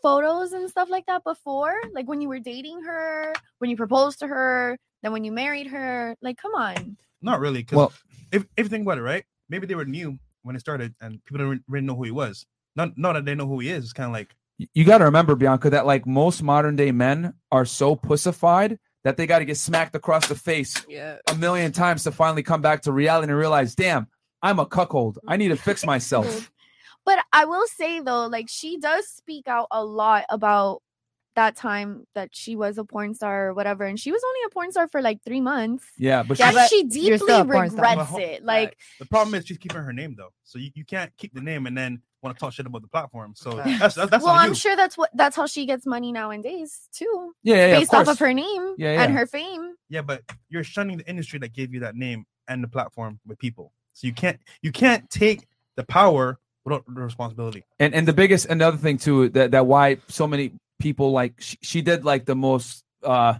photos 0.00 0.54
and 0.54 0.70
stuff 0.70 0.88
like 0.88 1.04
that 1.08 1.24
before? 1.24 1.74
Like 1.92 2.08
when 2.08 2.22
you 2.22 2.28
were 2.30 2.38
dating 2.38 2.82
her, 2.84 3.34
when 3.58 3.68
you 3.68 3.76
proposed 3.76 4.20
to 4.20 4.28
her, 4.28 4.78
then 5.02 5.12
when 5.12 5.24
you 5.24 5.30
married 5.30 5.66
her? 5.66 6.16
Like, 6.22 6.38
come 6.38 6.54
on. 6.54 6.96
Not 7.20 7.40
really. 7.40 7.60
Because 7.60 7.76
Well- 7.76 7.92
if, 8.32 8.46
if 8.56 8.64
you 8.64 8.70
think 8.70 8.86
about 8.86 8.96
it, 8.96 9.02
right? 9.02 9.24
Maybe 9.50 9.66
they 9.66 9.74
were 9.74 9.84
new 9.84 10.18
when 10.40 10.56
it 10.56 10.60
started 10.60 10.94
and 11.02 11.22
people 11.26 11.36
didn't 11.36 11.64
really 11.68 11.86
know 11.86 11.96
who 11.96 12.04
he 12.04 12.12
was. 12.12 12.46
Not, 12.76 12.96
not 12.96 13.12
that 13.12 13.26
they 13.26 13.34
know 13.34 13.46
who 13.46 13.58
he 13.58 13.68
is. 13.68 13.84
It's 13.84 13.92
kind 13.92 14.06
of 14.06 14.14
like, 14.14 14.34
you 14.72 14.86
got 14.86 14.98
to 14.98 15.04
remember, 15.04 15.36
Bianca, 15.36 15.68
that 15.68 15.84
like 15.84 16.06
most 16.06 16.42
modern 16.42 16.76
day 16.76 16.92
men 16.92 17.34
are 17.52 17.66
so 17.66 17.94
pussified 17.94 18.78
that 19.04 19.16
they 19.16 19.26
got 19.26 19.38
to 19.40 19.44
get 19.44 19.56
smacked 19.56 19.94
across 19.94 20.28
the 20.28 20.34
face 20.34 20.84
Yeah. 20.88 21.16
a 21.30 21.34
million 21.34 21.72
times 21.72 22.04
to 22.04 22.12
finally 22.12 22.42
come 22.42 22.60
back 22.60 22.82
to 22.82 22.92
reality 22.92 23.30
and 23.30 23.38
realize, 23.38 23.74
damn, 23.74 24.06
I'm 24.42 24.58
a 24.58 24.66
cuckold. 24.66 25.18
I 25.26 25.36
need 25.36 25.48
to 25.48 25.56
fix 25.56 25.84
myself. 25.86 26.50
But 27.06 27.18
I 27.32 27.46
will 27.46 27.66
say 27.66 28.00
though, 28.00 28.26
like 28.26 28.46
she 28.48 28.78
does 28.78 29.08
speak 29.08 29.48
out 29.48 29.68
a 29.70 29.82
lot 29.84 30.24
about 30.28 30.82
that 31.36 31.56
time 31.56 32.04
that 32.14 32.28
she 32.32 32.56
was 32.56 32.76
a 32.76 32.84
porn 32.84 33.14
star 33.14 33.48
or 33.48 33.54
whatever, 33.54 33.84
and 33.84 33.98
she 33.98 34.10
was 34.12 34.20
only 34.22 34.40
a 34.46 34.50
porn 34.50 34.70
star 34.72 34.88
for 34.88 35.00
like 35.00 35.22
three 35.24 35.40
months. 35.40 35.86
Yeah, 35.96 36.22
but 36.24 36.38
Yeah, 36.38 36.50
she, 36.50 36.54
but 36.56 36.68
she 36.68 36.82
deeply 36.84 37.16
still 37.18 37.40
a 37.40 37.44
porn 37.44 37.70
star. 37.70 37.90
regrets 37.90 38.18
it. 38.18 38.44
Like, 38.44 38.76
the 38.98 39.06
problem 39.06 39.34
is 39.36 39.46
she's 39.46 39.56
keeping 39.56 39.80
her 39.80 39.92
name 39.92 40.14
though. 40.18 40.32
So 40.44 40.58
you, 40.58 40.70
you 40.74 40.84
can't 40.84 41.10
keep 41.16 41.32
the 41.32 41.40
name 41.40 41.66
and 41.66 41.78
then 41.78 42.02
want 42.22 42.36
to 42.36 42.40
talk 42.40 42.52
shit 42.52 42.66
about 42.66 42.82
the 42.82 42.88
platform. 42.88 43.32
So 43.36 43.52
that's 43.54 43.94
that's, 43.94 44.10
that's 44.10 44.24
well, 44.24 44.34
on 44.34 44.38
I'm 44.38 44.48
you. 44.50 44.54
sure 44.54 44.76
that's 44.76 44.96
what 44.98 45.10
that's 45.14 45.36
how 45.36 45.46
she 45.46 45.66
gets 45.66 45.86
money 45.86 46.12
nowadays 46.12 46.88
too, 46.92 47.34
yeah, 47.42 47.56
yeah, 47.56 47.66
yeah, 47.66 47.78
based 47.78 47.94
of 47.94 48.00
off 48.00 48.08
of 48.08 48.18
her 48.18 48.32
name 48.32 48.74
Yeah, 48.78 49.02
and 49.02 49.12
her 49.12 49.26
fame. 49.26 49.74
Yeah, 49.88 50.02
but 50.02 50.22
you're 50.48 50.64
shunning 50.64 50.98
the 50.98 51.08
industry 51.08 51.38
that 51.40 51.52
gave 51.52 51.72
you 51.74 51.80
that 51.80 51.94
name 51.96 52.26
and 52.48 52.62
the 52.62 52.68
platform 52.68 53.20
with 53.26 53.38
people. 53.38 53.72
So 53.92 54.06
you 54.06 54.12
can't 54.12 54.38
you 54.62 54.72
can't 54.72 55.08
take 55.10 55.46
the 55.76 55.84
power 55.84 56.38
without 56.64 56.84
the 56.86 57.00
responsibility. 57.00 57.64
and 57.78 57.94
and 57.94 58.06
the 58.06 58.12
biggest 58.12 58.46
another 58.46 58.76
thing 58.76 58.98
too 58.98 59.28
that 59.30 59.52
that 59.52 59.66
why 59.66 59.98
so 60.08 60.26
many 60.26 60.52
people 60.78 61.12
like 61.12 61.40
she, 61.40 61.58
she 61.62 61.82
did 61.82 62.04
like 62.04 62.24
the 62.26 62.34
most 62.34 62.84
uh 63.02 63.34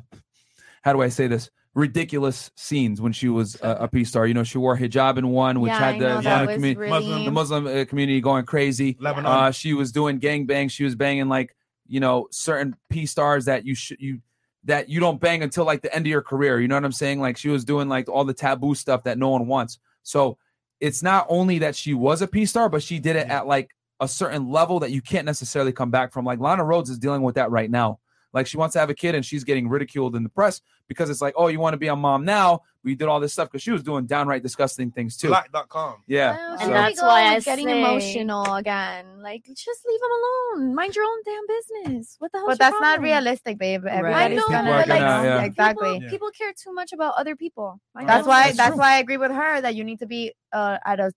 how 0.82 0.92
do 0.92 1.02
I 1.02 1.08
say 1.08 1.26
this 1.26 1.50
ridiculous 1.74 2.50
scenes 2.56 3.00
when 3.00 3.12
she 3.12 3.28
was 3.28 3.56
a, 3.62 3.70
a 3.82 3.88
P 3.88 4.04
star. 4.04 4.26
You 4.26 4.34
know, 4.34 4.44
she 4.44 4.58
wore 4.58 4.76
hijab 4.76 5.18
in 5.18 5.28
one, 5.28 5.60
which 5.60 5.70
yeah, 5.70 5.78
had 5.78 5.94
the 5.96 6.08
know, 6.08 6.18
Islamic 6.18 6.60
that 6.60 6.76
really. 6.76 6.88
Muslim- 6.88 7.24
the 7.24 7.30
Muslim 7.30 7.66
uh, 7.66 7.84
community 7.84 8.20
going 8.20 8.44
crazy. 8.44 8.96
Lebanon. 9.00 9.30
Uh, 9.30 9.50
she 9.50 9.74
was 9.74 9.92
doing 9.92 10.20
gangbangs. 10.20 10.72
She 10.72 10.84
was 10.84 10.94
banging 10.94 11.28
like 11.28 11.54
you 11.86 12.00
know 12.00 12.28
certain 12.30 12.76
P 12.88 13.06
stars 13.06 13.46
that 13.46 13.64
you 13.64 13.74
should 13.74 14.00
you 14.00 14.20
that 14.64 14.88
you 14.88 15.00
don't 15.00 15.20
bang 15.20 15.42
until 15.42 15.64
like 15.64 15.82
the 15.82 15.94
end 15.94 16.06
of 16.06 16.10
your 16.10 16.22
career. 16.22 16.60
You 16.60 16.68
know 16.68 16.74
what 16.74 16.84
I'm 16.84 16.92
saying? 16.92 17.20
Like 17.20 17.36
she 17.36 17.48
was 17.48 17.64
doing 17.64 17.88
like 17.88 18.08
all 18.08 18.24
the 18.24 18.34
taboo 18.34 18.74
stuff 18.74 19.04
that 19.04 19.18
no 19.18 19.30
one 19.30 19.46
wants. 19.46 19.78
So 20.02 20.38
it's 20.80 21.02
not 21.02 21.26
only 21.28 21.60
that 21.60 21.76
she 21.76 21.94
was 21.94 22.22
a 22.22 22.26
P 22.26 22.46
star, 22.46 22.68
but 22.68 22.82
she 22.82 22.98
did 22.98 23.16
it 23.16 23.28
at 23.28 23.46
like 23.46 23.70
a 24.00 24.08
certain 24.08 24.48
level 24.50 24.80
that 24.80 24.90
you 24.90 25.02
can't 25.02 25.26
necessarily 25.26 25.72
come 25.72 25.90
back 25.90 26.12
from. 26.12 26.24
Like 26.24 26.40
Lana 26.40 26.64
Rhoades 26.64 26.90
is 26.90 26.98
dealing 26.98 27.22
with 27.22 27.36
that 27.36 27.50
right 27.50 27.70
now. 27.70 28.00
Like 28.32 28.46
she 28.46 28.56
wants 28.56 28.74
to 28.74 28.78
have 28.80 28.90
a 28.90 28.94
kid 28.94 29.14
and 29.14 29.24
she's 29.26 29.42
getting 29.44 29.68
ridiculed 29.68 30.14
in 30.14 30.22
the 30.22 30.28
press 30.28 30.60
because 30.86 31.10
it's 31.10 31.20
like, 31.20 31.34
oh, 31.36 31.48
you 31.48 31.58
want 31.58 31.74
to 31.74 31.78
be 31.78 31.88
a 31.88 31.96
mom 31.96 32.24
now? 32.24 32.62
We 32.82 32.94
did 32.94 33.08
all 33.08 33.20
this 33.20 33.32
stuff 33.32 33.48
because 33.50 33.62
she 33.62 33.72
was 33.72 33.82
doing 33.82 34.06
downright 34.06 34.42
disgusting 34.42 34.90
things 34.90 35.16
too. 35.16 35.28
Black.com. 35.28 35.96
Yeah. 36.06 36.36
Oh, 36.38 36.56
so- 36.56 36.64
here 36.64 36.74
that's 36.74 37.02
why 37.02 37.22
I'm 37.34 37.40
getting 37.40 37.66
say- 37.66 37.80
emotional 37.80 38.54
again. 38.54 39.04
Like, 39.20 39.44
just 39.44 39.80
leave 39.86 40.00
them 40.00 40.10
alone. 40.60 40.74
Mind 40.74 40.94
your 40.96 41.04
own 41.04 41.18
damn 41.24 41.46
business. 41.46 42.16
What 42.20 42.32
the 42.32 42.38
hell? 42.38 42.46
But 42.46 42.58
that's 42.58 42.80
not 42.80 43.00
realistic, 43.02 43.58
babe. 43.58 43.84
I 43.86 43.90
Everybody's 43.90 44.36
know, 44.38 44.48
gonna, 44.48 44.58
People 44.58 44.72
are 44.72 44.78
but 44.82 44.88
like, 44.88 45.00
gonna- 45.00 45.28
yeah. 45.28 45.42
exactly. 45.42 45.94
People, 45.94 46.10
people 46.10 46.30
care 46.30 46.52
too 46.56 46.72
much 46.72 46.92
about 46.92 47.14
other 47.18 47.36
people. 47.36 47.80
Mind 47.94 48.08
That's 48.08 48.20
your 48.20 48.28
why. 48.28 48.42
business. 48.44 48.56
That's 48.56 48.76
why 48.76 48.92
I 48.94 48.98
agree 49.00 49.16
with 49.18 49.32
her 49.32 49.60
that 49.60 49.74
you 49.74 49.84
need 49.84 49.98
to 49.98 50.06
be 50.06 50.32
uh, 50.52 50.78
at 50.86 51.00
a 51.00 51.12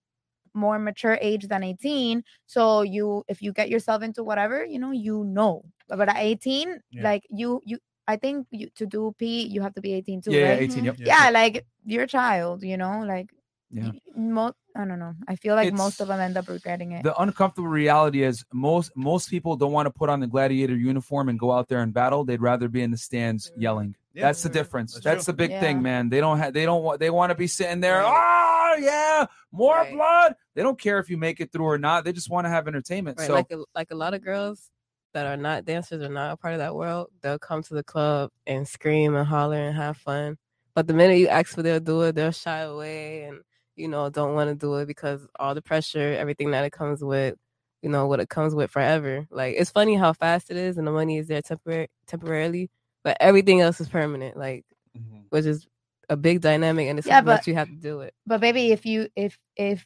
more 0.56 0.78
mature 0.78 1.18
age 1.22 1.48
than 1.48 1.64
18. 1.64 2.24
So 2.46 2.82
you, 2.84 3.24
if 3.28 3.42
you 3.42 3.54
get 3.54 3.70
yourself 3.70 4.04
into 4.04 4.24
whatever, 4.24 4.64
you 4.66 4.78
know, 4.80 4.92
you 4.92 5.24
know. 5.24 5.64
But 5.88 6.10
at 6.10 6.18
18, 6.18 6.80
Yeah. 6.92 7.04
like 7.04 7.24
you, 7.30 7.62
you, 7.66 7.78
I 8.08 8.18
think 8.18 8.48
you 8.52 8.70
to 8.76 8.86
do 8.86 9.14
P, 9.18 9.44
you 9.48 9.62
have 9.62 9.74
to 9.76 9.82
be 9.82 9.94
18 9.94 10.22
too, 10.22 10.32
Yeah, 10.32 10.40
yeah, 10.40 10.50
right? 10.50 10.62
18, 10.62 10.86
yep. 10.86 10.96
Yeah, 11.00 11.06
yeah 11.26 11.30
like 11.30 11.66
you're 11.86 12.04
a 12.04 12.08
child, 12.08 12.64
you 12.64 12.78
know, 12.78 13.04
like. 13.06 13.30
Yeah. 13.76 13.90
Most, 14.16 14.54
I 14.76 14.86
don't 14.86 15.00
know. 15.00 15.16
I 15.28 15.36
feel 15.36 15.56
like 15.56 15.74
most 15.74 16.00
of 16.00 16.08
them 16.08 16.20
end 16.20 16.38
up 16.38 16.48
regretting 16.48 16.92
it. 16.92 17.02
the 17.02 17.20
uncomfortable 17.20 17.68
reality 17.68 18.22
is 18.22 18.46
most 18.54 18.92
most 18.96 19.32
people 19.32 19.56
don't 19.56 19.72
want 19.72 19.88
to 19.88 19.92
put 19.92 20.10
on 20.10 20.20
the 20.20 20.28
gladiator 20.28 20.76
uniform 20.76 21.28
and 21.28 21.40
go 21.40 21.52
out 21.52 21.70
there 21.70 21.82
and 21.82 21.92
battle. 21.92 22.24
They'd 22.24 22.40
rather 22.40 22.68
be 22.68 22.84
in 22.84 22.92
the 22.92 22.98
stands 22.98 23.50
mm. 23.50 23.62
yelling. 23.64 23.96
Yeah, 24.14 24.28
That's 24.28 24.44
the 24.44 24.50
difference. 24.50 24.94
That's 24.94 25.04
That's, 25.04 25.26
the 25.26 25.34
big 25.34 25.50
Yeah. 25.50 25.60
thing, 25.60 25.82
man. 25.82 26.10
They 26.10 26.20
don't 26.20 26.38
have 26.38 26.54
they 26.54 26.66
don't 26.66 26.84
want 26.84 27.00
they 27.00 27.10
want 27.10 27.32
to 27.32 27.36
be 27.36 27.48
sitting 27.48 27.80
there. 27.80 28.02
Right. 28.02 28.74
Oh 28.76 28.78
yeah, 28.80 29.26
more 29.52 29.78
Right. 29.78 29.94
blood. 29.94 30.36
They 30.56 30.62
don't 30.62 30.80
care 30.80 31.00
if 31.00 31.10
you 31.10 31.18
make 31.18 31.40
it 31.40 31.52
through 31.52 31.66
or 31.66 31.80
not. 31.80 32.04
They 32.04 32.14
just 32.14 32.30
want 32.30 32.46
to 32.46 32.50
have 32.50 32.68
entertainment. 32.68 33.18
Right, 33.18 33.28
So 33.28 33.34
like 33.34 33.52
a, 33.52 33.64
like 33.74 33.92
a 33.92 33.96
lot 33.96 34.14
of 34.14 34.24
girls 34.24 34.70
that 35.14 35.26
are 35.26 35.38
not 35.38 35.66
dancers 35.66 36.02
or 36.02 36.10
not 36.10 36.32
a 36.34 36.38
part 36.38 36.54
of 36.54 36.60
that 36.60 36.76
world, 36.76 37.08
they'll 37.22 37.40
come 37.40 37.64
to 37.64 37.74
the 37.74 37.84
club 37.84 38.30
and 38.48 38.68
scream 38.68 39.16
and 39.16 39.28
holler 39.28 39.58
and 39.58 39.76
have 39.76 39.98
fun. 39.98 40.38
But 40.76 40.88
the 40.88 40.94
minute 40.94 41.18
you 41.20 41.28
ask 41.28 41.54
for 41.56 41.62
they'll 41.62 41.80
do 41.80 42.02
it, 42.04 42.16
they'll 42.16 42.32
shy 42.32 42.60
away 42.60 43.24
and 43.24 43.40
you 43.76 43.88
know 43.88 44.10
don't 44.10 44.34
want 44.36 44.50
to 44.50 44.56
do 44.56 44.76
it 44.76 44.88
because 44.88 45.26
all 45.40 45.56
the 45.56 45.62
pressure, 45.62 46.16
everything 46.18 46.52
that 46.52 46.66
it 46.66 46.72
comes 46.72 47.04
with, 47.04 47.36
you 47.82 47.90
know 47.90 48.08
what 48.08 48.20
it 48.20 48.30
comes 48.30 48.56
with 48.56 48.72
forever. 48.72 49.28
Like 49.30 49.56
it's 49.58 49.72
funny 49.72 49.96
how 49.96 50.14
fast 50.14 50.50
it 50.52 50.58
is 50.58 50.78
and 50.78 50.88
the 50.88 50.92
money 50.92 51.18
is 51.18 51.28
there 51.28 51.42
tempor- 51.42 51.88
temporarily, 52.08 52.70
but 53.04 53.18
everything 53.20 53.62
else 53.62 53.80
is 53.80 53.90
permanent. 53.90 54.36
Like 54.38 54.66
mm-hmm. 54.98 55.22
which 55.30 55.46
is 55.46 55.68
a 56.10 56.18
big 56.18 56.42
dynamic 56.42 56.88
and 56.90 57.00
it's 57.00 57.08
Yeah, 57.08 57.22
that 57.22 57.26
but- 57.26 57.48
you 57.48 57.54
have 57.56 57.70
to 57.70 57.76
do 57.76 58.02
it. 58.02 58.14
But 58.26 58.42
baby, 58.42 58.72
if 58.72 58.86
you 58.86 59.08
if 59.16 59.38
if 59.56 59.80
m- 59.80 59.86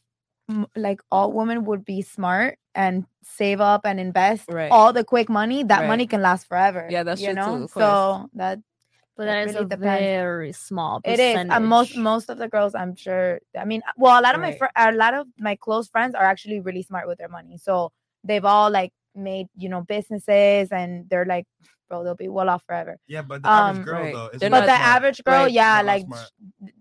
like 0.76 1.02
all 1.11 1.32
women 1.32 1.65
would 1.65 1.84
be 1.86 2.02
smart 2.02 2.57
and 2.74 3.06
save 3.24 3.60
up 3.60 3.82
and 3.86 3.99
invest 3.99 4.49
Right. 4.49 4.72
all 4.72 4.94
the 4.94 5.03
quick 5.03 5.30
money, 5.30 5.64
that 5.64 5.82
Right. 5.82 5.88
money 5.88 6.07
can 6.07 6.22
last 6.22 6.48
forever. 6.48 6.88
Yeah, 6.90 7.03
that's 7.03 7.22
you 7.22 7.28
true 7.28 7.36
too, 7.36 7.41
know. 7.41 7.64
of 7.64 7.72
so 7.72 8.30
that 8.34 8.60
But 9.18 9.24
It 9.24 9.32
that 9.32 9.48
is 9.49 9.56
really 9.56 9.65
a 9.65 9.68
depends. 9.68 10.07
very 10.07 10.52
small 10.53 11.02
it 11.03 11.19
is. 11.19 11.34
percentage. 11.34 11.56
And 11.56 11.65
most 11.65 11.98
most 11.98 12.30
of 12.30 12.38
the 12.38 12.48
girls, 12.48 12.76
I'm 12.76 12.95
sure. 12.95 13.40
I 13.57 13.65
mean, 13.65 13.82
uh, 13.88 13.91
well, 13.98 14.19
a 14.19 14.22
lot 14.22 14.36
of 14.36 14.41
my 14.41 14.52
fr- 14.53 14.76
a 14.76 14.91
lot 14.94 15.14
of 15.15 15.26
my 15.40 15.56
close 15.56 15.90
friends 15.90 16.14
are 16.14 16.24
actually 16.24 16.60
really 16.61 16.84
smart 16.84 17.07
with 17.07 17.18
their 17.18 17.28
money. 17.28 17.57
So 17.57 17.91
they've 18.24 18.45
all 18.45 18.69
like 18.69 18.94
made 19.15 19.48
you 19.57 19.69
know 19.69 19.82
businesses, 19.82 20.72
and 20.72 21.10
they're 21.10 21.26
like, 21.26 21.48
bro, 21.89 22.03
they'll 22.03 22.15
be 22.15 22.27
well 22.27 22.49
off 22.49 22.64
forever. 22.65 22.97
Yeah, 23.07 23.22
but 23.22 23.41
the 23.43 23.49
average 23.49 23.77
Um, 23.80 23.84
girl 23.84 24.01
right. 24.03 24.14
though, 24.14 24.30
They're 24.38 24.49
But 24.49 24.61
the 24.61 24.76
smart. 24.76 24.81
average 24.81 25.23
girl, 25.23 25.43
Right. 25.43 25.51
yeah, 25.51 25.76
Not 25.77 25.85
like 25.85 26.05
smart. 26.05 26.30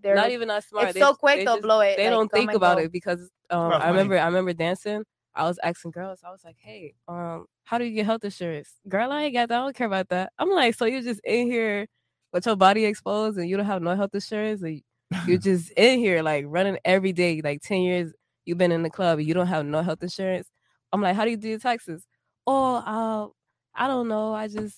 they're 0.01 0.15
not 0.15 0.29
even 0.31 0.47
not 0.47 0.63
smart. 0.63 0.85
It's 0.89 0.93
They 0.95 0.99
so 0.99 1.13
quick 1.13 1.37
they 1.37 1.45
they'll 1.45 1.55
just- 1.55 1.63
blow 1.63 1.79
it. 1.81 1.97
They 1.97 2.05
like, 2.05 2.11
don't 2.11 2.31
think 2.31 2.53
about 2.53 2.77
go. 2.77 2.83
it 2.83 2.91
because 2.91 3.21
um, 3.49 3.67
about 3.67 3.73
I 3.81 3.85
money. 3.85 3.91
remember 3.91 4.19
I 4.19 4.25
remember 4.25 4.53
dancing. 4.53 5.03
I 5.35 5.43
was 5.43 5.59
asking 5.63 5.91
girls. 5.91 6.21
I 6.25 6.31
was 6.31 6.43
like, 6.43 6.57
"Hey, 6.59 6.95
um, 7.07 7.45
how 7.63 7.77
do 7.77 7.85
you 7.85 7.91
get 7.93 8.05
health 8.07 8.23
insurance?" 8.23 8.73
Girl, 8.89 9.11
I 9.11 9.23
ain't 9.23 9.33
got 9.33 9.49
that. 9.49 9.59
I 9.59 9.63
don't 9.63 9.75
care 9.75 9.87
about 9.87 10.09
that. 10.09 10.31
I'm 10.39 10.49
like, 10.49 10.73
so 10.75 10.85
you're 10.85 11.01
just 11.01 11.21
in 11.23 11.47
here 11.51 11.85
with 12.33 12.45
your 12.45 12.55
body 12.55 12.85
exposed 12.85 13.37
and 13.37 13.47
you 13.47 13.55
don't 13.55 13.65
have 13.67 13.81
no 13.81 13.95
health 13.95 14.13
insurance, 14.15 14.61
and 14.63 14.81
you're 15.27 15.37
just 15.37 15.71
in 15.77 15.99
here 15.99 16.21
like 16.23 16.45
running 16.47 16.79
every 16.83 17.13
day, 17.13 17.41
like 17.43 17.61
ten 17.61 17.81
years 17.81 18.11
you've 18.45 18.57
been 18.57 18.71
in 18.71 18.81
the 18.81 18.89
club 18.89 19.19
and 19.19 19.27
you 19.27 19.33
don't 19.33 19.47
have 19.47 19.65
no 19.65 19.81
health 19.83 20.01
insurance. 20.01 20.49
I'm 20.91 21.01
like, 21.01 21.15
how 21.15 21.25
do 21.25 21.31
you 21.31 21.37
do 21.37 21.49
your 21.49 21.59
taxes? 21.59 22.03
Oh, 22.47 22.75
uh, 22.77 23.27
I 23.75 23.87
don't 23.87 24.07
know. 24.07 24.33
I 24.33 24.47
just 24.47 24.77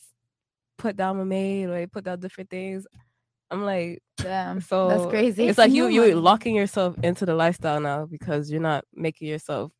put 0.79 0.95
down 0.95 1.17
my 1.17 1.23
maid 1.23 1.65
or 1.69 1.75
I 1.75 1.85
put 1.85 2.03
down 2.05 2.19
different 2.19 2.49
things. 2.49 2.87
I'm 3.51 3.63
like, 3.63 4.01
Damn, 4.17 4.61
so 4.69 4.87
that's 4.89 5.05
crazy. 5.05 5.47
It's 5.47 5.57
like 5.57 5.71
you 5.71 5.87
you're 5.87 6.15
locking 6.15 6.55
yourself 6.55 6.95
into 7.03 7.25
the 7.25 7.35
lifestyle 7.35 7.79
now 7.79 8.05
because 8.05 8.49
you're 8.51 8.61
not 8.61 8.83
making 8.93 9.27
yourself 9.27 9.71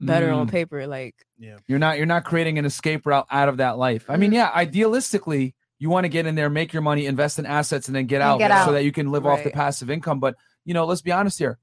better 0.00 0.30
on 0.30 0.46
Mm. 0.46 0.50
paper. 0.50 0.86
Like 0.86 1.14
yeah, 1.38 1.56
You're 1.68 1.78
not 1.78 1.96
you're 1.98 2.06
not 2.06 2.24
creating 2.24 2.58
an 2.58 2.64
escape 2.64 3.06
route 3.06 3.26
out 3.30 3.48
of 3.48 3.58
that 3.58 3.76
life. 3.78 4.06
I 4.08 4.16
mean, 4.16 4.30
Mm-hmm. 4.30 4.36
yeah, 4.36 4.50
idealistically, 4.52 5.54
you 5.78 5.90
want 5.90 6.04
to 6.04 6.08
get 6.08 6.26
in 6.26 6.34
there, 6.34 6.48
make 6.50 6.72
your 6.72 6.82
money, 6.82 7.06
invest 7.06 7.38
in 7.38 7.46
assets, 7.46 7.86
and 7.88 7.94
then 7.96 8.06
get 8.06 8.22
And 8.22 8.30
out 8.30 8.38
get 8.38 8.64
so 8.64 8.72
that 8.72 8.84
you 8.84 8.92
can 8.92 9.10
live 9.12 9.26
off 9.26 9.42
the 9.44 9.50
passive 9.50 9.90
income. 9.90 10.20
But 10.20 10.36
you 10.64 10.74
know, 10.74 10.84
let's 10.86 11.02
be 11.02 11.12
honest 11.12 11.38
here. 11.38 11.58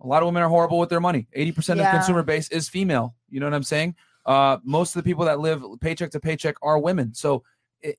A 0.00 0.06
lot 0.06 0.22
of 0.22 0.26
women 0.26 0.42
are 0.42 0.48
horrible 0.48 0.78
with 0.78 0.90
their 0.90 1.00
money. 1.00 1.28
80% 1.36 1.70
of 1.70 1.78
the 1.78 1.84
consumer 1.92 2.22
base 2.22 2.48
is 2.48 2.68
female. 2.68 3.14
You 3.30 3.40
know 3.40 3.46
what 3.46 3.54
I'm 3.54 3.62
saying? 3.62 3.94
Uh, 4.26 4.58
most 4.64 4.94
of 4.96 5.02
the 5.02 5.08
people 5.08 5.24
that 5.26 5.38
live 5.40 5.62
paycheck 5.80 6.10
to 6.10 6.20
paycheck 6.20 6.56
are 6.62 6.78
women. 6.78 7.14
So 7.14 7.42
it, 7.80 7.96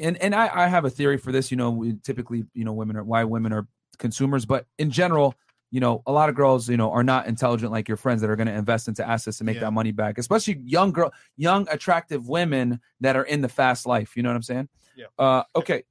and 0.00 0.16
and 0.18 0.34
I, 0.34 0.50
I 0.64 0.66
have 0.68 0.84
a 0.84 0.90
theory 0.90 1.16
for 1.18 1.32
this. 1.32 1.50
You 1.50 1.56
know, 1.56 1.70
we 1.70 1.94
typically, 2.02 2.44
you 2.54 2.64
know, 2.64 2.72
women 2.72 2.96
are 2.96 3.04
why 3.04 3.24
women 3.24 3.52
are 3.52 3.66
consumers, 3.98 4.44
but 4.44 4.66
in 4.78 4.90
general, 4.90 5.34
you 5.70 5.80
know, 5.80 6.02
a 6.06 6.12
lot 6.12 6.28
of 6.28 6.34
girls, 6.34 6.68
you 6.68 6.76
know, 6.76 6.90
are 6.92 7.02
not 7.02 7.26
intelligent 7.26 7.72
like 7.72 7.88
your 7.88 7.96
friends 7.96 8.20
that 8.20 8.30
are 8.30 8.36
going 8.36 8.46
to 8.46 8.52
invest 8.52 8.86
into 8.88 9.06
assets 9.06 9.38
to 9.38 9.44
make 9.44 9.56
Yeah. 9.56 9.62
that 9.62 9.72
money 9.72 9.90
back. 9.92 10.18
Especially 10.18 10.60
young 10.64 10.92
girl, 10.92 11.12
young 11.36 11.66
attractive 11.70 12.28
women 12.28 12.80
that 13.00 13.16
are 13.16 13.24
in 13.24 13.40
the 13.40 13.48
fast 13.48 13.86
life. 13.86 14.16
You 14.16 14.22
know 14.22 14.28
what 14.30 14.36
I'm 14.36 14.42
saying? 14.42 14.68
Yeah. 14.96 15.06
Uh, 15.18 15.42
okay. 15.56 15.82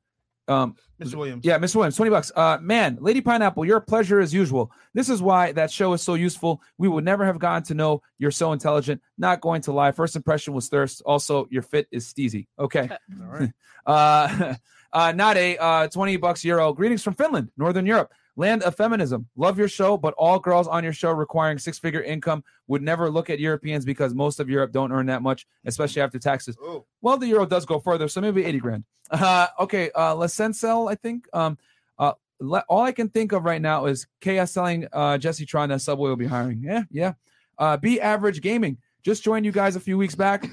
Um, 0.47 0.75
Mr. 1.01 1.15
Williams. 1.15 1.45
yeah, 1.45 1.57
Miss 1.57 1.75
Williams, 1.75 1.95
20 1.95 2.09
bucks. 2.11 2.31
Uh 2.35 2.57
man, 2.61 2.97
Lady 3.01 3.21
Pineapple, 3.21 3.65
you're 3.65 3.79
pleasure 3.79 4.19
as 4.19 4.33
usual. 4.33 4.71
This 4.93 5.09
is 5.09 5.21
why 5.21 5.51
that 5.53 5.71
show 5.71 5.93
is 5.93 6.01
so 6.01 6.13
useful. 6.13 6.61
We 6.77 6.87
would 6.87 7.03
never 7.03 7.25
have 7.25 7.39
gotten 7.39 7.63
to 7.63 7.73
know 7.73 8.01
you're 8.19 8.31
so 8.31 8.51
intelligent. 8.53 9.01
Not 9.17 9.41
going 9.41 9.61
to 9.63 9.71
lie. 9.71 9.91
First 9.91 10.15
impression 10.15 10.53
was 10.53 10.69
thirst. 10.69 11.01
Also, 11.05 11.47
your 11.49 11.61
fit 11.61 11.87
is 11.91 12.05
steezy. 12.05 12.47
Okay. 12.59 12.89
All 13.21 13.27
right. 13.27 13.51
Uh 13.85 14.55
uh 14.93 15.11
not 15.11 15.35
a 15.35 15.57
uh 15.57 15.87
20 15.89 16.15
bucks 16.17 16.45
euro. 16.45 16.71
Greetings 16.71 17.03
from 17.03 17.15
Finland, 17.15 17.49
Northern 17.57 17.85
Europe. 17.85 18.13
Land 18.35 18.63
of 18.63 18.75
feminism. 18.75 19.27
Love 19.35 19.59
your 19.59 19.67
show, 19.67 19.95
but 19.95 20.13
all 20.17 20.39
girls 20.39 20.67
on 20.67 20.83
your 20.83 20.93
show 20.93 21.11
requiring 21.11 21.59
six-figure 21.59 22.01
income 22.01 22.43
would 22.67 22.81
never 22.81 23.09
look 23.11 23.29
at 23.29 23.39
Europeans 23.39 23.85
because 23.85 24.13
most 24.15 24.39
of 24.39 24.49
Europe 24.49 24.71
don't 24.71 24.91
earn 24.91 25.05
that 25.05 25.21
much, 25.21 25.45
especially 25.65 26.01
after 26.01 26.17
taxes. 26.17 26.57
Oh, 26.61 26.85
Well, 27.01 27.17
the 27.17 27.27
euro 27.27 27.45
does 27.45 27.65
go 27.65 27.79
further, 27.79 28.07
so 28.07 28.21
maybe 28.21 28.43
80 28.43 28.59
grand. 28.59 28.83
Uh, 29.11 29.47
okay, 29.59 29.91
uh, 29.91 30.13
L'Essentiel, 30.15 30.87
I 30.87 30.95
think. 30.95 31.27
Um, 31.33 31.59
uh, 31.99 32.13
le- 32.39 32.65
all 32.67 32.81
I 32.81 32.91
can 32.91 33.09
think 33.09 33.33
of 33.33 33.43
right 33.43 33.61
now 33.61 33.85
is 33.85 34.07
KS 34.21 34.51
selling 34.51 34.87
uh, 34.91 35.19
Jesse 35.19 35.45
Tron 35.45 35.69
that 35.69 35.81
Subway 35.81 36.09
will 36.09 36.15
be 36.15 36.25
hiring. 36.25 36.61
Yeah, 36.63 36.83
yeah. 36.89 37.13
Uh, 37.59 37.77
Be 37.77 38.01
Average 38.01 38.41
Gaming. 38.41 38.77
Just 39.03 39.21
joined 39.23 39.45
you 39.45 39.51
guys 39.51 39.75
a 39.75 39.81
few 39.81 39.97
weeks 39.97 40.15
back. 40.15 40.45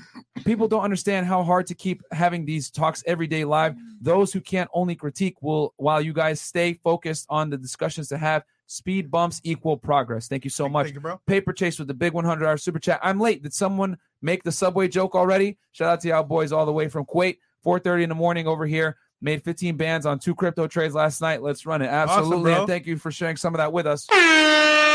People 0.44 0.66
don't 0.66 0.82
understand 0.82 1.26
how 1.26 1.44
hard 1.44 1.68
to 1.68 1.74
keep 1.74 2.02
having 2.10 2.44
these 2.44 2.68
talks 2.70 3.02
every 3.06 3.28
day 3.28 3.44
live. 3.44 3.76
Those 4.00 4.32
who 4.32 4.40
can't 4.40 4.68
only 4.74 4.96
critique 4.96 5.40
will, 5.40 5.72
while 5.76 6.00
you 6.00 6.12
guys 6.12 6.40
stay 6.40 6.74
focused 6.74 7.26
on 7.30 7.50
the 7.50 7.56
discussions 7.56 8.08
to 8.08 8.18
have. 8.18 8.42
Speed 8.66 9.10
bumps 9.10 9.40
equal 9.44 9.76
progress. 9.76 10.28
Thank 10.28 10.44
you 10.44 10.50
so 10.50 10.68
much. 10.68 10.86
Thank 10.86 10.94
you, 10.94 11.00
bro. 11.00 11.20
Paper 11.26 11.52
Chase 11.52 11.78
with 11.78 11.88
the 11.88 11.94
big 11.94 12.12
$100 12.12 12.60
super 12.60 12.78
chat. 12.78 13.00
I'm 13.02 13.18
late. 13.18 13.42
Did 13.42 13.52
someone 13.52 13.98
make 14.22 14.44
the 14.44 14.52
subway 14.52 14.86
joke 14.88 15.14
already? 15.14 15.58
Shout 15.72 15.88
out 15.88 16.00
to 16.02 16.08
y'all 16.08 16.22
boys 16.22 16.52
all 16.52 16.66
the 16.66 16.72
way 16.72 16.88
from 16.88 17.04
Kuwait. 17.04 17.38
4:30 17.64 18.04
in 18.04 18.08
the 18.08 18.14
morning 18.14 18.46
over 18.46 18.66
here. 18.66 18.96
Made 19.20 19.42
15 19.44 19.76
bands 19.76 20.06
on 20.06 20.18
two 20.18 20.34
crypto 20.34 20.66
trades 20.66 20.94
last 20.94 21.20
night. 21.20 21.42
Let's 21.42 21.66
run 21.66 21.82
it. 21.82 21.88
Absolutely. 21.88 22.52
bro. 22.52 22.60
and 22.60 22.68
thank 22.68 22.86
you 22.86 22.96
for 22.96 23.10
sharing 23.10 23.36
some 23.36 23.54
of 23.54 23.58
that 23.58 23.72
with 23.72 23.86
us. 23.86 24.06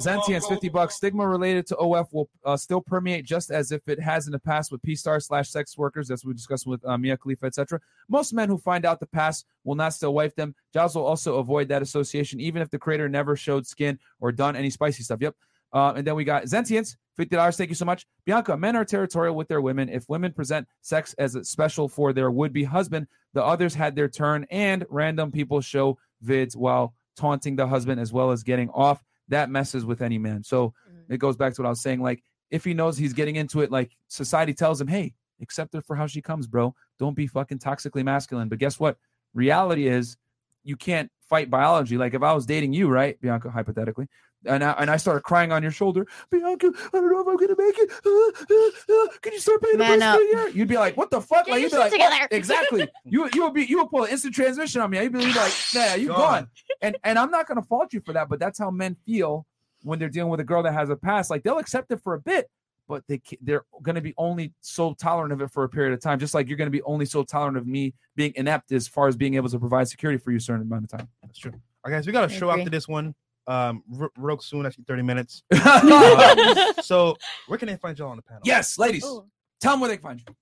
Zentians, 0.00 0.46
50 0.46 0.68
bucks. 0.68 0.96
Stigma 0.96 1.26
related 1.26 1.66
to 1.68 1.76
OF 1.78 2.12
will 2.12 2.28
uh, 2.44 2.58
still 2.58 2.80
permeate 2.82 3.24
just 3.24 3.50
as 3.50 3.72
if 3.72 3.88
it 3.88 3.98
has 3.98 4.26
in 4.26 4.32
the 4.32 4.38
past 4.38 4.70
with 4.70 4.82
P 4.82 4.94
star 4.94 5.18
slash 5.18 5.48
sex 5.48 5.78
workers, 5.78 6.10
as 6.10 6.26
we 6.26 6.34
discussed 6.34 6.66
with 6.66 6.84
uh, 6.84 6.98
Mia 6.98 7.16
Khalifa, 7.16 7.46
etc. 7.46 7.80
Most 8.08 8.34
men 8.34 8.50
who 8.50 8.58
find 8.58 8.84
out 8.84 9.00
the 9.00 9.06
past 9.06 9.46
will 9.64 9.76
not 9.76 9.94
still 9.94 10.12
wife 10.12 10.34
them. 10.34 10.54
Giles 10.74 10.94
will 10.94 11.06
also 11.06 11.38
avoid 11.38 11.68
that 11.68 11.80
association, 11.80 12.38
even 12.38 12.60
if 12.60 12.68
the 12.68 12.78
creator 12.78 13.08
never 13.08 13.34
showed 13.34 13.66
skin 13.66 13.98
or 14.20 14.30
done 14.30 14.56
any 14.56 14.68
spicy 14.68 15.02
stuff. 15.02 15.22
Yep. 15.22 15.36
Uh, 15.72 15.94
and 15.96 16.06
then 16.06 16.14
we 16.14 16.24
got 16.24 16.44
Zentians, 16.44 16.96
$50. 17.18 17.56
Thank 17.56 17.70
you 17.70 17.74
so 17.74 17.86
much. 17.86 18.06
Bianca, 18.26 18.58
men 18.58 18.76
are 18.76 18.84
territorial 18.84 19.34
with 19.34 19.48
their 19.48 19.62
women. 19.62 19.88
If 19.88 20.06
women 20.06 20.32
present 20.32 20.68
sex 20.82 21.14
as 21.14 21.34
a 21.34 21.44
special 21.44 21.88
for 21.88 22.12
their 22.12 22.30
would 22.30 22.52
be 22.52 22.64
husband, 22.64 23.06
the 23.32 23.42
others 23.42 23.74
had 23.74 23.96
their 23.96 24.08
turn, 24.08 24.46
and 24.50 24.84
random 24.90 25.32
people 25.32 25.62
show 25.62 25.96
vids 26.22 26.54
while 26.54 26.94
taunting 27.16 27.56
the 27.56 27.66
husband 27.66 28.00
as 28.00 28.12
well 28.12 28.30
as 28.30 28.42
getting 28.42 28.70
off. 28.70 29.02
That 29.28 29.50
messes 29.50 29.84
with 29.84 30.02
any 30.02 30.18
man. 30.18 30.42
So 30.42 30.68
mm-hmm. 30.68 31.12
it 31.12 31.18
goes 31.18 31.36
back 31.36 31.54
to 31.54 31.62
what 31.62 31.66
I 31.66 31.70
was 31.70 31.82
saying. 31.82 32.00
Like, 32.02 32.22
if 32.50 32.64
he 32.64 32.74
knows 32.74 32.98
he's 32.98 33.12
getting 33.12 33.36
into 33.36 33.60
it, 33.62 33.70
like 33.70 33.96
society 34.08 34.52
tells 34.52 34.80
him, 34.80 34.88
hey, 34.88 35.14
accept 35.40 35.74
her 35.74 35.80
for 35.80 35.96
how 35.96 36.06
she 36.06 36.20
comes, 36.20 36.46
bro. 36.46 36.74
Don't 36.98 37.16
be 37.16 37.26
fucking 37.26 37.58
toxically 37.58 38.04
masculine. 38.04 38.48
But 38.48 38.58
guess 38.58 38.78
what? 38.78 38.98
Reality 39.34 39.88
is 39.88 40.16
you 40.62 40.76
can't 40.76 41.10
fight 41.32 41.48
biology. 41.48 41.96
Like 41.96 42.12
if 42.12 42.22
I 42.22 42.34
was 42.34 42.44
dating 42.44 42.74
you, 42.74 42.88
right, 42.88 43.18
Bianca, 43.22 43.50
hypothetically, 43.50 44.06
and 44.44 44.62
I, 44.62 44.72
and 44.72 44.90
I 44.90 44.98
started 44.98 45.22
crying 45.22 45.50
on 45.50 45.62
your 45.62 45.72
shoulder, 45.72 46.06
Bianca, 46.30 46.70
I 46.76 46.88
don't 46.92 47.10
know 47.10 47.20
if 47.20 47.26
I'm 47.26 47.36
gonna 47.38 47.54
make 47.58 47.78
it. 47.78 47.90
Uh, 48.04 48.54
uh, 48.54 49.04
uh, 49.04 49.18
can 49.22 49.32
you 49.32 49.40
start 49.40 49.62
paying 49.62 49.78
the 49.78 49.84
Man 49.84 49.98
bills 49.98 50.02
up. 50.02 50.14
for 50.18 50.24
the 50.24 50.26
year? 50.26 50.48
You'd 50.50 50.68
be 50.68 50.76
like, 50.76 50.94
what 50.94 51.10
the 51.10 51.22
fuck? 51.22 51.46
Get 51.46 51.52
like 51.52 51.62
you'd 51.62 51.72
be 51.72 51.78
like, 51.78 51.90
together. 51.92 52.16
what? 52.16 52.32
exactly. 52.32 52.88
You 53.04 53.28
you 53.34 53.44
would 53.44 53.54
be 53.54 53.64
you 53.64 53.78
would 53.78 53.88
pull 53.88 54.04
an 54.04 54.10
instant 54.10 54.34
transmission 54.34 54.82
on 54.82 54.90
me. 54.90 55.02
You'd 55.02 55.12
be, 55.12 55.20
you'd 55.20 55.32
be 55.32 55.38
like, 55.38 55.52
nah, 55.74 55.94
you 55.94 56.08
Gone. 56.08 56.18
gone. 56.18 56.48
And 56.82 56.96
and 57.02 57.18
I'm 57.18 57.30
not 57.30 57.48
gonna 57.48 57.62
fault 57.62 57.94
you 57.94 58.02
for 58.04 58.12
that, 58.12 58.28
but 58.28 58.38
that's 58.38 58.58
how 58.58 58.70
men 58.70 58.96
feel 59.06 59.46
when 59.82 59.98
they're 59.98 60.10
dealing 60.10 60.30
with 60.30 60.40
a 60.40 60.44
girl 60.44 60.62
that 60.64 60.74
has 60.74 60.90
a 60.90 60.96
past. 60.96 61.30
Like 61.30 61.44
they'll 61.44 61.58
accept 61.58 61.90
it 61.92 62.00
for 62.02 62.12
a 62.14 62.20
bit, 62.20 62.50
but 62.88 63.04
they 63.08 63.20
they're 63.40 63.64
going 63.82 63.94
to 63.94 64.00
be 64.00 64.14
only 64.16 64.52
so 64.60 64.94
tolerant 64.94 65.32
of 65.32 65.40
it 65.40 65.50
for 65.50 65.64
a 65.64 65.68
period 65.68 65.92
of 65.92 66.00
time. 66.00 66.18
Just 66.18 66.34
like 66.34 66.48
you're 66.48 66.56
going 66.56 66.66
to 66.66 66.70
be 66.70 66.82
only 66.82 67.06
so 67.06 67.22
tolerant 67.22 67.56
of 67.56 67.66
me 67.66 67.94
being 68.16 68.32
inept 68.36 68.72
as 68.72 68.88
far 68.88 69.08
as 69.08 69.16
being 69.16 69.34
able 69.34 69.48
to 69.48 69.58
provide 69.58 69.88
security 69.88 70.18
for 70.18 70.30
you 70.30 70.38
a 70.38 70.40
certain 70.40 70.62
amount 70.62 70.84
of 70.84 70.90
time. 70.90 71.08
That's 71.22 71.38
true. 71.38 71.52
All 71.52 71.90
right, 71.90 71.96
guys, 71.98 72.06
we 72.06 72.12
got 72.12 72.30
a 72.30 72.34
I 72.34 72.38
show 72.38 72.50
agree. 72.50 72.60
after 72.62 72.70
this 72.70 72.88
one. 72.88 73.14
Um, 73.48 73.82
r- 74.00 74.10
real 74.16 74.38
soon, 74.38 74.66
actually, 74.66 74.84
30 74.84 75.02
minutes. 75.02 75.42
Uh, 75.52 76.72
so, 76.82 77.16
where 77.48 77.58
can 77.58 77.66
they 77.66 77.76
find 77.76 77.98
y'all 77.98 78.10
on 78.10 78.16
the 78.16 78.22
panel? 78.22 78.42
yes, 78.44 78.78
ladies, 78.78 79.04
Ooh. 79.04 79.26
tell 79.60 79.72
them 79.72 79.80
where 79.80 79.88
they 79.88 79.96
can 79.96 80.02
find 80.02 80.20
you. 80.20 80.34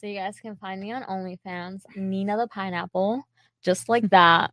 So 0.00 0.08
you 0.08 0.16
guys 0.16 0.40
can 0.40 0.56
find 0.56 0.80
me 0.80 0.92
on 0.92 1.04
OnlyFans, 1.04 1.82
Nina 1.94 2.36
the 2.36 2.48
Pineapple, 2.48 3.22
just 3.62 3.88
like 3.88 4.10
that. 4.10 4.52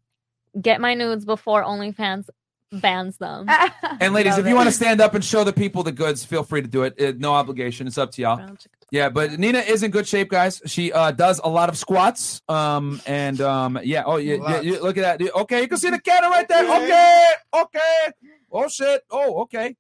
Get 0.62 0.80
my 0.80 0.94
nudes 0.94 1.26
before 1.26 1.64
OnlyFans 1.64 2.28
bans 2.72 3.18
them. 3.18 3.48
And 4.00 4.14
ladies, 4.14 4.32
Love 4.32 4.40
if 4.40 4.46
you 4.48 4.54
it. 4.54 4.56
want 4.56 4.68
to 4.68 4.72
stand 4.74 5.00
up 5.00 5.14
and 5.14 5.24
show 5.24 5.44
the 5.44 5.54
people 5.54 5.84
the 5.84 5.92
goods, 5.92 6.26
feel 6.26 6.44
free 6.44 6.62
to 6.62 6.68
do 6.68 6.84
it. 6.84 7.00
Uh, 7.00 7.14
no 7.18 7.34
obligation. 7.34 7.86
It's 7.86 7.98
up 8.00 8.12
to 8.14 8.22
y'all. 8.22 8.56
Yeah, 8.90 9.10
but 9.10 9.38
Nina 9.38 9.60
is 9.60 9.84
in 9.84 9.92
good 9.92 10.08
shape, 10.08 10.30
guys. 10.30 10.62
She 10.66 10.92
uh, 10.92 11.12
does 11.12 11.40
a 11.44 11.50
lot 11.50 11.70
of 11.70 11.78
squats. 11.78 12.42
Um, 12.50 13.00
and 13.06 13.40
um, 13.42 13.80
yeah. 13.84 14.04
Oh, 14.06 14.18
yeah. 14.18 14.38
yeah, 14.42 14.62
yeah, 14.62 14.80
look 14.80 14.98
at 14.98 15.20
that. 15.20 15.36
Okay, 15.36 15.62
you 15.62 15.68
can 15.68 15.78
see 15.78 15.90
the 15.92 16.00
cannon 16.00 16.32
right 16.32 16.48
there. 16.48 16.64
Okay, 16.64 17.28
okay. 17.54 18.12
Oh 18.52 18.68
shit. 18.68 19.02
Oh, 19.12 19.42
okay. 19.44 19.76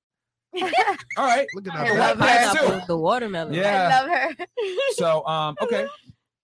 All 0.62 1.26
right. 1.26 1.48
Look 1.56 1.68
at 1.68 1.76
I 1.76 1.96
that. 1.96 2.18
love 2.20 2.58
her. 2.58 2.80
too. 2.80 2.86
The 2.88 2.98
watermelon. 2.98 3.54
Yeah. 3.54 3.90
I 3.92 4.02
love 4.02 4.10
her. 4.38 4.46
So 4.94 5.26
um, 5.26 5.56
okay. 5.62 5.88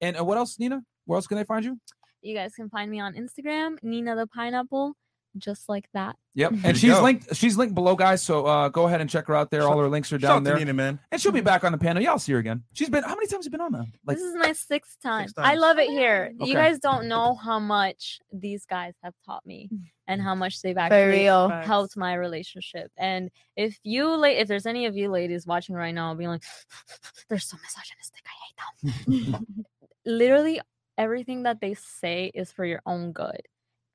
And 0.01 0.17
uh, 0.19 0.23
what 0.23 0.37
else, 0.37 0.57
Nina? 0.59 0.81
Where 1.05 1.17
else 1.17 1.27
can 1.27 1.37
they 1.37 1.43
find 1.43 1.63
you? 1.63 1.79
You 2.21 2.35
guys 2.35 2.53
can 2.55 2.69
find 2.69 2.89
me 2.89 2.99
on 2.99 3.13
Instagram, 3.13 3.77
Nina 3.83 4.15
the 4.15 4.27
Pineapple, 4.27 4.95
just 5.37 5.69
like 5.69 5.87
that. 5.93 6.15
Yep. 6.35 6.53
And 6.63 6.77
she's 6.77 6.91
go. 6.91 7.03
linked. 7.03 7.35
She's 7.35 7.57
linked 7.57 7.73
below, 7.73 7.95
guys. 7.95 8.21
So 8.21 8.45
uh, 8.45 8.69
go 8.69 8.85
ahead 8.85 9.01
and 9.01 9.09
check 9.09 9.27
her 9.27 9.35
out 9.35 9.49
there. 9.49 9.63
All 9.63 9.77
her 9.79 9.89
links 9.89 10.11
are 10.13 10.19
Shout 10.19 10.29
out 10.29 10.33
down 10.35 10.43
to 10.43 10.49
there. 10.51 10.59
Nina, 10.59 10.73
man. 10.73 10.99
And 11.11 11.19
she'll 11.19 11.31
be 11.31 11.41
back 11.41 11.63
on 11.63 11.71
the 11.71 11.77
panel. 11.77 12.01
Y'all 12.03 12.19
see 12.19 12.33
her 12.33 12.39
again. 12.39 12.63
She's 12.73 12.89
been. 12.89 13.03
How 13.03 13.15
many 13.15 13.27
times 13.27 13.45
have 13.45 13.53
you 13.53 13.57
been 13.57 13.61
on 13.61 13.71
now? 13.71 13.85
Like 14.05 14.17
this 14.17 14.25
is 14.25 14.35
my 14.35 14.51
sixth 14.53 15.01
time. 15.01 15.27
Six 15.27 15.37
I 15.37 15.55
love 15.55 15.79
it 15.79 15.89
here. 15.89 16.31
Okay. 16.39 16.49
You 16.49 16.55
guys 16.55 16.79
don't 16.79 17.07
know 17.07 17.35
how 17.35 17.59
much 17.59 18.19
these 18.31 18.65
guys 18.65 18.93
have 19.03 19.13
taught 19.25 19.45
me 19.45 19.69
and 20.07 20.21
how 20.21 20.35
much 20.35 20.61
they've 20.61 20.77
actually 20.77 21.23
helped 21.23 21.97
my 21.97 22.13
relationship. 22.13 22.91
And 22.97 23.29
if 23.55 23.77
you 23.83 24.07
la- 24.15 24.27
if 24.27 24.47
there's 24.47 24.65
any 24.65 24.85
of 24.85 24.95
you 24.95 25.09
ladies 25.09 25.45
watching 25.45 25.75
right 25.75 25.93
now 25.93 26.13
being 26.13 26.29
like, 26.29 26.43
they're 27.29 27.39
so 27.39 27.57
misogynistic, 27.61 28.23
I 28.25 29.05
hate 29.07 29.33
them. 29.33 29.45
Literally 30.05 30.61
everything 30.97 31.43
that 31.43 31.61
they 31.61 31.73
say 31.73 32.31
is 32.33 32.51
for 32.51 32.65
your 32.65 32.81
own 32.85 33.11
good. 33.11 33.41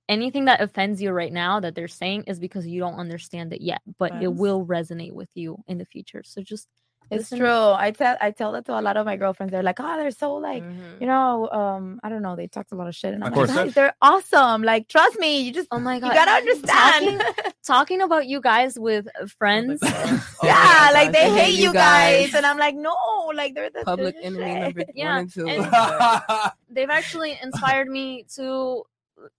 Anything 0.09 0.47
that 0.47 0.61
offends 0.61 1.01
you 1.01 1.11
right 1.13 1.33
now 1.33 1.61
that 1.61 1.75
they're 1.75 1.89
saying 1.89 2.25
is 2.27 2.39
because 2.41 2.67
you 2.67 2.81
don't 2.81 2.95
understand 2.99 3.53
it 3.53 3.61
yet, 3.63 3.81
but 3.99 4.21
it 4.23 4.33
will 4.35 4.67
resonate 4.67 5.13
with 5.13 5.31
you 5.35 5.59
in 5.69 5.79
the 5.79 5.87
future. 5.87 6.23
So 6.25 6.43
just 6.43 6.67
It's 7.11 7.31
listen- 7.31 7.39
true. 7.41 7.71
I 7.73 7.91
tell 7.91 8.17
I 8.21 8.31
tell 8.31 8.53
that 8.53 8.65
to 8.67 8.79
a 8.79 8.81
lot 8.81 8.97
of 8.97 9.05
my 9.07 9.17
girlfriends. 9.17 9.53
They're 9.53 9.63
like, 9.63 9.79
oh, 9.81 9.97
they're 9.99 10.11
so 10.11 10.35
like, 10.35 10.63
Mhm. 10.63 11.01
you 11.01 11.07
know, 11.07 11.49
um, 11.51 12.01
I 12.03 12.09
don't 12.09 12.23
know. 12.23 12.37
They 12.37 12.47
talked 12.47 12.73
a 12.73 12.75
lot 12.75 12.89
of 12.89 12.95
shit, 12.95 13.13
and 13.15 13.23
I'm 13.25 13.33
course. 13.33 13.49
like, 13.51 13.67
guys, 13.67 13.75
they're 13.75 13.95
awesome. 14.01 14.63
Like, 14.63 14.89
trust 14.89 15.19
me. 15.19 15.41
You 15.43 15.53
just 15.53 15.69
Oh 15.71 15.79
my 15.79 16.01
god. 16.01 16.09
you 16.09 16.15
gotta 16.15 16.31
understand. 16.33 17.21
Talking, 17.21 17.53
talking 17.67 18.01
about 18.03 18.27
you 18.27 18.41
guys 18.41 18.79
with 18.79 19.07
friends. 19.39 19.81
yeah, 20.43 20.89
my 20.89 20.91
like 20.95 21.13
they 21.13 21.27
I 21.27 21.39
hate 21.39 21.59
you 21.59 21.73
guys. 21.73 22.27
guys. 22.27 22.35
and 22.35 22.47
I'm 22.47 22.59
like, 22.59 22.75
no, 22.77 22.95
like 23.35 23.55
they're 23.55 23.71
the 23.71 23.83
Public 23.85 24.17
enemy 24.23 24.55
number 24.61 24.85
Yeah, 24.95 25.11
one 25.15 25.19
and 25.21 25.33
two. 25.33 25.47
and- 25.49 26.53
They've 26.71 26.91
actually 26.91 27.39
inspired 27.43 27.89
me 27.89 28.25
to 28.37 28.85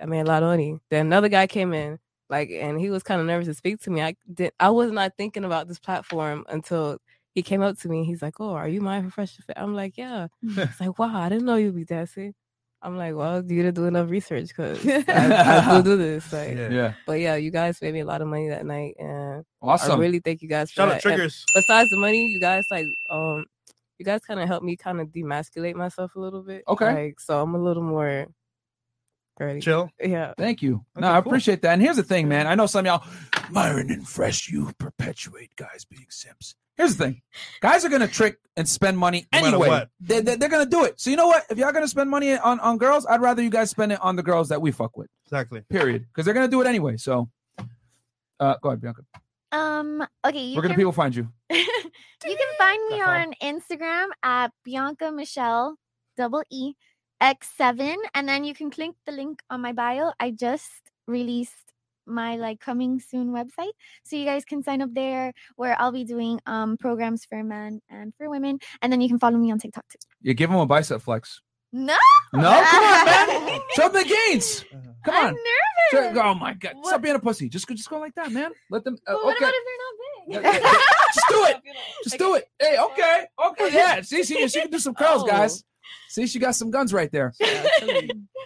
I 0.01 0.05
mean, 0.07 0.25
La 0.25 0.39
Doni. 0.41 0.79
Then 0.91 1.07
another 1.07 1.29
guy 1.29 1.47
came 1.47 1.73
in, 1.73 1.99
like, 2.29 2.49
and 2.51 2.79
he 2.81 2.89
was 2.91 3.03
kind 3.03 3.21
of 3.21 3.27
nervous 3.27 3.47
to 3.47 3.53
speak 3.55 3.81
to 3.81 3.91
me. 3.91 4.01
I 4.03 4.15
did 4.33 4.53
I 4.59 4.69
was 4.71 4.91
not 4.91 5.13
thinking 5.17 5.45
about 5.45 5.67
this 5.67 5.79
platform 5.79 6.45
until 6.49 6.99
he 7.35 7.43
came 7.43 7.61
up 7.63 7.77
to 7.79 7.89
me. 7.89 8.05
He's 8.05 8.21
like, 8.23 8.39
"Oh, 8.41 8.51
are 8.53 8.67
you 8.69 8.81
my 8.81 9.01
professional?" 9.01 9.45
Fit? 9.47 9.57
I'm 9.59 9.75
like, 9.75 9.97
"Yeah." 9.97 10.27
It's 10.71 10.81
like, 10.81 10.99
"Wow, 10.99 11.15
I 11.21 11.29
didn't 11.29 11.45
know 11.45 11.55
you'd 11.57 11.75
be 11.75 11.85
dancing." 11.85 12.33
I'm 12.83 12.97
like, 12.97 13.15
"Well, 13.15 13.43
you 13.45 13.61
didn't 13.63 13.75
do 13.75 13.85
enough 13.85 14.09
research 14.09 14.47
because 14.47 14.85
I, 15.07 15.63
I 15.77 15.77
do 15.77 15.83
do 15.83 15.97
this." 15.97 16.31
Like, 16.33 16.57
Yeah. 16.57 16.69
Yeah. 16.69 16.93
but 17.05 17.19
yeah, 17.19 17.35
you 17.35 17.51
guys 17.51 17.81
made 17.81 17.93
me 17.93 17.99
a 18.01 18.05
lot 18.05 18.21
of 18.21 18.27
money 18.27 18.49
that 18.49 18.65
night, 18.65 18.95
and 18.99 19.45
Awesome. 19.61 19.91
I 19.91 19.95
really 20.01 20.19
thank 20.19 20.41
you 20.41 20.49
guys. 20.49 20.71
For 20.71 20.75
Shout 20.75 20.87
out 20.87 20.91
that. 20.91 21.05
And 21.05 21.15
triggers. 21.17 21.45
besides 21.53 21.89
the 21.91 21.97
money, 21.97 22.25
you 22.27 22.39
guys 22.39 22.63
like, 22.71 22.85
um, 23.11 23.45
you 23.99 24.05
guys 24.05 24.21
kind 24.25 24.39
of 24.39 24.47
helped 24.47 24.65
me 24.65 24.75
kind 24.75 24.99
of 24.99 25.09
demasculate 25.09 25.75
myself 25.75 26.15
a 26.15 26.19
little 26.19 26.41
bit. 26.41 26.63
Okay. 26.67 26.93
like 26.93 27.19
so 27.19 27.39
I'm 27.41 27.53
a 27.53 27.59
little 27.59 27.83
more 27.83 28.25
girly. 29.37 29.61
Chill. 29.61 29.89
Yeah, 30.03 30.33
Thank 30.37 30.61
you. 30.63 30.83
Okay, 30.97 31.01
no, 31.01 31.11
I 31.11 31.21
cool. 31.21 31.31
appreciate 31.31 31.61
that. 31.61 31.73
And 31.73 31.81
here's 31.83 31.97
the 31.97 32.03
thing, 32.03 32.27
man. 32.27 32.47
I 32.47 32.55
know 32.55 32.65
some 32.65 32.85
of 32.85 32.85
y'all, 32.87 33.03
Myron 33.51 33.91
and 33.91 34.07
Fresh, 34.07 34.49
you 34.49 34.71
perpetuate 34.79 35.55
guys 35.55 35.85
being 35.85 36.07
simps. 36.09 36.55
Here's 36.77 36.95
the 36.95 37.03
thing 37.05 37.21
guys 37.61 37.85
are 37.85 37.89
going 37.89 38.01
to 38.01 38.07
trick 38.07 38.37
and 38.57 38.67
spend 38.67 38.97
money 38.97 39.27
No 39.33 39.39
anyway. 39.39 39.67
what. 39.67 39.89
They, 39.99 40.21
they, 40.21 40.33
are 40.33 40.49
going 40.49 40.63
to 40.63 40.69
do 40.69 40.83
it. 40.83 40.99
So, 40.99 41.09
you 41.09 41.15
know 41.15 41.27
what? 41.27 41.45
If 41.49 41.57
y'all 41.57 41.71
going 41.71 41.83
to 41.83 41.89
spend 41.89 42.09
money 42.09 42.37
on, 42.37 42.59
on 42.59 42.77
girls, 42.77 43.05
I'd 43.05 43.21
rather 43.21 43.41
you 43.41 43.49
guys 43.49 43.69
spend 43.69 43.91
it 43.91 44.01
on 44.01 44.15
the 44.15 44.23
girls 44.23 44.49
that 44.49 44.61
we 44.61 44.71
fuck 44.71 44.97
with, 44.97 45.09
Exactly. 45.25 45.61
period. 45.69 46.05
Because 46.07 46.25
they're 46.25 46.33
going 46.33 46.47
to 46.47 46.51
do 46.51 46.61
it 46.61 46.67
anyway. 46.67 46.97
So, 46.97 47.29
uh, 48.39 48.55
go 48.61 48.69
ahead, 48.69 48.81
Bianca. 48.81 49.03
Um. 49.51 50.05
Okay. 50.25 50.39
You 50.39 50.55
Where 50.55 50.61
can 50.61 50.71
can, 50.71 50.77
people 50.77 50.93
find 50.93 51.13
you? 51.13 51.27
you 51.51 51.65
can 52.23 52.37
find 52.57 52.89
me 52.89 53.01
on 53.01 53.33
Instagram 53.43 54.07
at 54.23 54.51
Bianca 54.63 55.11
Michelle 55.11 55.75
double 56.15 56.43
E 56.49 56.73
X 57.19 57.49
seven, 57.57 57.97
and 58.15 58.29
then 58.29 58.45
you 58.45 58.53
can 58.53 58.71
click 58.71 58.91
the 59.05 59.11
link 59.11 59.41
on 59.49 59.59
my 59.61 59.73
bio. 59.73 60.13
I 60.21 60.31
just 60.31 60.71
released 61.05 61.70
my 62.11 62.35
like 62.35 62.59
coming 62.59 62.99
soon 62.99 63.31
website, 63.31 63.71
so 64.03 64.15
you 64.15 64.25
guys 64.25 64.45
can 64.45 64.61
sign 64.63 64.81
up 64.81 64.93
there, 64.93 65.33
where 65.55 65.75
I'll 65.79 65.91
be 65.91 66.03
doing 66.03 66.39
um 66.45 66.77
programs 66.77 67.25
for 67.25 67.43
men 67.43 67.81
and 67.89 68.13
for 68.17 68.29
women, 68.29 68.59
and 68.81 68.91
then 68.91 69.01
you 69.01 69.07
can 69.09 69.19
follow 69.19 69.37
me 69.37 69.51
on 69.51 69.59
TikTok 69.59 69.87
too. 69.89 69.97
You 70.21 70.33
give 70.33 70.49
them 70.49 70.59
a 70.59 70.65
bicep 70.65 71.01
flex. 71.01 71.41
No. 71.73 71.95
No, 72.33 72.41
come 72.69 72.83
on, 72.83 73.05
man. 73.05 73.59
Show 73.75 73.87
them 73.87 74.03
the 74.03 74.09
gains. 74.29 74.65
Come 75.05 75.15
I'm 75.15 75.25
on. 75.27 75.33
nervous. 75.33 76.15
Show- 76.15 76.21
oh 76.21 76.33
my 76.33 76.53
god. 76.53 76.73
Stop 76.83 77.01
being 77.01 77.15
a 77.15 77.19
pussy. 77.19 77.47
Just 77.47 77.65
go, 77.65 77.73
just 77.75 77.89
go 77.89 77.97
like 77.99 78.13
that, 78.15 78.29
man. 78.31 78.51
Let 78.69 78.83
them. 78.83 78.97
uh, 79.07 79.13
But 79.13 79.23
what 79.23 79.35
okay. 79.37 79.45
about 79.45 79.53
if 79.55 79.63
they're 79.65 80.43
not 80.43 80.53
big? 80.53 80.63
Just 81.13 81.27
do 81.29 81.45
it. 81.45 81.57
Just 82.03 82.17
do 82.17 82.35
it. 82.35 82.45
Hey, 82.59 82.77
okay, 82.77 83.25
okay, 83.47 83.73
yeah. 83.73 84.01
See, 84.01 84.23
she, 84.23 84.47
she 84.49 84.61
can 84.61 84.69
do 84.71 84.79
some 84.79 84.93
curls, 84.95 85.23
Oh. 85.23 85.27
guys. 85.27 85.63
See, 86.09 86.27
she 86.27 86.39
got 86.39 86.55
some 86.55 86.71
guns 86.71 86.93
right 86.93 87.09
there. 87.11 87.33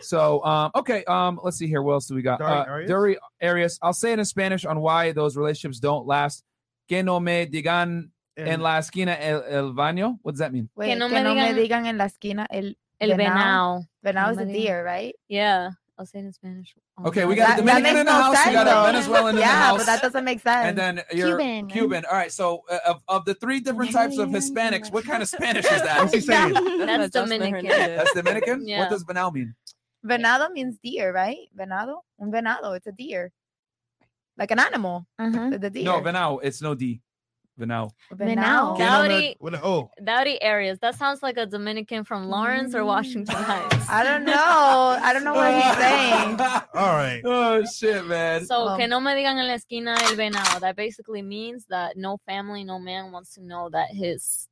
So, 0.02 0.44
um, 0.44 0.72
okay, 0.76 1.04
um, 1.06 1.40
let's 1.44 1.58
see 1.58 1.68
here. 1.68 1.82
What 1.82 1.94
else 1.94 2.06
do 2.08 2.16
we 2.16 2.22
got? 2.22 2.40
Dari 2.40 2.52
Uh, 2.52 2.66
Arias? 2.66 2.88
Dari 2.90 3.18
Arias. 3.42 3.80
I'll 3.82 3.94
say 3.94 4.12
it 4.14 4.20
in 4.20 4.26
Spanish 4.26 4.66
on 4.66 4.80
why 4.82 5.12
those 5.14 5.36
relationships 5.38 5.80
don't 5.80 6.06
last. 6.06 6.44
Que 6.88 7.02
no 7.02 7.20
me 7.20 7.48
digan 7.48 8.10
en 8.38 8.62
la 8.62 8.78
esquina 8.78 9.18
el, 9.20 9.42
el 9.50 9.74
baño. 9.74 10.20
What 10.22 10.34
does 10.34 10.40
that 10.40 10.54
mean? 10.54 10.70
Wait, 10.76 10.90
Que 10.90 10.96
no 10.96 11.10
me 11.10 11.24
digan- 11.24 11.56
digan 11.56 11.86
en 11.88 11.98
la 11.98 12.06
esquina 12.06 12.46
el 12.52 12.76
El 13.00 13.10
venao. 13.18 13.84
Venao 14.06 14.32
is 14.32 14.38
a 14.38 14.46
deer, 14.46 14.84
right? 14.86 15.16
Yeah, 15.28 15.72
I'll 15.98 16.06
say 16.06 16.20
it 16.20 16.26
in 16.26 16.34
Spanish. 16.34 16.76
Okay, 17.06 17.24
we 17.26 17.36
got 17.36 17.58
a 17.60 17.62
That- 17.62 17.66
that 17.66 17.78
Dominican 17.78 17.98
in 18.02 18.06
the 18.06 18.12
no 18.12 18.22
house. 18.22 18.46
We 18.46 18.52
got 18.52 18.68
a 18.68 18.70
sense, 18.70 18.76
though. 18.76 18.86
Venezuelan 18.92 19.30
in 19.30 19.36
the 19.36 19.42
Yeah, 19.42 19.48
house. 19.64 19.78
but 19.78 19.86
that 19.86 20.02
doesn't 20.02 20.26
make 20.26 20.42
sense. 20.42 20.66
And 20.68 20.78
then 20.78 21.02
you're 21.14 21.38
Cuban. 21.38 21.68
Cuban. 21.70 22.06
All 22.12 22.18
right. 22.18 22.32
So, 22.32 22.64
uh, 22.70 22.80
of, 22.88 23.02
of 23.08 23.24
the 23.26 23.34
three 23.36 23.62
different 23.62 23.92
types 23.94 24.18
of 24.18 24.28
Hispanics, 24.30 24.92
what 24.92 25.06
kind 25.06 25.24
of 25.24 25.30
Spanish 25.30 25.64
is 25.66 25.82
that? 25.82 26.02
What's 26.02 26.14
he 26.14 26.20
saying? 26.20 26.54
That's 26.86 27.12
Dominican. 27.12 27.66
That's 27.66 28.14
Dominican. 28.14 28.68
Yeah. 28.68 28.80
What 28.82 28.90
does 28.90 29.04
venal 29.04 29.32
mean? 29.32 29.56
Venado 30.06 30.52
means 30.52 30.78
deer, 30.84 31.14
right? 31.14 31.38
Venado, 31.58 32.02
un 32.20 32.30
venado, 32.32 32.76
it's 32.76 32.88
a 32.88 32.92
deer, 32.92 33.32
like 34.38 34.52
an 34.52 34.60
animal. 34.60 35.08
Uh-huh. 35.18 35.58
The 35.58 35.70
deer. 35.70 35.84
No, 35.86 36.00
venal. 36.02 36.40
It's 36.42 36.62
no 36.62 36.76
D. 36.76 37.02
Venal. 37.58 37.94
Venado. 38.14 38.76
Que 38.76 38.84
no 38.84 39.08
Dowdy, 39.08 39.36
What 39.40 39.56
oh, 39.64 39.90
Dowdy 40.04 40.42
Arias. 40.42 40.80
That 40.80 40.96
sounds 40.96 41.24
like 41.24 41.38
a 41.38 41.46
Dominican 41.46 42.04
from 42.04 42.28
Lawrence 42.30 42.76
or 42.76 42.84
Washington 42.84 43.36
mm. 43.36 43.44
Heights. 43.44 43.90
I 43.90 44.04
don't 44.04 44.26
know. 44.26 45.00
I 45.02 45.14
don't 45.14 45.24
know 45.24 45.34
what 45.34 45.54
he's 45.54 45.78
saying. 45.78 46.40
all 46.74 46.96
right. 46.96 47.22
Oh 47.26 47.64
shit, 47.66 48.06
man. 48.06 48.46
So, 48.46 48.70
Oh. 48.70 48.78
que 48.78 48.88
no 48.88 49.00
me 49.00 49.14
digan 49.14 49.38
en 49.38 49.48
la 49.48 49.54
esquina 49.56 49.96
el 50.02 50.16
venado. 50.16 50.60
That 50.60 50.76
basically 50.76 51.22
means 51.22 51.66
that 51.70 51.96
no 51.98 52.18
family, 52.26 52.64
no 52.64 52.80
man 52.80 53.12
wants 53.12 53.34
to 53.36 53.42
know 53.42 53.70
that 53.70 53.90
his 53.92 54.48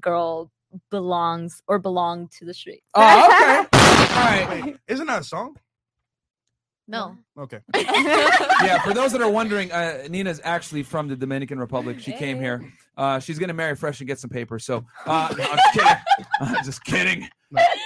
girl 0.00 0.50
belongs 0.90 1.62
or 1.66 1.78
belonged 1.78 2.30
to 2.32 2.44
the 2.44 2.54
street. 2.54 2.82
Oh, 2.94 3.26
okay. 3.26 3.56
All 3.58 4.24
right. 4.24 4.64
Wait, 4.64 4.76
isn't 4.88 5.06
that 5.06 5.22
a 5.22 5.24
song? 5.24 5.56
No. 6.88 7.16
Okay. 7.38 7.60
Yeah, 8.62 8.80
for 8.82 8.94
those 8.94 9.10
that 9.10 9.20
are 9.20 9.30
wondering, 9.30 9.72
uh, 9.72 10.06
Nina's 10.08 10.40
actually 10.44 10.84
from 10.84 11.08
the 11.08 11.16
Dominican 11.16 11.58
Republic. 11.58 11.98
She 11.98 12.12
came 12.12 12.38
here. 12.38 12.72
Uh, 12.96 13.18
she's 13.18 13.36
gonna 13.36 13.52
marry 13.52 13.74
Fresh 13.74 14.00
and 14.00 14.06
get 14.06 14.20
some 14.20 14.30
papers. 14.30 14.64
So, 14.64 14.84
uh, 15.04 15.34
no, 15.36 15.44
I'm 15.44 15.56
just 15.56 15.72
kidding. 15.74 15.96
I'm 16.40 16.64
just 16.64 16.84
kidding. 16.84 17.28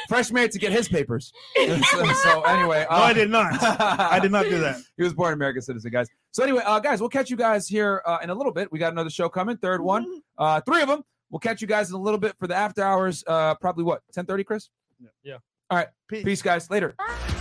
Fresh 0.08 0.32
married 0.32 0.52
to 0.52 0.58
get 0.58 0.72
his 0.72 0.86
papers. 0.86 1.32
so, 1.56 2.12
so 2.12 2.42
anyway, 2.42 2.86
No, 2.90 2.96
uh, 2.96 3.00
I 3.00 3.12
did 3.14 3.30
not. 3.30 3.62
I 3.62 4.18
did 4.20 4.32
not 4.32 4.44
do 4.44 4.58
that. 4.60 4.76
He 4.98 5.02
was 5.02 5.14
born 5.14 5.32
American 5.32 5.62
citizen, 5.62 5.90
guys. 5.90 6.08
So 6.32 6.42
anyway, 6.42 6.62
uh, 6.66 6.78
guys, 6.80 7.00
we'll 7.00 7.08
catch 7.08 7.30
you 7.30 7.36
guys 7.36 7.66
here 7.66 8.02
uh, 8.04 8.18
in 8.22 8.28
a 8.28 8.34
little 8.34 8.52
bit. 8.52 8.70
We 8.70 8.78
got 8.78 8.92
another 8.92 9.10
show 9.10 9.30
coming, 9.30 9.56
third 9.56 9.80
one, 9.80 10.20
uh, 10.36 10.60
three 10.60 10.82
of 10.82 10.88
them. 10.88 11.02
We'll 11.30 11.40
catch 11.40 11.62
you 11.62 11.66
guys 11.66 11.88
in 11.88 11.94
a 11.94 12.00
little 12.00 12.20
bit 12.20 12.36
for 12.38 12.46
the 12.46 12.54
after 12.54 12.82
hours. 12.82 13.24
Uh, 13.26 13.54
probably 13.54 13.84
what, 13.84 14.02
ten 14.12 14.26
thirty, 14.26 14.44
Chris? 14.44 14.68
Yeah. 15.22 15.38
All 15.70 15.78
right. 15.78 15.88
Peace. 16.06 16.24
Peace, 16.24 16.42
guys. 16.42 16.70
Later. 16.70 16.94
Walk 16.98 17.35